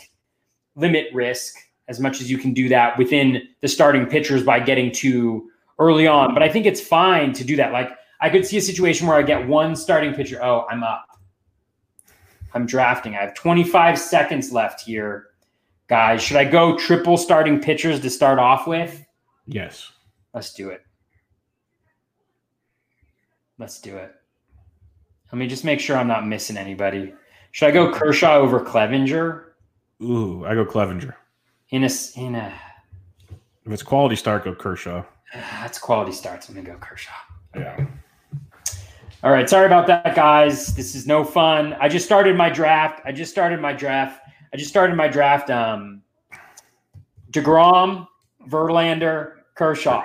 limit 0.76 1.06
risk 1.12 1.56
as 1.88 2.00
much 2.00 2.20
as 2.20 2.30
you 2.30 2.38
can 2.38 2.52
do 2.52 2.68
that 2.68 2.96
within 2.98 3.42
the 3.60 3.68
starting 3.68 4.06
pitchers 4.06 4.42
by 4.42 4.60
getting 4.60 4.92
too 4.92 5.48
early 5.78 6.06
on. 6.06 6.34
But 6.34 6.42
I 6.42 6.48
think 6.48 6.66
it's 6.66 6.80
fine 6.80 7.32
to 7.34 7.44
do 7.44 7.56
that. 7.56 7.72
Like 7.72 7.90
I 8.20 8.30
could 8.30 8.46
see 8.46 8.56
a 8.56 8.62
situation 8.62 9.06
where 9.06 9.16
I 9.16 9.22
get 9.22 9.46
one 9.46 9.76
starting 9.76 10.14
pitcher. 10.14 10.42
Oh, 10.42 10.66
I'm 10.70 10.82
up. 10.82 11.06
I'm 12.54 12.66
drafting. 12.66 13.14
I 13.14 13.22
have 13.22 13.34
25 13.34 13.98
seconds 13.98 14.52
left 14.52 14.80
here. 14.80 15.28
Guys, 15.88 16.22
should 16.22 16.36
I 16.36 16.44
go 16.44 16.76
triple 16.76 17.16
starting 17.16 17.60
pitchers 17.60 18.00
to 18.00 18.10
start 18.10 18.38
off 18.38 18.66
with? 18.66 19.04
Yes. 19.46 19.92
Let's 20.34 20.52
do 20.52 20.70
it. 20.70 20.82
Let's 23.58 23.80
do 23.80 23.96
it. 23.96 24.12
Let 25.32 25.38
me 25.38 25.46
just 25.46 25.64
make 25.64 25.80
sure 25.80 25.96
I'm 25.96 26.08
not 26.08 26.26
missing 26.26 26.56
anybody. 26.56 27.14
Should 27.52 27.68
I 27.68 27.72
go 27.72 27.92
Kershaw 27.92 28.34
over 28.34 28.60
Clevinger? 28.60 29.45
Ooh, 30.02 30.44
I 30.44 30.54
go 30.54 30.64
Clevinger. 30.64 31.14
In 31.70 31.84
a 31.84 31.90
in 32.16 32.34
a 32.34 32.52
if 33.64 33.72
it's 33.72 33.82
quality 33.82 34.16
start, 34.16 34.44
go 34.44 34.54
Kershaw. 34.54 35.02
That's 35.34 35.78
quality 35.78 36.12
starts. 36.12 36.48
I'm 36.48 36.54
gonna 36.54 36.66
go 36.68 36.76
Kershaw. 36.76 37.12
Yeah. 37.54 37.86
All 39.24 39.32
right. 39.32 39.48
Sorry 39.48 39.66
about 39.66 39.86
that, 39.88 40.14
guys. 40.14 40.74
This 40.74 40.94
is 40.94 41.06
no 41.06 41.24
fun. 41.24 41.72
I 41.80 41.88
just 41.88 42.04
started 42.04 42.36
my 42.36 42.48
draft. 42.48 43.00
I 43.04 43.12
just 43.12 43.32
started 43.32 43.60
my 43.60 43.72
draft. 43.72 44.20
I 44.52 44.56
just 44.56 44.70
started 44.70 44.94
my 44.94 45.08
draft. 45.08 45.50
Um, 45.50 46.02
DeGrom, 47.32 48.06
Verlander, 48.48 49.32
Kershaw. 49.54 50.04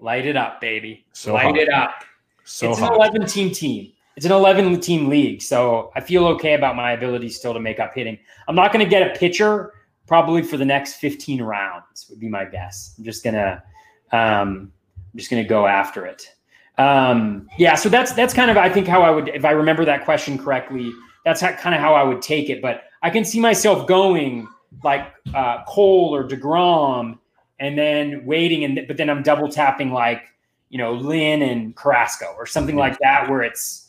Light 0.00 0.26
it 0.26 0.36
up, 0.36 0.60
baby. 0.60 1.06
So 1.12 1.34
Light 1.34 1.44
hot. 1.44 1.58
it 1.58 1.68
up. 1.68 2.04
So 2.44 2.70
it's 2.70 2.80
hot. 2.80 2.92
an 2.92 2.96
11 2.96 3.26
team 3.26 3.52
team. 3.52 3.92
It's 4.18 4.26
an 4.26 4.32
11 4.32 4.80
team 4.80 5.08
league. 5.08 5.40
So 5.40 5.92
I 5.94 6.00
feel 6.00 6.26
okay 6.26 6.54
about 6.54 6.74
my 6.74 6.90
ability 6.90 7.28
still 7.28 7.54
to 7.54 7.60
make 7.60 7.78
up 7.78 7.94
hitting. 7.94 8.18
I'm 8.48 8.56
not 8.56 8.72
going 8.72 8.84
to 8.84 8.90
get 8.90 9.08
a 9.08 9.16
pitcher 9.16 9.74
probably 10.08 10.42
for 10.42 10.56
the 10.56 10.64
next 10.64 10.94
15 10.94 11.40
rounds, 11.40 12.06
would 12.10 12.18
be 12.18 12.28
my 12.28 12.44
guess. 12.44 12.96
I'm 12.98 13.04
just 13.04 13.22
going 13.22 13.34
to. 13.34 13.62
Um, 14.10 14.72
I'm 14.96 15.16
just 15.18 15.30
going 15.30 15.40
to 15.40 15.48
go 15.48 15.68
after 15.68 16.04
it. 16.04 16.34
Um, 16.78 17.48
yeah, 17.58 17.76
so 17.76 17.88
that's 17.88 18.10
that's 18.10 18.34
kind 18.34 18.50
of 18.50 18.56
I 18.56 18.68
think 18.68 18.88
how 18.88 19.02
I 19.02 19.10
would 19.10 19.28
if 19.28 19.44
I 19.44 19.52
remember 19.52 19.84
that 19.84 20.04
question 20.04 20.36
correctly. 20.36 20.90
That's 21.24 21.40
how, 21.40 21.52
kind 21.52 21.76
of 21.76 21.80
how 21.80 21.94
I 21.94 22.02
would 22.02 22.20
take 22.20 22.50
it. 22.50 22.60
But 22.60 22.86
I 23.02 23.10
can 23.10 23.24
see 23.24 23.38
myself 23.38 23.86
going 23.86 24.48
like 24.82 25.14
uh, 25.32 25.62
Cole 25.68 26.12
or 26.12 26.26
Degrom, 26.26 27.20
and 27.60 27.78
then 27.78 28.26
waiting, 28.26 28.64
and 28.64 28.80
but 28.88 28.96
then 28.96 29.08
I'm 29.08 29.22
double 29.22 29.48
tapping 29.48 29.92
like 29.92 30.24
you 30.70 30.78
know 30.78 30.94
Lynn 30.94 31.42
and 31.42 31.76
Carrasco 31.76 32.34
or 32.36 32.46
something 32.46 32.74
like 32.74 32.98
that, 32.98 33.30
where 33.30 33.42
it's 33.42 33.87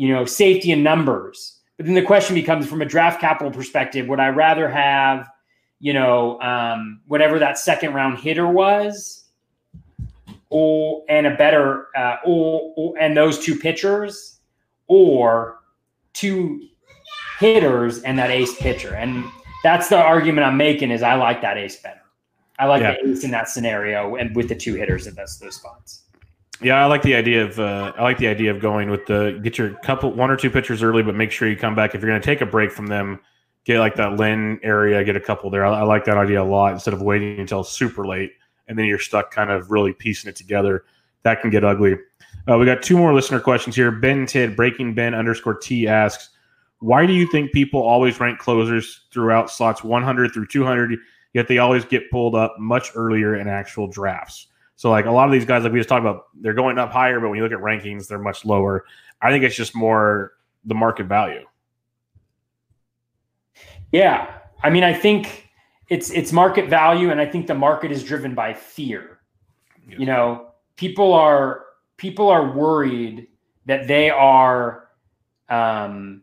you 0.00 0.12
know 0.12 0.24
safety 0.24 0.72
and 0.72 0.82
numbers. 0.82 1.58
But 1.76 1.86
then 1.86 1.94
the 1.94 2.02
question 2.02 2.34
becomes, 2.34 2.66
from 2.66 2.82
a 2.82 2.84
draft 2.84 3.20
capital 3.20 3.50
perspective, 3.50 4.06
would 4.08 4.20
I 4.20 4.28
rather 4.28 4.68
have 4.68 5.28
you 5.78 5.92
know 5.92 6.40
um, 6.40 7.00
whatever 7.06 7.38
that 7.38 7.58
second 7.58 7.94
round 7.94 8.18
hitter 8.18 8.46
was? 8.46 9.16
or 10.52 11.04
and 11.08 11.28
a 11.28 11.36
better 11.36 11.86
uh, 11.96 12.16
or, 12.24 12.72
or 12.76 12.98
and 12.98 13.16
those 13.16 13.38
two 13.38 13.56
pitchers 13.56 14.40
or 14.88 15.60
two 16.12 16.60
hitters 17.38 18.02
and 18.02 18.18
that 18.18 18.30
ace 18.30 18.52
pitcher 18.56 18.92
and 18.92 19.24
that's 19.62 19.88
the 19.88 19.96
argument 19.96 20.44
i'm 20.44 20.56
making 20.56 20.90
is 20.90 21.04
i 21.04 21.14
like 21.14 21.40
that 21.40 21.56
ace 21.56 21.80
better 21.80 22.00
I 22.60 22.66
like 22.66 22.82
yeah. 22.82 22.94
the 23.02 23.10
ace 23.10 23.24
in 23.24 23.30
that 23.30 23.48
scenario, 23.48 24.16
and 24.16 24.36
with 24.36 24.48
the 24.48 24.54
two 24.54 24.74
hitters 24.74 25.06
at 25.06 25.16
those 25.16 25.38
those 25.38 25.56
spots. 25.56 26.02
Yeah, 26.62 26.82
I 26.82 26.86
like 26.86 27.02
the 27.02 27.14
idea 27.14 27.44
of 27.44 27.58
uh, 27.58 27.92
I 27.96 28.02
like 28.02 28.18
the 28.18 28.28
idea 28.28 28.50
of 28.50 28.60
going 28.60 28.90
with 28.90 29.06
the 29.06 29.40
get 29.42 29.56
your 29.56 29.74
couple 29.76 30.12
one 30.12 30.30
or 30.30 30.36
two 30.36 30.50
pitchers 30.50 30.82
early, 30.82 31.02
but 31.02 31.14
make 31.14 31.30
sure 31.30 31.48
you 31.48 31.56
come 31.56 31.74
back 31.74 31.94
if 31.94 32.02
you're 32.02 32.10
going 32.10 32.20
to 32.20 32.26
take 32.26 32.40
a 32.40 32.46
break 32.46 32.70
from 32.70 32.86
them. 32.86 33.20
Get 33.64 33.78
like 33.78 33.96
that 33.96 34.16
Lynn 34.16 34.58
area, 34.62 35.02
get 35.04 35.16
a 35.16 35.20
couple 35.20 35.50
there. 35.50 35.64
I, 35.64 35.80
I, 35.80 35.82
like 35.82 36.04
that 36.06 36.16
idea 36.16 36.42
a 36.42 36.44
lot 36.44 36.72
instead 36.72 36.94
of 36.94 37.02
waiting 37.02 37.38
until 37.38 37.62
super 37.62 38.06
late 38.06 38.32
and 38.70 38.78
then 38.78 38.86
you're 38.86 39.00
stuck 39.00 39.32
kind 39.32 39.50
of 39.50 39.70
really 39.70 39.92
piecing 39.92 40.28
it 40.28 40.36
together. 40.36 40.84
That 41.24 41.42
can 41.42 41.50
get 41.50 41.64
ugly. 41.64 41.96
Uh, 42.48 42.56
we 42.56 42.64
got 42.64 42.82
two 42.82 42.96
more 42.96 43.12
listener 43.12 43.40
questions 43.40 43.74
here. 43.74 43.90
Ben 43.90 44.26
Tid, 44.26 44.54
Breaking 44.54 44.94
Ben 44.94 45.12
underscore 45.12 45.54
T 45.54 45.88
asks, 45.88 46.30
why 46.78 47.04
do 47.04 47.12
you 47.12 47.26
think 47.26 47.52
people 47.52 47.82
always 47.82 48.20
rank 48.20 48.38
closers 48.38 49.06
throughout 49.12 49.50
slots 49.50 49.82
100 49.82 50.32
through 50.32 50.46
200, 50.46 50.98
yet 51.34 51.48
they 51.48 51.58
always 51.58 51.84
get 51.84 52.10
pulled 52.12 52.36
up 52.36 52.54
much 52.58 52.92
earlier 52.94 53.34
in 53.34 53.48
actual 53.48 53.88
drafts? 53.88 54.46
So, 54.80 54.88
like 54.88 55.04
a 55.04 55.10
lot 55.10 55.26
of 55.26 55.32
these 55.32 55.44
guys, 55.44 55.62
like 55.62 55.74
we 55.74 55.78
just 55.78 55.90
talked 55.90 56.00
about, 56.00 56.28
they're 56.40 56.54
going 56.54 56.78
up 56.78 56.90
higher, 56.90 57.20
but 57.20 57.28
when 57.28 57.36
you 57.36 57.42
look 57.42 57.52
at 57.52 57.58
rankings, 57.58 58.08
they're 58.08 58.18
much 58.18 58.46
lower. 58.46 58.86
I 59.20 59.30
think 59.30 59.44
it's 59.44 59.54
just 59.54 59.76
more 59.76 60.32
the 60.64 60.74
market 60.74 61.04
value. 61.04 61.44
Yeah. 63.92 64.38
I 64.62 64.70
mean, 64.70 64.82
I 64.82 64.94
think 64.94 65.50
it's 65.90 66.10
it's 66.12 66.32
market 66.32 66.70
value, 66.70 67.10
and 67.10 67.20
I 67.20 67.26
think 67.26 67.46
the 67.46 67.54
market 67.54 67.92
is 67.92 68.02
driven 68.02 68.34
by 68.34 68.54
fear. 68.54 69.18
Yeah. 69.86 69.98
You 69.98 70.06
know, 70.06 70.52
people 70.76 71.12
are 71.12 71.66
people 71.98 72.30
are 72.30 72.50
worried 72.50 73.28
that 73.66 73.86
they 73.86 74.08
are 74.08 74.88
um, 75.50 76.22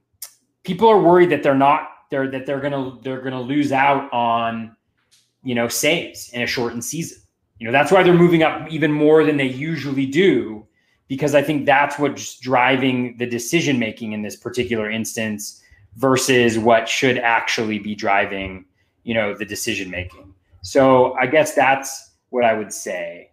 people 0.64 0.89
are 0.89 0.99
worried 0.99 1.30
that 1.30 1.43
they're 1.43 1.53
not 1.53 1.89
they're 2.10 2.32
that 2.32 2.47
they're 2.47 2.60
gonna 2.60 2.97
they're 3.03 3.22
gonna 3.22 3.39
lose 3.39 3.72
out 3.72 4.12
on 4.12 4.76
you 5.43 5.53
know 5.53 5.68
saves 5.68 6.32
in 6.34 6.41
a 6.41 6.47
shortened 6.47 6.84
season. 6.84 7.20
You 7.60 7.66
know, 7.66 7.72
that's 7.72 7.91
why 7.91 8.03
they're 8.03 8.14
moving 8.14 8.43
up 8.43 8.70
even 8.72 8.91
more 8.91 9.24
than 9.24 9.38
they 9.38 9.47
usually 9.47 10.05
do, 10.05 10.66
because 11.08 11.34
I 11.34 11.41
think 11.41 11.66
that's 11.66 11.97
what's 11.97 12.39
driving 12.39 13.18
the 13.18 13.26
decision 13.26 13.80
making 13.80 14.14
in 14.14 14.22
this 14.22 14.36
particular 14.36 14.89
instance 14.89 15.62
versus 15.95 16.60
what 16.60 16.88
should 16.88 17.18
actually 17.18 17.80
be 17.80 17.95
driving 17.95 18.66
you 19.08 19.14
know 19.14 19.34
the 19.34 19.45
decision 19.45 19.89
making. 19.89 20.34
So 20.62 21.14
I 21.14 21.26
guess 21.28 21.55
that's 21.55 22.12
what 22.30 22.43
I 22.43 22.53
would 22.53 22.74
say. 22.74 23.32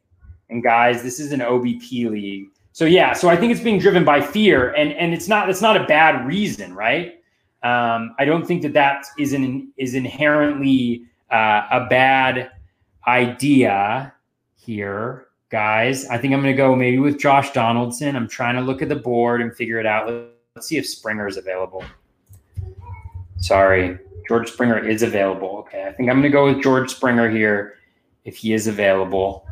And 0.49 0.63
guys, 0.63 1.03
this 1.03 1.19
is 1.19 1.33
an 1.33 1.41
OBP 1.41 2.11
league. 2.11 2.47
So 2.73 2.85
yeah, 2.85 3.13
so 3.13 3.29
I 3.29 3.37
think 3.37 3.53
it's 3.53 3.61
being 3.61 3.81
driven 3.81 4.05
by 4.05 4.21
fear, 4.21 4.73
and 4.73 4.93
and 4.93 5.13
it's 5.13 5.29
not 5.29 5.51
it's 5.51 5.61
not 5.61 5.77
a 5.77 5.85
bad 5.85 6.27
reason, 6.27 6.75
right? 6.75 7.21
Um, 7.65 8.15
I 8.19 8.25
don't 8.25 8.47
think 8.47 8.63
that 8.63 8.73
that 8.75 9.05
is 9.19 9.33
an 9.33 9.73
is 9.77 9.95
inherently 9.95 11.03
uh, 11.31 11.67
a 11.73 11.87
bad 11.91 12.53
idea 13.07 14.13
here, 14.57 15.27
guys. 15.51 16.07
I 16.07 16.19
think 16.19 16.35
I'm 16.35 16.41
going 16.41 16.53
to 16.53 16.57
go 16.57 16.75
maybe 16.75 16.99
with 16.99 17.19
Josh 17.19 17.53
Donaldson. 17.53 18.17
I'm 18.17 18.29
trying 18.29 18.55
to 18.57 18.61
look 18.61 18.83
at 18.83 18.89
the 18.89 18.97
board 18.97 19.41
and 19.43 19.55
figure 19.55 19.79
it 19.79 19.87
out. 19.87 20.09
Let's 20.55 20.69
see 20.69 20.77
if 20.77 20.87
Springer 20.87 21.27
is 21.27 21.37
available. 21.37 21.85
Sorry, 23.39 23.99
George 24.27 24.51
Springer 24.51 24.79
is 24.79 25.03
available. 25.03 25.57
Okay, 25.59 25.85
I 25.87 25.93
think 25.93 26.09
I'm 26.09 26.21
going 26.21 26.23
to 26.23 26.31
go 26.31 26.47
with 26.47 26.63
George 26.63 26.91
Springer 26.91 27.29
here 27.29 27.75
if 28.25 28.37
he 28.37 28.55
is 28.55 28.67
available. 28.67 29.47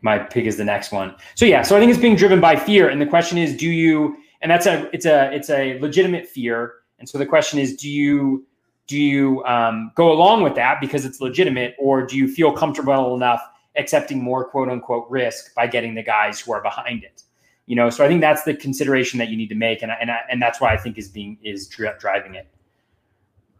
My 0.00 0.18
pick 0.18 0.44
is 0.44 0.56
the 0.56 0.64
next 0.64 0.92
one. 0.92 1.14
So 1.34 1.44
yeah, 1.44 1.62
so 1.62 1.76
I 1.76 1.80
think 1.80 1.90
it's 1.90 2.00
being 2.00 2.16
driven 2.16 2.40
by 2.40 2.56
fear, 2.56 2.88
and 2.88 3.00
the 3.00 3.06
question 3.06 3.38
is, 3.38 3.56
do 3.56 3.68
you? 3.68 4.16
And 4.40 4.50
that's 4.50 4.66
a 4.66 4.88
it's 4.92 5.06
a 5.06 5.32
it's 5.32 5.50
a 5.50 5.78
legitimate 5.80 6.26
fear, 6.26 6.74
and 6.98 7.08
so 7.08 7.18
the 7.18 7.26
question 7.26 7.58
is, 7.58 7.76
do 7.76 7.88
you 7.88 8.46
do 8.88 8.98
you 8.98 9.44
um, 9.44 9.92
go 9.94 10.10
along 10.10 10.42
with 10.42 10.54
that 10.56 10.80
because 10.80 11.04
it's 11.04 11.20
legitimate, 11.20 11.76
or 11.78 12.04
do 12.04 12.16
you 12.16 12.26
feel 12.26 12.52
comfortable 12.52 13.14
enough 13.14 13.40
accepting 13.76 14.20
more 14.20 14.48
quote 14.48 14.68
unquote 14.68 15.08
risk 15.08 15.54
by 15.54 15.66
getting 15.68 15.94
the 15.94 16.02
guys 16.02 16.40
who 16.40 16.52
are 16.52 16.62
behind 16.62 17.04
it? 17.04 17.22
You 17.66 17.76
know, 17.76 17.90
so 17.90 18.04
I 18.04 18.08
think 18.08 18.22
that's 18.22 18.42
the 18.44 18.54
consideration 18.54 19.18
that 19.18 19.28
you 19.28 19.36
need 19.36 19.50
to 19.50 19.54
make, 19.54 19.82
and 19.82 19.92
and 19.92 20.10
and 20.30 20.42
that's 20.42 20.60
why 20.60 20.72
I 20.72 20.78
think 20.78 20.98
is 20.98 21.08
being 21.08 21.38
is 21.44 21.68
driving 21.68 22.34
it. 22.34 22.48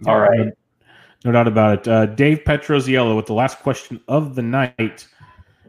All 0.07 0.19
right. 0.19 0.53
No 1.25 1.33
doubt 1.33 1.49
about 1.49 1.81
it. 1.81 1.89
Uh, 1.89 2.07
Dave 2.07 2.43
Petroziello 2.45 3.17
with 3.17 3.27
the 3.27 3.35
last 3.35 3.59
question 3.59 4.01
of 4.09 4.35
the 4.35 4.43
night. 4.43 5.07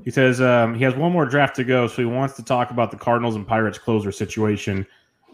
He 0.06 0.12
says 0.12 0.40
um, 0.40 0.76
he 0.76 0.84
has 0.84 0.96
one 0.96 1.12
more 1.12 1.26
draft 1.26 1.56
to 1.58 1.64
go, 1.64 1.88
so 1.88 1.96
he 2.02 2.06
wants 2.06 2.36
to 2.36 2.44
talk 2.44 2.72
about 2.72 2.92
the 2.92 2.98
Cardinals 2.98 3.36
and 3.36 3.46
Pirates 3.46 3.78
closer 3.78 4.12
situation. 4.12 4.86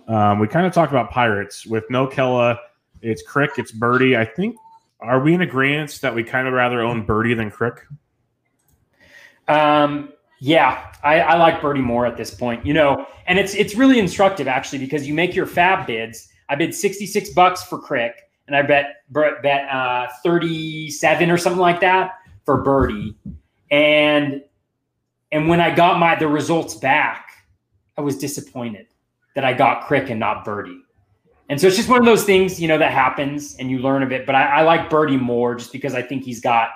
Um, 0.07 0.39
we 0.39 0.47
kind 0.47 0.65
of 0.65 0.73
talked 0.73 0.91
about 0.91 1.11
Pirates 1.11 1.65
with 1.65 1.83
no 1.89 2.07
Kela. 2.07 2.57
It's 3.05 3.21
Crick, 3.21 3.51
it's 3.57 3.71
Burdi. 3.71 4.17
I 4.17 4.25
think 4.25 4.57
are 4.99 5.19
we 5.19 5.33
in 5.33 5.41
agreement 5.41 5.99
that 6.01 6.13
we 6.15 6.23
kind 6.23 6.47
of 6.47 6.53
rather 6.53 6.81
own 6.81 7.05
Burdi 7.05 7.35
than 7.35 7.51
Crick? 7.51 7.85
Um, 9.47 10.13
yeah, 10.39 10.91
I, 11.03 11.19
I 11.19 11.37
like 11.37 11.59
Burdi 11.59 11.81
more 11.81 12.05
at 12.05 12.17
this 12.17 12.33
point. 12.33 12.65
You 12.65 12.73
know, 12.73 13.05
and 13.27 13.37
it's 13.37 13.53
it's 13.55 13.75
really 13.75 13.99
instructive 13.99 14.47
actually 14.47 14.79
because 14.79 15.07
you 15.07 15.13
make 15.13 15.35
your 15.35 15.45
FAAB 15.45 15.87
bids. 15.87 16.29
I 16.49 16.55
bid 16.55 16.73
sixty 16.73 17.05
six 17.05 17.29
bucks 17.29 17.63
for 17.63 17.79
Crick 17.79 18.25
and 18.47 18.55
I 18.55 18.61
bet 18.61 19.03
bet 19.09 19.69
uh, 19.69 20.07
37 20.23 21.31
or 21.31 21.37
something 21.37 21.59
like 21.59 21.79
that 21.81 22.19
for 22.45 22.63
Burdi, 22.63 23.15
And 23.71 24.43
and 25.31 25.49
when 25.49 25.59
I 25.59 25.73
got 25.73 25.99
my 25.99 26.15
the 26.15 26.27
results 26.27 26.75
back, 26.75 27.29
I 27.97 28.01
was 28.01 28.17
disappointed 28.17 28.87
that 29.35 29.43
I 29.43 29.53
got 29.53 29.87
Crick 29.87 30.09
and 30.09 30.19
not 30.19 30.45
Burdi. 30.45 30.79
And 31.49 31.61
so 31.61 31.67
it's 31.67 31.75
just 31.75 31.89
one 31.89 31.99
of 31.99 32.05
those 32.05 32.23
things, 32.23 32.59
you 32.59 32.67
know, 32.67 32.77
that 32.77 32.91
happens 32.91 33.55
and 33.57 33.69
you 33.69 33.79
learn 33.79 34.01
a 34.03 34.07
bit. 34.07 34.25
But 34.25 34.35
I, 34.35 34.45
I 34.45 34.61
like 34.63 34.89
Burdi 34.89 35.19
more 35.19 35.55
just 35.55 35.71
because 35.71 35.93
I 35.93 36.01
think 36.01 36.23
he's 36.23 36.41
got 36.41 36.69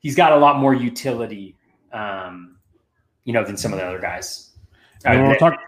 he's 0.00 0.14
got 0.14 0.32
a 0.32 0.36
lot 0.36 0.58
more 0.58 0.74
utility, 0.74 1.56
um, 1.92 2.56
you 3.24 3.32
know, 3.32 3.44
than 3.44 3.56
some 3.56 3.72
of 3.72 3.78
the 3.78 3.84
other 3.84 4.00
guys. 4.00 4.52
when, 5.04 5.28
we're 5.28 5.38
talking, 5.38 5.58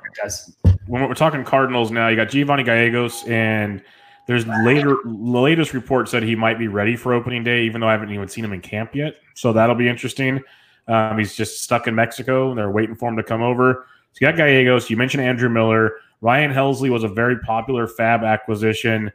when 0.87 1.09
we're 1.09 1.15
talking 1.15 1.45
Cardinals 1.45 1.91
now, 1.91 2.09
you 2.09 2.17
got 2.17 2.29
Giovanny 2.29 2.65
Gallegos 2.65 3.25
and– 3.27 3.83
there's 4.29 4.47
later 4.47 4.99
the 5.05 5.11
latest 5.11 5.73
report 5.73 6.07
said 6.07 6.23
he 6.23 6.37
might 6.37 6.59
be 6.59 6.69
ready 6.69 6.97
for 6.97 7.15
opening 7.15 7.43
day, 7.43 7.63
even 7.63 7.81
though 7.81 7.89
I 7.89 7.93
haven't 7.93 8.13
even 8.13 8.29
seen 8.29 8.45
him 8.45 8.53
in 8.53 8.61
camp 8.61 8.95
yet. 8.95 9.15
So 9.35 9.55
that'll 9.55 9.75
be 9.75 9.89
interesting. 9.89 10.43
Um, 10.87 11.19
he's 11.19 11.35
just 11.35 11.63
stuck 11.63 11.87
in 11.87 11.95
Mexico. 11.95 12.55
They're 12.55 12.71
waiting 12.71 12.95
for 12.95 13.09
him 13.09 13.17
to 13.17 13.23
come 13.23 13.41
over. 13.41 13.87
So 14.13 14.19
you 14.21 14.27
got 14.27 14.37
Gallegos. 14.37 14.91
You 14.91 14.97
mentioned 14.97 15.23
Andrew 15.23 15.49
Miller. 15.49 15.93
Ryan 16.21 16.53
Helsley 16.53 16.91
was 16.91 17.05
a 17.05 17.09
very 17.09 17.39
popular 17.41 17.87
FAAB 17.87 18.27
acquisition. 18.27 19.13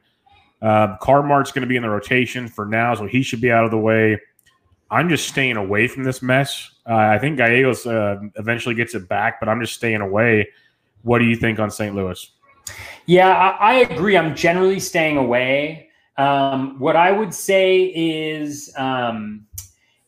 Uh, 0.62 0.96
Carmart's 0.98 1.52
going 1.52 1.62
to 1.64 1.68
be 1.68 1.76
in 1.76 1.84
the 1.84 1.90
rotation 1.90 2.48
for 2.48 2.66
now, 2.66 2.96
so 2.96 3.06
he 3.06 3.22
should 3.22 3.42
be 3.42 3.52
out 3.52 3.66
of 3.66 3.72
the 3.72 3.78
way. 3.78 4.20
I'm 4.90 5.10
just 5.10 5.28
staying 5.28 5.58
away 5.58 5.88
from 5.88 6.04
this 6.04 6.22
mess. 6.22 6.72
Uh, 6.88 6.96
I 6.96 7.20
think 7.20 7.38
Gallegos 7.38 7.86
uh, 7.86 8.20
eventually 8.36 8.76
gets 8.76 8.96
it 8.96 9.10
back, 9.10 9.40
but 9.40 9.50
I'm 9.50 9.60
just 9.60 9.74
staying 9.74 10.02
away. 10.02 10.48
What 11.02 11.20
do 11.20 11.26
you 11.26 11.36
think 11.36 11.60
on 11.60 11.70
St. 11.70 11.94
Louis? 11.94 12.32
Yeah, 13.06 13.30
I, 13.30 13.50
I 13.50 13.74
agree. 13.80 14.16
I'm 14.16 14.36
generally 14.36 14.80
staying 14.80 15.18
away. 15.18 15.90
Um, 16.18 16.80
what 16.80 16.96
I 16.96 17.12
would 17.12 17.34
say 17.34 17.86
is, 17.86 18.72
um, 18.78 19.48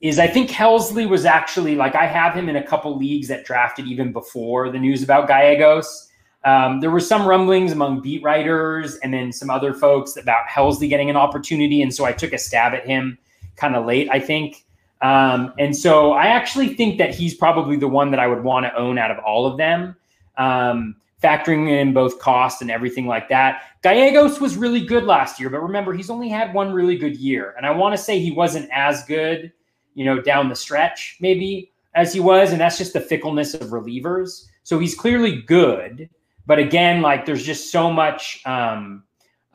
is 0.07 0.19
I 0.19 0.27
think 0.27 0.52
Helsley 0.52 1.10
was 1.10 1.26
actually 1.26 1.76
like 1.76 1.95
I 1.95 2.06
have 2.06 2.36
him 2.36 2.48
in 2.48 2.56
a 2.56 2.64
couple 2.64 2.95
leagues 2.95 3.27
that 3.30 3.44
drafted 3.44 3.88
even 3.88 4.11
before 4.11 4.69
the 4.69 4.77
news 4.77 5.02
about 5.02 5.27
Gallegos. 5.27 6.10
Um, 6.44 6.80
there 6.80 6.91
were 6.91 6.99
some 6.99 7.27
rumblings 7.27 7.72
among 7.72 8.02
beat 8.02 8.22
writers 8.22 8.98
and 8.98 9.11
then 9.11 9.32
some 9.32 9.49
other 9.49 9.73
folks 9.73 10.15
about 10.15 10.45
Helsley 10.48 10.88
getting 10.88 11.10
an 11.10 11.15
opportunity, 11.15 11.82
and 11.82 11.94
so 11.94 12.06
I 12.06 12.11
took 12.11 12.34
a 12.34 12.38
stab 12.38 12.73
at 12.76 12.86
him 12.86 13.18
kind 13.56 13.76
of 13.76 13.86
late, 13.86 14.07
I 14.11 14.19
think. 14.19 14.64
Um, 15.02 15.53
and 15.57 15.76
so 15.76 16.11
I 16.11 16.27
actually 16.27 16.76
think 16.76 16.99
that 16.99 17.15
he's 17.15 17.34
probably 17.34 17.76
the 17.76 17.88
one 17.88 18.11
that 18.11 18.19
I 18.19 18.27
would 18.27 18.44
want 18.44 18.65
to 18.68 18.76
own 18.76 18.99
out 18.99 19.10
of 19.10 19.18
all 19.19 19.48
of 19.48 19.57
them. 19.57 19.95
Um, 20.38 20.98
factoring 21.23 21.69
in 21.69 21.94
both 21.94 22.19
cost 22.19 22.61
and 22.61 22.69
everything 22.69 23.07
like 23.07 23.27
that. 23.30 23.64
Gallegos 23.82 24.40
was 24.40 24.56
really 24.56 24.86
good 24.86 25.06
last 25.06 25.40
year, 25.40 25.49
but 25.49 25.64
remember, 25.64 25.94
he's 25.94 26.11
only 26.11 26.30
had 26.30 26.53
one 26.53 26.72
really 26.72 26.98
good 26.98 27.15
year. 27.15 27.56
And 27.57 27.65
I 27.65 27.72
want 27.72 27.95
to 27.95 27.98
say 27.98 28.19
he 28.19 28.32
wasn't 28.32 28.69
as 28.72 29.03
good, 29.06 29.52
you 29.95 30.05
know, 30.05 30.22
down 30.22 30.49
the 30.49 30.55
stretch, 30.55 31.17
maybe 31.19 31.72
as 31.95 32.13
he 32.13 32.19
was. 32.19 32.51
And 32.51 32.61
that's 32.61 32.77
just 32.77 32.93
the 32.93 33.01
fickleness 33.01 33.55
of 33.55 33.69
relievers. 33.69 34.45
So 34.63 34.77
he's 34.77 34.93
clearly 34.93 35.41
good. 35.41 36.09
But 36.45 36.59
again, 36.59 37.01
like 37.01 37.26
there's 37.26 37.43
just 37.43 37.72
so 37.72 37.91
much 37.91 38.41
um, 38.45 39.03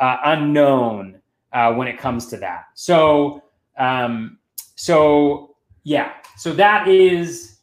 uh, 0.01 0.17
unknown 0.25 1.21
uh, 1.53 1.73
when 1.75 1.87
it 1.87 1.99
comes 1.99 2.27
to 2.27 2.37
that. 2.39 2.65
So, 2.75 3.45
um, 3.79 4.39
so 4.75 5.55
yeah, 5.85 6.13
so 6.37 6.53
that 6.55 6.89
is, 6.89 7.59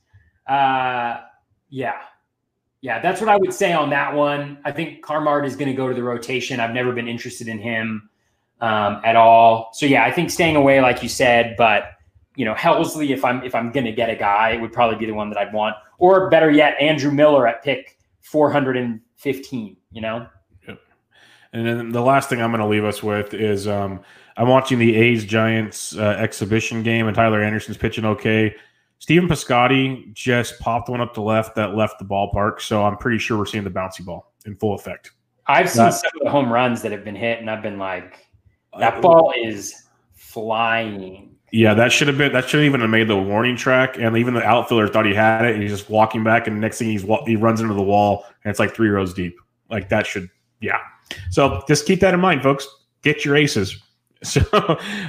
uh, 0.48 1.22
yeah, 1.70 1.98
yeah, 2.82 3.00
that's 3.02 3.20
what 3.20 3.30
I 3.30 3.38
would 3.38 3.54
say 3.54 3.74
on 3.74 3.90
that 3.90 4.14
one. 4.14 4.60
I 4.64 4.72
think 4.72 5.04
Carmart 5.04 5.46
is 5.46 5.56
going 5.56 5.68
to 5.68 5.74
go 5.74 5.88
to 5.90 5.94
the 5.94 6.04
rotation. 6.04 6.60
I've 6.60 6.74
never 6.74 6.94
been 6.94 7.08
interested 7.08 7.48
in 7.48 7.60
him 7.60 8.10
um, 8.62 9.02
at 9.04 9.16
all. 9.16 9.72
So 9.74 9.86
yeah, 9.86 10.06
I 10.06 10.12
think 10.12 10.30
staying 10.30 10.56
away, 10.56 10.80
like 10.80 11.02
you 11.04 11.10
said, 11.10 11.56
but 11.58 11.97
you 12.38 12.46
know, 12.46 12.54
Helsley, 12.54 13.10
if 13.10 13.26
I'm 13.26 13.44
if 13.44 13.56
I'm 13.56 13.72
going 13.72 13.86
to 13.86 13.92
get 13.92 14.12
a 14.12 14.16
guy, 14.16 14.52
it 14.52 14.62
would 14.62 14.72
probably 14.72 14.96
be 14.96 15.08
the 15.08 15.12
one 15.12 15.30
that 15.30 15.40
I'd 15.40 15.52
want, 15.52 15.76
or 15.98 16.30
better 16.30 16.52
yet, 16.52 16.80
Andrew 16.80 17.12
Miller 17.12 17.48
at 17.48 17.64
pick 17.64 17.98
415. 18.22 19.78
You 19.92 20.02
know. 20.02 20.28
Yep. 20.68 20.80
And 21.54 21.66
then 21.66 21.92
the 21.92 22.02
last 22.02 22.30
thing 22.30 22.40
I'm 22.40 22.52
going 22.52 22.62
to 22.62 22.68
leave 22.68 22.86
us 22.86 23.02
with 23.02 23.34
is 23.34 23.68
um, 23.68 24.02
I'm 24.38 24.48
watching 24.48 24.78
the 24.78 24.96
A's 24.96 25.26
Giants 25.26 25.98
uh, 25.98 26.16
exhibition 26.20 26.84
game, 26.84 27.08
and 27.08 27.16
Tyler 27.16 27.42
Anderson's 27.42 27.78
pitching 27.78 28.06
okay. 28.06 28.56
Stephen 29.00 29.28
Piscotty 29.28 30.14
just 30.14 30.60
popped 30.60 30.90
one 30.90 31.02
up 31.02 31.16
to 31.16 31.22
left 31.22 31.56
that 31.56 31.76
left 31.76 31.98
the 31.98 32.06
ballpark. 32.06 32.62
So 32.62 32.86
I'm 32.86 32.98
pretty 32.98 33.18
sure 33.18 33.40
we're 33.40 33.46
seeing 33.48 33.64
the 33.64 33.72
bouncy 33.72 34.06
ball 34.06 34.32
in 34.46 34.56
full 34.56 34.76
effect. 34.76 35.12
I've 35.48 35.70
seen 35.70 35.92
some 35.92 36.12
of 36.16 36.24
the 36.24 36.30
home 36.30 36.54
runs 36.54 36.84
that 36.84 36.92
have 36.92 37.04
been 37.04 37.16
hit, 37.16 37.40
and 37.40 37.50
I've 37.50 37.64
been 37.64 37.80
like, 37.80 38.28
that 38.78 39.02
ball 39.02 39.34
is 39.36 39.88
flying. 40.14 41.27
Yeah, 41.52 41.74
that 41.76 41.94
should 41.94 42.10
have 42.10 42.18
been 42.18 42.34
that 42.34 42.50
should 42.50 42.60
have 42.60 42.66
even 42.66 42.82
have 42.82 42.90
made 42.90 43.08
the 43.08 43.18
warning 43.18 43.56
track, 43.56 43.98
and 43.98 44.18
even 44.18 44.34
the 44.34 44.44
outfielder 44.44 44.88
thought 44.88 45.06
he 45.06 45.14
had 45.14 45.46
it. 45.46 45.54
And 45.54 45.62
he's 45.62 45.72
just 45.72 45.90
walking 45.90 46.24
back, 46.24 46.48
and 46.48 46.60
next 46.60 46.78
thing 46.78 46.90
he's 46.90 47.04
he 47.26 47.36
runs 47.36 47.62
into 47.62 47.74
the 47.74 47.82
wall, 47.82 48.26
and 48.44 48.52
it's 48.52 48.60
like 48.60 48.76
three 48.76 48.90
rows 48.90 49.14
deep. 49.14 49.38
Like 49.70 49.88
that 49.90 50.06
should, 50.06 50.30
yeah. 50.60 50.80
So 51.30 51.64
just 51.68 51.86
keep 51.86 52.02
that 52.02 52.14
in 52.14 52.20
mind, 52.20 52.44
folks. 52.44 52.68
Get 53.02 53.26
your 53.26 53.36
aces. 53.36 53.82
So, 54.24 54.42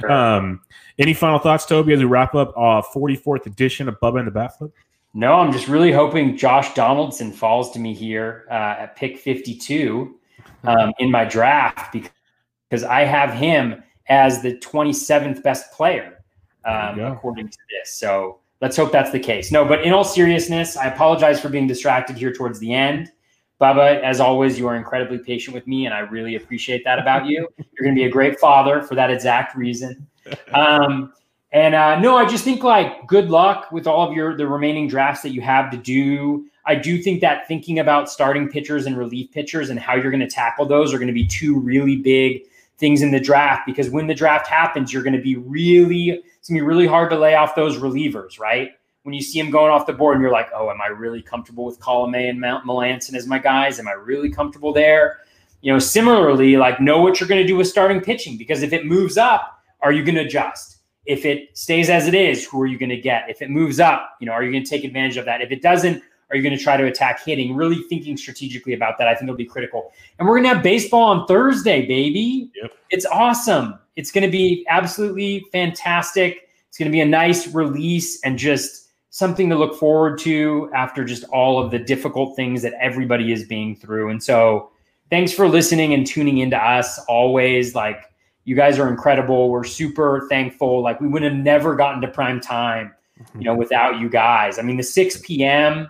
um, 0.07 0.61
any 0.99 1.15
final 1.15 1.39
thoughts, 1.39 1.65
Toby, 1.65 1.93
as 1.93 1.99
we 1.99 2.05
wrap 2.05 2.35
up 2.35 2.53
uh 2.55 2.83
44th 2.93 3.47
edition 3.47 3.89
of 3.89 3.99
Bubba 3.99 4.19
and 4.19 4.27
the 4.27 4.31
Bat 4.31 4.59
Flip? 4.59 4.71
No, 5.15 5.33
I'm 5.33 5.51
just 5.51 5.67
really 5.67 5.91
hoping 5.91 6.37
Josh 6.37 6.75
Donaldson 6.75 7.31
falls 7.31 7.71
to 7.71 7.79
me 7.79 7.95
here 7.95 8.45
uh, 8.51 8.75
at 8.77 8.95
pick 8.95 9.17
52 9.17 10.15
um, 10.63 10.93
in 10.99 11.09
my 11.09 11.25
draft 11.25 11.91
because 11.91 12.83
I 12.83 13.01
have 13.01 13.33
him 13.33 13.83
as 14.09 14.43
the 14.43 14.57
27th 14.57 15.41
best 15.41 15.71
player 15.71 16.18
um, 16.65 16.99
according 16.99 17.49
to 17.49 17.57
this. 17.69 17.93
So 17.93 18.39
let's 18.61 18.77
hope 18.77 18.91
that's 18.91 19.11
the 19.11 19.19
case. 19.19 19.51
No, 19.51 19.65
but 19.65 19.83
in 19.83 19.93
all 19.93 20.03
seriousness, 20.03 20.77
I 20.77 20.87
apologize 20.87 21.39
for 21.39 21.49
being 21.49 21.67
distracted 21.67 22.17
here 22.17 22.33
towards 22.33 22.59
the 22.59 22.73
end. 22.73 23.11
Bubba, 23.59 24.01
as 24.01 24.21
always, 24.21 24.57
you 24.57 24.67
are 24.67 24.75
incredibly 24.75 25.17
patient 25.17 25.53
with 25.53 25.67
me, 25.67 25.85
and 25.85 25.93
I 25.93 25.99
really 25.99 26.35
appreciate 26.35 26.83
that 26.85 26.97
about 26.97 27.25
you. 27.25 27.47
You're 27.57 27.83
going 27.83 27.95
to 27.95 27.99
be 27.99 28.05
a 28.05 28.09
great 28.09 28.39
father 28.39 28.81
for 28.81 28.95
that 28.95 29.11
exact 29.11 29.55
reason. 29.55 30.07
Um, 30.53 31.13
and 31.51 31.73
uh, 31.75 31.99
no, 31.99 32.15
I 32.15 32.25
just 32.25 32.43
think 32.43 32.63
like 32.63 33.07
good 33.07 33.29
luck 33.29 33.71
with 33.71 33.87
all 33.87 34.07
of 34.07 34.15
your 34.15 34.37
the 34.37 34.47
remaining 34.47 34.87
drafts 34.87 35.23
that 35.23 35.31
you 35.31 35.41
have 35.41 35.71
to 35.71 35.77
do. 35.77 36.45
I 36.65 36.75
do 36.75 37.01
think 37.01 37.21
that 37.21 37.47
thinking 37.47 37.79
about 37.79 38.09
starting 38.09 38.47
pitchers 38.47 38.85
and 38.85 38.95
relief 38.97 39.31
pitchers 39.31 39.71
and 39.71 39.79
how 39.79 39.95
you're 39.95 40.11
going 40.11 40.19
to 40.19 40.27
tackle 40.27 40.65
those 40.65 40.93
are 40.93 40.97
going 40.97 41.07
to 41.07 41.13
be 41.13 41.25
two 41.25 41.59
really 41.59 41.95
big 41.95 42.43
things 42.79 43.01
in 43.01 43.11
the 43.11 43.19
draft 43.19 43.65
because 43.65 43.89
when 43.89 44.07
the 44.07 44.15
draft 44.15 44.47
happens, 44.47 44.91
you're 44.91 45.03
going 45.03 45.15
to 45.15 45.21
be 45.21 45.35
really 45.35 46.21
it's 46.37 46.49
going 46.49 46.57
to 46.57 46.63
be 46.63 46.67
really 46.67 46.87
hard 46.87 47.09
to 47.09 47.19
lay 47.19 47.35
off 47.35 47.53
those 47.53 47.77
relievers, 47.77 48.39
right? 48.39 48.71
When 49.03 49.13
you 49.13 49.21
see 49.21 49.41
them 49.41 49.51
going 49.51 49.71
off 49.71 49.85
the 49.85 49.93
board 49.93 50.15
and 50.15 50.21
you're 50.21 50.31
like, 50.31 50.49
oh, 50.55 50.69
am 50.69 50.81
I 50.81 50.87
really 50.87 51.21
comfortable 51.21 51.65
with 51.65 51.79
Colomé 51.79 52.29
and 52.29 52.39
Mount 52.39 52.65
Melancon 52.65 53.13
as 53.15 53.27
my 53.27 53.39
guys? 53.39 53.79
Am 53.79 53.87
I 53.87 53.93
really 53.93 54.29
comfortable 54.29 54.73
there? 54.73 55.19
You 55.61 55.73
know, 55.73 55.79
similarly, 55.79 56.55
like 56.55 56.79
know 56.79 57.01
what 57.01 57.19
you're 57.19 57.29
going 57.29 57.41
to 57.41 57.47
do 57.47 57.57
with 57.57 57.67
starting 57.67 58.01
pitching 58.01 58.37
because 58.37 58.63
if 58.63 58.71
it 58.71 58.85
moves 58.85 59.17
up, 59.17 59.61
are 59.81 59.91
you 59.91 60.03
going 60.03 60.15
to 60.15 60.21
adjust? 60.21 60.77
If 61.05 61.25
it 61.25 61.57
stays 61.57 61.89
as 61.89 62.07
it 62.07 62.13
is, 62.13 62.45
who 62.45 62.61
are 62.61 62.67
you 62.67 62.77
going 62.77 62.89
to 62.89 63.01
get? 63.01 63.29
If 63.29 63.41
it 63.41 63.49
moves 63.49 63.79
up, 63.79 64.15
you 64.19 64.27
know, 64.27 64.31
are 64.31 64.43
you 64.43 64.51
going 64.51 64.63
to 64.63 64.69
take 64.69 64.83
advantage 64.83 65.17
of 65.17 65.25
that? 65.25 65.41
If 65.41 65.51
it 65.51 65.61
doesn't, 65.61 66.03
are 66.29 66.37
you 66.37 66.43
going 66.43 66.55
to 66.55 66.63
try 66.63 66.77
to 66.77 66.85
attack 66.85 67.23
hitting? 67.23 67.55
Really 67.55 67.81
thinking 67.83 68.15
strategically 68.15 68.73
about 68.73 68.97
that, 68.99 69.07
I 69.07 69.13
think 69.13 69.23
it'll 69.23 69.35
be 69.35 69.45
critical. 69.45 69.91
And 70.17 70.27
we're 70.27 70.35
going 70.35 70.43
to 70.43 70.53
have 70.53 70.63
baseball 70.63 71.03
on 71.03 71.25
Thursday, 71.25 71.85
baby. 71.87 72.51
Yep. 72.61 72.71
It's 72.91 73.05
awesome. 73.07 73.79
It's 73.95 74.11
going 74.11 74.23
to 74.23 74.31
be 74.31 74.65
absolutely 74.69 75.45
fantastic. 75.51 76.49
It's 76.67 76.77
going 76.77 76.87
to 76.87 76.91
be 76.91 77.01
a 77.01 77.05
nice 77.05 77.47
release 77.47 78.21
and 78.23 78.37
just 78.37 78.89
something 79.09 79.49
to 79.49 79.55
look 79.55 79.75
forward 79.75 80.19
to 80.19 80.69
after 80.75 81.03
just 81.03 81.23
all 81.25 81.63
of 81.63 81.71
the 81.71 81.79
difficult 81.79 82.35
things 82.35 82.61
that 82.61 82.73
everybody 82.79 83.31
is 83.31 83.45
being 83.45 83.75
through. 83.75 84.09
And 84.09 84.21
so, 84.21 84.69
thanks 85.09 85.33
for 85.33 85.47
listening 85.47 85.95
and 85.95 86.05
tuning 86.05 86.37
into 86.37 86.57
us 86.57 86.99
always. 87.07 87.73
Like, 87.73 88.05
you 88.45 88.55
guys 88.55 88.77
are 88.77 88.87
incredible. 88.87 89.49
We're 89.49 89.63
super 89.63 90.27
thankful. 90.29 90.83
Like, 90.83 91.01
we 91.01 91.07
would 91.07 91.23
have 91.23 91.33
never 91.33 91.75
gotten 91.75 92.01
to 92.01 92.07
prime 92.07 92.39
time, 92.39 92.93
you 93.33 93.45
know, 93.45 93.55
without 93.55 93.99
you 93.99 94.09
guys. 94.09 94.59
I 94.59 94.61
mean, 94.61 94.77
the 94.77 94.83
6 94.83 95.21
p.m 95.21 95.89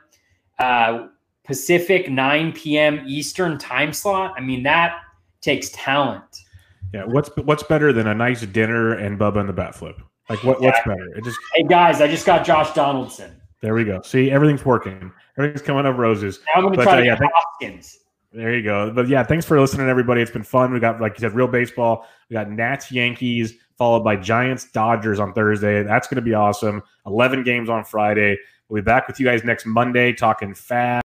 uh, 0.60 1.08
Pacific, 1.44 2.10
9 2.10 2.52
p.m. 2.54 3.04
Eastern 3.08 3.58
time 3.58 3.94
slot. 3.94 4.34
I 4.38 4.42
mean, 4.42 4.64
that 4.64 5.00
takes 5.42 5.70
talent. 5.70 6.24
Yeah, 6.94 7.06
what's 7.06 7.30
what's 7.38 7.64
better 7.64 7.94
than 7.94 8.08
a 8.08 8.16
nice 8.16 8.42
dinner 8.42 8.94
and 8.94 9.20
Bubba 9.20 9.40
and 9.40 9.50
the 9.50 9.54
bat 9.54 9.76
flip? 9.76 10.02
Like 10.28 10.44
what, 10.44 10.62
what's 10.62 10.80
better? 10.86 11.16
It 11.16 11.24
just 11.24 11.38
Hey 11.54 11.64
guys, 11.64 12.02
I 12.02 12.08
just 12.08 12.26
got 12.26 12.46
Josh 12.46 12.74
Donaldson. 12.74 13.40
There 13.62 13.74
we 13.74 13.84
go. 13.84 14.02
See, 14.02 14.32
everything's 14.32 14.66
working. 14.66 15.12
Everything's 15.38 15.62
coming 15.62 15.86
up 15.86 15.98
roses. 15.98 16.40
Now 16.48 16.62
I'm 16.62 16.64
gonna 16.66 16.78
but, 16.78 16.84
try 16.84 16.94
uh, 16.94 17.00
to 17.02 17.06
yeah, 17.06 17.20
get 17.20 17.30
Hoskins. 17.34 18.00
There 18.32 18.56
you 18.56 18.62
go. 18.64 18.92
But 18.92 19.08
yeah, 19.08 19.24
thanks 19.24 19.46
for 19.46 19.60
listening, 19.60 19.90
everybody. 19.90 20.22
It's 20.22 20.30
been 20.30 20.44
fun. 20.44 20.72
We 20.72 20.80
got, 20.80 21.02
like 21.02 21.14
you 21.14 21.22
said, 21.22 21.34
real 21.34 21.48
baseball. 21.48 22.08
We 22.30 22.36
got 22.36 22.52
Nats, 22.52 22.92
Yankees, 22.92 23.56
followed 23.76 24.04
by 24.04 24.18
Giants, 24.18 24.70
Dodgers 24.72 25.20
on 25.20 25.34
Thursday. 25.34 25.82
That's 25.82 26.08
going 26.08 26.18
to 26.18 26.22
be 26.22 26.36
awesome. 26.36 26.84
11 27.08 27.44
games 27.44 27.70
on 27.70 27.84
Friday. 27.84 28.38
We'll 28.70 28.84
be 28.84 28.86
back 28.86 29.08
with 29.08 29.20
you 29.20 29.26
guys 29.26 29.44
next 29.44 29.66
Monday 29.66 30.14
talking 30.14 30.54
fast. 30.54 31.04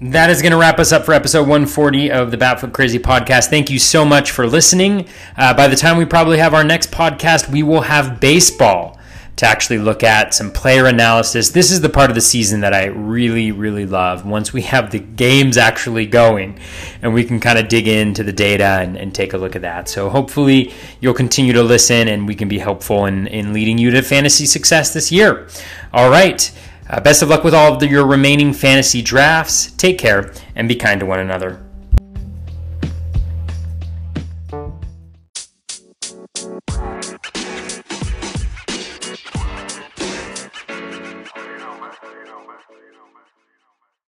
That 0.00 0.28
is 0.28 0.42
going 0.42 0.52
to 0.52 0.58
wrap 0.58 0.78
us 0.78 0.92
up 0.92 1.06
for 1.06 1.14
episode 1.14 1.48
140 1.48 2.10
of 2.10 2.30
the 2.30 2.36
Batfoot 2.36 2.74
Crazy 2.74 2.98
podcast. 2.98 3.48
Thank 3.48 3.70
you 3.70 3.78
so 3.78 4.04
much 4.04 4.30
for 4.30 4.46
listening. 4.46 5.08
Uh, 5.38 5.54
by 5.54 5.68
the 5.68 5.76
time 5.76 5.96
we 5.96 6.04
probably 6.04 6.36
have 6.36 6.52
our 6.52 6.62
next 6.62 6.90
podcast, 6.90 7.50
we 7.50 7.62
will 7.62 7.80
have 7.80 8.20
baseball 8.20 8.98
to 9.36 9.46
actually 9.46 9.78
look 9.78 10.02
at 10.04 10.32
some 10.32 10.50
player 10.50 10.86
analysis. 10.86 11.50
This 11.50 11.72
is 11.72 11.80
the 11.80 11.88
part 11.88 12.10
of 12.10 12.14
the 12.14 12.20
season 12.20 12.60
that 12.60 12.72
I 12.72 12.86
really, 12.86 13.50
really 13.50 13.86
love. 13.86 14.24
Once 14.24 14.52
we 14.52 14.62
have 14.62 14.90
the 14.90 15.00
games 15.00 15.56
actually 15.56 16.06
going 16.06 16.58
and 17.02 17.12
we 17.12 17.24
can 17.24 17.40
kind 17.40 17.58
of 17.58 17.68
dig 17.68 17.88
into 17.88 18.22
the 18.22 18.32
data 18.32 18.78
and, 18.80 18.96
and 18.96 19.14
take 19.14 19.32
a 19.32 19.38
look 19.38 19.56
at 19.56 19.62
that. 19.62 19.88
So 19.88 20.08
hopefully 20.08 20.72
you'll 21.00 21.14
continue 21.14 21.52
to 21.52 21.62
listen 21.62 22.08
and 22.08 22.28
we 22.28 22.34
can 22.34 22.48
be 22.48 22.58
helpful 22.58 23.06
in, 23.06 23.26
in 23.26 23.52
leading 23.52 23.78
you 23.78 23.90
to 23.90 24.02
fantasy 24.02 24.46
success 24.46 24.92
this 24.92 25.10
year. 25.10 25.48
All 25.92 26.10
right. 26.10 26.50
Uh, 26.88 27.00
best 27.00 27.22
of 27.22 27.30
luck 27.30 27.42
with 27.42 27.54
all 27.54 27.72
of 27.72 27.80
the, 27.80 27.88
your 27.88 28.06
remaining 28.06 28.52
fantasy 28.52 29.02
drafts. 29.02 29.72
Take 29.72 29.98
care 29.98 30.32
and 30.54 30.68
be 30.68 30.76
kind 30.76 31.00
to 31.00 31.06
one 31.06 31.18
another. 31.18 31.63